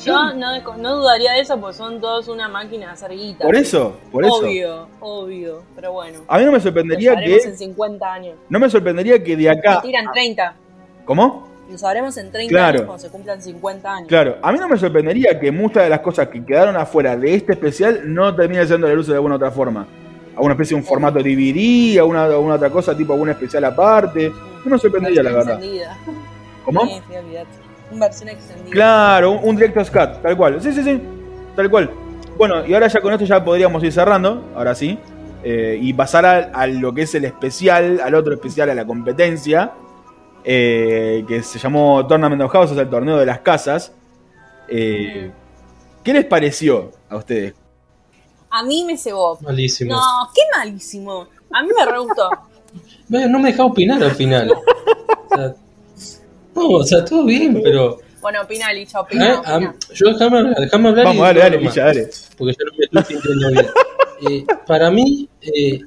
Yo 0.04 0.32
no, 0.34 0.76
no 0.78 0.96
dudaría 0.96 1.32
de 1.32 1.40
eso 1.40 1.60
porque 1.60 1.76
son 1.76 2.00
todos 2.00 2.28
una 2.28 2.48
máquina 2.48 2.86
de 2.86 2.92
hacer 2.92 3.10
guita. 3.12 3.44
Por 3.44 3.54
eso, 3.56 3.96
por 4.10 4.24
eso. 4.24 4.34
Obvio, 4.36 4.88
obvio, 5.00 5.62
pero 5.74 5.92
bueno. 5.92 6.20
A 6.28 6.38
mí 6.38 6.44
no 6.44 6.52
me 6.52 6.60
sorprendería 6.60 7.12
en 7.12 7.20
que. 7.24 7.40
50 7.56 8.12
años. 8.12 8.34
No 8.48 8.58
me 8.58 8.70
sorprendería 8.70 9.22
que 9.22 9.36
de 9.36 9.50
acá. 9.50 9.76
Me 9.76 9.88
tiran 9.88 10.10
30. 10.12 10.54
¿Cómo? 11.04 11.48
Lo 11.70 11.78
sabremos 11.78 12.16
en 12.16 12.32
30 12.32 12.50
Claro. 12.50 12.68
años 12.78 12.86
cuando 12.86 12.98
se 13.02 13.10
cumplan 13.10 13.40
50 13.40 13.94
años. 13.94 14.08
Claro, 14.08 14.36
a 14.42 14.50
mí 14.52 14.58
no 14.58 14.68
me 14.68 14.76
sorprendería 14.76 15.38
que 15.38 15.52
muchas 15.52 15.84
de 15.84 15.90
las 15.90 16.00
cosas 16.00 16.28
que 16.28 16.44
quedaron 16.44 16.76
afuera 16.76 17.16
de 17.16 17.34
este 17.34 17.52
especial 17.52 18.12
no 18.12 18.34
terminen 18.34 18.66
siendo 18.66 18.88
la 18.88 18.94
luz 18.94 19.06
de 19.06 19.14
alguna 19.14 19.36
otra 19.36 19.50
forma. 19.52 19.86
Alguna 20.34 20.54
especie 20.54 20.74
de 20.76 20.80
un 20.82 20.86
formato 20.86 21.18
DVD, 21.20 21.98
alguna, 21.98 22.24
alguna 22.24 22.54
otra 22.54 22.70
cosa, 22.70 22.96
tipo 22.96 23.12
alguna 23.12 23.32
especial 23.32 23.64
aparte. 23.64 24.30
No 24.64 24.70
me 24.70 24.78
sorprendería, 24.78 25.22
la 25.22 25.30
verdad. 25.32 25.60
¿Cómo? 26.64 26.86
Sí, 26.86 27.00
sí. 27.08 27.14
Una 27.90 28.06
versión 28.06 28.28
extendida. 28.28 28.70
Claro, 28.70 29.32
un, 29.32 29.48
un 29.50 29.56
Director's 29.56 29.90
Cut, 29.90 30.22
tal 30.22 30.36
cual. 30.36 30.60
Sí, 30.62 30.72
sí, 30.72 30.82
sí, 30.82 31.00
tal 31.56 31.70
cual. 31.70 31.90
Bueno, 32.36 32.64
y 32.66 32.72
ahora 32.74 32.88
ya 32.88 33.00
con 33.00 33.12
esto 33.12 33.24
ya 33.24 33.44
podríamos 33.44 33.82
ir 33.84 33.92
cerrando, 33.92 34.50
ahora 34.54 34.74
sí. 34.74 34.98
eh, 35.42 35.78
y 35.80 35.92
pasar 35.92 36.24
a, 36.26 36.38
a 36.52 36.66
lo 36.66 36.92
que 36.94 37.02
es 37.02 37.14
el 37.14 37.24
especial, 37.24 38.00
al 38.02 38.14
otro 38.14 38.32
especial, 38.34 38.70
a 38.70 38.74
la 38.74 38.86
competencia, 38.86 39.72
eh, 40.44 41.24
que 41.28 41.42
se 41.42 41.58
llamó 41.58 42.06
Tournament 42.06 42.40
of 42.42 42.52
Houses, 42.52 42.78
el 42.78 42.88
torneo 42.88 43.16
de 43.18 43.26
las 43.26 43.40
casas. 43.40 43.92
Eh, 44.68 45.30
¿Qué 46.04 46.12
les 46.14 46.24
pareció 46.24 46.92
a 47.10 47.16
ustedes? 47.16 47.54
A 48.50 48.62
mí 48.64 48.84
me 48.84 48.96
cebó. 48.96 49.38
Malísimo. 49.42 49.92
No, 49.94 50.00
qué 50.34 50.40
malísimo. 50.56 51.26
A 51.52 51.62
mí 51.62 51.68
me 51.76 51.84
re 51.90 51.98
gustó. 51.98 52.28
No 53.08 53.40
me 53.40 53.50
dejaba 53.50 53.70
opinar 53.70 54.00
al 54.00 54.12
final. 54.12 54.52
O 54.52 55.34
sea, 55.36 55.54
no, 56.54 56.68
o 56.68 56.84
sea, 56.84 57.04
todo 57.04 57.24
bien, 57.24 57.60
pero. 57.62 57.98
Bueno, 58.20 58.42
opina, 58.42 58.72
Licha, 58.72 58.98
eh, 58.98 59.02
opina. 59.02 59.74
yo 59.94 60.12
déjame 60.12 60.38
hablar, 60.38 60.56
déjame 60.60 60.88
hablar. 60.90 61.04
Vamos, 61.06 61.22
y 61.22 61.26
dale, 61.26 61.40
dale, 61.40 61.58
Licha, 61.58 61.84
dale. 61.86 62.10
Porque 62.36 62.54
yo 62.58 62.64
no 62.66 62.72
me 62.78 62.84
estoy 63.00 63.14
sintiendo 63.16 63.50
bien. 63.50 63.66
Eh, 64.28 64.44
para 64.66 64.90
mí, 64.90 65.30
eh, 65.40 65.80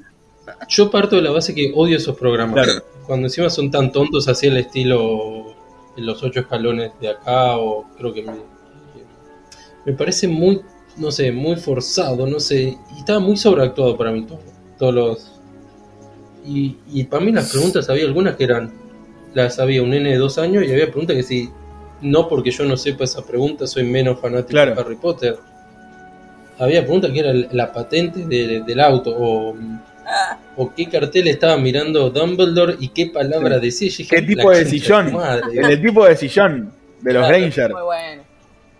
yo 0.68 0.90
parto 0.90 1.14
de 1.14 1.22
la 1.22 1.30
base 1.30 1.54
que 1.54 1.70
odio 1.72 1.96
esos 1.96 2.18
programas. 2.18 2.64
Claro. 2.64 2.84
Cuando 3.06 3.28
encima 3.28 3.48
son 3.48 3.70
tan 3.70 3.92
tontos, 3.92 4.26
así 4.26 4.48
el 4.48 4.56
estilo 4.56 5.54
los 5.96 6.22
ocho 6.22 6.40
escalones 6.40 6.92
de 7.00 7.08
acá, 7.08 7.56
o 7.56 7.84
creo 7.96 8.12
que 8.12 8.22
me, 8.22 8.32
me 9.84 9.92
parece 9.92 10.26
muy, 10.26 10.62
no 10.96 11.10
sé, 11.10 11.30
muy 11.30 11.56
forzado, 11.56 12.26
no 12.26 12.40
sé, 12.40 12.78
y 12.94 12.98
estaba 12.98 13.20
muy 13.20 13.36
sobreactuado 13.36 13.96
para 13.96 14.10
mí 14.10 14.24
todo, 14.24 14.40
todos 14.78 14.94
los... 14.94 15.30
Y, 16.46 16.76
y 16.92 17.04
para 17.04 17.24
mí 17.24 17.32
las 17.32 17.50
preguntas 17.50 17.88
había 17.88 18.04
algunas 18.04 18.36
que 18.36 18.44
eran, 18.44 18.72
las 19.34 19.58
había 19.58 19.82
un 19.82 19.90
nene 19.90 20.10
de 20.12 20.16
dos 20.18 20.38
años 20.38 20.64
y 20.64 20.72
había 20.72 20.86
preguntas 20.86 21.16
que 21.16 21.22
si, 21.22 21.50
no 22.00 22.28
porque 22.28 22.50
yo 22.50 22.64
no 22.64 22.76
sepa 22.76 23.04
esa 23.04 23.24
pregunta, 23.24 23.66
soy 23.66 23.84
menos 23.84 24.20
fanático 24.20 24.48
Claro. 24.50 24.74
de 24.74 24.80
Harry 24.80 24.96
Potter. 24.96 25.36
Había 26.58 26.82
preguntas 26.82 27.10
que 27.10 27.18
era 27.18 27.32
la 27.52 27.72
patente 27.72 28.26
de- 28.26 28.62
del 28.62 28.80
auto 28.80 29.10
o, 29.16 29.56
Ah, 30.06 30.38
o 30.58 30.70
qué 30.74 30.86
cartel 30.86 31.28
estaba 31.28 31.56
mirando 31.56 32.10
Dumbledore 32.10 32.76
y 32.78 32.88
qué 32.88 33.06
palabra 33.06 33.58
Sí. 33.58 33.64
decía. 33.64 33.88
Dije, 33.88 34.06
¿Qué 34.16 34.20
"La 34.20 34.26
tipo 34.26 34.50
de 34.50 34.64
sillón? 34.66 35.12
madre". 35.14 35.42
El, 35.54 35.64
el 35.70 35.80
tipo 35.82 36.04
de 36.04 36.14
sillón 36.14 36.72
de 37.00 37.12
los 37.14 37.22
Claro. 37.26 37.32
Rangers. 37.42 37.72
muy 37.72 37.82
bueno. 37.82 38.22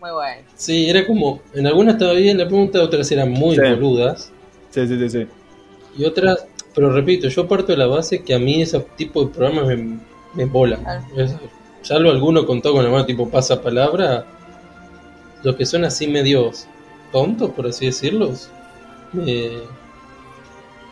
Muy 0.03 0.11
bueno. 0.11 0.43
Sí, 0.55 0.91
era 0.91 1.07
como, 1.07 1.41
en 1.55 1.67
algunas 1.67 1.95
estaba 1.95 2.13
bien 2.13 2.37
la 2.37 2.45
pregunta, 2.47 2.83
otras 2.83 3.11
eran 3.11 3.31
muy 3.31 3.57
Sí. 3.57 3.63
boludas. 3.63 4.31
Sí, 4.69 4.87
sí, 4.87 4.99
sí, 4.99 5.09
sí. 5.09 5.27
Y 5.97 6.05
otras, 6.05 6.47
pero 6.75 6.93
repito, 6.93 7.27
yo 7.29 7.49
parto 7.49 7.73
de 7.73 7.79
la 7.79 7.87
base 7.87 8.23
que 8.23 8.35
a 8.35 8.39
mí 8.39 8.61
ese 8.61 8.79
tipo 8.97 9.25
de 9.25 9.33
programas 9.33 9.67
me, 9.67 9.99
me 10.35 10.45
volan. 10.47 10.83
Claro. 10.83 11.05
Es- 11.17 11.35
Salvo 11.83 12.11
alguno 12.11 12.47
contó 12.47 12.73
con 12.73 12.83
la 12.83 12.89
mano 12.91 13.05
tipo 13.05 13.29
pasa 13.29 13.61
palabra, 13.61 14.25
los 15.43 15.55
que 15.55 15.67
son 15.67 15.85
así 15.85 16.07
medios 16.09 16.67
tontos, 17.13 17.51
por 17.51 17.67
así 17.67 17.85
decirlos, 17.87 18.49
me- 19.13 19.59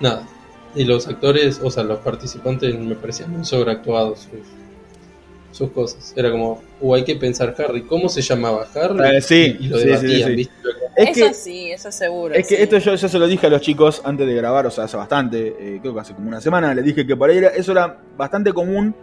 nada. 0.00 0.26
Y 0.74 0.84
los 0.84 1.06
actores, 1.08 1.60
o 1.62 1.70
sea, 1.70 1.82
los 1.82 1.98
participantes 2.00 2.78
me 2.78 2.94
parecían 2.94 3.30
muy 3.30 3.44
sobreactuados 3.44 4.20
sus, 4.30 5.56
sus 5.58 5.70
cosas. 5.70 6.12
Era 6.16 6.30
como, 6.30 6.62
uh, 6.80 6.94
hay 6.94 7.04
que 7.04 7.16
pensar 7.16 7.54
Harry, 7.58 7.82
¿cómo 7.82 8.10
se 8.10 8.20
llamaba 8.22 8.66
Harry? 8.74 9.16
Eh, 9.16 9.20
sí, 9.22 9.56
y, 9.60 9.64
y 9.64 9.68
lo 9.68 9.76
sí, 9.78 9.82
sí, 9.84 9.88
debatían, 9.88 10.28
sí. 10.30 10.34
¿viste? 10.36 10.54
Es 10.94 11.16
eso 11.16 11.26
que, 11.28 11.34
sí, 11.34 11.70
eso 11.72 11.90
seguro. 11.90 12.34
es 12.34 12.46
que 12.46 12.56
sí. 12.56 12.62
esto 12.62 12.76
yo 12.76 12.94
ya 12.94 13.08
se 13.08 13.18
lo 13.18 13.26
dije 13.26 13.46
a 13.46 13.50
los 13.50 13.62
chicos 13.62 14.02
antes 14.04 14.26
de 14.26 14.34
grabar, 14.34 14.66
o 14.66 14.70
sea, 14.70 14.84
hace 14.84 14.96
bastante, 14.98 15.56
eh, 15.58 15.78
creo 15.80 15.94
que 15.94 16.00
hace 16.00 16.12
como 16.14 16.28
una 16.28 16.40
semana, 16.40 16.74
les 16.74 16.84
dije 16.84 17.06
que 17.06 17.16
por 17.16 17.30
ahí 17.30 17.38
era- 17.38 17.48
eso 17.48 17.72
era 17.72 17.98
bastante 18.16 18.52
común 18.52 18.94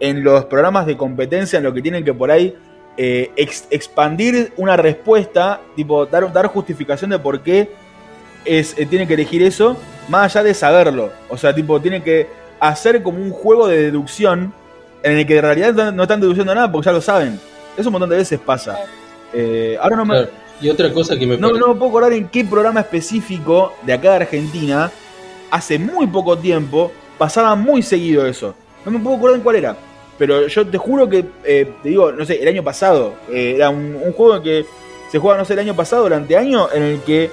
en 0.00 0.22
los 0.24 0.44
programas 0.46 0.86
de 0.86 0.96
competencia, 0.96 1.56
en 1.58 1.64
lo 1.64 1.72
que 1.72 1.82
tienen 1.82 2.04
que 2.04 2.12
por 2.14 2.30
ahí 2.30 2.54
eh, 2.96 3.30
ex- 3.36 3.66
expandir 3.70 4.52
una 4.56 4.76
respuesta, 4.76 5.60
tipo 5.74 6.06
dar, 6.06 6.32
dar 6.32 6.46
justificación 6.46 7.10
de 7.10 7.18
por 7.18 7.40
qué 7.40 7.70
es, 8.44 8.74
eh, 8.78 8.86
tiene 8.86 9.06
que 9.06 9.14
elegir 9.14 9.42
eso, 9.42 9.76
más 10.08 10.34
allá 10.36 10.44
de 10.44 10.54
saberlo. 10.54 11.10
O 11.28 11.36
sea, 11.36 11.54
tipo, 11.54 11.80
tiene 11.80 12.02
que 12.02 12.26
hacer 12.60 13.02
como 13.02 13.18
un 13.18 13.30
juego 13.32 13.66
de 13.68 13.82
deducción 13.82 14.52
en 15.02 15.18
el 15.18 15.26
que 15.26 15.36
en 15.36 15.42
realidad 15.42 15.92
no- 15.92 16.02
están 16.02 16.20
deduciendo 16.20 16.54
nada 16.54 16.70
porque 16.70 16.86
ya 16.86 16.92
lo 16.92 17.00
saben. 17.00 17.38
Eso 17.76 17.88
un 17.88 17.92
montón 17.92 18.10
de 18.10 18.16
veces 18.16 18.38
pasa. 18.40 18.78
Eh, 19.34 19.76
ahora 19.80 19.96
no 19.96 20.04
me, 20.04 20.14
Claro. 20.14 20.30
Y 20.58 20.70
otra 20.70 20.90
cosa 20.90 21.18
que 21.18 21.26
me 21.26 21.36
no, 21.36 21.52
no 21.52 21.68
me 21.68 21.74
puedo 21.74 21.90
acordar 21.90 22.14
en 22.14 22.28
qué 22.28 22.42
programa 22.42 22.80
específico 22.80 23.74
de 23.82 23.92
acá 23.92 24.10
de 24.10 24.16
Argentina, 24.16 24.90
hace 25.50 25.78
muy 25.78 26.06
poco 26.06 26.38
tiempo, 26.38 26.90
pasaba 27.18 27.54
muy 27.54 27.82
seguido 27.82 28.24
eso. 28.26 28.54
No 28.84 28.90
me 28.92 28.98
puedo 28.98 29.16
acordar 29.16 29.36
en 29.36 29.42
cuál 29.42 29.56
era. 29.56 29.76
Pero 30.18 30.46
yo 30.46 30.66
te 30.66 30.78
juro 30.78 31.08
que, 31.08 31.24
eh, 31.44 31.70
te 31.82 31.88
digo, 31.90 32.12
no 32.12 32.24
sé, 32.24 32.40
el 32.40 32.48
año 32.48 32.62
pasado, 32.62 33.14
eh, 33.30 33.54
era 33.56 33.68
un, 33.68 33.96
un 34.02 34.12
juego 34.12 34.42
que 34.42 34.64
se 35.10 35.18
juega, 35.18 35.38
no 35.38 35.44
sé, 35.44 35.52
el 35.52 35.58
año 35.58 35.76
pasado, 35.76 36.04
durante 36.04 36.36
año, 36.36 36.68
en 36.72 36.82
el 36.82 37.00
que 37.00 37.30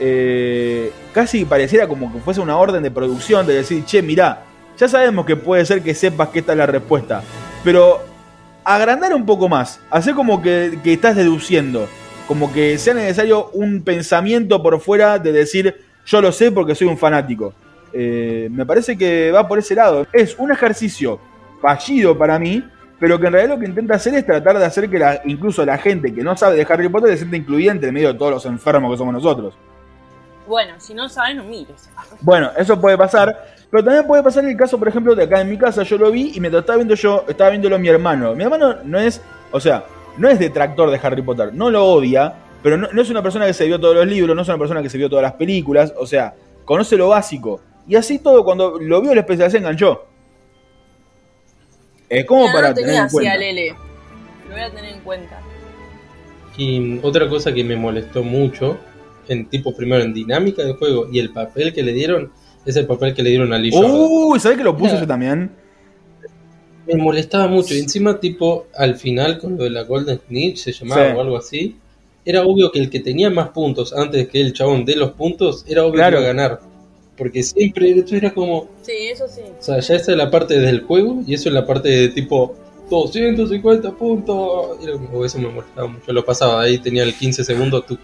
eh, 0.00 0.90
casi 1.12 1.44
pareciera 1.44 1.86
como 1.86 2.12
que 2.12 2.18
fuese 2.18 2.40
una 2.40 2.56
orden 2.56 2.82
de 2.82 2.90
producción 2.90 3.46
de 3.46 3.54
decir, 3.54 3.84
che, 3.84 4.02
mirá, 4.02 4.42
ya 4.76 4.88
sabemos 4.88 5.24
que 5.26 5.36
puede 5.36 5.64
ser 5.64 5.82
que 5.82 5.94
sepas 5.94 6.28
que 6.28 6.40
esta 6.40 6.52
es 6.52 6.58
la 6.58 6.66
respuesta, 6.66 7.22
pero 7.62 8.02
agrandar 8.64 9.14
un 9.14 9.24
poco 9.24 9.48
más, 9.48 9.80
hacer 9.90 10.14
como 10.14 10.42
que, 10.42 10.78
que 10.82 10.94
estás 10.94 11.14
deduciendo, 11.14 11.88
como 12.26 12.52
que 12.52 12.78
sea 12.78 12.94
necesario 12.94 13.50
un 13.52 13.82
pensamiento 13.82 14.60
por 14.60 14.80
fuera 14.80 15.20
de 15.20 15.30
decir, 15.30 15.76
yo 16.04 16.20
lo 16.20 16.32
sé 16.32 16.50
porque 16.50 16.74
soy 16.74 16.88
un 16.88 16.98
fanático. 16.98 17.54
Me 17.92 18.66
parece 18.66 18.98
que 18.98 19.30
va 19.30 19.46
por 19.46 19.60
ese 19.60 19.76
lado. 19.76 20.04
Es 20.12 20.34
un 20.36 20.50
ejercicio 20.50 21.20
fallido 21.74 22.16
para 22.18 22.38
mí, 22.38 22.62
pero 23.00 23.18
que 23.18 23.26
en 23.26 23.32
realidad 23.32 23.54
lo 23.54 23.60
que 23.60 23.66
intenta 23.66 23.94
hacer 23.94 24.14
es 24.14 24.26
tratar 24.26 24.58
de 24.58 24.64
hacer 24.66 24.90
que 24.90 24.98
la- 24.98 25.22
incluso 25.24 25.64
la 25.64 25.78
gente 25.78 26.12
que 26.14 26.22
no 26.22 26.36
sabe 26.36 26.56
de 26.56 26.66
Harry 26.68 26.88
Potter 26.90 27.10
se 27.12 27.18
sienta 27.18 27.36
incluida 27.38 27.72
entre 27.72 27.90
medio 27.90 28.12
de 28.12 28.18
todos 28.18 28.32
los 28.32 28.46
enfermos 28.46 28.90
que 28.92 28.98
somos 28.98 29.14
nosotros. 29.14 29.54
Bueno, 30.46 30.74
si 30.78 30.92
no 30.92 31.08
sabes, 31.08 31.36
no 31.36 31.44
mires. 31.44 31.88
Bueno, 32.20 32.50
eso 32.58 32.78
puede 32.78 32.98
pasar. 32.98 33.46
Pero 33.70 33.82
también 33.82 34.06
puede 34.06 34.22
pasar 34.22 34.44
el 34.44 34.54
caso, 34.58 34.78
por 34.78 34.88
ejemplo, 34.88 35.14
de 35.14 35.24
acá 35.24 35.40
en 35.40 35.48
mi 35.48 35.56
casa. 35.56 35.82
Yo 35.84 35.96
lo 35.96 36.10
vi 36.10 36.32
y 36.34 36.40
mientras 36.40 36.60
estaba 36.60 36.76
viendo 36.76 36.94
yo, 36.94 37.24
estaba 37.26 37.48
viéndolo 37.50 37.78
mi 37.78 37.88
hermano. 37.88 38.34
Mi 38.34 38.44
hermano 38.44 38.76
no 38.84 38.98
es, 39.00 39.22
o 39.50 39.58
sea, 39.58 39.84
no 40.18 40.28
es 40.28 40.38
detractor 40.38 40.90
de 40.90 41.00
Harry 41.02 41.22
Potter, 41.22 41.52
no 41.54 41.70
lo 41.70 41.84
odia, 41.86 42.34
pero 42.62 42.76
no, 42.76 42.88
no 42.92 43.00
es 43.02 43.08
una 43.08 43.22
persona 43.22 43.46
que 43.46 43.54
se 43.54 43.64
vio 43.66 43.80
todos 43.80 43.96
los 43.96 44.06
libros, 44.06 44.36
no 44.36 44.42
es 44.42 44.48
una 44.48 44.58
persona 44.58 44.82
que 44.82 44.90
se 44.90 44.98
vio 44.98 45.08
todas 45.08 45.22
las 45.22 45.32
películas, 45.32 45.94
o 45.98 46.06
sea, 46.06 46.34
conoce 46.66 46.96
lo 46.98 47.08
básico. 47.08 47.60
Y 47.88 47.96
así 47.96 48.18
todo, 48.18 48.44
cuando 48.44 48.78
lo 48.78 49.00
vio 49.00 49.12
el 49.12 49.18
especial 49.18 49.50
se 49.50 49.58
enganchó. 49.58 50.06
Es 52.08 52.24
como 52.26 52.42
Mira, 52.42 52.52
para 52.52 52.68
no 52.68 52.74
tener 52.74 52.88
tenía 52.90 53.02
en 53.04 53.08
cuenta. 53.08 53.36
Lele. 53.36 53.74
Lo 54.48 54.52
voy 54.52 54.60
a 54.60 54.70
tener 54.70 54.92
en 54.94 55.00
cuenta. 55.00 55.40
Y 56.56 56.98
otra 57.02 57.28
cosa 57.28 57.52
que 57.52 57.64
me 57.64 57.76
molestó 57.76 58.22
mucho, 58.22 58.78
en 59.28 59.46
tipo 59.46 59.74
primero 59.74 60.02
en 60.04 60.12
dinámica 60.14 60.62
del 60.62 60.74
juego 60.74 61.08
y 61.10 61.18
el 61.18 61.30
papel 61.32 61.72
que 61.72 61.82
le 61.82 61.92
dieron, 61.92 62.30
es 62.64 62.76
el 62.76 62.86
papel 62.86 63.14
que 63.14 63.22
le 63.22 63.30
dieron 63.30 63.52
a 63.52 63.58
Lee. 63.58 63.70
Uy, 63.74 64.38
¿sabés 64.38 64.58
que 64.58 64.64
lo 64.64 64.76
puse 64.76 64.92
Mira. 64.92 65.00
yo 65.00 65.06
también? 65.06 65.50
Me 66.86 66.96
molestaba 66.96 67.46
mucho. 67.48 67.74
Y 67.74 67.78
encima, 67.78 68.20
tipo, 68.20 68.66
al 68.76 68.96
final 68.96 69.38
con 69.38 69.56
lo 69.56 69.64
de 69.64 69.70
la 69.70 69.82
Golden 69.84 70.20
Snitch, 70.28 70.58
se 70.58 70.72
llamaba 70.72 71.10
Sí. 71.10 71.16
o 71.16 71.20
algo 71.20 71.36
así, 71.36 71.76
era 72.24 72.42
obvio 72.42 72.70
que 72.70 72.78
el 72.78 72.90
que 72.90 73.00
tenía 73.00 73.30
más 73.30 73.48
puntos 73.48 73.92
antes 73.92 74.28
que 74.28 74.40
el 74.40 74.52
chabón 74.52 74.84
de 74.84 74.96
los 74.96 75.12
puntos, 75.12 75.64
era 75.66 75.82
obvio 75.82 75.94
Claro. 75.94 76.18
que 76.18 76.22
iba 76.22 76.30
a 76.30 76.34
ganar. 76.34 76.60
Porque 77.16 77.42
siempre 77.42 77.90
esto 77.92 78.16
era 78.16 78.32
como, 78.34 78.68
Sí, 78.82 78.92
eso 79.12 79.26
sí. 79.28 79.42
o 79.58 79.62
sea, 79.62 79.78
ya 79.80 79.94
esa 79.94 80.12
es 80.12 80.18
la 80.18 80.30
parte 80.30 80.58
del 80.58 80.82
juego 80.82 81.22
y 81.26 81.34
eso 81.34 81.48
es 81.48 81.54
la 81.54 81.64
parte 81.66 81.88
de 81.88 82.08
tipo 82.08 82.54
250 82.90 83.90
puntos. 83.92 84.78
Y 84.80 84.84
era 84.84 84.92
como, 84.94 85.24
eso 85.24 85.38
me 85.38 85.48
molestaba 85.48 85.86
mucho. 85.88 86.12
Lo 86.12 86.24
pasaba 86.24 86.62
ahí, 86.62 86.78
tenía 86.78 87.02
el 87.04 87.14
15 87.14 87.44
segundos, 87.44 87.86
tú. 87.86 87.98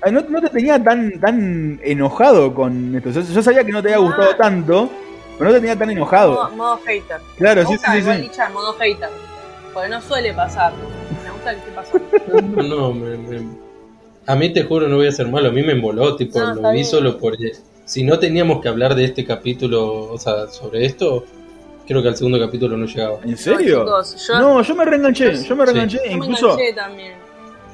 Ay, 0.00 0.12
no, 0.12 0.20
no 0.22 0.40
te 0.40 0.48
tenía 0.48 0.82
tan, 0.82 1.18
tan 1.20 1.80
enojado 1.82 2.54
con 2.54 2.94
esto. 2.96 3.10
Yo, 3.10 3.20
yo 3.20 3.42
sabía 3.42 3.64
que 3.64 3.72
no 3.72 3.82
te 3.82 3.88
había 3.92 3.96
Ah. 4.04 4.06
gustado 4.06 4.36
tanto, 4.36 4.88
pero 5.36 5.50
no 5.50 5.54
te 5.56 5.60
tenía 5.60 5.76
tan 5.78 5.90
enojado. 5.90 6.32
Modo, 6.32 6.50
modo 6.56 6.76
hater. 6.86 7.18
Claro, 7.36 7.60
Me 7.62 7.66
sí, 7.66 7.72
gusta 7.74 7.92
sí, 7.92 7.98
igual 7.98 8.30
sí. 8.32 8.40
Modo 8.54 8.72
hater. 8.74 9.08
Porque 9.74 9.88
no 9.90 10.00
suele 10.00 10.32
pasar. 10.32 10.72
Me 11.24 11.30
gusta 11.30 11.52
que 11.52 11.58
esté 11.58 11.72
pasando. 11.72 12.62
No, 12.62 12.62
no, 12.62 12.92
me- 12.94 13.16
me- 13.18 13.68
a 14.26 14.34
mí 14.36 14.52
te 14.52 14.62
juro, 14.62 14.88
no 14.88 14.96
voy 14.96 15.06
a 15.08 15.12
ser 15.12 15.26
malo, 15.28 15.48
a 15.48 15.52
mí 15.52 15.62
me 15.62 15.72
emboló, 15.72 16.14
tipo, 16.16 16.38
No, 16.38 16.54
lo 16.54 16.68
vi 16.68 16.74
bien. 16.74 16.84
solo 16.86 17.16
porque 17.18 17.52
si 17.88 18.04
no 18.04 18.18
teníamos 18.18 18.60
que 18.60 18.68
hablar 18.68 18.94
de 18.94 19.04
este 19.06 19.24
capítulo, 19.24 20.10
o 20.12 20.18
sea, 20.18 20.46
sobre 20.48 20.84
esto, 20.84 21.24
creo 21.86 22.02
que 22.02 22.08
al 22.08 22.16
segundo 22.16 22.38
capítulo 22.38 22.76
no 22.76 22.84
llegaba. 22.84 23.18
¿En 23.24 23.36
serio? 23.38 23.78
No, 23.84 24.02
chicos, 24.02 24.26
yo- 24.28 24.38
No, 24.40 24.62
yo 24.62 24.74
me 24.74 24.84
reenganché, 24.84 25.34
yo- 25.34 25.42
yo 25.42 25.56
me 25.56 25.64
reenganché. 25.64 25.96
Yo 26.04 26.10
me 26.10 26.24
incluso 26.26 26.52
enganché 26.52 26.72
también. 26.74 27.12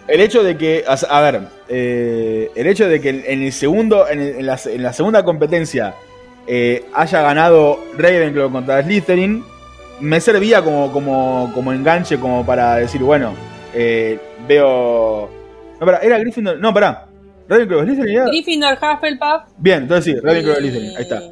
el 0.07 0.21
hecho 0.21 0.45
de 0.45 0.57
que, 0.57 0.85
a 0.87 0.93
a 0.93 1.21
ver, 1.21 1.41
eh, 1.69 2.51
el 2.55 2.67
hecho 2.69 2.87
de 2.89 3.01
que 3.01 3.09
en 3.27 3.43
el 3.43 3.53
segundo, 3.53 4.07
en, 4.09 4.21
el- 4.21 4.37
en 4.37 4.47
la, 4.47 4.59
en 4.67 4.83
la 4.85 4.93
segunda 4.93 5.25
competencia 5.25 5.95
eh, 6.47 6.85
haya 6.95 7.23
ganado 7.23 7.81
Ravenclaw 7.99 8.53
contra 8.53 8.83
Slytherin, 8.85 9.43
me 10.01 10.21
servía 10.21 10.63
como, 10.63 10.93
como, 10.93 11.51
como 11.55 11.73
enganche, 11.73 12.21
como 12.21 12.45
para 12.47 12.77
decir, 12.77 13.01
bueno, 13.03 13.33
eh, 13.75 14.19
veo... 14.47 15.29
No, 15.81 15.87
pará, 15.87 15.99
era 16.03 16.19
Gryffindor, 16.19 16.59
no, 16.61 16.73
pará. 16.73 17.07
Ravenclaw, 17.49 17.83
Slytherin 17.85 18.15
era... 18.17 18.27
Gryffindor, 18.27 18.75
Hufflepuff. 18.81 19.43
Bien, 19.59 19.83
entonces 19.83 20.05
sí, 20.15 20.21
Ravenclaw, 20.21 20.57
Slytherin, 20.57 20.97
ahí 20.97 21.03
está. 21.03 21.23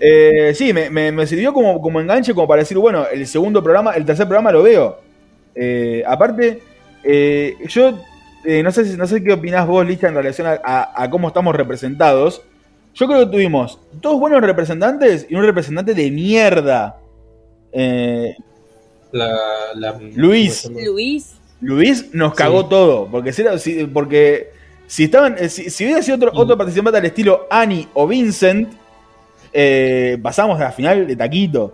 Eh, 0.00 0.52
sí, 0.54 0.72
me, 0.72 0.88
me- 0.90 1.12
me 1.12 1.26
sirvió 1.26 1.52
como, 1.52 1.80
como 1.80 2.00
enganche, 2.00 2.32
como 2.34 2.48
para 2.48 2.60
decir, 2.62 2.78
bueno, 2.78 3.06
el 3.12 3.26
segundo 3.26 3.62
programa, 3.62 3.92
el 3.92 4.04
tercer 4.04 4.26
programa 4.26 4.50
lo 4.50 4.62
veo. 4.62 4.98
Eh, 5.54 6.02
aparte, 6.06 6.62
eh, 7.04 7.54
yo 7.68 7.98
eh, 8.44 8.62
no, 8.62 8.72
sé, 8.72 8.84
si- 8.86 8.96
no 8.96 9.06
sé 9.06 9.22
qué 9.22 9.32
opinás 9.34 9.66
vos, 9.66 9.86
Licha, 9.86 10.08
en 10.08 10.14
relación 10.14 10.46
a, 10.46 10.58
a- 10.64 11.02
a 11.04 11.10
cómo 11.10 11.28
estamos 11.28 11.54
representados. 11.54 12.42
Yo 12.94 13.06
creo 13.06 13.20
que 13.20 13.32
tuvimos 13.32 13.78
dos 14.00 14.18
buenos 14.18 14.40
representantes 14.40 15.26
y 15.28 15.34
un 15.34 15.44
representante 15.44 15.94
de 15.94 16.10
mierda. 16.10 16.96
Eh, 17.72 18.34
La, 19.12 19.28
la- 19.74 19.98
Luis. 20.14 20.70
Luis. 20.70 21.34
Luis 21.60 22.12
nos 22.14 22.34
cagó 22.34 22.62
Sí. 22.62 22.66
todo, 22.70 23.06
porque 23.10 23.32
porque 23.92 24.50
si 24.92 25.04
estaban, 25.04 25.36
eh, 25.38 25.48
si, 25.48 25.70
si 25.70 25.84
hubiera 25.84 26.02
sido 26.02 26.16
otro, 26.16 26.32
Mm. 26.34 26.38
otro 26.38 26.58
participante 26.58 26.98
al 26.98 27.04
estilo 27.06 27.46
Annie 27.50 27.88
o 27.94 28.06
Vincent, 28.06 28.68
eh, 29.52 30.18
pasamos 30.22 30.60
a 30.60 30.64
la 30.64 30.72
final 30.72 31.06
de 31.06 31.16
taquito. 31.16 31.72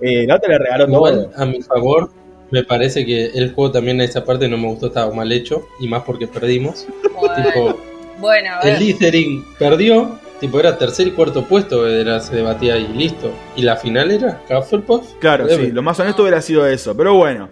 Eh, 0.00 0.24
la 0.26 0.36
otra 0.36 0.50
le 0.50 0.58
regaló 0.58 0.84
Igual, 0.88 1.14
todo. 1.32 1.42
a 1.42 1.46
mi 1.46 1.60
favor, 1.62 2.10
me 2.52 2.62
parece 2.64 3.04
que 3.04 3.26
el 3.26 3.52
juego 3.54 3.72
también, 3.72 4.00
esa 4.00 4.24
parte 4.24 4.48
no 4.48 4.56
me 4.56 4.68
gustó, 4.68 4.86
estaba 4.86 5.12
mal 5.12 5.30
hecho, 5.32 5.66
y 5.80 5.88
más 5.88 6.02
porque 6.04 6.26
perdimos. 6.26 6.86
Bueno, 7.20 7.34
tipo, 7.44 7.78
bueno, 8.20 8.50
a 8.54 8.60
el. 8.60 8.76
Slytherin 8.76 9.44
perdió, 9.58 10.18
tipo, 10.40 10.58
era 10.60 10.78
tercer 10.78 11.08
y 11.08 11.10
cuarto 11.10 11.44
puesto, 11.46 11.86
era, 11.88 12.20
se 12.20 12.36
debatía 12.36 12.76
y 12.78 12.86
listo. 12.88 13.30
Y 13.56 13.62
la 13.62 13.76
final 13.76 14.10
era 14.10 14.40
Hufflepuff. 14.48 15.14
Claro, 15.18 15.46
Debe. 15.46 15.66
sí, 15.66 15.72
lo 15.72 15.82
más 15.82 15.98
honesto 16.00 16.22
hubiera 16.22 16.40
sido 16.40 16.66
eso. 16.66 16.96
Pero 16.96 17.14
bueno, 17.14 17.48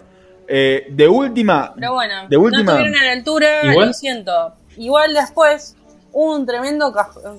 eh, 0.47 0.87
de 0.89 1.07
última, 1.07 1.73
Pero 1.75 1.93
bueno, 1.93 2.13
De 2.29 2.37
última- 2.37 2.63
no 2.63 2.71
estuvieron 2.79 2.95
a 3.01 3.05
la 3.05 3.11
altura, 3.11 3.47
Igual- 3.71 3.87
lo 3.87 3.93
siento. 3.93 4.53
Igual 4.79 5.13
después 5.13 5.75
hubo 6.13 6.35
un 6.35 6.45
tremendo 6.45 6.91
cajón. 6.93 7.37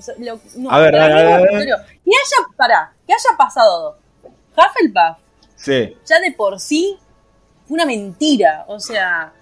A 0.69 0.79
ver, 0.79 0.95
a 0.95 1.07
ver, 1.07 1.17
a 1.17 1.17
ver, 1.17 1.27
a 1.33 1.39
ver. 1.39 1.67
Que 1.67 2.11
haya, 2.13 2.47
pará, 2.55 2.93
que 3.07 3.13
haya 3.13 3.37
pasado 3.37 3.97
Hufflepuff, 4.55 5.17
sí. 5.55 5.95
ya 6.05 6.19
de 6.19 6.31
por 6.33 6.59
sí, 6.59 6.97
fue 7.67 7.75
una 7.75 7.85
mentira. 7.85 8.63
O 8.67 8.79
sea, 8.79 9.33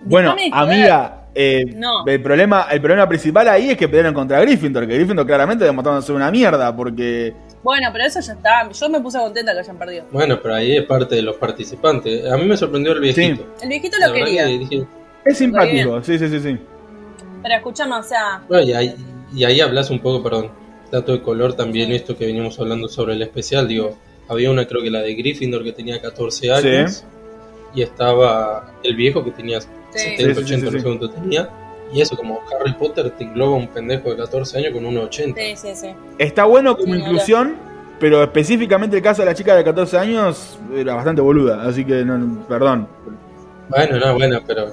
Bueno, 0.00 0.34
amiga, 0.52 1.26
eh, 1.32 1.64
No. 1.76 2.04
el, 2.06 2.20
problema, 2.22 2.66
el 2.72 2.80
problema 2.80 3.08
principal 3.08 3.46
ahí 3.48 3.70
es 3.70 3.76
que 3.78 3.86
pelearon 3.88 4.14
contra 4.14 4.40
Gryffindor, 4.40 4.86
que 4.88 4.94
Gryffindor 4.96 5.24
claramente 5.24 5.64
demostraron 5.64 6.02
ser 6.02 6.16
una 6.16 6.30
mierda, 6.32 6.74
porque... 6.74 7.34
Bueno, 7.62 7.88
pero 7.92 8.04
eso 8.04 8.20
ya 8.20 8.32
está. 8.32 8.68
Yo 8.68 8.88
me 8.90 9.00
puse 9.00 9.18
contenta 9.18 9.52
que 9.52 9.60
hayan 9.60 9.78
perdido. 9.78 10.06
Bueno, 10.10 10.38
pero 10.42 10.54
ahí 10.56 10.76
es 10.76 10.84
parte 10.86 11.14
de 11.14 11.22
los 11.22 11.36
participantes. 11.36 12.30
A 12.30 12.36
mí 12.36 12.44
me 12.46 12.56
sorprendió 12.56 12.92
el 12.92 13.00
viejito. 13.00 13.46
El 13.62 13.68
viejito 13.68 13.96
lo 14.04 14.12
quería. 14.12 14.44
que 14.46 14.58
dije, 14.58 14.86
Es 15.24 15.38
simpático, 15.38 16.02
sí, 16.02 16.18
sí, 16.18 16.28
sí, 16.28 16.40
sí. 16.40 16.58
Pero 17.44 17.54
escúchame, 17.56 17.94
o 17.94 18.02
sea, 18.02 18.42
Bueno, 18.48 18.66
y, 18.66 18.72
ahí, 18.72 18.94
y 19.32 19.44
ahí 19.44 19.60
hablas 19.60 19.90
un 19.90 20.00
poco, 20.00 20.22
perdón, 20.22 20.50
dato 20.90 21.12
de 21.12 21.22
color 21.22 21.52
también, 21.54 21.92
esto 21.92 22.16
que 22.16 22.26
veníamos 22.26 22.58
hablando 22.58 22.88
sobre 22.88 23.12
el 23.12 23.22
especial, 23.22 23.68
digo, 23.68 23.96
había 24.28 24.50
una 24.50 24.66
creo 24.66 24.82
que 24.82 24.90
la 24.90 25.02
de 25.02 25.14
Gryffindor 25.14 25.62
que 25.62 25.72
tenía 25.72 26.00
14 26.00 26.50
años 26.50 27.04
y 27.74 27.82
estaba 27.82 28.72
el 28.82 28.96
viejo 28.96 29.22
que 29.22 29.30
tenía 29.32 29.60
70, 29.60 29.76
Sí, 29.92 30.16
sí, 30.16 30.24
80, 30.24 30.42
sí, 30.46 30.56
sí. 30.56 30.62
no 30.64 30.70
sé 30.72 30.82
cuánto 30.82 31.10
tenía. 31.10 31.48
Y 31.92 32.00
eso, 32.00 32.16
como 32.16 32.40
Harry 32.58 32.72
Potter 32.72 33.10
te 33.10 33.24
engloba 33.24 33.56
un 33.56 33.68
pendejo 33.68 34.10
de 34.10 34.16
14 34.16 34.58
años 34.58 34.72
con 34.72 34.84
1,80. 34.84 35.34
sí, 35.36 35.54
sí, 35.56 35.74
sí. 35.76 35.88
Está 36.18 36.44
bueno 36.46 36.76
como 36.76 36.94
Sí, 36.94 37.00
inclusión, 37.00 37.56
pero 38.00 38.22
específicamente 38.22 38.96
el 38.96 39.02
caso 39.02 39.22
de 39.22 39.26
la 39.26 39.34
chica 39.34 39.54
de 39.54 39.62
14 39.62 39.98
años 39.98 40.58
era 40.74 40.94
bastante 40.94 41.20
boluda, 41.20 41.62
así 41.68 41.84
que 41.84 42.04
no, 42.04 42.44
perdón. 42.48 42.88
Bueno, 43.68 43.98
no, 43.98 44.14
bueno, 44.14 44.40
pero. 44.46 44.72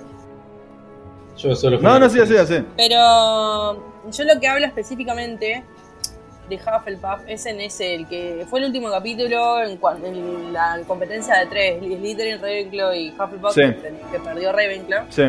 Yo 1.41 1.55
solo. 1.55 1.77
fui 1.77 1.85
No, 1.85 1.99
no, 1.99 2.09
sí, 2.09 2.19
sí, 2.25 2.35
sí. 2.47 2.63
Pero 2.77 3.83
yo 4.11 4.23
lo 4.25 4.39
que 4.39 4.47
hablo 4.47 4.65
específicamente 4.65 5.63
de 6.49 6.55
Hufflepuff 6.55 7.21
es 7.27 7.45
en 7.45 7.61
ese, 7.61 7.95
el 7.95 8.07
que 8.07 8.45
fue 8.49 8.59
el 8.59 8.65
último 8.65 8.89
capítulo 8.91 9.61
en, 9.63 9.79
en 10.05 10.51
la 10.53 10.79
competencia 10.85 11.37
de 11.39 11.45
tres, 11.45 11.79
Slytherin, 11.79 12.41
Ravenclaw 12.41 12.93
y 12.93 13.09
Hufflepuff, 13.11 13.53
Sí. 13.53 13.61
que, 13.61 13.93
que 14.11 14.19
perdió 14.19 14.51
Ravenclaw. 14.51 15.05
Sí. 15.09 15.23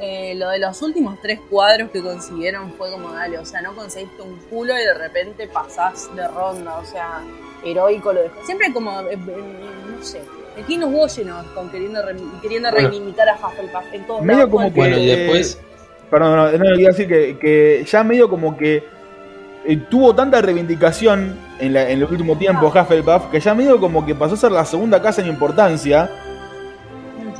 Eh, 0.00 0.34
lo 0.36 0.50
de 0.50 0.60
los 0.60 0.80
últimos 0.82 1.18
tres 1.20 1.40
cuadros 1.50 1.90
que 1.90 2.00
consiguieron 2.02 2.72
fue 2.74 2.90
como, 2.90 3.12
dale, 3.12 3.36
o 3.38 3.44
sea, 3.44 3.60
no 3.62 3.74
conseguiste 3.74 4.22
un 4.22 4.36
culo 4.48 4.72
y 4.74 4.80
de 4.84 4.94
repente 4.94 5.48
pasás 5.48 6.14
de 6.14 6.26
ronda, 6.28 6.78
o 6.78 6.84
sea, 6.84 7.20
heroico 7.64 8.12
lo 8.12 8.22
dejó. 8.22 8.44
Siempre 8.44 8.72
como, 8.72 9.00
eh, 9.00 9.14
eh, 9.14 9.18
no 9.96 10.04
sé, 10.04 10.22
me 10.58 10.64
tiene 10.64 10.84
los 10.84 10.92
huevos 10.92 11.16
llenos 11.16 11.46
con 11.54 11.68
queriendo, 11.70 12.02
re- 12.02 12.16
queriendo 12.42 12.70
Bueno. 12.70 12.88
reivindicar 12.88 13.28
a 13.28 13.34
Hufflepuff 13.34 13.92
en 13.92 14.06
todos 14.06 14.22
Medio 14.22 14.38
lados, 14.38 14.50
como 14.50 14.66
el 14.66 14.72
que- 14.72 14.80
Bueno, 14.80 14.98
y 14.98 15.10
Eh, 15.10 15.16
después. 15.16 15.60
Perdón, 16.10 16.36
no, 16.36 16.58
no, 16.58 16.78
iba 16.80 16.88
a 16.88 16.92
decir 16.92 17.06
que, 17.08 17.38
que 17.38 17.84
ya 17.88 18.02
medio 18.02 18.28
como 18.28 18.56
que 18.56 18.82
eh, 19.66 19.76
tuvo 19.90 20.14
tanta 20.14 20.40
reivindicación 20.40 21.36
en, 21.60 21.72
la- 21.74 21.90
en 21.90 21.98
el 21.98 22.04
último 22.04 22.36
tiempo 22.38 22.68
Hufflepuff 22.74 23.26
que 23.30 23.40
ya 23.40 23.54
medio 23.54 23.78
como 23.78 24.06
que 24.06 24.14
pasó 24.14 24.34
a 24.34 24.38
ser 24.38 24.52
la 24.52 24.64
segunda 24.64 25.02
casa 25.02 25.20
en 25.20 25.28
importancia. 25.28 26.10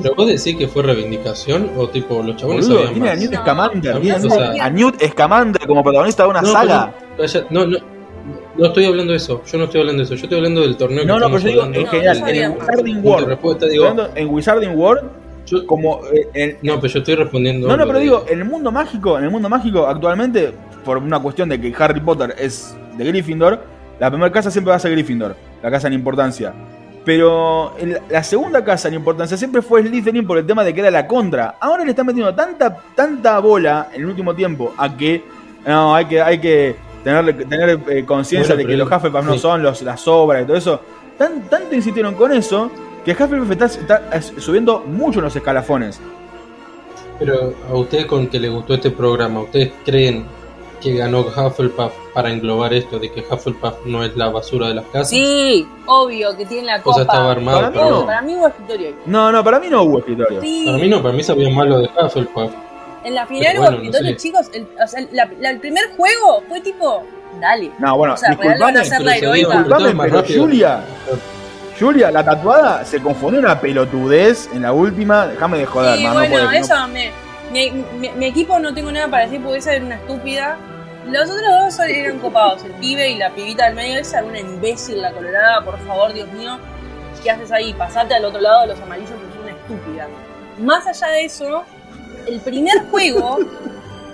¿Pero 0.03 0.15
vos 0.15 0.27
decís 0.27 0.57
que 0.57 0.69
fue 0.69 0.83
reivindicación 0.83 1.71
o 1.77 1.89
tipo 1.89 2.23
los 2.23 2.37
chabones 2.37 2.69
Boludo, 2.69 2.87
sabían 2.87 2.95
tiene 2.95 3.11
a? 3.11 3.17
Newt 3.17 3.33
No, 3.33 3.41
Scamander, 3.41 3.95
no, 3.95 4.01
tiene 4.01 4.17
a 4.17 4.19
o 4.19 4.23
Newt- 4.23 4.55
sea- 4.55 4.65
a 4.65 4.71
Newt 4.71 5.03
Scamander 5.09 5.67
como 5.67 5.83
protagonista 5.83 6.23
de 6.25 6.29
una 6.29 6.41
No, 6.43 6.53
saga. 6.53 6.95
pero- 7.17 7.47
no, 7.51 7.67
no, 7.67 7.79
no 8.57 8.67
estoy 8.67 8.85
hablando 8.85 9.13
de 9.13 9.17
eso. 9.17 9.43
Yo 9.45 9.59
no 9.59 9.65
estoy 9.65 9.81
hablando 9.81 9.99
de 10.01 10.05
eso. 10.05 10.15
Yo 10.15 10.23
estoy 10.25 10.39
hablando 10.39 10.61
del 10.63 10.77
torneo 10.77 11.05
No, 11.05 11.15
que 11.15 11.21
no, 11.21 11.27
pero 11.27 11.39
estamos 11.39 11.43
yo 11.43 11.49
digo 11.49 11.63
hablando. 11.63 11.79
en 11.79 11.85
No, 11.85 11.91
general, 11.91 12.21
no 12.21 12.29
en. 12.29 12.53
Wizarding 12.61 13.05
World. 13.05 13.71
digo, 13.71 14.09
en 14.15 14.29
Wizarding 14.35 14.79
World, 14.79 15.03
yo- 15.47 15.67
como 15.67 16.01
eh, 16.13 16.29
en- 16.35 16.59
no, 16.63 16.81
pero 16.81 16.93
yo 16.93 16.99
estoy 17.01 17.15
respondiendo. 17.15 17.69
No, 17.69 17.77
no, 17.77 17.87
pero 17.87 17.99
digo, 17.99 18.25
en 18.29 18.39
el 18.39 18.45
mundo 18.45 18.71
mágico, 18.73 19.19
en 19.19 19.25
el 19.25 19.31
mundo 19.31 19.49
mágico, 19.49 19.87
actualmente, 19.87 20.53
por 20.85 20.99
una 20.99 21.19
cuestión 21.21 21.49
de 21.49 21.61
que 21.61 21.73
Harry 21.79 22.01
Potter 22.01 22.35
es 22.39 22.77
de 22.97 23.05
Gryffindor, 23.05 23.61
la 24.01 24.11
primera 24.11 24.31
casa 24.33 24.51
siempre 24.51 24.71
va 24.71 24.77
a 24.77 24.81
ser 24.81 24.91
Gryffindor, 24.93 25.35
la 25.63 25.71
casa 25.71 25.87
en 25.89 25.95
importancia. 25.95 26.53
Pero 27.05 27.73
la 28.11 28.23
segunda 28.23 28.63
casa 28.63 28.89
en 28.89 28.95
importancia 28.95 29.37
siempre 29.37 29.63
fue 29.63 29.83
Slytherin 29.83 30.27
por 30.27 30.37
el 30.37 30.45
tema 30.47 30.63
de 30.63 30.75
que 30.75 30.81
era 30.81 30.91
la 30.91 31.07
contra. 31.07 31.55
Ahora 31.59 31.83
le 31.85 31.91
están 31.91 32.05
metiendo 32.07 32.35
tanta, 32.35 32.77
tanta 32.95 33.39
bola 33.39 33.89
en 33.95 34.03
el 34.03 34.09
último 34.09 34.35
tiempo 34.35 34.75
a 34.77 34.95
que 34.95 35.23
no, 35.67 35.95
hay 35.95 36.05
que, 36.05 36.21
hay 36.21 36.39
que 36.39 36.77
tener, 37.05 37.49
tener 37.49 37.81
eh, 37.89 38.05
conciencia 38.05 38.55
Bueno, 38.55 38.67
de 38.67 38.73
que 38.73 38.77
los 38.77 38.91
Hufflepuff 38.91 39.25
no 39.25 39.39
son 39.39 39.63
los, 39.63 39.83
las 39.83 40.07
obras 40.09 40.43
y 40.43 40.47
todo 40.47 40.57
eso. 40.57 40.81
Tan, 41.17 41.43
tanto 41.49 41.75
insistieron 41.75 42.15
con 42.15 42.33
eso 42.33 42.71
que 43.05 43.13
Hufflepuff 43.13 43.51
está, 43.51 43.67
está, 43.67 44.23
subiendo 44.23 44.81
mucho 44.81 45.19
en 45.19 45.25
los 45.25 45.37
escalafones. 45.37 46.01
Pero 47.19 47.55
a 47.69 47.75
ustedes 47.75 48.07
con 48.07 48.29
que 48.29 48.39
les 48.39 48.51
gustó 48.51 48.75
este 48.75 48.91
programa, 48.91 49.41
¿ustedes 49.41 49.73
creen 49.85 50.25
que 50.81 50.95
ganó 50.95 51.21
Hufflepuff 51.21 51.93
para 52.15 52.31
englobar 52.31 52.73
esto 52.73 52.99
de 52.99 53.11
que 53.11 53.21
Hufflepuff 53.29 53.85
no 53.87 54.05
es 54.05 54.17
la 54.17 54.29
basura 54.29 54.69
de 54.69 54.75
las 54.75 54.85
casas? 54.87 55.11
Sí, 55.11 55.67
obvio 55.87 56.37
que 56.37 56.47
tiene 56.47 56.67
la 56.67 56.81
O 56.85 56.93
sea, 56.93 57.03
estaba 57.03 57.33
armado, 57.33 57.59
Para 57.59 57.71
mí 57.71 57.79
no. 57.79 58.07
Para 58.07 58.23
mí 58.23 58.37
hubo 58.37 58.49
escritorio. 58.49 58.95
No, 59.07 59.33
no, 59.33 59.43
para 59.43 59.59
mí 59.59 59.69
no 59.69 59.83
hubo 59.83 59.99
escritorio. 59.99 60.41
Sí. 60.41 60.65
para 60.67 60.79
mí 60.79 60.89
no, 60.89 61.03
para 61.03 61.15
mí 61.15 61.23
sabía 61.23 61.51
mal 61.51 61.69
lo 61.69 61.81
de 61.81 61.89
Hufflepuff. 61.89 62.53
En 63.09 63.15
la 63.15 63.27
final 63.27 63.57
bueno, 63.59 63.79
no 63.83 63.93
sé. 63.93 64.17
chicos. 64.17 64.51
El, 64.53 64.69
o 64.83 64.87
sea, 64.87 65.01
la- 65.13 65.29
la- 65.41 65.51
el 65.51 65.61
primer 65.61 65.85
juego 65.97 66.43
fue 66.49 66.61
tipo, 66.61 67.05
dale. 67.41 67.73
No, 67.79 67.97
bueno, 67.97 68.15
O 68.15 68.17
sea, 68.17 68.31
disculpame, 68.31 68.81
pero 69.21 69.33
disculpame, 69.33 69.95
pero. 70.11 70.25
Julia, 70.43 70.81
Julia, 71.79 72.11
la 72.11 72.25
tatuada 72.25 72.85
se 72.85 73.01
confundió 73.01 73.41
una 73.41 73.61
pelotudez 73.61 74.49
en 74.53 74.63
la 74.63 74.73
última. 74.73 75.27
Déjame 75.29 75.59
de 75.59 75.67
joder, 75.67 75.97
Sí, 75.97 76.05
man, 76.05 76.13
no 76.15 76.21
bueno, 76.21 76.45
no- 76.45 76.51
eso 76.53 76.89
me, 76.89 77.11
mi, 77.53 77.71
mi- 78.17 78.27
equipo 78.27 78.59
no 78.59 78.75
tengo 78.75 78.91
nada 78.93 79.09
para 79.09 79.25
decir 79.25 79.41
porque 79.43 79.59
esa 79.59 79.75
era 79.75 79.85
una 79.85 79.95
estúpida. 79.95 80.57
Los 81.07 81.31
otros 81.31 81.41
dos 81.77 81.79
eran 81.89 82.19
copados, 82.19 82.65
el 82.65 82.73
pibe 82.73 83.09
y 83.11 83.17
la 83.17 83.31
pibita 83.31 83.67
del 83.67 83.75
medio. 83.77 83.99
Esa 84.01 84.19
era 84.19 84.27
una 84.27 84.41
imbécil, 84.41 85.01
la 85.01 85.13
colorada, 85.13 85.65
por 85.65 85.79
favor, 85.87 86.13
Dios 86.13 86.31
mío. 86.33 86.59
¿Qué 87.23 87.31
haces 87.31 87.51
ahí? 87.51 87.73
Pasate 87.73 88.15
al 88.15 88.25
otro 88.27 88.41
lado 88.41 88.61
de 88.63 88.67
los 88.69 88.81
amarillos 88.81 89.11
porque 89.13 89.27
es 89.35 89.43
una 89.43 89.51
estúpida. 89.53 90.07
Más 90.59 90.87
allá 90.87 91.07
de 91.15 91.25
eso, 91.25 91.65
el 92.29 92.41
primer 92.41 92.89
juego 92.91 93.39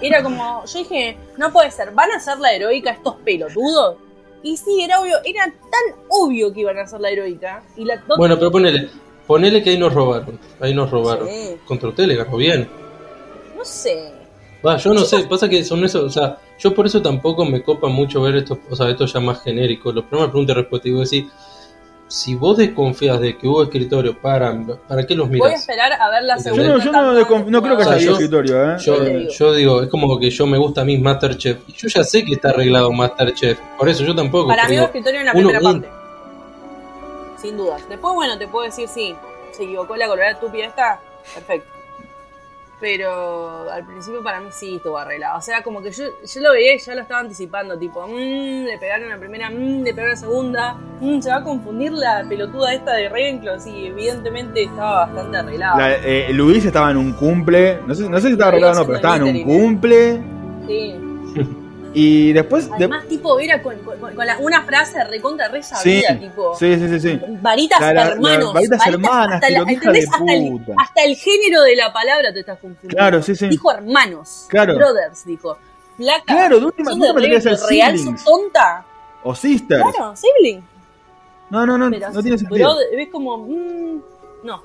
era 0.01 0.23
como. 0.23 0.65
Yo 0.67 0.79
dije, 0.79 1.17
no 1.37 1.53
puede 1.53 1.71
ser, 1.71 1.93
¿van 1.93 2.11
a 2.13 2.21
ser 2.21 2.39
la 2.39 2.53
heroica 2.53 2.91
estos 2.91 3.17
pelotudos? 3.17 3.97
Y 4.43 4.57
sí, 4.57 4.83
era 4.83 5.01
obvio, 5.01 5.17
era 5.25 5.45
tan 5.47 6.01
obvio 6.09 6.53
que 6.53 6.61
iban 6.61 6.79
a 6.79 6.87
ser 6.87 7.01
la 7.01 7.11
heroica. 7.11 7.63
Y 7.77 7.85
la 7.85 8.03
Bueno, 8.17 8.39
pero 8.39 8.51
ponele, 8.51 8.91
ponele 9.27 9.63
que 9.63 9.71
ahí 9.71 9.79
nos 9.79 9.95
robaron. 9.95 10.39
Ahí 10.61 10.75
nos 10.75 10.91
robaron. 10.91 11.29
Sí. 11.29 11.57
Contra 11.65 11.89
usted 11.89 12.05
le 12.05 12.17
ganó 12.17 12.37
bien. 12.37 12.69
No 13.57 13.65
sé. 13.65 14.13
Va, 14.65 14.77
yo 14.79 14.95
no 14.95 15.01
sé, 15.01 15.25
pasa 15.25 15.49
que 15.49 15.63
son 15.63 15.85
eso, 15.85 16.07
o 16.07 16.09
sea, 16.09 16.39
yo 16.59 16.75
por 16.75 16.87
eso 16.87 17.03
tampoco 17.03 17.45
me 17.45 17.63
copa 17.63 17.89
mucho 17.89 18.23
ver 18.23 18.37
estos, 18.37 18.59
o 18.71 18.75
sea, 18.75 18.89
estos 18.89 19.13
ya 19.13 19.21
más 19.21 19.43
genéricos. 19.43 19.95
Los 19.95 20.05
programas 20.05 20.31
pregunta 20.31 20.53
y 20.53 20.55
respuesta, 20.55 20.89
y 20.89 20.93
vos 20.93 21.11
decís, 21.11 21.31
si 22.09 22.35
vos 22.35 22.57
desconfías 22.59 23.19
de 23.21 23.37
que 23.37 23.49
hubo 23.49 23.63
escritorio, 23.63 24.17
para, 24.21 24.55
¿para 24.87 25.05
qué 25.07 25.15
los 25.15 25.29
Voy 25.29 25.41
a 25.41 25.45
miras? 25.45 25.61
esperar 25.61 25.93
a 25.93 26.11
ver 26.11 26.23
la 26.25 26.37
Yo 26.37 26.43
Yo 26.55 26.55
segunda. 26.55 26.73
no, 27.03 27.19
yo 27.19 27.29
no, 27.39 27.51
no 27.51 27.63
creo 27.63 27.77
que 27.77 27.83
O 27.83 27.87
sea, 27.87 27.95
haya 27.95 28.05
yo- 28.07 28.13
escritorio, 28.13 28.73
¿eh? 28.73 28.77
Yo, 28.79 29.01
digo. 29.01 29.31
yo 29.31 29.53
digo, 29.55 29.83
es 29.83 29.89
como 29.89 30.19
que 30.19 30.31
yo 30.31 30.47
me 30.47 30.59
gusta 30.59 30.83
a 30.83 30.85
mí 30.85 30.99
Masterchef, 30.99 31.59
y 31.67 31.73
yo 31.73 31.89
ya 31.89 32.05
sé 32.05 32.25
que 32.25 32.35
está 32.35 32.51
arreglado 32.51 32.93
Masterchef, 32.93 33.59
por 33.79 33.89
eso 33.89 34.05
yo 34.05 34.15
tampoco. 34.15 34.49
Para 34.49 34.69
mí 34.69 34.77
hubo 34.79 34.85
escritorio 34.85 35.21
en 35.21 35.27
la 35.27 35.33
uno- 35.33 35.49
primera 35.49 35.59
un- 35.69 35.83
parte. 35.83 35.89
Sin 37.41 37.57
dudas. 37.57 37.83
Después, 37.89 38.15
bueno, 38.15 38.39
te 38.39 38.49
puedo 38.49 38.65
decir 38.65 38.89
sí. 38.89 39.15
Se 39.53 39.65
equivocó 39.65 39.97
la 39.97 40.07
colorada 40.07 40.33
estúpida 40.33 40.67
esta. 40.67 40.99
Perfecto. 41.35 41.69
Pero 42.81 43.71
al 43.71 43.85
principio 43.87 44.23
para 44.23 44.41
mí 44.41 44.49
sí 44.51 44.77
estuvo 44.77 44.99
arreglado. 44.99 45.39
O 45.39 45.41
sea, 45.41 45.63
como 45.63 45.81
que 45.81 45.91
yo, 45.91 46.05
yo 46.25 46.41
lo 46.41 46.53
veía 46.53 46.75
y 46.75 46.79
ya 46.79 46.95
lo 46.95 47.03
estaba 47.03 47.21
anticipando. 47.21 47.79
Tipo, 47.79 48.07
mmm, 48.07 48.65
le 48.67 48.79
pegaron 48.79 49.09
la 49.09 49.17
primera, 49.19 49.49
mmm, 49.51 49.83
le 49.83 49.91
pegaron 49.95 50.11
la 50.11 50.17
segunda. 50.17 50.75
Mmm, 51.01 51.21
se 51.21 51.31
va 51.31 51.37
a 51.37 51.45
confundir 51.45 51.93
la 51.93 52.25
pelotuda 52.29 52.75
esta 52.75 52.95
de 52.95 53.09
Ravenclaw. 53.09 53.61
Sí, 53.61 53.87
evidentemente 53.87 54.65
estaba 54.65 55.07
bastante 55.07 55.37
arreglado. 55.39 55.79
La- 55.79 55.95
eh, 55.97 56.33
Luis 56.33 56.65
estaba 56.65 56.91
en 56.91 56.97
un 56.99 57.13
cumple. 57.13 57.79
No 57.87 57.95
sé, 57.95 58.09
no 58.09 58.19
sé 58.21 58.27
si 58.27 58.33
estaba 58.33 58.49
arreglado 58.51 58.73
o 58.73 58.77
no, 58.81 58.87
pero 58.87 58.97
estaba 58.97 59.17
en 59.17 59.23
un 59.23 59.43
cumple. 59.45 60.23
Sí. 60.67 61.01
Y 61.95 62.33
después. 62.33 62.69
de- 62.69 62.75
Además, 62.75 63.07
tipo, 63.07 63.39
era 63.39 63.63
con, 63.63 63.77
con- 63.79 63.99
con 63.99 64.27
la- 64.27 64.37
una 64.39 64.63
frase 64.65 65.03
recontra 65.05 65.49
re 65.49 65.63
sí, 65.63 65.75
sabida, 66.03 66.19
tipo. 66.19 66.55
sí, 66.57 66.75
sí, 66.77 66.89
sí, 66.89 67.01
sí. 67.01 67.21
Varitas 67.41 67.81
La- 67.81 67.93
la- 67.93 68.07
hermanos. 68.09 68.53
varitas 68.53 68.87
hermanas, 68.87 69.35
hasta, 69.35 69.47
de 69.47 69.57
hasta, 69.59 70.33
el, 70.35 70.61
hasta 70.77 71.05
el 71.05 71.17
género 71.17 71.63
de 71.63 71.77
la 71.77 71.93
palabra 71.93 72.33
te 72.33 72.41
estás 72.41 72.59
confundiendo. 72.59 72.97
Claro, 72.97 73.23
sí, 73.23 73.35
sí. 73.37 73.47
Dijo 73.49 73.71
hermanos. 73.73 74.47
Claro. 74.49 74.75
Brothers, 74.75 75.25
dijo. 75.25 75.57
Placa. 75.97 76.25
Claro, 76.27 76.59
de 76.59 76.67
última- 76.67 76.91
¿Sos 76.91 77.01
de 77.01 77.07
de 77.21 77.31
que 77.31 77.41
ser 77.41 77.53
Ravenclaw 77.53 77.69
real? 77.71 77.97
siblings. 77.99 78.21
¿Sos 78.23 78.31
tonta? 78.33 78.85
O 79.23 79.35
Sisters. 79.35 79.83
Claro, 79.97 80.15
sibling. 80.17 80.65
No, 81.51 81.65
no, 81.65 81.79
no, 81.79 81.91
Pero 81.91 82.11
no 82.11 82.23
tiene 82.23 82.37
sentido. 82.39 82.67
brother, 82.69 82.87
ves 82.97 83.09
como. 83.13 83.39
mm, 83.39 84.01
no. 84.43 84.63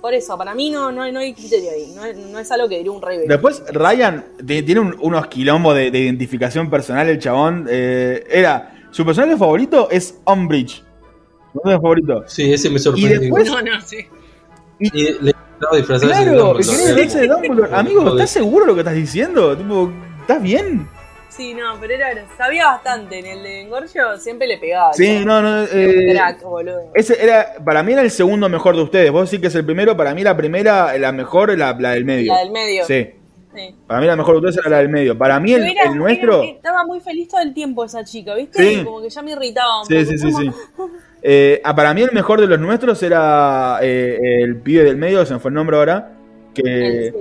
Por 0.00 0.14
eso, 0.14 0.38
para 0.38 0.54
mí 0.54 0.70
no, 0.70 0.92
no, 0.92 1.02
hay- 1.02 1.12
no 1.12 1.18
hay 1.20 1.34
criterio 1.34 1.70
ahí. 1.72 1.92
No, 1.94 2.04
es- 2.04 2.16
no 2.16 2.38
es 2.38 2.50
algo 2.52 2.68
que 2.68 2.76
diría 2.76 2.92
un 2.92 3.02
rey. 3.02 3.18
Después 3.26 3.62
Ryan 3.72 4.24
ti- 4.46 4.62
tiene 4.62 4.80
un- 4.80 4.96
unos 5.00 5.26
quilombos 5.26 5.74
de, 5.74 5.90
de 5.90 5.98
identificación 5.98 6.70
personal, 6.70 7.08
el 7.08 7.18
chabón. 7.18 7.66
eh, 7.68 8.24
era. 8.30 8.74
Su 8.90 9.04
personaje 9.04 9.36
favorito 9.36 9.88
es 9.90 10.18
Umbridge. 10.24 10.82
Su 11.52 11.60
personaje 11.60 11.80
favorito. 11.82 12.24
Sí, 12.26 12.52
ese 12.52 12.70
me 12.70 12.78
sorprendió. 12.78 13.20
después- 13.20 13.48
No, 13.50 13.60
no, 13.60 13.80
sí. 13.80 13.98
Y 14.80 14.90
le 15.20 15.30
estaba 15.32 15.76
disfrazarse 15.76 16.06
de 16.06 16.12
Claro, 16.12 16.54
de 16.54 17.26
Dumbledore. 17.26 17.74
Amigo, 17.74 18.00
Joder. 18.02 18.14
¿estás 18.14 18.30
seguro 18.30 18.64
de 18.64 18.66
lo 18.68 18.74
que 18.74 18.80
estás 18.82 18.94
diciendo? 18.94 19.56
Tipo, 19.56 19.90
¿estás 20.20 20.40
bien? 20.40 20.88
Sí, 21.38 21.54
no, 21.54 21.78
pero 21.80 21.94
era, 21.94 22.08
sabía 22.36 22.66
bastante. 22.66 23.20
En 23.20 23.26
el 23.26 23.42
de 23.42 23.60
Engorgio 23.62 24.18
siempre 24.18 24.46
le 24.46 24.58
pegaba. 24.58 24.92
Sí, 24.92 25.22
no, 25.24 25.40
no. 25.40 25.62
eh, 25.64 26.08
Crack, 26.12 26.42
boludo. 26.42 26.90
ese 26.94 27.16
era, 27.22 27.54
para 27.64 27.82
mí 27.82 27.92
era 27.94 28.02
el 28.02 28.10
segundo 28.10 28.48
mejor 28.50 28.76
de 28.76 28.82
ustedes. 28.82 29.10
Vos 29.10 29.30
decís 29.30 29.40
que 29.40 29.46
es 29.46 29.54
el 29.54 29.64
primero, 29.64 29.96
para 29.96 30.14
mí 30.14 30.22
la 30.22 30.36
primera, 30.36 30.98
la 30.98 31.12
mejor, 31.12 31.56
la, 31.56 31.72
la 31.78 31.92
del 31.92 32.04
medio. 32.04 32.34
La 32.34 32.40
del 32.40 32.50
medio. 32.50 32.84
Sí. 32.84 33.10
Sí. 33.54 33.74
Para 33.86 34.00
mí 34.00 34.06
la 34.06 34.14
mejor 34.16 34.34
de 34.40 34.46
ustedes 34.48 34.58
era 34.66 34.68
la 34.76 34.78
del 34.82 34.88
medio. 34.90 35.16
Para 35.16 35.40
mí 35.40 35.52
el, 35.52 35.62
Pero 35.62 35.72
era- 35.80 35.90
el 35.92 35.96
nuestro. 35.98 36.42
era- 36.42 36.52
estaba 36.52 36.84
muy 36.84 37.00
feliz 37.00 37.28
todo 37.28 37.40
el 37.40 37.54
tiempo 37.54 37.84
esa 37.84 38.04
chica, 38.04 38.34
¿viste? 38.34 38.62
Sí. 38.62 38.84
Como 38.84 39.00
que 39.00 39.08
ya 39.08 39.22
me 39.22 39.30
irritaba 39.32 39.80
un 39.80 39.86
Sí, 39.86 39.94
poco. 39.94 40.10
sí, 40.10 40.18
sí, 40.18 40.32
sí. 40.32 40.50
Eh, 41.20 41.60
ah, 41.64 41.74
para 41.74 41.92
mí 41.94 42.02
el 42.02 42.12
mejor 42.12 42.40
de 42.40 42.46
los 42.46 42.60
nuestros 42.60 43.02
era 43.02 43.78
eh, 43.82 44.18
el 44.44 44.56
pibe 44.60 44.84
del 44.84 44.96
medio, 44.96 45.26
se 45.26 45.34
me 45.34 45.40
fue 45.40 45.48
el 45.50 45.54
nombre 45.56 45.76
ahora. 45.76 46.12
El 46.54 46.62
Que. 46.62 47.12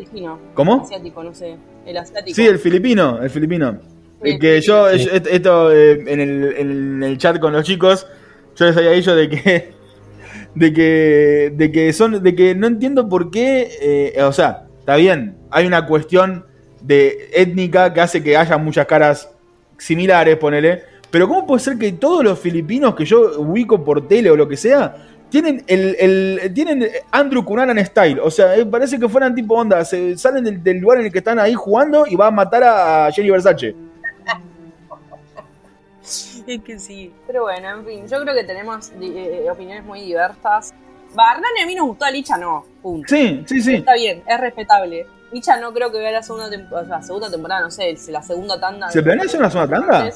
¿Cómo? 0.54 0.82
Asiático, 0.84 1.24
no 1.24 1.34
sé. 1.34 1.56
El 1.84 1.98
asiático. 1.98 2.36
Sí, 2.36 2.46
el 2.46 2.60
filipino, 2.60 3.20
el 3.24 3.30
filipino. 3.32 3.80
El 4.22 4.40
que 4.40 4.62
yo, 4.62 4.90
esto 4.90 5.72
eh, 5.72 6.04
en, 6.08 6.20
el, 6.20 6.54
en 6.58 7.04
el 7.04 7.18
chat 7.18 7.40
con 7.40 7.54
los 7.54 7.64
chicos, 7.64 8.08
yo 8.56 8.66
les 8.66 8.76
había 8.78 8.92
dicho 8.92 9.16
de 9.16 9.30
que, 9.30 9.72
de 10.56 10.74
que, 10.74 11.54
de 11.56 11.72
que 11.72 11.94
son, 11.94 12.24
de 12.24 12.36
que 12.36 12.56
no 12.56 12.68
entiendo 12.68 13.08
por 13.08 13.30
qué, 13.32 13.70
eh, 14.16 14.24
o 14.24 14.32
sea, 14.34 14.66
está 14.80 14.96
bien, 14.96 15.38
hay 15.52 15.68
una 15.68 15.86
cuestión 15.86 16.46
de 16.82 17.30
étnica 17.34 17.94
que 17.94 18.02
hace 18.02 18.24
que 18.24 18.38
haya 18.38 18.58
muchas 18.58 18.86
caras 18.88 19.30
similares, 19.78 20.36
ponele, 20.38 20.84
pero 21.12 21.28
¿cómo 21.28 21.46
puede 21.46 21.60
ser 21.62 21.78
que 21.78 21.92
todos 21.94 22.24
los 22.24 22.40
filipinos 22.40 22.96
que 22.96 23.06
yo 23.06 23.40
ubico 23.40 23.84
por 23.84 24.08
tele 24.08 24.30
o 24.32 24.36
lo 24.36 24.48
que 24.48 24.58
sea, 24.58 24.96
tienen 25.30 25.64
el, 25.68 25.96
el- 26.00 26.54
tienen 26.54 26.88
Andrew 27.12 27.44
Cunanan 27.44 27.84
style, 27.86 28.20
o 28.22 28.32
sea, 28.32 28.56
eh, 28.56 28.66
parece 28.66 28.98
que 29.00 29.08
fueran 29.10 29.36
tipo 29.36 29.56
onda, 29.56 29.84
se 29.86 30.18
salen 30.18 30.44
del, 30.44 30.64
del 30.64 30.78
lugar 30.80 31.00
en 31.00 31.06
el 31.08 31.12
que 31.12 31.18
están 31.20 31.38
ahí 31.38 31.54
jugando 31.54 32.06
y 32.08 32.16
va 32.16 32.28
a 32.28 32.32
matar 32.32 32.64
a 32.64 33.12
Jenny 33.12 33.30
Versace. 33.30 33.76
Es 36.56 36.62
que 36.64 36.80
sí. 36.80 37.14
Pero 37.28 37.44
bueno, 37.44 37.70
en 37.70 37.86
fin, 37.86 38.08
yo 38.08 38.22
creo 38.22 38.34
que 38.34 38.44
tenemos 38.44 38.98
di- 39.00 39.14
eh, 39.18 39.52
opiniones 39.52 39.84
muy 39.84 40.02
diversas. 40.02 40.74
Y 41.14 41.62
a 41.62 41.66
mí 41.66 41.76
nos 41.76 41.88
gustó, 41.88 42.06
a 42.06 42.12
Licha 42.12 42.38
no. 42.38 42.66
Punto. 42.82 43.08
Sí, 43.08 43.44
sí, 43.48 43.62
sí. 43.62 43.76
Está 43.76 43.94
bien, 43.96 44.24
es 44.28 44.40
respetable. 44.40 45.06
Licha 45.32 45.58
no 45.60 45.74
creo 45.74 45.92
que 45.92 45.98
vea 46.00 46.12
la 46.12 46.24
segunda, 46.24 46.50
tem- 46.50 46.68
o 46.72 46.80
sea, 46.80 46.98
la 46.98 47.02
segunda 47.02 47.30
temporada, 47.30 47.62
no 47.62 47.72
sé, 47.72 47.96
la 48.10 48.22
segunda 48.22 48.60
tanda. 48.60 48.90
¿Se 48.92 49.02
planea 49.04 49.26
hacer 49.26 49.40
una 49.40 49.50
segunda 49.50 49.80
tanda? 49.80 50.10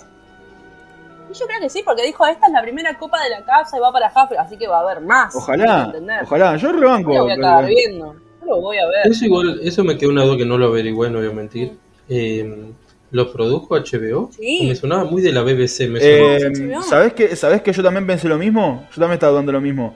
Y 1.30 1.34
yo 1.34 1.46
creo 1.48 1.60
que 1.62 1.70
sí, 1.70 1.82
porque 1.86 2.04
dijo, 2.04 2.26
esta 2.28 2.48
es 2.48 2.52
la 2.54 2.62
primera 2.62 2.98
copa 2.98 3.22
de 3.24 3.30
la 3.30 3.44
casa 3.46 3.78
y 3.78 3.80
va 3.80 3.92
para 3.92 4.08
Hufflepuff, 4.08 4.38
así 4.40 4.58
que 4.58 4.68
va 4.68 4.80
a 4.80 4.82
haber 4.82 5.02
más. 5.02 5.34
Ojalá, 5.36 5.94
ojalá. 6.24 6.56
Yo 6.58 6.72
Yo 6.72 6.78
rebanco. 6.80 7.14
lo 7.14 7.24
voy 7.24 7.32
a 7.32 7.36
acabar 7.36 7.66
viendo. 7.66 8.16
Yo 8.42 8.46
lo 8.48 8.62
voy 8.62 8.78
a 8.78 8.86
ver. 8.88 9.08
Eso 9.08 9.26
igual, 9.26 9.60
eso 9.64 9.84
me 9.84 9.98
quedó 9.98 10.10
una 10.12 10.24
duda 10.24 10.38
que 10.38 10.46
no 10.46 10.58
lo 10.58 10.68
averigüé, 10.68 11.10
no 11.10 11.20
voy 11.20 11.28
a 11.30 11.32
mentir. 11.32 11.78
Eh, 12.10 12.74
¿Lo 13.12 13.32
produjo 13.32 13.76
HBO? 13.76 14.30
Sí. 14.38 14.66
Me 14.68 14.76
sonaba 14.76 15.04
muy 15.04 15.22
de 15.22 15.32
la 15.34 15.42
BBC, 15.42 15.88
me 15.90 16.00
Eh, 16.02 16.52
sonaba. 16.56 16.84
¿sabés, 16.84 17.14
que, 17.14 17.36
¿Sabés 17.36 17.62
que 17.62 17.74
yo 17.74 17.84
también 17.84 18.08
pensé 18.08 18.28
lo 18.30 18.38
mismo? 18.38 18.88
Yo 18.90 18.96
también 18.96 19.14
estaba 19.14 19.32
dudando 19.34 19.52
lo 19.52 19.60
mismo. 19.62 19.96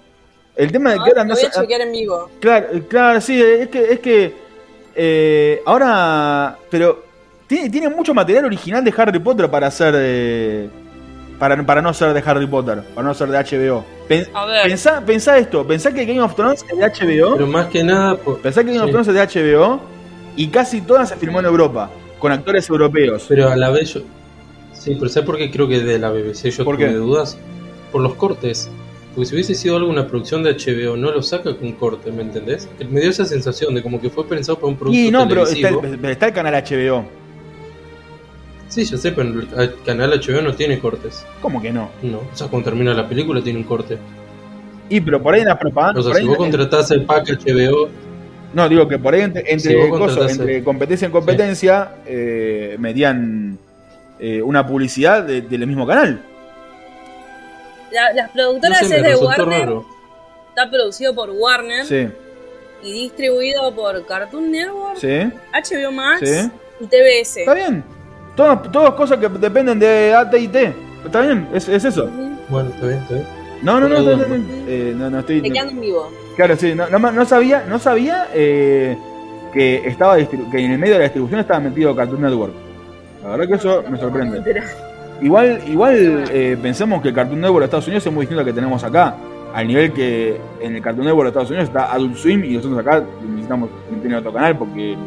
El 0.55 0.71
tema 0.71 0.91
de 0.91 0.97
No, 0.97 1.03
que 1.05 1.09
ahora 1.11 1.23
lo 1.23 1.29
no 1.29 1.35
voy 1.35 1.43
a 1.45 1.51
sa- 1.51 1.61
chequear 1.61 1.81
en 1.81 1.91
vivo. 1.91 2.29
Claro, 2.39 2.67
claro, 2.87 3.21
sí, 3.21 3.41
es 3.41 3.69
que, 3.69 3.93
es 3.93 3.99
que 3.99 4.33
eh, 4.95 5.61
ahora, 5.65 6.57
pero 6.69 7.03
tiene, 7.47 7.69
tiene 7.69 7.89
mucho 7.89 8.13
material 8.13 8.45
original 8.45 8.83
de 8.83 8.93
Harry 8.97 9.19
Potter 9.19 9.49
para 9.49 9.67
hacer 9.67 9.93
de, 9.93 10.69
para, 11.39 11.61
para 11.65 11.81
no 11.81 11.93
ser 11.93 12.13
de 12.13 12.23
Harry 12.25 12.47
Potter, 12.47 12.81
para 12.93 13.07
no 13.07 13.13
ser 13.13 13.27
de 13.29 13.37
HBO. 13.37 13.85
Pen- 14.07 14.27
A 14.33 14.45
ver. 14.45 14.63
pensá, 14.67 15.01
pensá 15.05 15.37
esto, 15.37 15.65
pensá 15.65 15.93
que 15.93 16.05
Game 16.05 16.21
of 16.21 16.35
Thrones 16.35 16.63
es 16.69 16.77
de 16.77 16.85
HBO, 16.85 17.33
Pero 17.35 17.47
más 17.47 17.67
que 17.67 17.83
nada, 17.83 18.15
por- 18.17 18.39
pensá 18.39 18.63
que 18.63 18.71
Game 18.71 18.83
of. 18.83 18.89
Thrones 18.89 19.07
es 19.07 19.13
de 19.13 19.21
HBO 19.21 19.81
y 20.37 20.47
casi 20.47 20.81
todas 20.81 21.09
se 21.09 21.15
filmó 21.17 21.39
en 21.39 21.45
Europa, 21.45 21.89
con 22.19 22.31
actores 22.31 22.69
europeos. 22.69 23.25
pero 23.27 23.49
a 23.49 23.55
la 23.55 23.69
vez 23.69 23.93
yo... 23.93 24.01
Sí, 24.73 24.95
pero 24.99 25.09
¿sabes 25.09 25.25
por 25.25 25.37
qué 25.37 25.49
creo 25.49 25.67
que 25.67 25.79
de 25.79 25.97
la 25.99 26.11
BBC 26.11 26.49
yo 26.51 26.63
¿Por 26.65 26.75
tuve 26.77 26.87
qué? 26.87 26.93
dudas? 26.93 27.37
Por 27.91 28.01
los 28.01 28.13
cortes. 28.15 28.69
Porque 29.15 29.25
si 29.27 29.35
hubiese 29.35 29.55
sido 29.55 29.77
alguna 29.77 30.07
producción 30.07 30.43
de 30.43 30.51
HBO, 30.53 30.97
no 30.97 31.11
lo 31.11 31.21
saca 31.23 31.55
con 31.55 31.71
corte, 31.73 32.11
¿me 32.11 32.21
entendés? 32.21 32.67
Me 32.89 32.99
dio 33.01 33.09
esa 33.09 33.25
sensación 33.25 33.73
de 33.73 33.81
como 33.81 33.99
que 34.01 34.09
fue 34.09 34.27
pensado 34.27 34.57
para 34.57 34.67
un 34.67 34.75
producto 34.77 34.99
Y 34.99 35.09
no, 35.09 35.27
pero 35.27 35.43
está 35.43 35.55
televisivo. 35.55 35.93
el, 35.93 35.99
pero 35.99 36.11
está 36.13 36.27
el 36.27 36.33
canal 36.33 36.53
HBO. 36.53 37.05
Sí, 38.67 38.83
yo 38.83 38.97
sé, 38.97 39.11
pero 39.13 39.29
el 39.29 39.75
canal 39.85 40.11
HBO 40.19 40.41
no 40.41 40.53
tiene 40.53 40.79
cortes. 40.79 41.25
¿Cómo 41.41 41.61
que 41.61 41.71
no? 41.71 41.89
No, 42.01 42.17
o 42.17 42.27
sea, 42.33 42.47
cuando 42.47 42.69
termina 42.69 42.93
la 42.93 43.07
película 43.07 43.41
tiene 43.41 43.59
un 43.59 43.65
corte. 43.65 43.97
Y 44.89 44.99
pero 44.99 45.21
por 45.23 45.33
ahí 45.33 45.41
en 45.41 45.47
las 45.47 45.57
propagandas. 45.57 46.05
O 46.05 46.09
sea, 46.11 46.19
si 46.19 46.25
vos 46.27 46.35
en- 46.35 46.41
contratás 46.43 46.91
el 46.91 47.03
pack 47.05 47.29
HBO, 47.29 47.89
No, 48.55 48.67
digo 48.69 48.87
que 48.87 48.97
por 48.97 49.13
ahí 49.13 49.21
entre, 49.21 49.43
entre, 49.51 49.89
cosas, 49.89 50.31
entre 50.31 50.63
competencia 50.63 51.05
en 51.05 51.11
competencia 51.11 51.91
eh, 52.07 52.75
metían 52.79 53.59
eh, 54.17 54.41
una 54.41 54.65
publicidad 54.65 55.23
de- 55.23 55.41
del 55.41 55.67
mismo 55.67 55.85
canal. 55.85 56.21
La- 57.91 58.13
las 58.13 58.27
No 58.27 58.33
productoras 58.33 58.79
sé, 58.87 58.95
es 58.97 59.03
de 59.03 59.15
Warner, 59.17 59.59
raro. 59.59 59.85
está 60.49 60.69
producido 60.69 61.13
por 61.13 61.29
Warner 61.31 61.85
Sí, 61.85 62.07
y 62.83 62.93
distribuido 62.93 63.73
por 63.75 64.05
Cartoon 64.05 64.51
Network, 64.51 64.97
sí, 64.97 65.31
HBO 65.53 65.91
Max 65.91 66.21
Sí. 66.29 66.49
y 66.79 66.85
TBS. 66.87 67.37
está 67.41 67.53
bien. 67.53 67.83
Todas, 68.35 68.71
todas 68.71 68.93
cosas 68.95 69.17
que 69.17 69.27
dependen 69.29 69.79
de 69.79 70.13
AT&T. 70.13 70.73
Está 71.05 71.21
bien, 71.21 71.47
es, 71.53 71.67
es 71.69 71.85
eso. 71.85 72.09
Bueno, 72.49 72.69
está 72.69 72.87
bien, 72.87 72.99
está 72.99 73.13
bien. 73.15 73.27
No, 73.61 73.79
no, 73.79 73.87
no, 73.87 73.99
la 73.99 74.15
bien. 74.25 74.65
Eh, 74.67 74.93
no, 74.95 75.09
no 75.09 75.19
estoy. 75.19 75.41
Te 75.41 75.49
no- 75.49 75.53
quedan 75.53 75.69
en 75.69 75.81
vivo. 75.81 76.11
Claro, 76.35 76.55
sí, 76.57 76.75
no, 76.75 76.89
no, 76.89 77.11
no 77.11 77.25
sabía, 77.25 77.65
no 77.67 77.79
sabía 77.79 78.27
eh, 78.33 78.97
que 79.53 79.87
estaba 79.87 80.17
que 80.17 80.65
en 80.65 80.71
el 80.71 80.79
medio 80.79 80.93
de 80.93 80.99
la 80.99 81.05
distribución 81.05 81.39
estaba 81.39 81.59
metido 81.59 81.95
Cartoon 81.95 82.21
Network. 82.21 82.53
La 83.23 83.29
verdad 83.29 83.47
que 83.47 83.53
eso 83.55 83.83
me 83.89 83.97
sorprende. 83.97 84.61
Igual, 85.21 85.61
igual 85.67 86.25
eh, 86.29 86.57
pensemos 86.61 87.01
que 87.01 87.13
Cartoon 87.13 87.39
Network 87.39 87.61
de 87.61 87.65
Estados 87.65 87.87
Unidos 87.87 88.05
es 88.05 88.11
muy 88.11 88.23
distinto 88.23 88.41
al 88.41 88.45
que 88.45 88.53
tenemos 88.53 88.83
acá. 88.83 89.15
Al 89.53 89.67
nivel 89.67 89.93
que 89.93 90.37
en 90.59 90.75
el 90.75 90.81
Cartoon 90.81 91.05
Network 91.05 91.23
de 91.23 91.29
Estados 91.29 91.49
Unidos 91.49 91.69
está 91.69 91.93
Adult 91.93 92.17
Swim 92.17 92.43
y 92.43 92.55
nosotros 92.55 92.79
acá 92.79 93.01
necesitamos 93.25 93.69
tener 94.01 94.17
otro 94.17 94.33
canal 94.33 94.57
porque 94.57 94.97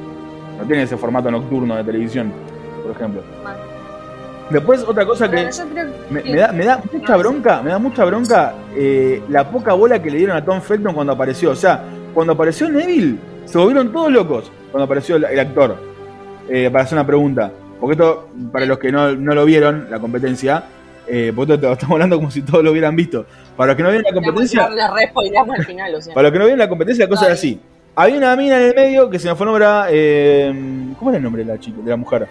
no 0.58 0.64
tiene 0.64 0.84
ese 0.84 0.96
formato 0.96 1.30
nocturno 1.30 1.76
de 1.76 1.84
televisión, 1.84 2.32
por 2.82 2.96
ejemplo. 2.96 3.22
Después 4.50 4.82
otra 4.86 5.04
cosa 5.04 5.30
que 5.30 5.36
me, 6.10 6.22
que- 6.22 6.30
me 6.30 6.36
da, 6.38 6.52
me 6.52 6.64
da 6.64 6.80
mucha 6.92 7.16
bronca, 7.16 7.62
me 7.62 7.70
da 7.70 7.78
mucha 7.78 8.04
bronca 8.04 8.54
eh, 8.74 9.22
la 9.28 9.50
poca 9.50 9.74
bola 9.74 10.02
que 10.02 10.10
le 10.10 10.18
dieron 10.18 10.36
a 10.36 10.44
Tom 10.44 10.60
Felton 10.62 10.94
cuando 10.94 11.12
apareció. 11.12 11.50
O 11.50 11.56
sea, 11.56 11.82
cuando 12.14 12.32
apareció 12.32 12.68
Neville, 12.68 13.16
se 13.44 13.58
volvieron 13.58 13.92
todos 13.92 14.10
locos 14.10 14.50
cuando 14.70 14.84
apareció 14.84 15.16
el, 15.16 15.24
el 15.24 15.38
actor. 15.40 15.76
Eh, 16.48 16.70
para 16.70 16.84
hacer 16.84 16.96
una 16.96 17.06
pregunta. 17.06 17.50
Porque 17.78 17.92
esto, 17.92 18.28
para 18.50 18.64
los 18.64 18.78
que 18.78 18.90
no, 18.90 19.14
no 19.14 19.34
lo 19.34 19.44
vieron, 19.44 19.86
la 19.90 19.98
competencia, 20.00 20.64
eh, 21.06 21.30
porque 21.36 21.54
esto 21.54 21.70
estamos 21.72 21.92
hablando 21.92 22.16
como 22.16 22.30
si 22.30 22.40
todos 22.42 22.64
lo 22.64 22.72
hubieran 22.72 22.96
visto. 22.96 23.26
Para 23.56 23.68
los 23.68 23.76
que 23.76 23.82
no 23.82 23.90
vieron 23.90 24.04
la 24.08 24.14
competencia, 24.14 24.68
Le 24.70 24.88
re 24.90 25.08
spoileamos 25.10 25.58
al 25.58 25.64
final, 25.66 25.94
o 25.94 26.00
sea. 26.00 26.14
para 26.14 26.22
los 26.28 26.32
que 26.32 26.38
no 26.38 26.44
vieron 26.46 26.58
la 26.58 26.68
competencia, 26.70 27.04
la 27.04 27.08
cosa 27.10 27.26
Ay. 27.26 27.32
así. 27.32 27.60
Había 27.94 28.16
una 28.16 28.34
mina 28.36 28.56
en 28.56 28.62
el 28.68 28.74
medio 28.74 29.10
que 29.10 29.18
se 29.18 29.28
me 29.28 29.34
fue 29.34 29.54
era, 29.56 29.86
eh, 29.90 30.52
¿cómo 30.98 31.10
era 31.10 31.18
el 31.18 31.22
nombre 31.24 31.44
de 31.44 31.52
la 31.52 31.60
chica, 31.60 31.78
de 31.82 31.90
la 31.90 31.96
mujer? 31.96 32.26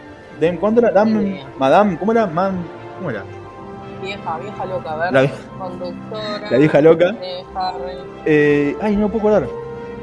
¿Cuánto 0.59 0.79
era? 0.81 0.93
Dam- 0.93 1.13
Ni 1.21 1.29
idea. 1.31 1.47
Madame, 1.57 1.97
¿cómo 1.97 2.11
era? 2.11 2.25
Man, 2.27 2.63
¿Cómo 2.97 3.09
era? 3.11 3.23
Vieja, 4.01 4.37
vieja 4.37 4.65
loca, 4.65 4.91
a 4.91 4.97
ver. 4.97 5.13
La 5.13 5.31
Conductora. 5.57 6.51
la 6.51 6.57
vieja 6.57 6.81
loca. 6.81 7.11
de 7.13 7.43
Harry. 7.55 7.97
Eh, 8.25 8.75
ay, 8.81 8.95
no 8.95 9.09
puedo 9.09 9.27
acordar. 9.35 9.49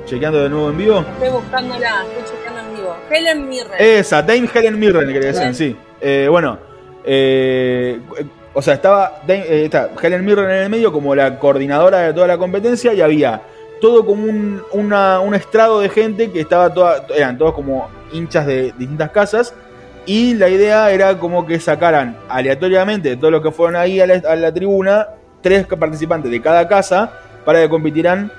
Chequeando 0.06 0.42
de 0.42 0.48
nuevo 0.48 0.70
en 0.70 0.76
vivo. 0.78 0.98
Estoy 1.00 1.28
buscándola, 1.30 2.04
estoy 2.18 2.36
chequeando 2.36 2.60
en 2.60 2.76
vivo. 2.76 2.96
Helen 3.10 3.48
Mirren. 3.48 3.72
Esa, 3.78 4.22
Dame 4.22 4.48
Helen 4.52 4.78
Mirren, 4.78 5.06
quería 5.12 5.32
decir, 5.32 5.54
sí. 5.54 5.76
Eh, 6.00 6.26
bueno, 6.30 6.58
eh, 7.04 8.00
o 8.52 8.60
sea, 8.60 8.74
estaba 8.74 9.20
Dame- 9.26 9.44
eh, 9.48 9.64
está 9.66 9.90
Helen 10.02 10.24
Mirren 10.24 10.50
en 10.50 10.62
el 10.64 10.70
medio 10.70 10.92
como 10.92 11.14
la 11.14 11.38
coordinadora 11.38 11.98
de 12.00 12.12
toda 12.12 12.26
la 12.26 12.36
competencia 12.38 12.92
y 12.92 13.00
había 13.00 13.40
todo 13.80 14.04
como 14.04 14.24
un, 14.24 14.62
una- 14.72 15.20
un 15.20 15.34
estrado 15.34 15.80
de 15.80 15.88
gente 15.88 16.30
que 16.30 16.40
estaba 16.40 16.72
toda, 16.72 17.06
eran 17.14 17.38
todos 17.38 17.54
como 17.54 17.88
hinchas 18.12 18.46
de 18.46 18.72
distintas 18.76 19.10
casas 19.10 19.54
y 20.06 20.34
la 20.34 20.48
idea 20.48 20.90
era 20.90 21.18
como 21.18 21.46
que 21.46 21.58
sacaran 21.60 22.16
aleatoriamente 22.28 23.10
de 23.10 23.16
todos 23.16 23.32
los 23.32 23.42
que 23.42 23.50
fueron 23.50 23.76
ahí 23.76 24.00
a 24.00 24.06
la, 24.06 24.52
tribuna 24.52 25.08
tres 25.42 25.66
participantes 25.66 26.30
de 26.30 26.40
cada 26.40 26.66
casa 26.68 27.12
para 27.44 27.60
que 27.62 27.68
compitieran 27.68 28.30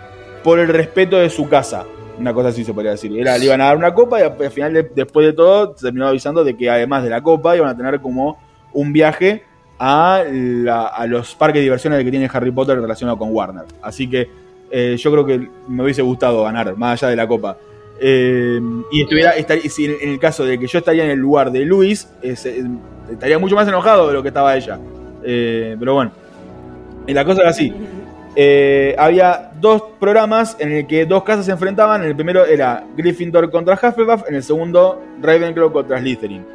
por 0.44 0.60
el 0.60 0.68
respeto 0.68 1.18
de 1.18 1.30
su 1.30 1.48
casa. 1.50 1.86
Una 2.18 2.34
cosa 2.34 2.50
así 2.50 2.64
se 2.64 2.74
podría 2.74 2.92
decir. 2.92 3.18
Era, 3.20 3.38
le 3.38 3.46
iban 3.46 3.62
a 3.62 3.66
dar 3.66 3.78
una 3.78 3.94
copa 3.94 4.20
y 4.20 4.24
al 4.24 4.52
final, 4.52 4.74
de- 4.74 4.90
después 4.96 5.26
de 5.26 5.34
todo, 5.34 5.76
se 5.76 5.86
terminó 5.88 6.08
avisando 6.08 6.44
de 6.44 6.56
que 6.56 6.70
además 6.70 7.04
de 7.04 7.10
la 7.10 7.22
copa 7.22 7.56
iban 7.58 7.70
a 7.70 7.76
tener 7.76 8.00
como 8.00 8.38
un 8.74 8.94
viaje 8.94 9.44
a, 9.78 10.24
la- 10.30 10.88
a 10.88 11.06
los 11.08 11.36
parques 11.36 11.60
de 11.60 11.64
diversiones 11.64 12.04
que 12.04 12.12
tiene 12.12 12.30
Harry 12.32 12.52
Potter 12.52 12.80
relacionado 12.80 13.18
con 13.18 13.34
Warner. 13.34 13.66
Así 13.82 14.10
que 14.10 14.30
eh, 14.72 14.96
yo 14.98 15.12
creo 15.12 15.26
que 15.26 15.48
me 15.68 15.84
hubiese 15.84 16.02
gustado 16.02 16.44
ganar, 16.44 16.76
más 16.78 17.02
allá 17.04 17.10
de 17.10 17.16
la 17.18 17.28
copa. 17.28 17.58
Eh, 18.00 18.60
y 18.92 19.02
estuviera, 19.04 19.32
estar- 19.38 19.58
y 19.64 19.70
si 19.70 19.86
en, 19.86 19.96
en 20.02 20.10
el 20.10 20.20
caso 20.20 20.44
de 20.46 20.60
que 20.60 20.68
yo 20.68 20.80
estaría 20.80 21.06
en 21.06 21.12
el 21.12 21.20
lugar 21.20 21.52
de 21.52 21.60
Luis, 21.66 22.08
es- 22.22 22.46
eh, 22.46 22.64
estaría 23.12 23.40
mucho 23.40 23.56
más 23.56 23.68
enojado 23.68 24.08
de 24.08 24.14
lo 24.14 24.22
que 24.22 24.30
estaba 24.30 24.56
ella. 24.56 24.80
Eh, 25.24 25.76
pero 25.80 25.94
bueno, 25.96 26.12
y 27.08 27.14
la 27.14 27.24
cosa 27.26 27.42
era 27.42 27.50
así. 27.52 27.74
Eh, 28.36 28.94
había 28.98 29.52
dos 29.62 29.82
programas 30.00 30.58
en 30.60 30.72
el 30.74 30.88
que 30.88 31.06
dos 31.06 31.24
casas 31.24 31.46
se 31.46 31.52
enfrentaban. 31.52 32.02
En 32.04 32.10
el 32.10 32.16
primero 32.16 32.46
era 32.46 32.84
Gryffindor 32.98 33.50
contra 33.50 33.76
Hufflepuff, 33.76 34.28
en 34.28 34.36
el 34.36 34.44
segundo 34.44 35.02
Ravenclaw 35.22 35.72
contra 35.72 36.00
Slytherin. 36.00 36.46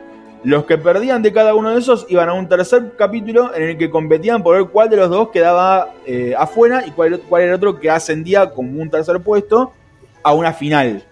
Los 0.45 0.65
que 0.65 0.79
perdían 0.79 1.23
de 1.23 1.33
cada 1.33 1.55
uno 1.55 1.71
de 1.71 1.79
esos 1.79 2.07
iban 2.09 2.29
a 2.29 2.35
un 2.35 2.49
tercer 2.49 2.93
capítulo 2.97 3.55
en 3.55 3.63
el 3.63 3.79
que 3.79 3.91
competían 3.91 4.43
por 4.43 4.57
ver 4.57 4.67
cuál 4.71 4.89
de 4.91 4.97
los 4.97 5.11
dos 5.11 5.29
quedaba 5.31 5.91
eh, 6.07 6.35
afuera 6.37 6.83
y 6.87 6.91
cuál, 6.93 7.21
cuál 7.29 7.43
era 7.43 7.51
el 7.53 7.57
otro 7.57 7.79
que 7.79 7.91
ascendía 7.91 8.51
como 8.51 8.81
un 8.81 8.89
tercer 8.91 9.21
puesto 9.21 9.73
a 10.23 10.33
una 10.35 10.53
final. 10.53 11.03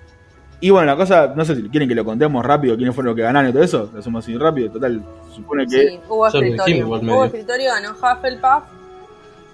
Y 0.61 0.71
bueno, 0.71 0.87
la 0.87 0.97
cosa, 0.97 1.33
no 1.37 1.45
sé 1.45 1.55
si 1.55 1.63
quieren 1.69 1.89
que 1.89 1.95
lo 1.95 2.05
contemos 2.05 2.45
rápido, 2.45 2.77
quiénes 2.77 2.95
fueron 2.95 3.11
los 3.11 3.17
que 3.17 3.23
ganaron 3.23 3.51
y 3.51 3.53
todo 3.53 3.63
eso. 3.63 3.91
Lo 3.93 4.01
hacemos 4.01 4.25
así 4.25 4.37
rápido, 4.37 4.71
total. 4.73 5.01
Supone 5.35 5.67
que. 5.67 5.89
Sí, 5.89 6.01
hubo 6.09 6.27
escritorio. 6.27 6.87
Hubo 6.89 7.25
escritorio, 7.25 7.71
ganó 7.71 7.91
Hufflepuff. 7.93 8.65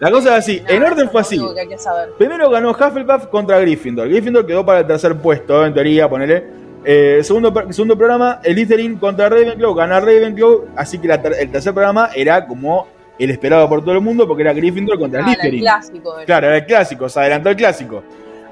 La 0.00 0.10
cosa 0.10 0.30
es 0.32 0.38
así, 0.44 0.62
en 0.66 0.82
orden 0.82 1.08
fue 1.10 1.20
así. 1.20 1.36
lo 1.36 1.42
único 1.42 1.54
que 1.54 1.60
hay 1.60 1.68
que 1.68 1.78
saber. 1.78 2.10
Primero 2.18 2.50
ganó 2.50 2.70
Hufflepuff 2.70 3.26
contra 3.26 3.60
Gryffindor. 3.60 4.08
Gryffindor 4.08 4.46
quedó 4.46 4.64
para 4.64 4.80
el 4.80 4.86
tercer 4.86 5.14
puesto, 5.16 5.64
en 5.64 5.72
teoría, 5.74 6.08
ponele. 6.08 6.44
Eh, 6.86 7.20
segundo, 7.22 7.52
segundo 7.70 7.96
programa, 7.96 8.40
Slytherin 8.42 8.96
contra 8.98 9.28
Ravenclaw, 9.28 9.74
gana 9.74 10.00
Ravenclaw. 10.00 10.64
Así 10.76 10.98
que 10.98 11.08
la 11.08 11.20
ter- 11.22 11.36
el 11.38 11.50
tercer 11.50 11.72
programa 11.72 12.10
era 12.14 12.46
como 12.46 12.88
el 13.18 13.30
esperado 13.30 13.68
por 13.68 13.82
todo 13.82 13.92
el 13.94 14.00
mundo 14.00 14.26
porque 14.26 14.42
era 14.42 14.52
Gryffindor 14.52 14.98
contra 14.98 15.20
Ah, 15.24 15.28
el 15.28 15.34
Slytherin. 15.34 15.60
clásico. 15.60 16.14
Claro, 16.26 16.46
era 16.48 16.56
el 16.56 16.66
clásico, 16.66 17.08
se 17.08 17.20
adelantó 17.20 17.50
el 17.50 17.56
clásico. 17.56 18.02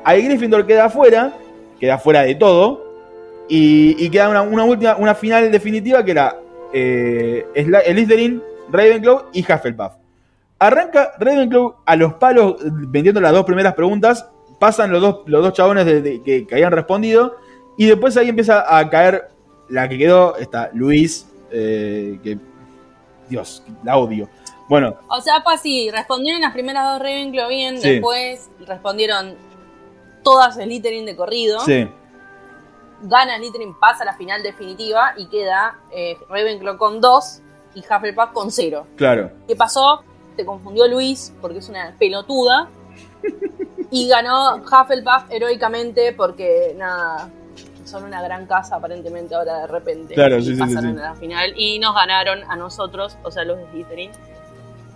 Ahí 0.05 0.23
Gryffindor 0.23 0.65
queda 0.67 0.85
afuera, 0.87 1.33
queda 1.83 1.99
fuera 1.99 2.23
de 2.23 2.37
todo. 2.37 2.93
Y, 3.49 3.97
y 4.03 4.09
queda 4.09 4.29
una, 4.29 4.43
una 4.43 4.63
última, 4.65 4.95
una 4.97 5.15
final 5.17 5.51
definitiva 5.51 6.05
que 6.05 6.13
era 6.13 6.37
eh, 6.73 7.45
Sly- 7.57 7.85
Slytherin, 7.93 8.43
Ravenclaw 8.71 9.25
y 9.33 9.41
Hufflepuff. 9.43 9.93
Arranca 10.61 11.13
Ravenclaw 11.19 11.75
a 11.85 11.97
los 11.97 12.15
palos 12.15 12.55
eh, 12.65 12.69
vendiendo 12.71 13.21
las 13.21 13.33
dos 13.33 13.45
primeras 13.45 13.75
preguntas. 13.75 14.27
Pasan 14.61 14.93
los 14.93 15.03
dos, 15.03 15.21
los 15.27 15.43
dos 15.43 15.53
chabones 15.55 15.85
de- 15.85 16.01
de- 16.01 16.23
que, 16.23 16.47
que 16.47 16.55
habían 16.55 16.71
respondido. 16.73 17.37
Y 17.77 17.87
después 17.87 18.17
ahí 18.17 18.29
empieza 18.29 18.65
a 18.79 18.89
caer 18.89 19.29
la 19.69 19.89
que 19.89 19.99
quedó, 19.99 20.37
está 20.37 20.71
Luis, 20.73 21.27
eh, 21.51 22.21
que 22.23 22.39
Dios, 23.29 23.65
la 23.83 23.97
odio. 23.97 24.29
Bueno, 24.69 24.95
O 25.09 25.21
sea, 25.21 25.43
fue 25.43 25.55
así. 25.55 25.91
Respondieron 25.91 26.41
las 26.43 26.53
primeras 26.53 26.85
dos 26.93 27.01
Ravenclaw 27.01 27.49
bien. 27.49 27.81
Sí. 27.81 27.91
Después 27.95 28.49
respondieron 28.67 29.35
todas 30.23 30.55
Slytherin 30.55 31.07
de 31.07 31.17
corrido. 31.17 31.61
sí, 31.61 31.89
Gana 33.05 33.37
Slytherin, 33.39 33.75
pasa 33.81 34.05
a 34.05 34.07
la 34.07 34.15
final 34.15 34.43
definitiva 34.43 35.15
y 35.17 35.27
queda 35.27 35.81
eh, 35.91 36.17
Ravenclaw 36.29 36.77
con 36.77 37.01
dos 37.01 37.41
y 37.75 37.81
Hufflepuff 37.81 38.33
con 38.33 38.53
cero. 38.53 38.87
claro. 38.97 39.31
¿Qué 39.49 39.57
pasó? 39.57 40.05
Se 40.37 40.47
confundió 40.47 40.87
Luis 40.89 41.35
porque 41.41 41.59
es 41.59 41.69
una 41.69 41.95
pelotuda. 41.99 42.69
Y 43.95 44.09
ganó 44.09 44.57
Hufflepuff 44.57 45.31
heroicamente 45.31 46.15
porque, 46.15 46.75
nada, 46.79 47.29
son 47.85 48.05
una 48.05 48.23
gran 48.23 48.47
casa 48.47 48.77
aparentemente 48.77 49.35
ahora 49.35 49.59
de 49.59 49.67
repente. 49.67 50.15
Claro, 50.15 50.39
y 50.39 50.45
sí, 50.45 50.55
pasaron 50.55 50.95
sí. 50.95 51.01
a 51.01 51.11
la 51.11 51.15
final 51.15 51.53
y 51.59 51.79
nos 51.79 51.95
ganaron 51.95 52.43
a 52.51 52.57
nosotros, 52.57 53.19
o 53.23 53.31
sea, 53.31 53.45
los 53.45 53.59
de 53.59 53.67
Slytherin. 53.71 54.11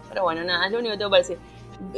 Pero 0.09 0.23
bueno, 0.23 0.45
nada, 0.45 0.65
es 0.65 0.73
lo 0.73 0.79
único 0.79 0.93
que 0.93 0.99
tengo 0.99 1.11
para 1.11 1.23
decir. 1.23 1.39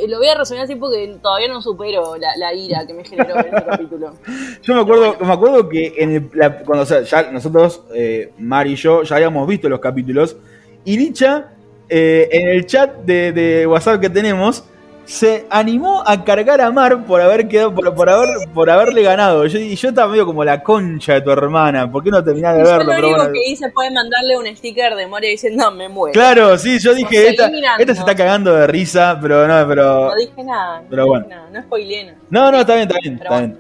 Lo 0.09 0.19
voy 0.19 0.29
a 0.29 0.35
resumir 0.37 0.63
así 0.63 0.77
porque 0.77 1.17
todavía 1.23 1.49
no 1.49 1.61
supero 1.63 2.17
la, 2.17 2.29
la 2.37 2.53
ira 2.55 2.87
que 2.87 2.95
me 2.95 3.05
generó 3.05 3.37
este 3.39 3.51
capítulo. 3.69 4.15
Yo 4.63 4.75
me 4.75 4.81
acuerdo, 4.81 5.17
me 5.21 5.33
acuerdo 5.33 5.69
que 5.69 5.95
en 5.99 6.11
el- 6.13 6.31
la- 6.35 6.59
cuando 6.61 6.83
o 6.83 6.87
sea, 6.87 7.03
ya 7.03 7.31
nosotros, 7.31 7.83
eh, 7.95 8.33
Mar 8.39 8.67
y 8.67 8.77
yo, 8.77 9.03
ya 9.03 9.17
habíamos 9.17 9.47
visto 9.49 9.69
los 9.69 9.81
capítulos. 9.81 10.37
Y 10.85 10.97
Licha, 10.97 11.53
eh, 11.89 12.29
en 12.33 12.49
el 12.49 12.67
chat 12.67 12.97
de, 12.99 13.33
de 13.33 13.67
WhatsApp 13.67 14.01
que 14.01 14.11
tenemos, 14.11 14.65
se 15.09 15.47
animó 15.49 16.03
a 16.07 16.23
cargar 16.23 16.61
a 16.61 16.71
Mar 16.71 17.07
por 17.07 17.23
haber 17.23 17.49
quedado, 17.49 17.75
por, 17.75 17.95
por 17.95 18.11
haber, 18.11 18.29
por 18.53 18.69
haberle 18.69 19.03
ganado. 19.03 19.47
Yo, 19.47 19.59
y 19.59 19.75
yo 19.75 19.89
estaba 19.89 20.11
medio 20.11 20.27
como 20.27 20.45
la 20.45 20.63
concha 20.63 21.15
de 21.15 21.23
tu 21.23 21.31
hermana. 21.31 21.91
¿Por 21.91 22.05
qué 22.05 22.11
no 22.11 22.23
terminás 22.23 22.55
de 22.55 22.63
Yo 22.63 22.67
verlo? 22.67 22.85
lo 22.85 22.93
único 22.93 23.17
bueno. 23.17 23.33
que 23.33 23.51
hice 23.51 23.71
fue 23.71 23.91
mandarle 23.91 24.37
un 24.37 24.55
sticker 24.55 24.95
de 24.95 25.07
Moria 25.07 25.31
diciendo 25.31 25.71
me 25.71 25.89
muero. 25.89 26.13
Claro, 26.13 26.59
sí, 26.59 26.79
yo 26.79 26.93
dije, 26.93 27.31
esta, 27.31 27.51
esta 27.79 27.95
se 27.95 28.01
está 28.01 28.15
cagando 28.15 28.53
de 28.53 28.67
risa, 28.67 29.19
pero 29.21 29.49
no, 29.49 29.67
pero. 29.67 30.11
No 30.11 30.15
dije 30.15 30.45
nada. 30.45 30.83
Pero 30.91 31.03
no 31.03 31.09
bueno. 31.09 31.25
dije 31.25 31.37
nada, 31.37 31.51
no 31.53 31.63
spoileé 31.63 32.05
nada. 32.05 32.19
No, 32.29 32.53
no, 32.53 32.61
está 32.61 32.75
bien, 32.75 32.89
está 32.89 33.01
bien, 33.03 33.15
está 33.15 33.29
bueno. 33.31 33.47
bien. 33.47 33.59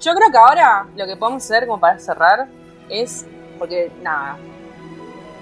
Yo 0.00 0.14
creo 0.14 0.30
que 0.32 0.38
ahora 0.38 0.86
lo 0.96 1.06
que 1.06 1.16
podemos 1.16 1.44
hacer 1.44 1.64
como 1.64 1.78
para 1.78 1.96
cerrar 2.00 2.48
es, 2.88 3.24
porque 3.56 3.88
nada, 4.02 4.36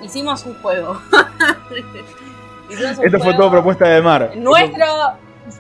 hicimos 0.03 0.45
un 0.45 0.61
juego. 0.61 1.01
Esto 3.03 3.19
fue 3.19 3.35
todo 3.35 3.51
propuesta 3.51 3.89
de 3.89 4.03
Mar. 4.03 4.33
Nuestro... 4.37 4.85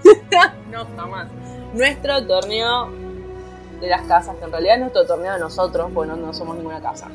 no, 0.70 0.86
jamás. 0.96 1.28
Nuestro 1.74 2.26
torneo 2.26 2.88
de 3.80 3.88
las 3.88 4.02
casas, 4.02 4.36
que 4.36 4.44
en 4.44 4.50
realidad 4.52 4.74
es 4.74 4.80
nuestro 4.80 5.06
torneo 5.06 5.32
de 5.34 5.40
nosotros, 5.40 5.90
porque 5.94 6.10
no, 6.10 6.16
no 6.16 6.32
somos 6.32 6.56
ninguna 6.56 6.80
casa. 6.80 7.08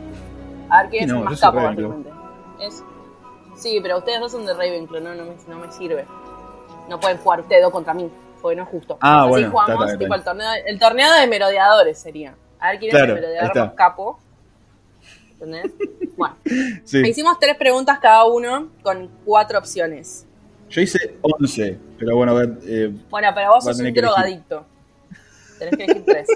A 0.70 0.82
ver 0.82 0.90
quién 0.90 1.04
es 1.06 1.10
no, 1.14 1.22
más 1.22 1.40
capo, 1.40 1.58
básicamente. 1.58 2.10
Es... 2.60 2.84
Sí, 3.56 3.80
pero 3.82 4.00
ustedes 4.00 4.20
dos 4.20 4.32
son 4.32 4.46
de 4.46 4.54
Ravenclaw, 4.54 5.02
no, 5.02 5.16
no, 5.16 5.24
me, 5.26 5.36
no 5.48 5.60
me 5.60 5.72
sirve. 5.72 6.06
No 6.90 7.00
pueden 7.00 7.18
jugar 7.20 7.40
ustedes 7.42 7.64
dos 7.64 7.72
contra 7.72 7.94
mí, 7.94 8.10
porque 8.42 8.56
no 8.58 8.64
es 8.64 8.70
justo. 8.70 8.98
Ah, 9.02 9.22
Así 9.22 9.30
bueno, 9.30 9.52
jugamos 9.52 9.74
está, 9.74 9.86
está, 9.86 9.98
tipo 10.00 10.16
está. 10.16 10.32
el 10.32 10.38
torneo, 10.38 10.64
el 10.66 10.80
torneo 10.80 11.14
de 11.14 11.28
merodeadores 11.28 11.98
sería. 12.00 12.36
A 12.60 12.72
ver 12.72 12.80
quién 12.80 12.92
Claro, 12.92 13.06
es 13.06 13.10
el 13.10 13.16
merodeador 13.16 13.56
más 13.58 13.74
capo. 13.76 14.20
¿Entendés? 15.34 15.72
Bueno, 16.16 16.38
Sí. 16.86 17.00
hicimos 17.06 17.38
tres 17.40 17.58
preguntas 17.58 18.00
cada 18.00 18.24
uno 18.24 18.70
con 18.82 19.10
cuatro 19.26 19.60
opciones. 19.60 20.25
Yo 20.76 20.82
hice 20.82 21.18
11, 21.22 21.80
pero 21.98 22.18
bueno, 22.18 22.34
a 22.34 22.36
ver. 22.36 22.50
eh, 22.66 22.92
Bueno, 23.10 23.30
pero 23.34 23.52
vos 23.54 23.64
sos 23.64 23.80
un 23.80 23.94
drogadicto. 23.94 24.66
Tenés 25.58 25.78
que 25.78 25.84
elegir 25.86 26.04
tres. 26.06 26.28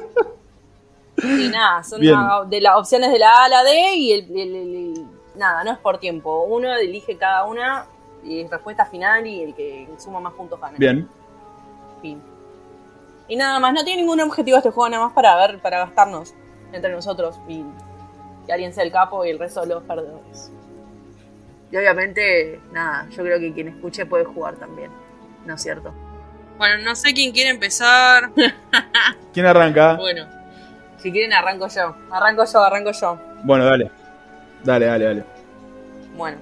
Y 1.21 1.49
nada, 1.49 1.83
son 1.83 1.99
de 2.49 2.61
las 2.61 2.77
opciones 2.77 3.11
de 3.11 3.19
la 3.19 3.33
A 3.33 3.43
a 3.45 3.49
la 3.49 3.63
D 3.65 3.95
y 3.95 4.11
el, 4.13 4.31
el- 4.31 4.55
el- 4.55 4.75
el- 4.75 5.05
nada, 5.35 5.65
no 5.65 5.71
es 5.73 5.77
por 5.79 5.97
tiempo. 5.97 6.43
Uno 6.45 6.73
elige 6.73 7.17
cada 7.17 7.43
una 7.43 7.85
y 8.23 8.47
respuesta 8.47 8.85
final 8.85 9.27
y 9.27 9.43
el 9.43 9.53
que 9.55 9.89
suma 9.97 10.21
más 10.21 10.31
puntos 10.33 10.57
gana. 10.61 10.77
bien. 10.77 11.05
Fin. 12.01 12.21
Y 13.27 13.35
nada 13.35 13.59
más, 13.59 13.73
no 13.73 13.83
tiene 13.83 14.01
ningún 14.03 14.21
objetivo 14.21 14.57
este 14.57 14.71
juego, 14.71 14.87
nada 14.89 15.03
más 15.03 15.13
para 15.13 15.35
ver, 15.35 15.59
para 15.59 15.79
gastarnos 15.79 16.33
entre 16.71 16.91
nosotros 16.93 17.37
y 17.49 17.61
que 18.45 18.53
alguien 18.53 18.73
sea 18.73 18.85
el 18.85 18.91
capo 18.93 19.25
y 19.25 19.31
el 19.31 19.37
resto 19.39 19.59
de 19.61 19.67
los 19.67 19.83
perdedores. 19.83 20.49
Y 21.71 21.77
obviamente, 21.77 22.59
nada, 22.71 23.07
yo 23.09 23.23
creo 23.23 23.39
que 23.39 23.53
quien 23.53 23.67
escuche 23.69 24.05
puede 24.05 24.25
jugar 24.25 24.55
también, 24.55 24.89
¿no 25.45 25.53
es 25.55 25.61
cierto? 25.61 25.93
Bueno, 26.57 26.83
no 26.83 26.95
sé 26.95 27.13
quién 27.13 27.31
quiere 27.31 27.49
empezar. 27.51 28.31
¿Quién 29.33 29.45
arranca? 29.45 29.93
bueno, 29.95 30.25
si 30.97 31.11
quieren 31.11 31.31
arranco 31.33 31.67
yo. 31.67 31.95
Arranco 32.11 32.43
yo, 32.51 32.63
arranco 32.63 32.91
yo. 32.91 33.19
Bueno, 33.43 33.65
dale. 33.65 33.91
Dale, 34.63 34.85
dale, 34.87 35.05
dale. 35.05 35.23
Bueno. 36.17 36.37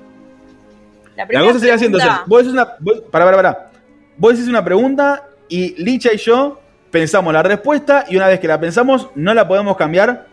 La, 1.15 1.27
La 1.29 1.41
cosa 1.41 1.59
sería 1.59 1.75
así 1.75 1.85
entonces. 1.85 2.07
pregunta- 2.09 2.25
Vos 2.27 2.39
decís 2.39 2.53
una. 2.53 2.75
Vos, 2.79 3.01
pará, 3.11 3.25
pará, 3.25 3.37
pará. 3.37 3.71
Vos 4.17 4.31
decís 4.33 4.47
una 4.47 4.63
pregunta 4.63 5.27
y 5.49 5.83
Licha 5.83 6.11
y 6.13 6.17
yo 6.17 6.59
pensamos 6.89 7.31
la 7.33 7.43
respuesta 7.43 8.05
y 8.07 8.15
una 8.17 8.27
vez 8.27 8.39
que 8.39 8.47
la 8.47 8.59
pensamos, 8.59 9.09
no 9.13 9.33
la 9.35 9.47
podemos 9.47 9.77
cambiar. 9.77 10.25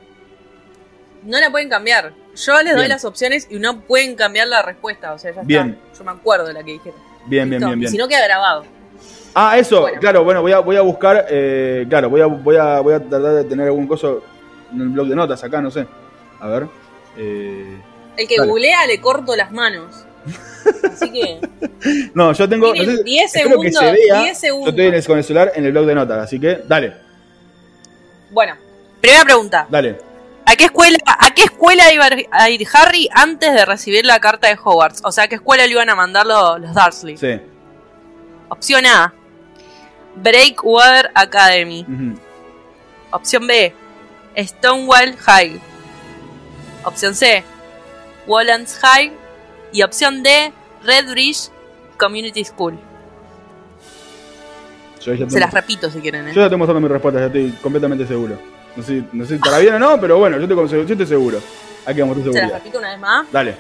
No 1.24 1.38
la 1.38 1.50
pueden 1.50 1.68
cambiar. 1.68 2.12
Yo 2.36 2.54
les 2.62 2.72
doy 2.72 2.80
Bien. 2.82 2.88
las 2.88 3.04
opciones 3.04 3.46
y 3.50 3.58
no 3.58 3.80
pueden 3.82 4.14
cambiar 4.16 4.48
la 4.48 4.62
respuesta. 4.62 5.12
O 5.12 5.18
sea, 5.18 5.32
ya 5.32 5.42
Bien. 5.42 5.78
está. 5.92 5.98
Yo 5.98 6.04
me 6.04 6.10
acuerdo 6.12 6.46
de 6.46 6.52
la 6.54 6.62
que 6.64 6.72
dijeron. 6.72 6.98
Bien, 7.26 7.48
bien, 7.48 7.60
Listo. 7.60 7.66
bien, 7.68 7.80
bien. 7.80 7.92
Si 7.92 7.98
no 7.98 8.08
queda 8.08 8.24
grabado. 8.24 8.64
Ah, 9.34 9.58
eso, 9.58 9.80
Bueno. 9.82 10.00
claro, 10.00 10.24
bueno, 10.24 10.42
voy 10.42 10.52
a, 10.52 10.58
voy 10.60 10.76
a 10.76 10.80
buscar, 10.82 11.26
eh, 11.28 11.86
claro, 11.88 12.08
voy 12.10 12.20
a, 12.20 12.26
voy, 12.26 12.56
a, 12.56 12.80
voy 12.80 12.94
a 12.94 13.00
tratar 13.00 13.32
de 13.34 13.44
tener 13.44 13.66
algún 13.66 13.86
coso 13.88 14.22
en 14.72 14.80
el 14.80 14.88
blog 14.90 15.08
de 15.08 15.16
notas 15.16 15.42
acá, 15.42 15.60
no 15.60 15.70
sé. 15.70 15.86
A 16.40 16.46
ver. 16.48 16.66
Eh, 17.16 17.76
El 18.16 18.28
que 18.28 18.36
Dale. 18.36 18.48
googlea 18.48 18.86
le 18.86 19.00
corto 19.00 19.34
las 19.36 19.50
manos. 19.52 20.04
Así 20.92 21.12
que. 21.12 21.40
no, 22.14 22.32
yo 22.32 22.48
tengo. 22.48 22.74
No 22.74 22.84
sé, 22.84 23.02
10 23.02 23.34
espero 23.34 23.60
que 23.60 23.72
se 23.72 23.78
segundos, 23.78 23.98
vea. 24.08 24.22
10 24.22 24.38
segundos. 24.38 24.66
Yo 24.66 24.70
estoy 24.70 24.86
en 24.86 24.94
el- 24.94 25.06
con 25.06 25.18
el 25.18 25.24
celular 25.24 25.52
en 25.54 25.64
el 25.66 25.72
blog 25.72 25.86
de 25.86 25.94
notas, 25.94 26.18
así 26.18 26.38
que 26.40 26.60
dale, 26.66 26.94
Bueno, 28.30 28.54
primera 29.00 29.24
pregunta. 29.24 29.66
dale. 29.70 29.98
¿A 30.54 30.56
qué 30.56 30.64
escuela, 30.66 30.98
a 31.04 31.34
qué 31.34 31.42
escuela 31.42 31.92
iba 31.92 32.08
a 32.30 32.48
ir 32.48 32.64
Harry 32.74 33.08
antes 33.12 33.52
de 33.52 33.64
recibir 33.64 34.06
la 34.06 34.20
carta 34.20 34.46
de 34.46 34.54
Hogwarts? 34.62 35.00
O 35.04 35.10
sea, 35.10 35.24
¿a 35.24 35.28
qué 35.28 35.34
escuela 35.34 35.66
le 35.66 35.72
iban 35.72 35.90
a 35.90 35.96
mandar 35.96 36.24
los, 36.26 36.60
los 36.60 36.72
Dursley? 36.72 37.16
Sí. 37.16 37.40
Opción 38.48 38.86
A. 38.86 39.12
Breakwater 40.14 41.10
Academy. 41.12 41.84
Opción 43.10 43.48
B. 43.48 43.74
Stonewall 44.38 45.16
High. 45.16 45.60
Opción 46.84 47.16
C. 47.16 47.42
Wallands 48.28 48.78
High. 48.80 49.12
Y 49.72 49.82
opción 49.82 50.22
D. 50.22 50.52
Redbridge 50.84 51.50
Community 51.98 52.44
School. 52.44 52.78
Yo 55.00 55.14
ya 55.14 55.18
Se 55.18 55.26
tengo- 55.26 55.38
las 55.40 55.52
repito 55.52 55.90
si 55.90 55.98
quieren. 56.00 56.28
¿eh? 56.28 56.32
Yo 56.32 56.40
ya 56.42 56.44
estoy 56.44 56.58
mostrando 56.58 56.80
mi 56.86 56.92
respuesta, 56.92 57.18
ya 57.20 57.26
estoy 57.26 57.50
completamente 57.60 58.06
seguro. 58.06 58.38
No 58.76 58.82
sé, 58.82 59.02
no 59.12 59.24
sé 59.24 59.28
si 59.30 59.34
estará 59.36 59.58
bien 59.58 59.74
o 59.74 59.78
no, 59.78 60.00
pero 60.00 60.18
bueno, 60.18 60.38
yo 60.38 60.54
con- 60.56 60.68
yo 60.68 60.80
estoy 60.82 61.06
seguro. 61.06 61.38
Aquí 61.86 62.00
vamos 62.00 62.16
a 62.16 62.20
Se 62.20 62.26
las 62.26 62.34
seguridad. 62.34 62.58
repito 62.58 62.78
una 62.78 62.90
vez 62.90 62.98
más. 63.00 63.26
Dale. 63.32 63.54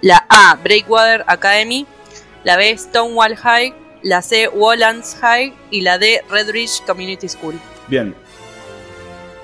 La 0.00 0.24
A. 0.28 0.56
Breakwater 0.62 1.24
Academy. 1.26 1.86
La 2.42 2.56
B. 2.56 2.76
Stonewall 2.76 3.36
High. 3.36 3.74
La 4.02 4.22
C. 4.22 4.48
Wallands 4.48 5.16
High. 5.20 5.54
Y 5.70 5.80
la 5.82 5.98
D. 5.98 6.22
Redbridge 6.30 6.82
Community 6.86 7.28
School. 7.28 7.54
Bien. 7.88 8.14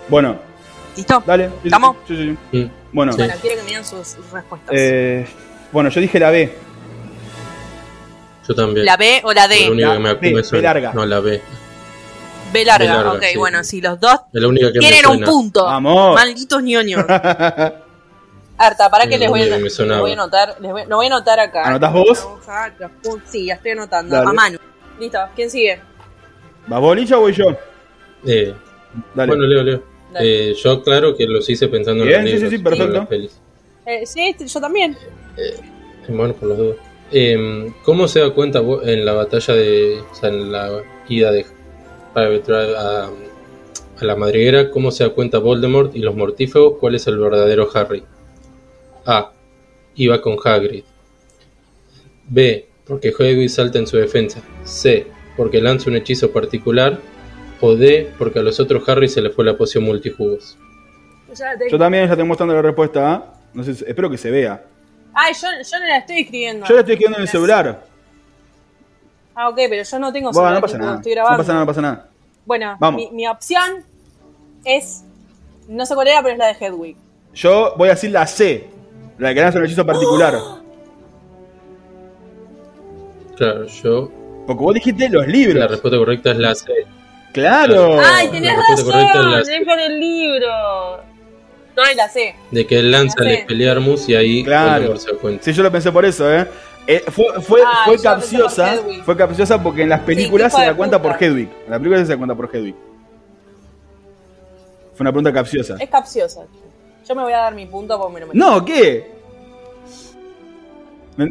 Bueno, 0.08 0.38
¿Listo? 0.96 1.22
dale. 1.26 1.46
Sí, 1.46 1.52
sí, 1.62 1.68
¿Estamos? 1.68 1.96
Sí, 2.08 2.16
sí, 2.16 2.38
sí. 2.50 2.70
Bueno, 2.92 3.12
Sí. 3.12 3.18
Bueno, 3.18 3.34
quiero 3.40 3.56
que 3.56 3.62
me 3.62 3.68
digan 3.68 3.84
sus 3.84 4.08
sus 4.08 4.30
respuestas. 4.32 4.74
eh, 4.76 5.26
bueno, 5.70 5.88
yo 5.90 6.00
dije 6.00 6.18
la 6.18 6.30
B. 6.30 6.52
Yo 8.48 8.54
también. 8.54 8.84
¿La 8.84 8.96
B 8.96 9.20
o 9.22 9.32
la 9.32 9.46
D? 9.46 9.70
único 9.70 9.88
La 9.88 9.94
que 9.94 9.98
me, 10.00 10.14
B, 10.14 10.34
me. 10.34 10.42
B 10.42 10.62
larga. 10.62 10.92
No, 10.92 11.06
la 11.06 11.20
B. 11.20 11.40
B 12.52 12.64
larga. 12.64 12.84
B 12.86 12.92
larga, 12.92 13.12
ok, 13.12 13.22
sí. 13.32 13.38
bueno, 13.38 13.64
si 13.64 13.80
los 13.80 13.98
dos 14.00 14.16
tienen 14.32 15.06
un 15.06 15.20
punto. 15.22 15.64
Vamos. 15.64 16.14
Malditos 16.14 16.62
ñoños. 16.62 17.04
Harta, 18.58 18.90
para 18.90 19.06
que 19.06 19.14
Es 19.14 19.20
les 19.20 19.30
voy, 19.30 19.40
a, 19.42 19.56
les 19.56 19.78
voy 19.78 20.10
a 20.10 20.12
anotar. 20.12 20.56
Les 20.60 20.70
voy, 20.70 20.82
lo 20.86 20.96
voy 20.96 21.06
a 21.06 21.08
anotar 21.08 21.40
acá. 21.40 21.66
¿Anotás 21.66 21.92
vos? 21.94 22.28
Sí, 23.26 23.46
ya 23.46 23.54
estoy 23.54 23.70
anotando. 23.70 24.14
Dale. 24.14 24.28
A 24.28 24.32
mano. 24.34 24.58
Listo, 24.98 25.18
¿quién 25.34 25.50
sigue? 25.50 25.80
¿Vas 26.66 26.80
vos, 26.80 26.94
Licha, 26.94 27.16
o 27.16 27.20
voy 27.22 27.32
yo? 27.32 27.46
Eh, 28.26 28.54
Dale. 29.14 29.28
bueno, 29.28 29.44
Leo, 29.46 29.62
Leo. 29.62 29.82
Dale. 30.12 30.50
Eh, 30.50 30.54
yo, 30.62 30.82
claro 30.82 31.16
que 31.16 31.24
los 31.26 31.48
hice 31.48 31.68
pensando 31.68 32.04
Bien, 32.04 32.18
en 32.20 32.24
los 32.24 32.32
sí, 32.32 32.36
sí, 32.36 32.42
libros, 32.42 32.50
sí, 32.50 32.56
en 32.56 32.62
perfecto. 32.64 32.98
las 32.98 33.06
pelis. 33.08 33.40
Eh, 33.86 34.04
sí, 34.04 34.36
yo 34.46 34.60
también. 34.60 34.96
Bueno, 36.08 36.34
por 36.34 36.48
las 36.50 36.58
dudas. 36.58 36.76
Eh, 37.12 37.72
¿Cómo 37.82 38.06
se 38.08 38.20
da 38.20 38.30
cuenta 38.30 38.60
en 38.84 39.04
la 39.06 39.12
batalla 39.14 39.54
de. 39.54 40.02
O 40.10 40.14
sea, 40.14 40.28
en 40.28 40.52
la 40.52 40.82
ida 41.08 41.32
de. 41.32 41.46
Para 42.12 42.34
entrar 42.34 42.68
a, 42.76 43.06
a 43.06 44.04
la 44.04 44.16
madriguera? 44.16 44.70
¿Cómo 44.70 44.90
se 44.90 45.04
da 45.04 45.10
cuenta 45.10 45.38
Voldemort 45.38 45.94
y 45.94 46.00
los 46.00 46.14
mortífagos 46.14 46.78
cuál 46.78 46.94
es 46.94 47.06
el 47.06 47.18
verdadero 47.18 47.68
Harry? 47.74 48.04
A. 49.06 49.32
Iba 49.94 50.20
con 50.20 50.36
Hagrid. 50.42 50.84
B. 52.28 52.66
Porque 52.86 53.12
Hedwig 53.16 53.50
salta 53.50 53.78
en 53.78 53.86
su 53.86 53.96
defensa. 53.96 54.40
C. 54.64 55.06
Porque 55.36 55.60
lanza 55.60 55.90
un 55.90 55.96
hechizo 55.96 56.30
particular. 56.32 56.98
O 57.60 57.74
D. 57.74 58.10
Porque 58.18 58.38
a 58.38 58.42
los 58.42 58.58
otros 58.60 58.88
Harry 58.88 59.08
se 59.08 59.20
les 59.20 59.34
fue 59.34 59.44
la 59.44 59.56
poción 59.56 59.84
multijugos. 59.84 60.56
Yo 61.70 61.78
también 61.78 62.06
ya 62.06 62.12
estoy 62.12 62.26
mostrando 62.26 62.54
la 62.54 62.62
respuesta 62.62 63.12
A. 63.12 63.34
No 63.52 63.62
sé, 63.62 63.72
espero 63.72 64.10
que 64.10 64.18
se 64.18 64.30
vea. 64.30 64.64
Ay, 65.12 65.32
yo, 65.34 65.48
yo 65.48 65.78
no 65.80 65.86
la 65.86 65.98
estoy 65.98 66.20
escribiendo. 66.20 66.66
Yo 66.66 66.74
la 66.74 66.80
estoy 66.80 66.94
escribiendo 66.94 67.18
en 67.18 67.22
el 67.22 67.28
celular. 67.28 67.84
Ah, 69.34 69.48
ok, 69.48 69.56
pero 69.68 69.82
yo 69.82 69.98
no 69.98 70.12
tengo 70.12 70.30
Bueno, 70.32 70.48
celular, 70.48 70.54
no 70.54 70.60
pasa 70.60 70.78
nada. 70.78 70.96
Estoy 70.96 71.14
No 71.14 71.24
pasa 71.24 71.52
nada, 71.52 71.60
no 71.60 71.66
pasa 71.66 71.80
nada. 71.82 72.08
Bueno, 72.44 72.76
Vamos. 72.80 73.00
Mi, 73.00 73.10
mi 73.16 73.26
opción 73.28 73.84
es. 74.64 75.04
No 75.68 75.86
sé 75.86 75.94
cuál 75.94 76.08
era, 76.08 76.20
pero 76.22 76.32
es 76.32 76.38
la 76.38 76.46
de 76.48 76.52
Hedwig. 76.66 76.96
Yo 77.34 77.74
voy 77.76 77.88
a 77.88 77.92
decir 77.92 78.10
la 78.10 78.26
C. 78.26 78.68
La 79.18 79.32
que 79.34 79.40
lanza 79.40 79.58
un 79.58 79.64
hechizo 79.66 79.86
particular. 79.86 80.34
Claro, 83.36 83.66
yo. 83.66 84.10
Porque 84.46 84.62
vos 84.62 84.74
dijiste 84.74 85.08
los 85.08 85.26
La 85.26 85.32
libros. 85.32 85.70
respuesta 85.70 85.96
correcta 85.98 86.30
es 86.32 86.36
la 86.38 86.54
C. 86.54 86.66
Claro. 87.32 87.98
¡Ay, 88.04 88.28
tenés 88.28 88.52
la 88.52 88.74
es 88.74 88.86
la 88.86 89.12
razón! 89.12 89.52
Es 89.52 89.66
con 89.66 89.78
el 89.80 90.00
libro. 90.00 90.48
No, 91.76 91.82
es 91.84 91.96
la 91.96 92.08
C. 92.08 92.34
De 92.50 92.66
que 92.66 92.80
él 92.80 92.90
lanza 92.90 93.22
Ya 93.22 93.30
el. 93.30 93.36
Expelliarmus 93.36 94.08
y 94.08 94.14
ahí 94.14 94.44
Claro. 94.44 94.96
Se 94.96 95.12
da 95.12 95.18
cuenta. 95.18 95.42
Sí, 95.44 95.52
yo 95.52 95.62
lo 95.62 95.70
pensé 95.72 95.90
por 95.92 96.04
eso, 96.04 96.30
¿eh? 96.30 96.46
Eh, 96.92 97.04
fue, 97.10 97.40
fue, 97.42 97.60
Ah, 97.64 97.82
fue 97.84 97.98
capciosa. 98.00 98.76
Fue 99.04 99.16
capciosa 99.16 99.62
porque 99.62 99.82
en 99.82 99.90
las 99.90 100.00
películas 100.00 100.52
se 100.52 100.62
da 100.64 100.74
cuenta 100.74 100.98
puta. 101.00 101.12
por 101.14 101.22
Hedwig. 101.22 101.48
En 101.66 101.70
la 101.70 101.78
película 101.78 102.04
se 102.04 102.10
da 102.12 102.16
cuenta 102.16 102.34
por 102.34 102.50
Hedwig. 102.54 102.74
Fue 104.94 105.04
una 105.04 105.12
pregunta 105.12 105.32
capciosa. 105.32 105.76
Es 105.78 105.88
capciosa. 105.88 106.42
Yo 107.08 107.14
me 107.14 107.22
voy 107.22 107.32
a 107.32 107.38
dar 107.38 107.54
mi 107.54 107.66
punto 107.66 107.96
porque 107.98 108.14
me 108.14 108.20
lo 108.20 108.26
merezco. 108.26 108.50
No, 108.50 108.64
¿qué? 108.64 109.12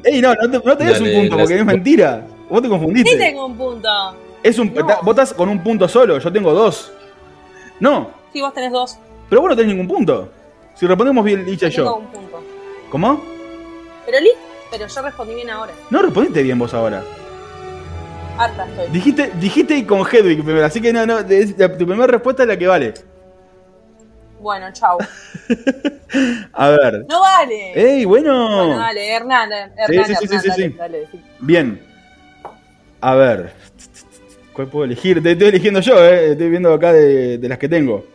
Ey, 0.03 0.21
no, 0.21 0.33
no 0.35 0.49
te, 0.51 0.67
no 0.67 0.77
te 0.77 0.83
des 0.85 1.01
un 1.01 1.11
punto 1.11 1.35
las- 1.35 1.43
porque 1.45 1.59
es 1.59 1.65
mentira. 1.65 2.27
Vos 2.49 2.61
te 2.61 2.69
confundiste. 2.69 3.11
Sí 3.11 3.17
tengo 3.17 3.45
un 3.45 3.57
punto. 3.57 3.89
Es 4.43 4.57
un, 4.59 4.73
No. 4.73 4.85
ta- 4.85 4.99
Vos 5.01 5.09
estás 5.11 5.33
con 5.33 5.49
un 5.49 5.63
punto 5.63 5.87
solo, 5.87 6.17
yo 6.19 6.31
tengo 6.31 6.53
dos. 6.53 6.91
No, 7.79 8.11
Sí, 8.33 8.41
vos 8.41 8.53
tenés 8.53 8.71
dos. 8.71 8.97
pero 9.29 9.41
vos 9.41 9.49
no 9.49 9.55
tenés 9.55 9.73
ningún 9.73 9.87
punto. 9.87 10.29
Si 10.75 10.85
respondemos 10.87 11.23
bien 11.25 11.45
Licha 11.45 11.67
y 11.67 11.71
Yo 11.71 11.83
tengo 11.83 11.89
yo. 11.89 11.95
un 11.97 12.07
punto. 12.07 12.39
¿Cómo? 12.89 13.21
Pero 14.05 14.19
li, 14.19 14.29
pero 14.71 14.87
yo 14.87 15.01
respondí 15.01 15.35
bien 15.35 15.49
ahora. 15.49 15.73
No 15.89 16.01
respondiste 16.01 16.43
bien 16.43 16.57
vos 16.59 16.73
ahora. 16.73 17.03
Harta 18.37 18.65
estoy. 18.67 18.87
Dijiste, 18.91 19.31
dijiste 19.39 19.85
con 19.85 19.99
Hedwig 19.99 20.43
primero, 20.43 20.65
así 20.65 20.79
que 20.81 20.93
no, 20.93 21.05
no, 21.05 21.19
es- 21.19 21.57
la- 21.57 21.69
tu 21.77 21.85
primera 21.85 22.07
respuesta 22.07 22.43
es 22.43 22.47
la 22.49 22.57
que 22.57 22.67
vale. 22.67 22.93
Bueno, 24.39 24.67
chau. 24.71 24.97
A 26.53 26.69
ver. 26.69 27.05
No 27.09 27.19
vale. 27.19 27.73
¡Ey, 27.75 28.05
bueno! 28.05 28.47
Bueno, 28.67 28.77
dale, 28.79 29.09
Hernán. 29.13 29.49
Hernán, 29.51 29.75
Sí, 29.87 29.93
sí, 29.93 30.27
sí, 30.27 30.35
Hernán, 30.35 30.55
sí, 30.55 30.61
sí, 30.63 30.75
dale, 30.77 31.07
sí. 31.11 31.17
dale. 31.17 31.23
Bien. 31.39 31.81
A 33.01 33.15
ver. 33.15 33.51
¿Cuál 34.53 34.67
puedo 34.67 34.85
elegir? 34.85 35.21
Te 35.21 35.31
estoy 35.33 35.49
eligiendo 35.49 35.81
yo, 35.81 36.01
eh. 36.03 36.31
Estoy 36.31 36.49
viendo 36.49 36.73
acá 36.73 36.93
de, 36.93 37.37
de 37.37 37.49
las 37.49 37.57
que 37.57 37.67
tengo. 37.67 38.05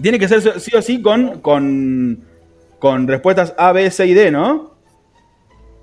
Tiene 0.00 0.18
que 0.20 0.28
ser 0.28 0.60
sí 0.60 0.76
o 0.76 0.82
sí 0.82 1.02
con, 1.02 1.40
con, 1.40 2.20
con 2.78 3.08
respuestas 3.08 3.52
A, 3.58 3.72
B, 3.72 3.90
C 3.90 4.06
y 4.06 4.14
D, 4.14 4.30
¿no? 4.30 4.75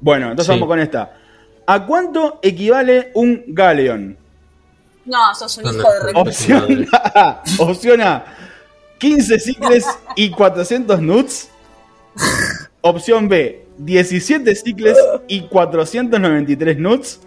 Bueno, 0.03 0.31
entonces 0.31 0.53
Sí. 0.53 0.59
vamos 0.59 0.67
con 0.67 0.79
esta. 0.79 1.13
¿A 1.65 1.85
cuánto 1.85 2.39
equivale 2.41 3.11
un 3.13 3.41
galeón? 3.47 4.17
No, 5.05 5.33
sos 5.33 5.57
un 5.59 5.65
hijo 5.73 5.89
de. 6.05 6.11
Opción 6.13 6.87
A. 6.91 7.41
Opción 7.59 8.01
A. 8.01 8.25
15 8.97 9.39
cicles 9.39 9.85
y 10.17 10.29
400 10.29 11.01
nuts. 11.01 11.49
Opción 12.81 13.29
B. 13.29 13.65
17 13.77 14.53
cicles 14.55 14.97
y 15.29 15.41
493 15.47 16.77
nuts. 16.77 17.21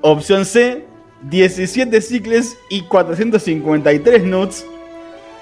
Opción 0.00 0.46
C. 0.46 0.86
17 1.22 2.00
cicles 2.00 2.56
y 2.70 2.80
453 2.82 4.24
nuts. 4.24 4.64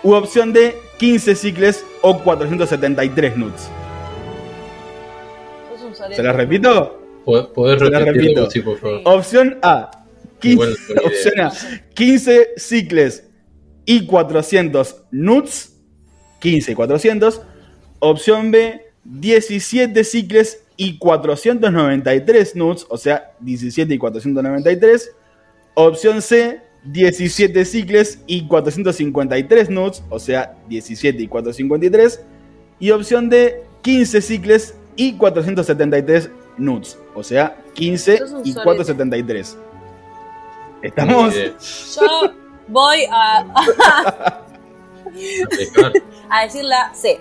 U 0.03 0.13
opción 0.13 0.53
D. 0.53 0.77
15 0.99 1.37
cicles 1.37 1.85
o 2.03 2.19
473 2.19 3.37
nuts. 3.37 3.69
¿Se 6.15 6.23
las 6.23 6.37
repito? 6.37 7.03
¿Pod- 7.25 7.53
¿Podés 7.53 7.81
la 7.83 7.99
repetirlo, 7.99 8.23
repito. 8.45 8.51
sí, 8.51 8.61
por 8.61 8.79
favor? 8.79 9.01
Opción 9.05 9.59
A. 9.63 9.91
15, 10.41 10.53
Igual 10.53 10.71
no 10.71 10.77
tengo 10.87 11.01
idea. 11.01 11.09
opción 11.09 11.41
A. 11.41 11.53
15 11.95 12.49
cicles 12.57 13.25
y 13.85 14.07
400 14.07 15.05
nuts. 15.11 15.73
15 16.41 16.73
y 16.73 16.75
400. 16.75 17.43
Opción 18.01 18.51
B. 18.51 18.83
17 19.05 20.05
cicles 20.05 20.63
y 20.77 20.99
493 20.99 22.55
nuts. 22.57 22.87
O 22.89 22.99
sea, 22.99 23.33
17 23.41 23.95
y 23.95 23.99
493. 23.99 25.11
Opción 25.75 26.23
C. 26.23 26.61
17 26.85 27.65
cicles 27.65 28.21
y 28.27 28.47
453 28.47 29.71
nuts. 29.71 30.03
O 30.11 30.19
sea, 30.21 30.55
17 30.69 31.23
y 31.23 31.27
453. 31.29 32.21
Y 32.79 32.91
opción 32.91 33.29
D. 33.29 33.63
15 33.83 34.21
cicles 34.21 34.75
y 34.97 35.15
473 35.17 36.31
nuts. 36.59 36.99
O 37.15 37.23
sea, 37.23 37.57
15 37.75 38.19
Sos 38.19 38.31
un 38.33 38.41
y 38.47 38.53
sorete. 38.53 38.65
473. 38.65 39.59
Ni 40.83 40.89
¿Estamos? 40.89 41.35
Yo 41.35 42.33
voy 42.69 43.07
a, 43.11 43.47
a 46.31 46.43
decir 46.45 46.65
la 46.65 46.93
C. 46.95 47.21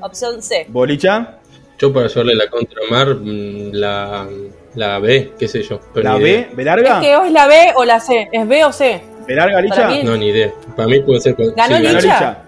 Opción 0.00 0.42
C. 0.42 0.66
Bolicha. 0.68 1.36
Yo 1.78 1.92
para 1.92 2.08
llevarle 2.08 2.34
la 2.34 2.48
contra 2.50 2.78
a 2.86 2.92
Mar, 2.92 3.14
mm, 3.16 3.70
la, 3.72 4.28
la 4.74 4.98
B, 4.98 5.32
qué 5.38 5.48
sé 5.48 5.62
yo. 5.62 5.80
pero 5.94 6.10
La 6.10 6.16
B. 6.18 6.50
¿B 6.54 6.62
Es 6.62 6.66
larga? 6.66 7.00
que 7.00 7.16
o 7.16 7.24
es 7.24 7.32
la 7.32 7.46
B 7.46 7.72
o 7.76 7.84
la 7.84 8.00
C. 8.00 8.28
¿Es 8.30 8.46
B 8.46 8.64
o 8.64 8.72
C? 8.72 9.02
¿B 9.26 9.34
larga, 9.34 9.60
Licha? 9.62 9.88
No, 10.04 10.16
ni 10.16 10.28
idea. 10.28 10.52
Para 10.76 10.88
mí 10.88 11.00
puede 11.00 11.20
ser. 11.20 11.34
¿Ganó 11.38 11.76
sí, 11.76 11.82
Ganó 11.82 11.98
Licha? 12.00 12.42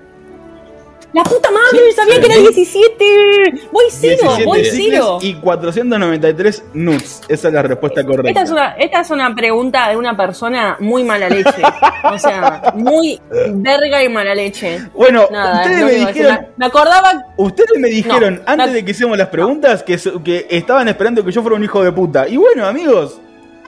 ¡La 1.13 1.23
puta 1.25 1.51
madre! 1.51 1.93
¡Sabía 1.95 2.15
sí. 2.15 2.21
que 2.21 2.27
era 2.27 2.37
17! 2.37 3.69
¡Voy 3.71 3.85
cero! 3.91 4.17
17 4.23 4.45
¡Voy 4.47 4.65
cero! 4.65 5.19
y 5.21 5.35
493 5.35 6.65
nuts. 6.75 7.21
Esa 7.29 7.49
es 7.49 7.55
la 7.55 7.63
respuesta 7.63 8.03
correcta. 8.05 8.31
Esta 8.31 8.43
es, 8.43 8.51
una, 8.51 8.73
esta 8.79 9.01
es 9.01 9.11
una 9.11 9.35
pregunta 9.35 9.89
de 9.91 9.97
una 9.97 10.17
persona 10.17 10.77
muy 10.81 11.05
mala 11.05 11.29
leche. 11.29 11.63
O 12.11 12.19
sea, 12.19 12.73
muy 12.75 13.21
verga 13.55 14.03
y 14.03 14.09
mala 14.09 14.35
leche. 14.35 14.81
Bueno, 14.95 15.29
Nada, 15.31 15.63
ustedes 15.63 15.79
no 15.81 15.87
me 15.87 15.93
decir 15.93 16.09
dijeron. 16.15 16.47
Me 16.57 16.67
acordaba. 16.67 17.25
ustedes 17.37 17.79
me 17.79 17.89
dijeron 17.89 18.35
No, 18.37 18.43
antes 18.53 18.67
no. 18.69 18.73
de 18.73 18.85
que 18.85 18.91
hiciéramos 18.93 19.19
las 19.19 19.29
preguntas 19.29 19.83
que, 19.83 19.99
que 20.25 20.47
estaban 20.51 20.89
esperando 20.89 21.25
que 21.25 21.31
yo 21.33 21.43
fuera 21.43 21.57
un 21.57 21.65
hijo 21.65 21.83
de 21.85 21.93
puta. 21.93 22.27
Y 22.29 22.37
bueno, 22.39 22.65
amigos, 22.67 23.21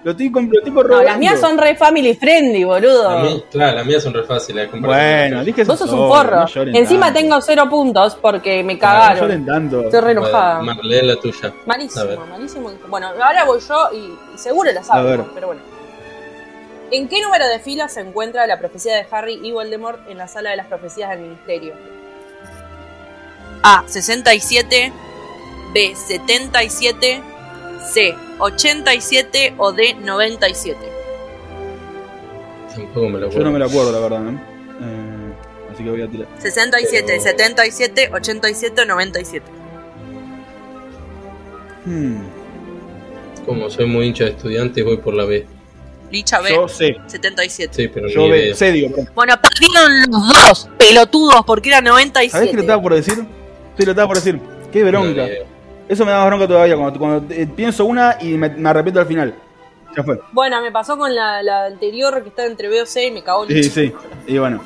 lo 0.05 0.11
estoy, 0.13 0.29
lo 0.31 0.41
estoy 0.41 0.71
No, 0.73 1.03
las 1.03 1.19
mías 1.19 1.41
son 1.41 1.59
re 1.59 1.75
family 1.77 2.15
friendly, 2.15 2.63
boludo. 2.65 3.19
Mí, 3.21 3.45
claro, 3.51 3.77
las 3.79 3.87
mías 3.87 4.03
son 4.03 4.13
re 4.15 4.23
fáciles. 4.25 4.71
Bueno, 4.71 5.39
de 5.41 5.45
dije 5.45 5.65
Vos 5.65 5.79
sos 5.79 5.91
un 5.91 6.09
forro. 6.09 6.45
no 6.45 6.63
Encima 6.79 7.07
tanto. 7.07 7.21
tengo 7.21 7.41
cero 7.41 7.65
puntos 7.71 8.15
porque 8.21 8.63
me 8.63 8.75
No 8.75 8.81
cagaron. 8.81 9.21
lloren 9.23 9.47
tanto. 9.47 9.81
Estoy 9.83 10.01
re 10.01 10.13
enojada. 10.13 10.61
Mar, 10.63 10.77
lee 10.85 11.03
la 11.07 11.17
tuya. 11.17 11.53
Malísimo, 11.67 12.27
malísimo. 12.31 12.71
Bueno, 12.89 13.09
ahora 13.09 13.45
voy 13.45 13.59
yo 13.61 13.89
y, 13.95 14.35
y 14.35 14.39
seguro 14.39 14.71
la. 14.73 14.81
¿no? 14.81 15.29
pero 15.35 15.47
bueno. 15.49 15.63
¿En 16.91 17.09
qué 17.09 17.23
número 17.23 17.49
de 17.49 17.59
filas 17.59 17.95
se 17.95 18.01
encuentra 18.01 18.47
la 18.47 18.59
profecía 18.59 18.95
de 18.95 19.07
Harry 19.11 19.41
y 19.43 19.51
Voldemort 19.53 20.07
en 20.09 20.19
la 20.19 20.29
sala 20.29 20.51
de 20.51 20.57
las 20.57 20.67
profecías 20.67 21.11
del 21.11 21.21
ministerio? 21.21 21.73
A. 23.63 23.83
67. 23.87 24.93
B. 25.73 25.95
77. 25.97 27.23
C. 27.93 28.15
87 28.39 29.55
o 29.59 29.73
D. 29.73 29.95
97. 29.95 30.79
Tampoco 32.75 33.09
me 33.09 33.13
lo 33.13 33.21
Yo 33.21 33.27
acuerdo. 33.27 33.45
no 33.45 33.53
me 33.53 33.59
lo 33.59 33.65
acuerdo, 33.67 33.93
la 33.93 34.01
verdad. 34.01 34.21
¿no? 34.21 34.31
Eh, 34.33 35.33
así 35.73 35.85
que 35.85 35.91
voy 35.91 36.03
a 36.03 36.09
tirar. 36.09 36.27
67, 36.39 37.05
Pero- 37.07 37.23
77, 37.23 38.11
87 38.13 38.81
o 38.83 38.85
97. 38.85 39.47
Hmm, 41.85 42.17
Como 43.47 43.69
soy 43.69 43.85
muy 43.87 44.07
hincha 44.07 44.25
de 44.25 44.31
estudiantes, 44.31 44.83
voy 44.85 44.97
por 44.97 45.13
la 45.15 45.25
B. 45.25 45.47
Licha 46.11 46.41
B. 46.41 46.51
Yo 46.51 46.67
sé. 46.69 46.97
77. 47.07 47.75
Sí, 47.75 47.89
pero 47.89 48.09
Yo 48.09 48.29
B, 48.29 48.55
sé, 48.55 48.73
digo, 48.73 48.89
perdón. 48.91 49.11
Bueno, 49.15 49.35
perdieron 49.41 50.01
los 50.11 50.29
dos 50.29 50.71
pelotudos 50.79 51.45
porque 51.47 51.69
era 51.71 51.81
97. 51.83 52.31
¿Sabés 52.31 52.51
qué 52.51 52.57
lo 52.57 52.63
estaba 52.63 52.83
por 52.83 52.95
decir? 52.95 53.15
Sí, 53.77 53.85
lo 53.85 53.91
estaba 53.91 54.07
por 54.09 54.17
decir. 54.17 54.41
Qué 54.73 54.81
No, 54.83 54.91
bronca. 54.91 55.27
idea. 55.27 55.45
Eso 55.89 56.05
me 56.05 56.13
da 56.13 56.19
más 56.19 56.27
bronca 56.29 56.49
todavía 56.49 56.77
cuando, 56.77 56.99
cuando, 56.99 57.35
eh, 57.35 57.47
pienso 57.55 57.85
una 57.85 58.17
y 58.21 58.37
me, 58.39 58.49
me 58.49 58.69
arrepiento 58.69 59.01
al 59.01 59.07
final. 59.07 59.35
Ya 59.97 60.03
fue. 60.03 60.19
Bueno, 60.33 60.61
me 60.63 60.73
pasó 60.73 60.97
con 60.99 61.15
la, 61.15 61.43
la 61.43 61.67
anterior 61.67 62.21
que 62.23 62.31
estaba 62.31 62.49
entre 62.49 62.69
B 62.69 62.83
o 62.83 62.87
C 62.87 63.07
y 63.07 63.11
me 63.13 63.23
cagó 63.23 63.47
Sí, 63.47 63.63
sí. 63.65 63.93
Y 64.27 64.39
bueno. 64.39 64.61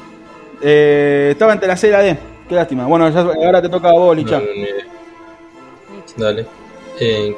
Eh, 0.62 1.28
estaba 1.32 1.52
entre 1.52 1.68
la 1.68 1.76
C 1.76 1.88
y 1.88 1.90
la 1.90 2.00
D. 2.00 2.18
Qué 2.48 2.54
lástima. 2.54 2.86
Bueno, 2.86 3.08
ya- 3.10 3.20
ahora 3.20 3.60
te 3.60 3.68
toca 3.68 3.90
a 3.90 3.92
vos, 3.92 4.16
Licha. 4.16 4.38
No, 4.40 4.46
no. 4.46 4.88
Dale. 6.16 6.46
Eh, 7.00 7.36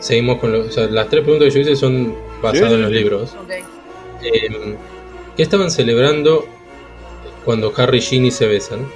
seguimos 0.00 0.38
con 0.38 0.52
lo- 0.52 0.60
o 0.66 0.70
sea, 0.70 0.86
las 0.86 1.08
tres 1.08 1.22
preguntas 1.22 1.48
que 1.48 1.54
yo 1.54 1.60
hice 1.60 1.76
son 1.76 2.14
basadas 2.42 2.68
Sí. 2.68 2.74
en 2.74 2.82
los 2.82 2.90
libros. 2.90 3.34
Ok. 3.42 3.50
Eh, 4.22 4.76
¿Qué 5.36 5.42
estaban 5.42 5.70
celebrando 5.70 6.44
cuando 7.44 7.72
Harry 7.76 7.98
y 7.98 8.02
Ginny 8.02 8.30
se 8.30 8.46
besan? 8.46 8.86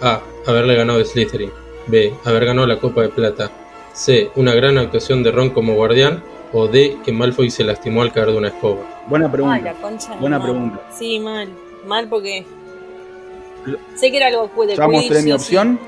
A. 0.00 0.20
Haberle 0.46 0.76
ganado 0.76 1.04
Slytherin. 1.04 1.50
B. 1.88 2.14
Haber 2.24 2.44
ganado 2.46 2.66
la 2.66 2.78
Copa 2.78 3.02
de 3.02 3.08
Plata. 3.08 3.50
C. 3.92 4.30
Una 4.36 4.54
gran 4.54 4.78
actuación 4.78 5.22
de 5.22 5.32
Ron 5.32 5.50
como 5.50 5.74
guardián. 5.74 6.22
O 6.52 6.66
D. 6.68 6.96
Que 7.04 7.12
Malfoy 7.12 7.50
se 7.50 7.64
lastimó 7.64 8.02
al 8.02 8.12
caer 8.12 8.28
de 8.28 8.36
una 8.38 8.48
escoba. 8.48 8.82
Buena 9.06 9.26
Ay, 9.26 9.32
pregunta. 9.32 9.60
la 9.62 9.72
concha. 9.74 10.12
de 10.14 10.20
Buena 10.20 10.42
pregunta. 10.42 10.80
Sí, 10.96 11.18
mal. 11.18 11.48
Mal 11.86 12.08
porque. 12.08 12.44
Sé 13.96 14.10
que 14.10 14.16
era 14.16 14.28
algo 14.28 14.50
de 14.66 14.76
Ya 14.76 14.86
mostré 14.88 15.16
mi 15.18 15.24
sí, 15.24 15.32
opción. 15.32 15.78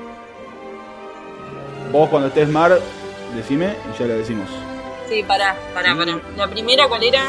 Vos 1.91 2.09
cuando 2.09 2.27
estés 2.29 2.47
Mar, 2.47 2.79
decime 3.35 3.75
y 3.93 3.99
ya 3.99 4.05
le 4.07 4.15
decimos. 4.15 4.47
Sí, 4.49 5.15
Sí, 5.15 5.23
pará, 5.23 5.57
pará, 5.73 5.93
pará. 5.95 6.21
La 6.37 6.47
primera, 6.47 6.87
¿cuál 6.87 7.03
era? 7.03 7.23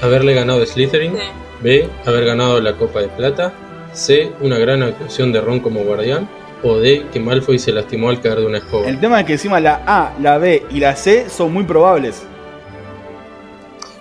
Haberle 0.00 0.32
ganado 0.32 0.62
a 0.62 0.66
Slytherin. 0.66 1.12
Sí. 1.12 1.22
B. 1.60 1.88
Haber 2.06 2.24
ganado 2.24 2.60
la 2.60 2.76
Copa 2.76 3.00
de 3.00 3.08
Plata. 3.08 3.52
C. 3.92 4.32
Una 4.40 4.58
gran 4.58 4.82
actuación 4.82 5.32
de 5.32 5.40
Ron 5.42 5.60
como 5.60 5.82
guardián. 5.84 6.28
O 6.62 6.78
D. 6.78 7.06
Que 7.12 7.20
Malfoy 7.20 7.58
se 7.58 7.72
lastimó 7.72 8.08
al 8.10 8.20
caer 8.20 8.38
de 8.40 8.46
una 8.46 8.58
escoba. 8.58 8.86
El 8.88 9.00
tema 9.00 9.20
es 9.20 9.26
que 9.26 9.32
encima 9.32 9.60
la 9.60 9.82
A, 9.86 10.12
la 10.20 10.38
B 10.38 10.64
y 10.70 10.80
la 10.80 10.94
C 10.96 11.28
son 11.28 11.52
muy 11.52 11.64
probables. 11.64 12.24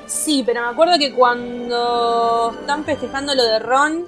Sí, 0.06 0.44
pero 0.46 0.62
me 0.62 0.68
acuerdo 0.68 0.98
que 1.00 1.14
cuando 1.14 2.54
están 2.60 2.84
festejando 2.84 3.34
lo 3.34 3.44
de 3.44 3.60
Ron, 3.60 4.06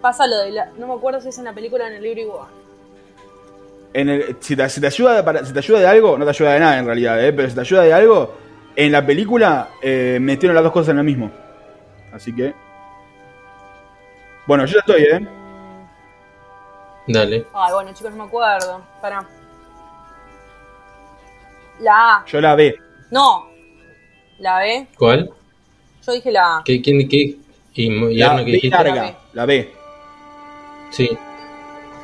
pasa 0.00 0.26
lo 0.26 0.38
de 0.40 0.50
la... 0.52 0.70
No 0.78 0.86
me 0.86 0.94
acuerdo 0.94 1.20
si 1.20 1.28
es 1.30 1.38
en 1.38 1.44
la 1.44 1.52
película 1.54 1.84
o 1.84 1.86
en 1.88 1.94
el 1.94 2.02
libro 2.02 2.20
igual. 2.20 2.48
En 3.94 4.08
el- 4.10 4.36
si, 4.40 4.54
te, 4.54 4.68
si 4.68 4.80
te 4.80 4.86
ayuda 4.88 5.24
para- 5.24 5.44
si 5.44 5.52
te 5.52 5.58
ayuda 5.58 5.80
de 5.80 5.86
algo, 5.86 6.18
no 6.18 6.24
te 6.24 6.30
ayuda 6.30 6.52
de 6.54 6.60
nada 6.60 6.78
en 6.78 6.86
realidad, 6.86 7.24
¿eh? 7.24 7.32
pero 7.32 7.48
si 7.48 7.54
te 7.54 7.60
ayuda 7.62 7.82
de 7.82 7.92
algo, 7.94 8.34
en 8.76 8.92
la 8.92 9.04
película 9.04 9.68
eh, 9.82 10.18
metieron 10.20 10.54
las 10.54 10.64
dos 10.64 10.72
cosas 10.72 10.90
en 10.90 10.96
lo 10.98 11.04
mismo. 11.04 11.30
Así 12.12 12.34
que. 12.34 12.54
Bueno, 14.46 14.64
yo 14.66 14.74
ya 14.74 14.80
estoy, 14.80 15.02
¿eh? 15.02 15.28
Dale. 17.06 17.46
Ay, 17.52 17.72
bueno, 17.72 17.92
chicos, 17.94 18.12
no 18.12 18.18
me 18.18 18.28
acuerdo. 18.28 18.82
Pará. 19.00 19.26
La 21.80 22.16
A. 22.18 22.26
Yo 22.26 22.40
la 22.40 22.54
B. 22.54 22.76
No. 23.10 23.48
La 24.38 24.58
B. 24.58 24.86
¿Cuál? 24.96 25.30
Yo 26.06 26.12
dije 26.12 26.30
la 26.32 26.58
A. 26.58 26.62
¿Qué, 26.64 26.80
quién, 26.80 27.08
qué? 27.08 27.36
¿Y, 27.74 27.86
y 27.92 28.16
La 28.16 28.36
qué 28.36 28.44
B 28.44 28.50
dijiste? 28.52 28.84
La 28.84 28.92
B. 28.92 29.16
La 29.32 29.46
B. 29.46 29.74
Sí. 30.90 31.18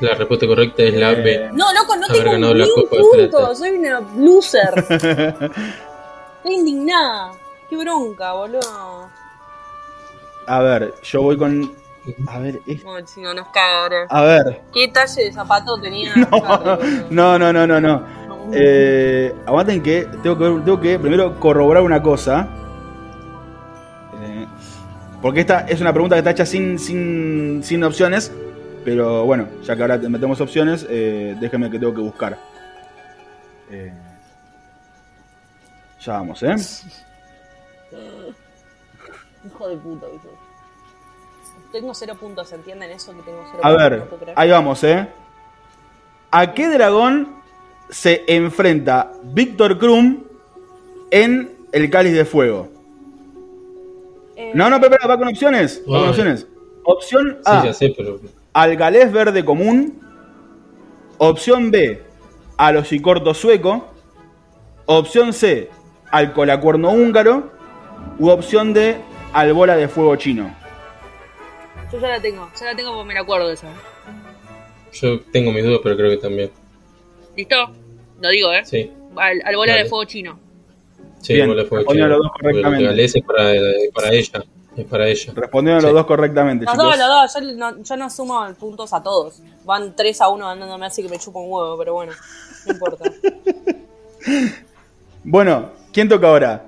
La 0.01 0.13
respuesta 0.15 0.47
correcta 0.47 0.83
es 0.83 0.93
la 0.93 1.11
Eh, 1.11 1.21
B. 1.21 1.49
No, 1.53 1.73
loco, 1.73 1.95
no 1.95 2.05
Haber 2.05 2.17
tengo 2.23 2.31
ganado 2.31 2.53
ni 2.53 2.59
la 2.59 2.65
un 2.65 2.71
Copa 2.73 2.97
punto. 2.97 3.55
Soy 3.55 3.69
una 3.71 3.99
loser. 4.17 4.73
Estoy 6.37 6.53
indignada. 6.53 7.31
Qué 7.69 7.77
bronca, 7.77 8.33
boludo. 8.33 9.09
A 10.47 10.59
ver, 10.61 10.93
yo 11.03 11.21
voy 11.21 11.37
con. 11.37 11.78
A 12.27 12.39
ver, 12.39 12.59
es- 12.67 12.83
Ay, 12.85 13.03
si 13.05 13.21
no 13.21 13.33
nos 13.33 13.47
caga 13.49 14.05
a 14.09 14.21
ver. 14.23 14.61
¿Qué 14.73 14.87
talle 14.87 15.25
de 15.25 15.31
zapato 15.33 15.79
tenía? 15.79 16.11
Harry? 16.31 17.05
No, 17.09 17.37
no, 17.39 17.51
no, 17.53 17.67
no, 17.67 17.79
no. 17.81 18.03
Eh, 18.51 19.33
aguanten 19.45 19.83
que 19.83 20.07
tengo 20.23 20.37
que 20.37 20.45
tengo 20.65 20.79
que 20.81 20.97
primero 20.99 21.39
corroborar 21.39 21.83
una 21.83 22.01
cosa. 22.01 22.47
Porque 25.21 25.41
esta 25.41 25.61
es 25.67 25.81
una 25.81 25.91
pregunta 25.91 26.15
que 26.15 26.19
está 26.19 26.31
hecha 26.31 26.45
sin, 26.45 26.79
sin, 26.79 27.61
sin 27.63 27.83
opciones. 27.83 28.31
Pero 28.85 29.25
bueno, 29.25 29.49
ya 29.63 29.75
que 29.75 29.81
ahora 29.81 29.99
te 29.99 30.07
metemos 30.07 30.39
opciones, 30.39 30.87
eh, 30.89 31.35
déjeme 31.41 31.69
que 31.69 31.77
tengo 31.77 31.93
que 31.93 31.99
buscar. 32.01 32.37
Eh, 33.69 33.91
ya 35.99 36.13
vamos, 36.13 36.41
¿eh? 36.43 36.55
Hijo 39.45 39.67
de 39.67 39.75
puta, 39.77 40.07
¿viste? 40.07 40.29
Tengo 41.71 41.93
cero 41.93 42.15
puntos, 42.19 42.51
¿entienden 42.51 42.89
eso? 42.91 43.11
Que 43.15 43.21
tengo 43.21 43.43
cero 43.51 43.59
A 43.63 43.69
puntos, 43.69 43.89
ver, 43.89 44.27
no 44.27 44.33
ahí 44.35 44.49
vamos, 44.49 44.83
¿eh? 44.83 45.07
¿A 46.31 46.53
qué 46.53 46.67
dragón 46.67 47.35
se 47.89 48.23
enfrenta 48.27 49.11
Víctor 49.23 49.77
Krum 49.77 50.23
en 51.11 51.51
el 51.71 51.89
Cáliz 51.89 52.13
de 52.13 52.25
Fuego? 52.25 52.69
Eh, 54.35 54.51
No, 54.55 54.69
no, 54.69 54.77
pero 54.79 54.93
espera, 54.93 55.07
va 55.13 55.17
con 55.19 55.27
opciones. 55.27 55.83
Va 55.91 55.99
con 55.99 56.09
opciones. 56.09 56.47
Opción 56.83 57.37
Sí, 57.45 57.51
A, 57.51 57.65
ya 57.65 57.73
sé, 57.73 57.93
pero. 57.95 58.19
al 58.53 58.75
galés 58.75 59.11
verde 59.11 59.43
común. 59.45 59.99
Opción 61.17 61.69
B, 61.71 62.01
al 62.57 62.77
osicorto 62.77 63.33
sueco. 63.33 63.85
Opción 64.85 65.33
C, 65.33 65.69
al 66.09 66.33
colacuerno 66.33 66.91
húngaro. 66.91 67.51
U 68.17 68.29
opción 68.29 68.73
D, 68.73 68.97
al 69.33 69.53
bola 69.53 69.75
de 69.75 69.87
fuego 69.87 70.15
chino. 70.15 70.55
Yo 71.91 71.99
ya 71.99 72.07
la 72.09 72.21
tengo, 72.21 72.49
ya 72.59 72.65
la 72.67 72.75
tengo 72.75 72.91
porque 72.93 73.07
me 73.07 73.13
la 73.15 73.21
acuerdo 73.21 73.47
de 73.47 73.53
esa. 73.55 73.67
Yo 74.93 75.19
tengo 75.31 75.51
mis 75.51 75.63
dudas, 75.63 75.79
pero 75.83 75.95
creo 75.95 76.09
que 76.11 76.17
también. 76.17 76.51
¿Listo? 77.35 77.55
Lo 78.21 78.29
digo, 78.29 78.51
¿eh? 78.51 78.65
Sí. 78.65 78.91
Al, 79.15 79.41
al 79.43 79.55
bola 79.55 79.71
Dale. 79.73 79.83
de 79.83 79.89
fuego 79.89 80.03
chino. 80.05 80.39
Sí, 81.21 81.33
Bien, 81.33 81.47
no 81.47 81.53
le 81.55 81.65
fue 81.65 81.79
respondieron 81.79 82.11
chido, 82.11 82.17
los 82.19 82.27
dos 82.27 82.31
correctamente. 82.39 83.03
Es 83.05 83.13
para, 83.25 83.43
para 83.93 84.13
ella. 84.13 84.43
Es 84.77 84.85
para 84.85 85.07
ella. 85.07 85.33
Respondieron 85.35 85.81
los 85.81 85.89
Sí. 85.91 85.95
dos 85.97 86.05
correctamente, 86.05 86.65
Los 86.65 86.73
chicos. 86.73 86.85
dos, 86.87 86.97
los 86.97 87.07
dos, 87.07 87.33
yo 87.33 87.55
no, 87.57 87.83
yo 87.83 87.97
no 87.97 88.09
sumo 88.09 88.53
puntos 88.59 88.93
a 88.93 89.01
todos. 89.03 89.41
Van 89.65 89.95
3 89.95 90.21
a 90.21 90.29
1 90.29 90.47
dándome 90.47 90.85
así 90.85 91.01
que 91.03 91.09
me 91.09 91.17
chupa 91.19 91.39
un 91.39 91.51
huevo, 91.51 91.77
pero 91.77 91.93
bueno, 91.93 92.13
no 92.65 92.73
importa. 92.73 93.03
Bueno, 95.23 95.71
¿quién 95.93 96.07
toca 96.09 96.27
ahora? 96.27 96.65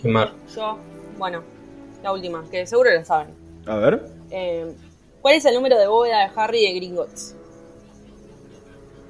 Gemar. 0.00 0.32
Yo, 0.54 0.78
bueno, 1.18 1.42
la 2.02 2.12
última, 2.12 2.44
que 2.50 2.66
seguro 2.66 2.90
la 2.92 3.04
saben. 3.04 3.34
A 3.66 3.76
ver. 3.76 4.06
Eh, 4.30 4.74
¿Cuál 5.22 5.34
es 5.34 5.44
el 5.44 5.54
número 5.54 5.78
de 5.78 5.86
bóveda 5.86 6.18
de 6.20 6.30
Harry 6.34 6.62
de 6.66 6.72
Gringotts? 6.74 7.34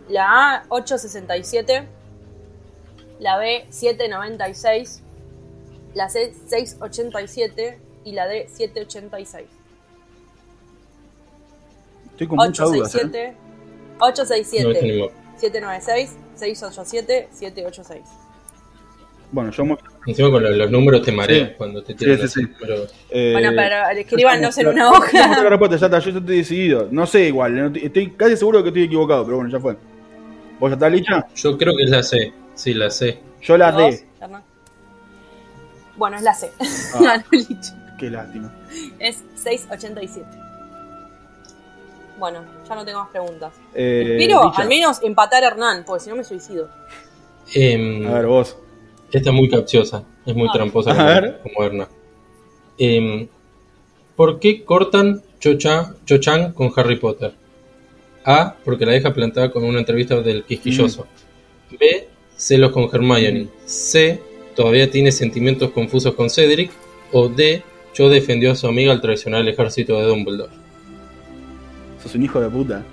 La 0.09 0.57
A, 0.57 0.65
867. 0.69 1.87
La 3.21 3.37
B, 3.39 3.67
796. 3.71 5.03
La 5.95 6.09
C, 6.09 6.33
687. 6.49 7.79
Y 8.05 8.13
la 8.13 8.27
D, 8.27 8.49
786. 8.49 9.47
Estoy 12.13 12.27
con 12.27 12.37
muchas 12.39 12.71
dudas. 12.73 12.95
¿eh? 12.95 12.99
867. 12.99 13.37
No, 13.99 14.07
867. 14.07 14.71
este 14.73 14.87
ni 14.87 15.03
me- 15.03 15.11
796. 15.39 16.17
687. 16.35 17.29
786. 17.33 18.03
Bueno, 19.33 19.51
yo... 19.51 19.65
mu- 19.65 19.77
Encima 20.07 20.31
con 20.31 20.43
los, 20.43 20.57
los 20.57 20.71
números 20.71 21.03
te 21.03 21.13
mareas 21.13 21.49
Sí. 21.51 21.55
cuando 21.59 21.83
te 21.83 21.95
tiran 21.95 22.17
Sí, 22.19 22.29
sí, 22.29 22.41
sí. 22.41 22.53
pero- 22.59 22.85
eh, 23.11 23.33
Bueno, 23.33 23.51
pero 23.55 23.89
escribanos 24.01 24.57
en 24.59 24.69
una 24.69 24.85
no, 24.85 24.91
hoja. 24.93 25.43
no, 25.43 25.49
respuesta, 25.51 25.77
ya 25.77 25.87
está, 25.87 25.99
yo 25.99 26.19
estoy 26.19 26.37
decidido. 26.39 26.89
No 26.91 27.07
sé 27.07 27.27
igual, 27.27 27.55
no 27.55 27.67
estoy- 27.79 28.11
casi 28.13 28.37
seguro 28.37 28.63
que 28.63 28.69
estoy 28.71 28.85
equivocado, 28.85 29.25
pero 29.25 29.37
bueno, 29.37 29.51
ya 29.51 29.61
fue. 29.61 29.77
¿Vos 30.59 30.71
ya 30.71 30.75
estás 30.75 30.93
licha? 30.93 31.27
Yo 31.35 31.57
creo 31.59 31.77
que 31.77 31.85
es 31.85 31.91
la 31.91 32.03
C. 32.03 32.33
Sí, 32.55 32.75
la 32.75 32.91
C. 32.91 33.21
Yo 33.43 33.57
la 33.59 33.71
¿Vos, 33.73 33.81
D. 34.01 34.07
Hernán? 34.21 34.43
Bueno, 35.97 36.17
es 36.17 36.23
la 36.23 36.35
C. 36.35 36.51
Ah. 36.95 37.23
Licha. 37.31 37.95
Qué 37.99 38.09
lástima. 38.11 38.53
Es 38.99 39.23
687. 39.35 40.27
Bueno, 42.19 42.41
ya 42.69 42.75
no 42.75 42.85
tengo 42.85 43.01
más 43.01 43.09
preguntas. 43.11 43.53
Eh, 43.75 44.17
Pero 44.19 44.45
Licha, 44.45 44.63
al 44.63 44.69
menos 44.69 45.03
empatar 45.03 45.43
a 45.45 45.49
Hernán, 45.49 45.85
porque 45.87 46.05
si 46.05 46.11
no 46.11 46.17
me 46.17 46.25
suicido. 46.25 46.69
Em, 47.55 48.07
A 48.07 48.13
ver, 48.15 48.27
vos. 48.27 48.57
Esta 49.13 49.31
es 49.31 49.35
muy 49.37 49.49
capciosa, 49.49 50.05
es 50.25 50.35
muy 50.35 50.49
Ah. 50.49 50.53
tramposa 50.53 50.91
A 50.93 51.21
como, 51.21 51.39
como 51.55 51.65
Erna. 51.67 51.89
Em, 52.79 53.27
¿Por 54.17 54.39
qué 54.39 54.65
cortan 54.65 55.23
Cho-Cha- 55.41 55.95
Cho-Chang 56.05 56.53
con 56.53 56.71
Harry 56.77 56.97
Potter? 56.97 57.33
A. 58.25 58.55
Porque 58.65 58.85
la 58.85 58.93
deja 58.93 59.15
plantada 59.15 59.51
con 59.51 59.65
una 59.65 59.79
entrevista 59.79 60.21
del 60.21 60.45
quisquilloso. 60.45 61.07
Mm. 61.71 61.77
B. 61.79 62.09
Celos 62.37 62.71
con 62.71 62.89
Hermione. 62.93 63.49
C. 63.65 64.21
Todavía 64.55 64.91
tiene 64.91 65.11
sentimientos 65.11 65.71
confusos 65.71 66.15
con 66.15 66.29
Cedric. 66.29 66.71
O 67.13 67.29
D. 67.29 67.63
Cho 67.95 68.09
defendió 68.11 68.53
a 68.53 68.57
su 68.57 68.67
amiga 68.67 68.93
al 68.93 69.01
traicionar 69.01 69.41
el 69.41 69.49
ejército 69.49 69.97
de 69.99 70.07
Dumbledore. 70.07 70.53
Sos 72.03 72.15
un 72.15 72.23
hijo 72.23 72.41
de 72.41 72.49
puta. 72.51 72.85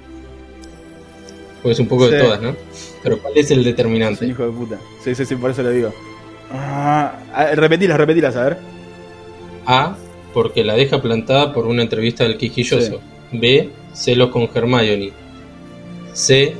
Pues 1.61 1.73
es 1.76 1.80
un 1.81 1.88
poco 1.88 2.07
de 2.10 2.19
todas, 2.19 2.41
¿no? 2.41 2.56
Pero 3.03 3.19
¿cuál 3.19 3.34
es 3.35 3.52
el 3.52 3.57
Sos 3.57 3.57
un 3.57 3.64
determinante? 3.72 4.26
hijo 4.26 4.44
de 4.45 4.52
puta. 4.52 4.80
Sí, 5.03 5.14
sí, 5.14 5.26
sí, 5.26 5.35
por 5.35 5.52
eso 5.52 5.61
le 5.64 5.72
digo. 5.72 5.94
Ah, 6.51 7.13
ah, 7.33 7.45
repetilas, 7.55 7.97
repetilas, 7.97 8.35
a 8.35 8.43
ver. 8.43 8.57
A. 9.65 9.95
Porque 10.33 10.63
la 10.63 10.75
deja 10.75 11.01
plantada 11.01 11.51
por 11.53 11.65
una 11.67 11.81
entrevista 11.81 12.23
del 12.23 12.37
quisquilloso. 12.37 13.01
B. 13.31 13.69
Celos 13.93 14.29
con 14.29 14.47
Hermione. 14.53 15.11
C. 16.13 16.55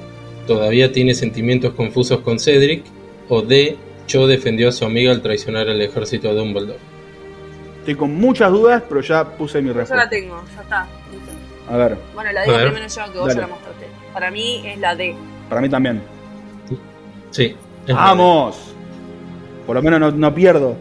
Todavía 0.48 0.92
tiene 0.92 1.14
sentimientos 1.14 1.74
confusos 1.74 2.20
con 2.22 2.40
Cedric. 2.40 2.84
O 3.30 3.42
D. 3.42 3.78
Cho 4.08 4.26
defendió 4.26 4.70
a 4.70 4.72
su 4.72 4.86
amiga 4.86 5.12
al 5.12 5.22
traicionar 5.22 5.68
al 5.68 5.82
ejército 5.82 6.30
de 6.30 6.36
Dumbledore. 6.36 6.80
Estoy 7.80 7.96
con 7.96 8.16
muchas 8.16 8.52
dudas, 8.52 8.84
pero 8.88 9.02
ya 9.02 9.26
puse 9.38 9.62
mi 9.62 9.68
Yo 9.70 9.74
la 9.76 9.80
respuesta. 9.82 10.10
tengo, 10.10 10.42
ya 10.56 10.62
está. 10.62 10.88
listo. 11.12 11.32
A 11.74 11.78
ver, 11.78 11.98
Bueno, 12.16 12.32
la 12.32 12.42
D 12.42 12.48
primero 12.48 12.88
yo, 12.88 13.12
que 13.14 13.20
vos 13.20 13.28
Dale. 13.28 13.34
ya 13.42 13.42
la 13.42 13.48
mostraste. 13.48 13.86
Para 14.14 14.32
mí 14.32 14.62
es 14.66 14.80
la 14.80 14.96
D. 14.96 15.16
para 15.50 15.62
mí 15.62 15.70
también. 15.70 16.02
Sí. 17.32 17.56
¡Vamos! 17.90 18.74
Por 19.68 19.76
lo 19.76 19.82
menos 19.84 20.00
no, 20.00 20.10
no 20.12 20.34
pierdo. 20.34 20.76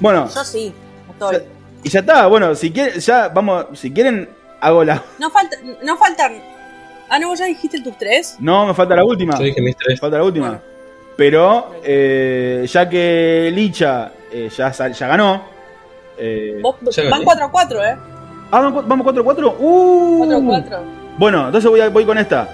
Bueno, 0.00 0.28
Yo 0.34 0.44
sí, 0.44 0.72
estoy. 1.10 1.36
y 1.82 1.88
ya 1.90 2.00
está. 2.00 2.26
Bueno, 2.28 2.54
si 2.54 2.70
quieren, 2.70 2.98
ya 3.00 3.28
vamos. 3.28 3.66
Si 3.74 3.90
quieren, 3.92 4.28
hago 4.60 4.84
la. 4.84 5.02
No 5.18 5.28
falta, 5.30 5.56
no 5.82 5.96
faltan. 5.96 6.40
Ah, 7.10 7.18
no, 7.18 7.28
vos 7.28 7.38
ya 7.38 7.46
dijiste 7.46 7.80
tus 7.80 7.96
tres. 7.98 8.36
No, 8.38 8.66
me 8.66 8.74
falta 8.74 8.94
la 8.94 9.04
última. 9.04 9.36
Yo 9.36 9.44
dije 9.44 9.60
mis 9.60 9.74
Me 9.76 9.84
tres. 9.84 10.00
falta 10.00 10.18
la 10.18 10.24
última. 10.24 10.46
Bueno. 10.48 10.62
Pero, 11.16 11.74
eh, 11.82 12.64
ya 12.70 12.88
que 12.88 13.50
Licha 13.52 14.12
eh, 14.30 14.48
ya, 14.56 14.72
sal- 14.72 14.92
ya 14.92 15.08
ganó. 15.08 15.42
eh, 16.16 16.60
Vos, 16.62 16.76
Ya 16.94 17.02
van 17.04 17.10
gané. 17.10 17.24
4 17.24 17.44
a 17.46 17.50
4, 17.50 17.84
¿eh? 17.84 17.96
ah, 18.52 18.60
¿vamos 18.60 18.86
vamos 18.86 19.04
4 19.04 19.24
4. 19.24 19.56
¡Uh! 19.58 20.18
4 20.18 20.36
a 20.36 20.40
4. 20.44 20.82
Bueno, 21.18 21.46
entonces 21.46 21.68
voy, 21.68 21.80
a- 21.80 21.88
voy 21.88 22.04
con 22.04 22.18
esta. 22.18 22.48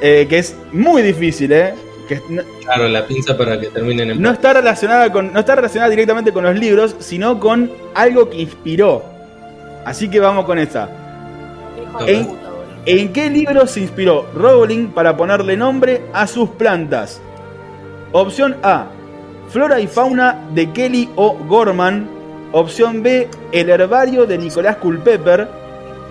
Eh, 0.00 0.26
que 0.30 0.38
es 0.38 0.56
muy 0.72 1.02
difícil, 1.02 1.52
¿eh? 1.52 1.74
Que 2.10 2.20
no, 2.28 2.42
Claro, 2.64 2.88
la 2.88 3.06
pinza 3.06 3.38
para 3.38 3.60
que 3.60 3.68
terminen 3.68 4.10
en 4.10 4.20
no 4.20 4.32
está 4.32 4.52
relacionada 4.52 5.12
con. 5.12 5.32
No 5.32 5.38
está 5.38 5.54
relacionada 5.54 5.88
directamente 5.90 6.32
con 6.32 6.42
los 6.42 6.58
libros, 6.58 6.96
sino 6.98 7.38
con 7.38 7.70
algo 7.94 8.28
que 8.28 8.38
inspiró. 8.40 9.04
Así 9.84 10.10
que 10.10 10.18
vamos 10.18 10.44
con 10.44 10.58
esta. 10.58 10.88
Hijo 11.80 12.04
de 12.04 12.12
¿En- 12.16 12.26
puta, 12.26 12.50
boludo. 12.50 12.64
¿En 12.86 13.12
qué 13.12 13.30
libro 13.30 13.64
se 13.68 13.80
inspiró 13.80 14.26
Rowling 14.34 14.88
para 14.88 15.16
ponerle 15.16 15.56
nombre 15.56 16.02
a 16.12 16.26
sus 16.26 16.48
plantas? 16.50 17.20
Opción 18.10 18.56
A. 18.64 18.86
Flora 19.50 19.78
y 19.78 19.86
fauna 19.86 20.36
de 20.52 20.70
Kelly 20.72 21.10
O. 21.14 21.34
Gorman. 21.46 22.08
Opción 22.50 23.04
B. 23.04 23.28
El 23.52 23.70
herbario 23.70 24.26
de 24.26 24.36
Nicolás 24.36 24.76
Culpeper. 24.78 25.46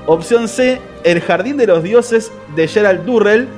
Opción 0.05 0.47
C. 0.47 0.79
El 1.03 1.19
jardín 1.19 1.57
de 1.57 1.67
los 1.67 1.83
dioses 1.83 2.31
de 2.55 2.69
Gerald 2.69 3.03
Durrell. 3.05 3.49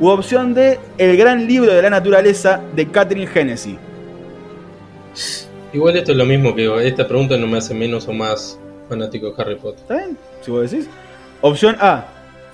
U 0.00 0.08
opción 0.08 0.54
D. 0.54 0.78
El 0.96 1.16
gran 1.16 1.46
libro 1.46 1.74
de 1.74 1.82
la 1.82 1.90
naturaleza 1.90 2.60
de 2.76 2.88
Catherine 2.88 3.28
Hennessy. 3.32 3.76
Igual 5.72 5.96
esto 5.96 6.12
es 6.12 6.18
lo 6.18 6.24
mismo 6.24 6.54
que 6.54 6.62
digo, 6.62 6.78
esta 6.78 7.06
pregunta 7.06 7.36
no 7.36 7.46
me 7.46 7.58
hace 7.58 7.74
menos 7.74 8.06
o 8.06 8.12
más 8.12 8.58
fanático 8.88 9.30
de 9.30 9.42
Harry 9.42 9.56
Potter. 9.56 9.80
¿Está 9.80 9.96
bien? 9.96 10.16
Si 10.40 10.50
vos 10.50 10.70
decís. 10.70 10.88
Opción 11.40 11.76
A. 11.80 12.06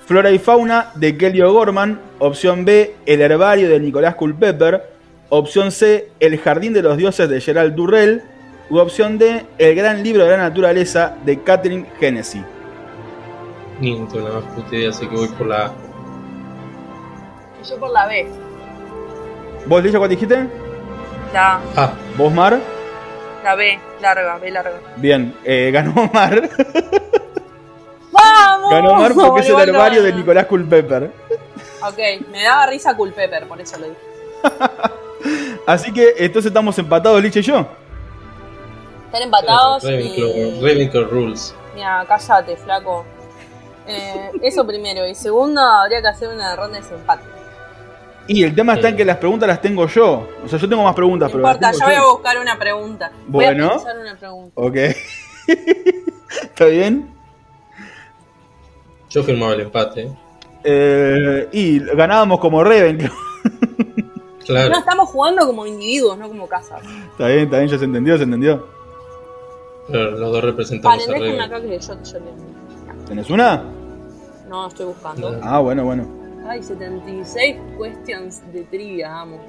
Flora 0.05 0.31
y 0.31 0.39
fauna 0.39 0.91
de 0.95 1.17
Kelly 1.17 1.41
O'Gorman. 1.41 1.99
Opción 2.19 2.65
B. 2.65 2.95
El 3.05 3.21
herbario 3.21 3.69
de 3.69 3.79
Nicolás 3.79 4.15
Culpeper. 4.15 4.83
Opción 5.29 5.71
C. 5.71 6.09
El 6.19 6.37
jardín 6.39 6.73
de 6.73 6.81
los 6.81 6.97
dioses 6.97 7.29
de 7.29 7.41
Gerald 7.41 7.75
Durrell. 7.75 8.23
U 8.71 8.79
opción 8.79 9.19
D. 9.19 9.45
El 9.59 9.75
gran 9.75 10.03
libro 10.03 10.23
de 10.23 10.31
la 10.31 10.37
naturaleza 10.37 11.15
de 11.25 11.41
Catherine 11.43 11.85
Hennessy. 12.01 12.43
Ni 13.79 13.95
más 13.99 14.09
puta 14.55 14.75
idea, 14.75 14.89
así 14.89 15.05
que 15.07 15.15
voy 15.15 15.27
por 15.27 15.47
la 15.47 15.67
A. 15.67 15.84
Yo 17.69 17.77
por 17.77 17.91
la 17.91 18.05
B. 18.05 18.27
¿Vos, 19.65 19.83
Lilla, 19.83 19.97
cuál 19.97 20.09
dijiste? 20.09 20.47
La, 21.33 21.59
Ah, 21.75 21.91
¿Vos, 22.17 22.31
Mar? 22.31 22.59
la 23.43 23.55
B, 23.55 23.79
larga, 24.01 24.37
B 24.37 24.51
larga. 24.51 24.79
Bien, 24.97 25.35
eh, 25.43 25.69
ganó 25.71 25.93
Mar. 26.13 26.49
¡Vamos! 28.11 28.71
ganó 28.71 28.95
Mar 28.95 29.13
porque 29.13 29.41
es 29.41 29.49
el 29.49 29.59
herbario 29.59 30.01
de 30.03 30.13
Nicolás 30.13 30.45
Culpeper. 30.45 31.11
Ok, 31.83 31.97
me 32.31 32.43
daba 32.43 32.65
risa 32.67 32.95
Culpeper, 32.95 33.47
por 33.47 33.59
eso 33.61 33.77
lo 33.77 33.87
dije. 33.87 33.99
Así 35.67 35.91
que 35.91 36.13
entonces 36.17 36.49
estamos 36.49 36.77
empatados, 36.79 37.21
Licha 37.21 37.39
y 37.39 37.43
yo. 37.43 37.67
Están 39.07 39.23
empatados. 39.23 39.83
Ravenclaw 39.83 41.05
Rules. 41.09 41.55
Mira, 41.73 42.05
cállate, 42.07 42.55
flaco. 42.57 43.05
Eh, 43.87 44.31
eso 44.41 44.65
primero. 44.65 45.05
Y 45.07 45.15
segundo, 45.15 45.61
habría 45.61 46.01
que 46.01 46.07
hacer 46.07 46.29
una 46.29 46.55
ronda 46.55 46.77
de 46.77 46.83
desempate. 46.83 47.23
Y 48.27 48.43
el 48.43 48.55
tema 48.55 48.73
está 48.73 48.89
en 48.89 48.95
que 48.97 49.05
las 49.05 49.17
preguntas 49.17 49.47
las 49.47 49.61
tengo 49.61 49.87
yo. 49.87 50.27
O 50.43 50.47
sea, 50.47 50.57
yo 50.57 50.67
tengo 50.67 50.83
más 50.83 50.95
preguntas, 50.95 51.29
No 51.29 51.37
pero. 51.37 51.47
importa, 51.47 51.71
ya 51.71 51.85
voy 51.85 51.95
yo. 51.95 52.01
a 52.01 52.11
buscar 52.13 52.37
una 52.39 52.57
pregunta. 52.57 53.11
Voy 53.27 53.45
Bueno. 53.45 53.65
a 53.67 53.69
pensar 53.71 53.99
una 53.99 54.15
pregunta. 54.15 54.51
Ok. 54.55 54.75
¿Está 56.43 56.65
bien? 56.65 57.07
Yo 59.09 59.23
firmaba 59.23 59.53
el 59.53 59.61
empate. 59.61 60.11
¿eh? 60.63 61.47
Y 61.51 61.79
ganábamos 61.79 62.39
como 62.39 62.63
Ravenclaw. 62.63 63.11
Claro. 64.45 64.69
No 64.69 64.79
estamos 64.79 65.09
jugando 65.09 65.45
como 65.47 65.65
individuos, 65.65 66.17
no 66.17 66.27
como 66.27 66.47
casas. 66.47 66.81
Está 67.11 67.27
bien, 67.27 67.39
está 67.45 67.57
bien, 67.57 67.67
ya 67.69 67.77
se 67.79 67.85
entendió, 67.85 68.17
se 68.17 68.23
entendió. 68.23 68.67
Pero 69.87 70.11
los 70.11 70.31
dos 70.31 70.43
representamos 70.43 70.97
Vale, 70.97 71.03
a 71.03 71.19
déjenme 71.19 71.37
Ravenclaw. 71.47 71.57
acá 71.59 71.67
que 71.67 71.79
yo, 71.79 72.19
yo 72.19 72.19
le- 72.25 73.05
¿Tenés 73.07 73.29
una? 73.29 73.63
No, 74.49 74.67
estoy 74.67 74.85
buscando. 74.87 75.31
No. 75.31 75.39
Ah, 75.43 75.59
bueno, 75.59 75.83
bueno. 75.85 76.07
Ay, 76.47 76.61
76 76.61 77.57
questions 77.81 78.41
de 78.53 78.63
trivia, 78.63 79.21
amo. 79.21 79.39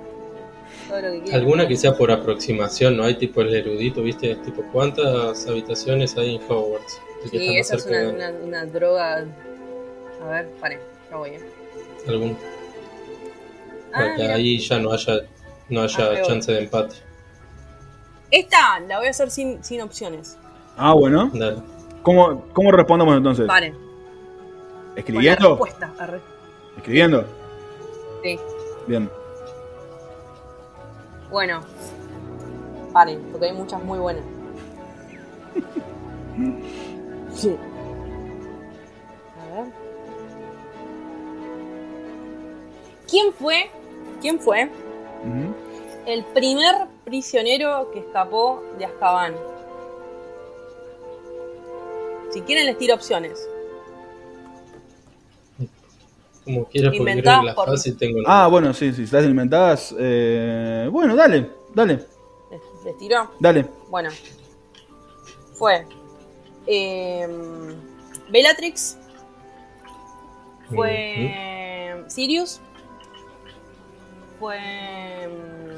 Todo 0.88 1.00
lo 1.00 1.22
que. 1.24 1.32
Alguna 1.34 1.68
que 1.68 1.76
sea 1.76 1.94
por 1.94 2.10
aproximación, 2.10 2.96
¿no? 2.96 3.04
Hay 3.04 3.14
tipo 3.16 3.40
el 3.42 3.54
erudito, 3.54 4.02
¿viste? 4.02 4.34
Tipo, 4.36 4.62
¿cuántas 4.72 5.46
habitaciones 5.46 6.16
hay 6.16 6.36
en 6.36 6.42
Hogwarts? 6.48 7.00
Sí, 7.30 7.56
esa 7.58 7.76
es 7.76 7.86
una, 7.86 7.98
de- 7.98 8.08
una, 8.08 8.30
una 8.30 8.64
droga. 8.66 9.24
A 10.22 10.28
ver, 10.28 10.48
pare, 10.60 10.80
ya 11.10 11.16
voy. 11.16 11.30
eh. 11.30 11.40
algún- 12.08 12.36
Ah, 13.92 13.98
para 13.98 14.16
que 14.16 14.22
ahí 14.28 14.58
ya 14.58 14.78
no 14.78 14.92
haya, 14.92 15.20
no 15.68 15.82
haya 15.82 16.10
Ah, 16.12 16.22
chance 16.22 16.50
de 16.52 16.58
empate. 16.60 16.96
Esta 18.30 18.80
la 18.80 18.98
voy 18.98 19.06
a 19.06 19.10
hacer 19.10 19.30
sin, 19.30 19.62
sin 19.62 19.80
opciones. 19.80 20.36
Ah, 20.76 20.92
bueno. 20.94 21.30
Dale. 21.32 21.58
¿Cómo, 22.02 22.44
cómo 22.52 22.72
respondemos 22.72 23.16
entonces? 23.16 23.46
Paren. 23.46 23.72
Con 23.74 24.94
la 24.94 25.00
¿Escribiendo? 25.00 25.48
respuesta. 25.50 25.92
arre. 25.98 26.20
¿Escribiendo? 26.76 27.24
Sí. 28.22 28.38
Bien. 28.86 29.10
Bueno. 31.30 31.60
Paren, 32.92 33.20
porque 33.30 33.46
hay 33.46 33.52
muchas 33.52 33.82
muy 33.82 33.98
buenas. 33.98 34.24
Sí. 37.34 37.54
A 39.38 39.54
ver. 39.54 39.66
¿Quién 43.08 43.32
fue? 43.34 43.70
¿Quién 44.22 44.40
fue 44.40 44.70
el 46.06 46.24
primer 46.26 46.86
prisionero 47.04 47.90
que 47.90 47.98
escapó 47.98 48.62
de 48.78 48.86
Azkaban? 48.86 49.34
Si 52.30 52.40
quieren 52.42 52.66
les 52.66 52.78
tiro 52.78 52.94
opciones. 52.94 53.48
Como 56.46 56.64
quieras, 56.66 56.90
porque 56.90 56.98
creo 56.98 57.08
Inventadas 57.10 57.40
que 57.40 57.46
la 57.46 57.54
por- 57.54 57.68
fácil 57.68 57.98
tengo. 57.98 58.20
Ah, 58.26 58.46
bueno, 58.48 58.72
sí, 58.72 58.92
sí, 58.94 59.02
estás 59.02 59.24
inventadas. 59.26 59.94
Eh, 59.98 60.88
bueno, 60.90 61.14
dale, 61.16 61.50
dale, 61.74 62.06
¿Les, 62.84 62.96
tiro? 62.98 63.30
dale. 63.40 63.66
Bueno. 63.90 64.08
Fue. 65.54 65.86
Eh, 66.66 67.28
Bellatrix. 68.30 68.96
Fue. 70.74 72.04
Sirius. 72.08 72.60
Fue. 74.38 75.28
mm, 75.28 75.70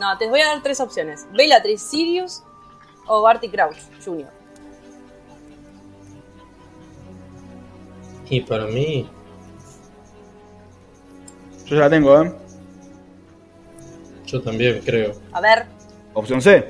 No, 0.00 0.18
te 0.18 0.28
voy 0.28 0.40
a 0.40 0.46
dar 0.48 0.62
tres 0.62 0.80
opciones: 0.80 1.26
Bellatrix, 1.32 1.80
Sirius 1.80 2.42
o 3.06 3.22
Barty 3.22 3.48
Crouch 3.48 3.78
Jr. 4.04 4.28
Y 8.28 8.40
para 8.40 8.66
mí, 8.66 9.08
Yo 11.66 11.76
ya 11.76 11.82
la 11.82 11.90
tengo, 11.90 12.22
¿eh? 12.22 12.32
yo 14.26 14.40
también 14.42 14.80
creo. 14.84 15.12
A 15.32 15.40
ver, 15.40 15.66
Opción 16.14 16.40
C. 16.40 16.66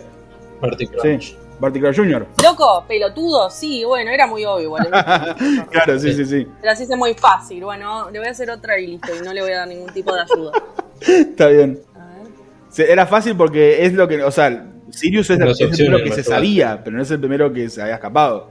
Barty 0.60 0.86
Crouch. 0.86 1.22
Sí. 1.22 1.36
Barty 1.58 1.80
Crouch 1.80 1.96
Jr. 1.96 2.26
loco, 2.42 2.84
pelotudo, 2.86 3.48
sí, 3.48 3.82
bueno, 3.84 4.10
era 4.10 4.26
muy 4.26 4.44
obvio 4.44 4.64
igual. 4.64 4.88
Claro, 5.70 5.98
sí, 5.98 6.12
sí, 6.12 6.24
sí. 6.26 6.46
Te 6.60 6.66
las 6.66 6.80
hice 6.80 6.96
muy 6.96 7.14
fácil. 7.14 7.64
Bueno, 7.64 8.10
le 8.10 8.18
voy 8.18 8.28
a 8.28 8.30
hacer 8.32 8.50
otra 8.50 8.78
y 8.78 8.86
listo, 8.88 9.08
y 9.14 9.24
no 9.24 9.32
le 9.32 9.40
voy 9.40 9.52
a 9.52 9.58
dar 9.58 9.68
ningún 9.68 9.92
tipo 9.92 10.14
de 10.14 10.20
ayuda. 10.20 10.52
Está 11.00 11.48
bien. 11.48 11.80
A 11.94 11.98
ver. 11.98 12.26
Sí, 12.70 12.82
Era 12.86 13.06
fácil 13.06 13.36
porque 13.36 13.84
es 13.86 13.94
lo 13.94 14.06
que. 14.06 14.22
O 14.22 14.30
sea, 14.30 14.66
Sirius 14.90 15.30
es, 15.30 15.38
Las 15.38 15.52
es 15.52 15.60
el 15.60 15.70
primero 15.70 16.04
que 16.04 16.12
se 16.12 16.22
sabía, 16.22 16.82
pero 16.84 16.96
no 16.96 17.02
es 17.02 17.10
el 17.10 17.20
primero 17.20 17.52
que 17.52 17.70
se 17.70 17.80
había 17.80 17.94
escapado. 17.94 18.48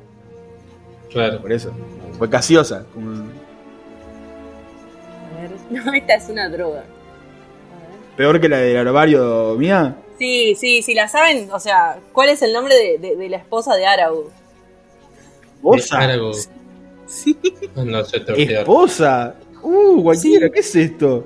Claro. 1.12 1.42
Por 1.42 1.52
eso. 1.52 1.72
Fue 2.18 2.30
casiosa. 2.30 2.86
como- 2.94 3.12
A 3.12 3.16
ver. 5.42 5.52
No, 5.86 5.94
esta 5.94 6.14
es 6.16 6.30
una 6.30 6.50
droga. 6.50 6.80
A 6.80 6.84
ver. 6.84 8.16
Peor 8.18 8.40
que 8.42 8.50
la 8.50 8.58
del 8.58 8.76
herbario 8.78 9.56
mía. 9.58 9.96
Sí, 10.18 10.56
sí, 10.56 10.82
sí, 10.82 10.94
la 10.94 11.08
saben. 11.08 11.50
O 11.52 11.60
sea, 11.60 11.98
¿cuál 12.14 12.30
es 12.30 12.42
el 12.42 12.54
nombre 12.54 12.74
de, 12.76 12.98
de- 13.00 13.16
de 13.16 13.30
la 13.30 13.38
esposa 13.38 13.76
de 13.76 13.86
Araud? 13.86 14.26
¿Esposa? 15.58 16.00
Aragorn. 16.00 16.38
Sí. 17.08 17.38
No 17.76 18.04
sé, 18.06 18.20
te 18.20 18.34
voy 18.34 18.44
a 18.44 18.48
quedar. 18.48 18.62
¿Esposa? 18.62 19.36
Uh, 19.62 20.04
cualquiera, 20.04 20.48
Sí. 20.48 20.52
¿qué 20.54 20.60
es 20.60 20.76
esto? 20.76 21.26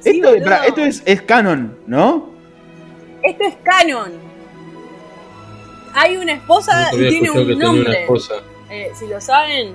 Sí, 0.00 0.20
esto, 0.24 0.34
esto 0.34 0.80
es, 0.82 1.02
es 1.04 1.22
canon, 1.22 1.76
¿no? 1.86 2.30
Esto 3.22 3.44
es 3.44 3.54
canon. 3.62 4.12
Hay 5.94 6.16
una 6.16 6.32
esposa 6.32 6.90
y 6.94 7.08
tiene 7.08 7.30
un 7.30 7.36
tenía 7.38 7.54
una 7.56 7.64
nombre. 7.66 8.02
esposa. 8.02 8.34
Eh, 8.70 8.92
si 8.94 9.08
lo 9.08 9.20
saben, 9.20 9.74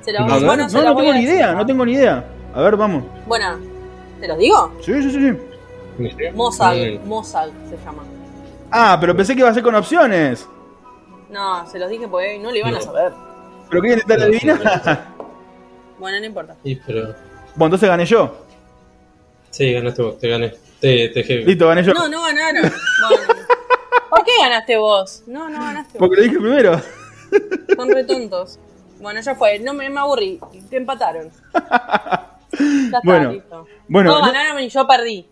se 0.00 0.12
lo 0.12 0.20
A 0.20 0.26
ver, 0.26 0.44
bueno, 0.44 0.68
no, 0.68 0.82
no 0.82 0.96
tengo 0.96 1.10
a 1.10 1.14
ni 1.14 1.22
idea, 1.22 1.52
¿no? 1.52 1.66
tengo 1.66 1.84
ni 1.84 1.94
idea. 1.94 2.24
A 2.54 2.62
ver, 2.62 2.76
vamos. 2.76 3.04
Bueno, 3.26 3.58
¿te 4.20 4.28
los 4.28 4.38
digo? 4.38 4.72
Sí, 4.80 5.02
sí, 5.02 5.10
sí, 5.10 5.30
sí. 5.98 6.30
Mozart. 6.34 7.04
Mozart 7.04 7.52
se 7.68 7.76
llama. 7.84 8.04
Ah, 8.70 8.96
pero 9.00 9.16
pensé 9.16 9.34
que 9.34 9.40
iba 9.40 9.50
a 9.50 9.54
ser 9.54 9.62
con 9.62 9.74
opciones. 9.74 10.46
No, 11.30 11.68
se 11.68 11.78
los 11.78 11.90
dije 11.90 12.06
porque 12.06 12.38
no 12.38 12.50
lo 12.50 12.56
iban 12.56 12.76
a 12.76 12.80
saber. 12.80 13.12
Pero 13.68 13.82
querían 13.82 14.00
intentar 14.00 14.26
adivinar. 14.26 15.04
Bueno, 15.98 16.20
no 16.20 16.26
importa. 16.26 16.56
Y 16.62 16.76
pero. 16.76 17.14
Bueno, 17.56 17.74
entonces 17.74 17.88
gané 17.88 18.06
yo. 18.06 18.46
Sí, 19.50 19.72
ganaste 19.72 20.02
vos, 20.02 20.18
te 20.18 20.28
gané. 20.28 20.54
Te, 20.80 21.08
te. 21.08 21.22
Listo, 21.44 21.66
gané 21.66 21.82
yo. 21.82 21.92
No, 21.92 22.08
no 22.08 22.22
ganaron. 22.22 22.62
Bueno. 22.62 23.24
¿Por 24.10 24.24
qué 24.24 24.30
ganaste 24.40 24.76
vos? 24.78 25.24
No, 25.26 25.48
no 25.48 25.58
ganaste 25.58 25.98
vos. 25.98 26.08
Porque 26.08 26.16
lo 26.16 26.22
dije 26.22 26.38
primero. 26.38 26.80
Son 27.76 27.88
re 27.90 28.04
tontos. 28.04 28.58
Bueno, 29.00 29.20
ya 29.20 29.34
fue. 29.34 29.58
No 29.60 29.74
me, 29.74 29.88
me 29.90 30.00
aburrí. 30.00 30.40
Te 30.70 30.76
empataron. 30.76 31.28
Ya 31.52 32.86
está, 32.86 33.00
Bueno, 33.04 33.32
listo. 33.32 33.66
bueno, 33.88 34.10
Todos 34.10 34.26
no- 34.26 34.32
ganaron 34.32 34.60
y 34.62 34.68
yo 34.68 34.86
perdí. 34.86 35.26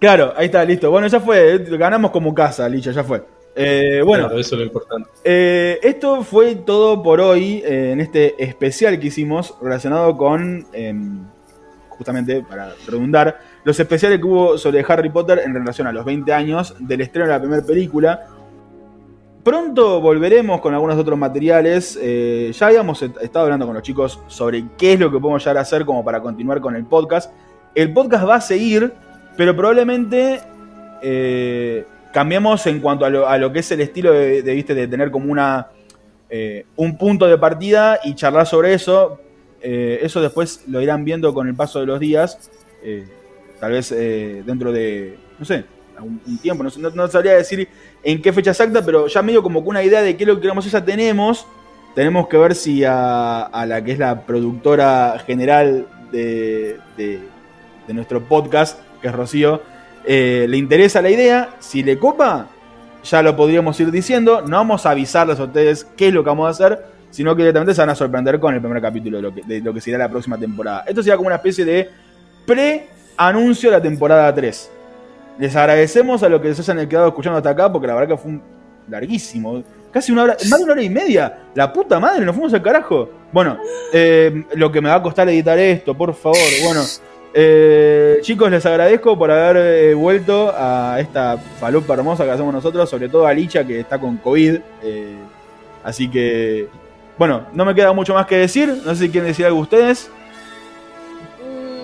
Claro, 0.00 0.32
ahí 0.36 0.46
está, 0.46 0.64
listo. 0.64 0.90
Bueno, 0.90 1.06
ya 1.08 1.20
fue. 1.20 1.54
eh, 1.54 1.58
Ganamos 1.76 2.10
como 2.10 2.34
casa, 2.34 2.68
Licha, 2.68 2.90
ya 2.92 3.04
fue. 3.04 3.22
Eh, 3.56 4.00
bueno, 4.04 4.24
Claro, 4.24 4.40
eso 4.40 4.54
es 4.56 4.60
lo 4.60 4.64
importante. 4.66 5.08
eh, 5.22 5.78
esto 5.82 6.24
fue 6.24 6.56
todo 6.56 7.02
por 7.02 7.20
hoy 7.20 7.62
eh, 7.64 7.92
en 7.92 8.00
este 8.00 8.42
especial 8.42 8.98
que 8.98 9.08
hicimos 9.08 9.54
relacionado 9.62 10.16
con, 10.16 10.66
em, 10.72 11.20
justamente 11.90 12.42
para 12.42 12.72
redundar, 12.88 13.38
los 13.62 13.78
especiales 13.78 14.18
que 14.18 14.24
hubo 14.24 14.58
sobre 14.58 14.84
Harry 14.88 15.08
Potter 15.10 15.40
en 15.44 15.54
relación 15.54 15.86
a 15.86 15.92
los 15.92 16.04
20 16.04 16.32
años 16.32 16.74
del 16.80 17.02
estreno 17.02 17.28
de 17.28 17.32
la 17.34 17.40
primera 17.40 17.62
película. 17.64 18.26
Pronto 19.44 20.00
volveremos 20.00 20.60
con 20.62 20.72
algunos 20.72 20.96
otros 20.96 21.18
materiales. 21.18 21.98
eh, 22.00 22.50
ya 22.58 22.66
habíamos 22.66 23.02
est- 23.02 23.16
estado 23.22 23.44
hablando 23.44 23.66
con 23.66 23.74
los 23.74 23.82
chicos 23.82 24.18
sobre 24.26 24.64
qué 24.78 24.94
es 24.94 25.00
lo 25.00 25.10
que 25.12 25.18
podemos 25.20 25.42
llegar 25.42 25.58
a 25.58 25.60
hacer 25.60 25.84
como 25.84 26.02
para 26.02 26.20
continuar 26.22 26.60
con 26.62 26.74
el 26.74 26.86
podcast. 26.86 27.30
El 27.74 27.92
podcast 27.92 28.26
va 28.26 28.36
a 28.36 28.40
seguir, 28.40 28.92
pero 29.36 29.54
probablemente 29.54 30.40
eh, 31.02 31.84
cambiemos 32.12 32.66
en 32.66 32.80
cuanto 32.80 33.04
a 33.04 33.10
lo, 33.10 33.28
a 33.28 33.36
lo 33.36 33.52
que 33.52 33.58
es 33.58 33.70
el 33.70 33.82
estilo 33.82 34.12
de, 34.12 34.40
¿viste? 34.42 34.74
de 34.74 34.88
tener 34.88 35.10
como 35.10 35.30
una 35.30 35.68
eh, 36.30 36.64
un 36.76 36.96
punto 36.96 37.26
de 37.26 37.36
partida 37.36 38.00
y 38.02 38.14
charlar 38.14 38.46
sobre 38.46 38.72
eso. 38.72 39.20
Eh, 39.60 39.98
eso 40.02 40.22
después 40.22 40.64
lo 40.68 40.80
irán 40.80 41.04
viendo 41.04 41.34
con 41.34 41.48
el 41.48 41.54
paso 41.54 41.80
de 41.80 41.86
los 41.86 42.00
días. 42.00 42.50
eh, 42.82 43.06
tal 43.60 43.72
vez 43.72 43.90
dentro 43.90 44.72
de, 44.72 45.16
no 45.38 45.44
sé, 45.44 45.64
un, 46.02 46.38
tiempo. 46.38 46.64
No, 46.64 46.70
no- 46.78 46.90
no 46.90 47.08
sabría 47.08 47.32
decir 47.34 47.68
en 48.02 48.20
qué 48.22 48.32
fecha 48.32 48.50
exacta, 48.50 48.82
pero 48.84 49.06
ya 49.06 49.22
medio 49.22 49.42
como 49.42 49.62
que 49.62 49.68
una 49.68 49.82
idea 49.82 50.02
de 50.02 50.16
qué 50.16 50.24
es 50.24 50.28
lo 50.28 50.34
que 50.36 50.42
queremos 50.42 50.70
ya 50.70 50.84
tenemos. 50.84 51.46
Tenemos 51.94 52.26
que 52.28 52.36
ver 52.36 52.54
si 52.54 52.82
a, 52.84 53.42
a 53.42 53.66
la 53.66 53.82
que 53.84 53.92
es 53.92 53.98
la 53.98 54.22
productora 54.26 55.16
general 55.26 55.86
de, 56.10 56.78
de- 56.96 57.20
nuestro 57.88 58.22
podcast, 58.24 58.80
que 59.02 59.08
es 59.08 59.14
Rocío, 59.14 59.60
eh, 60.06 60.46
le 60.48 60.56
interesa 60.56 61.00
la 61.02 61.10
idea. 61.10 61.50
Si 61.60 61.82
le 61.82 61.98
copa, 61.98 62.48
ya 63.04 63.22
lo 63.22 63.36
podríamos 63.36 63.78
ir 63.80 63.90
diciendo. 63.90 64.40
No 64.42 64.56
vamos 64.56 64.86
a 64.86 64.90
avisarles 64.90 65.38
a 65.38 65.44
ustedes 65.44 65.84
qué 65.96 66.08
es 66.08 66.14
lo 66.14 66.24
que 66.24 66.30
vamos 66.30 66.46
a 66.46 66.50
hacer, 66.50 66.84
sino 67.10 67.36
que 67.36 67.42
directamente 67.42 67.74
se 67.74 67.80
van 67.82 67.90
a 67.90 67.94
sorprender 67.94 68.40
con 68.40 68.54
el 68.54 68.60
primer 68.60 68.80
capítulo 68.82 69.18
de 69.18 69.22
lo 69.22 69.34
que, 69.34 69.42
de 69.42 69.60
lo 69.60 69.72
que 69.74 69.80
será 69.80 69.98
la 69.98 70.08
próxima 70.08 70.36
temporada. 70.38 70.82
Esto 70.86 71.02
sería 71.02 71.16
como 71.16 71.26
una 71.28 71.36
especie 71.36 71.64
de 71.64 71.90
pre-anuncio 72.46 73.70
de 73.70 73.76
la 73.76 73.82
temporada 73.82 74.34
3. 74.34 74.70
Les 75.38 75.54
agradecemos 75.56 76.22
a 76.22 76.28
los 76.28 76.40
que 76.40 76.54
se 76.54 76.70
hayan 76.72 76.88
quedado 76.88 77.08
escuchando 77.08 77.36
hasta 77.38 77.50
acá, 77.50 77.70
porque 77.72 77.86
la 77.86 77.94
verdad 77.94 78.16
que 78.16 78.22
fue 78.22 78.30
un 78.32 78.42
larguísimo. 78.88 79.62
Casi 79.90 80.12
una 80.12 80.24
hora, 80.24 80.36
más 80.48 80.58
de 80.58 80.64
una 80.64 80.72
hora 80.72 80.82
y 80.82 80.90
media. 80.90 81.38
La 81.54 81.72
puta 81.72 82.00
madre, 82.00 82.24
nos 82.24 82.34
fuimos 82.34 82.52
al 82.52 82.62
carajo. 82.62 83.08
Bueno, 83.32 83.58
eh, 83.92 84.44
lo 84.54 84.70
que 84.72 84.80
me 84.80 84.88
va 84.88 84.96
a 84.96 85.02
costar 85.02 85.28
editar 85.28 85.58
esto, 85.58 85.94
por 85.94 86.14
favor. 86.14 86.38
Bueno, 86.64 86.82
eh, 87.32 88.18
chicos, 88.22 88.50
les 88.50 88.64
agradezco 88.66 89.16
por 89.18 89.30
haber 89.30 89.56
eh, 89.56 89.94
vuelto 89.94 90.52
a 90.56 90.98
esta 91.00 91.38
falopa 91.58 91.94
hermosa 91.94 92.24
que 92.24 92.30
hacemos 92.30 92.52
nosotros, 92.52 92.88
sobre 92.88 93.08
todo 93.08 93.26
a 93.26 93.32
Licha 93.34 93.64
que 93.64 93.80
está 93.80 93.98
con 93.98 94.16
COVID. 94.18 94.58
eh, 94.82 95.16
así 95.82 96.08
que, 96.10 96.68
bueno, 97.18 97.46
no 97.52 97.64
me 97.64 97.74
queda 97.74 97.92
mucho 97.92 98.14
más 98.14 98.26
que 98.26 98.36
decir. 98.36 98.68
No 98.84 98.94
sé 98.94 99.04
si 99.04 99.10
quieren 99.10 99.28
decir 99.28 99.46
algo 99.46 99.60
ustedes. 99.60 100.10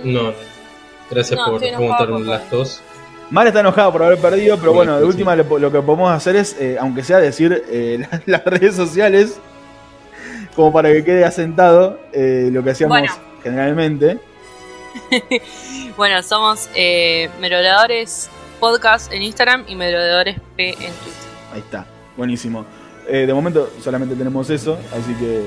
No. 0.04 0.32
Gracias 1.10 1.38
No, 1.38 1.46
por 1.46 1.54
estoy 1.54 1.68
enojado 1.68 2.04
preguntar 2.04 2.08
con 2.08 2.26
las 2.26 2.50
dos. 2.50 2.82
Mal 3.30 3.46
está 3.46 3.60
enojado 3.60 3.92
por 3.92 4.02
haber 4.02 4.18
perdido, 4.18 4.58
pero 4.58 4.72
bueno, 4.72 4.98
de 4.98 5.04
última 5.04 5.36
lo 5.36 5.70
que 5.70 5.80
podemos 5.82 6.10
hacer 6.10 6.34
es, 6.36 6.56
eh, 6.58 6.76
aunque 6.80 7.04
sea 7.04 7.18
decir 7.18 7.62
eh, 7.68 8.04
la- 8.26 8.38
las 8.38 8.44
redes 8.44 8.74
sociales, 8.74 9.38
como 10.56 10.72
para 10.72 10.90
que 10.92 11.04
quede 11.04 11.24
asentado 11.24 12.00
eh, 12.12 12.48
lo 12.52 12.62
que 12.64 12.70
hacíamos 12.70 12.98
Bueno. 12.98 13.12
generalmente. 13.42 14.18
Bueno, 15.96 16.22
somos 16.22 16.68
eh, 16.74 17.28
Merodeadores 17.40 18.28
Podcast 18.58 19.12
en 19.12 19.22
Instagram 19.22 19.64
y 19.68 19.74
Merodeadores 19.76 20.38
P 20.56 20.70
en 20.70 20.74
Twitter. 20.76 20.92
Ahí 21.52 21.60
está, 21.60 21.86
buenísimo. 22.16 22.64
Eh, 23.12 23.26
de 23.26 23.34
momento 23.34 23.70
solamente 23.80 24.14
tenemos 24.14 24.48
eso, 24.50 24.78
así 24.96 25.12
que 25.14 25.44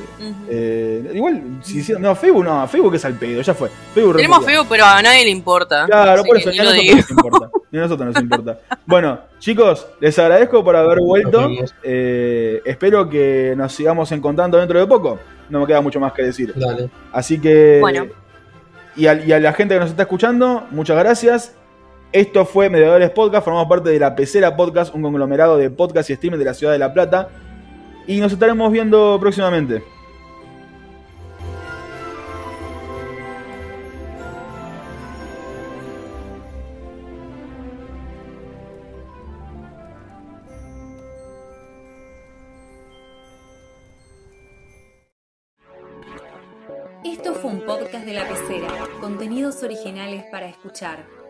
eh, 0.49 1.11
igual, 1.14 1.41
si 1.61 1.80
hicieron- 1.80 2.02
no, 2.02 2.14
Facebook 2.15 2.44
no, 2.44 2.68
Facebook 2.68 2.95
es 2.95 3.06
al 3.06 3.14
pedo, 3.14 3.41
ya 3.41 3.53
fue. 3.53 3.69
Facebook 3.94 4.18
Tenemos 4.18 4.45
feo, 4.45 4.65
pero 4.68 4.84
a 4.85 5.02
nadie 5.02 5.23
le 5.23 5.30
importa. 5.30 5.85
Claro, 5.85 6.23
por 6.26 6.38
eso, 6.38 6.49
ni 6.49 6.57
ni 6.57 6.60
a 6.60 6.64
lo 6.65 6.69
nosotros 6.72 6.84
digo. 6.85 6.98
nos 6.98 7.10
importa. 7.11 7.49
Ni 7.72 7.80
a 7.80 7.81
nosotros 7.81 8.14
nos 8.14 8.22
importa. 8.23 8.60
Bueno, 8.85 9.19
chicos, 9.40 9.88
les 10.02 10.19
agradezco 10.19 10.61
por 10.64 10.76
haber 10.76 10.99
vuelto. 10.99 11.49
Eh, 11.84 12.61
espero 12.65 13.07
que 13.10 13.53
nos 13.56 13.72
sigamos 13.73 14.11
encontrando 14.11 14.57
dentro 14.57 14.77
de 14.77 14.85
poco. 14.85 15.18
No 15.49 15.61
me 15.61 15.65
queda 15.68 15.80
mucho 15.81 15.99
más 16.02 16.11
que 16.11 16.23
decir. 16.23 16.53
Dale. 16.56 16.90
Así 17.14 17.40
que. 17.40 17.77
Bueno. 17.80 18.07
Y 18.95 19.07
a, 19.07 19.14
y 19.26 19.31
a 19.31 19.40
la 19.40 19.53
gente 19.53 19.73
que 19.76 19.80
nos 19.80 19.90
está 19.90 20.03
escuchando, 20.03 20.68
muchas 20.72 20.98
gracias. 20.98 21.56
Esto 22.11 22.45
fue 22.45 22.69
Mediadores 22.69 23.10
Podcast, 23.10 23.44
formamos 23.45 23.68
parte 23.68 23.90
de 23.90 23.98
la 23.99 24.14
Pecera 24.15 24.56
Podcast, 24.56 24.94
un 24.94 25.02
conglomerado 25.02 25.57
de 25.57 25.72
podcast 25.72 26.10
y 26.11 26.14
streaming 26.14 26.38
de 26.38 26.45
la 26.45 26.53
ciudad 26.53 26.73
de 26.73 26.77
La 26.80 26.94
Plata. 26.94 27.30
Y 28.05 28.19
nos 28.19 28.34
estaremos 28.34 28.71
viendo 28.71 29.17
próximamente. 29.19 29.84
Esto 47.05 47.34
fue 47.35 47.51
un 47.51 47.61
podcast 47.61 48.05
de 48.05 48.13
la 48.13 48.27
pecera, 48.27 48.67
contenidos 48.99 49.63
originales 49.63 50.25
para 50.31 50.47
escuchar. 50.47 51.22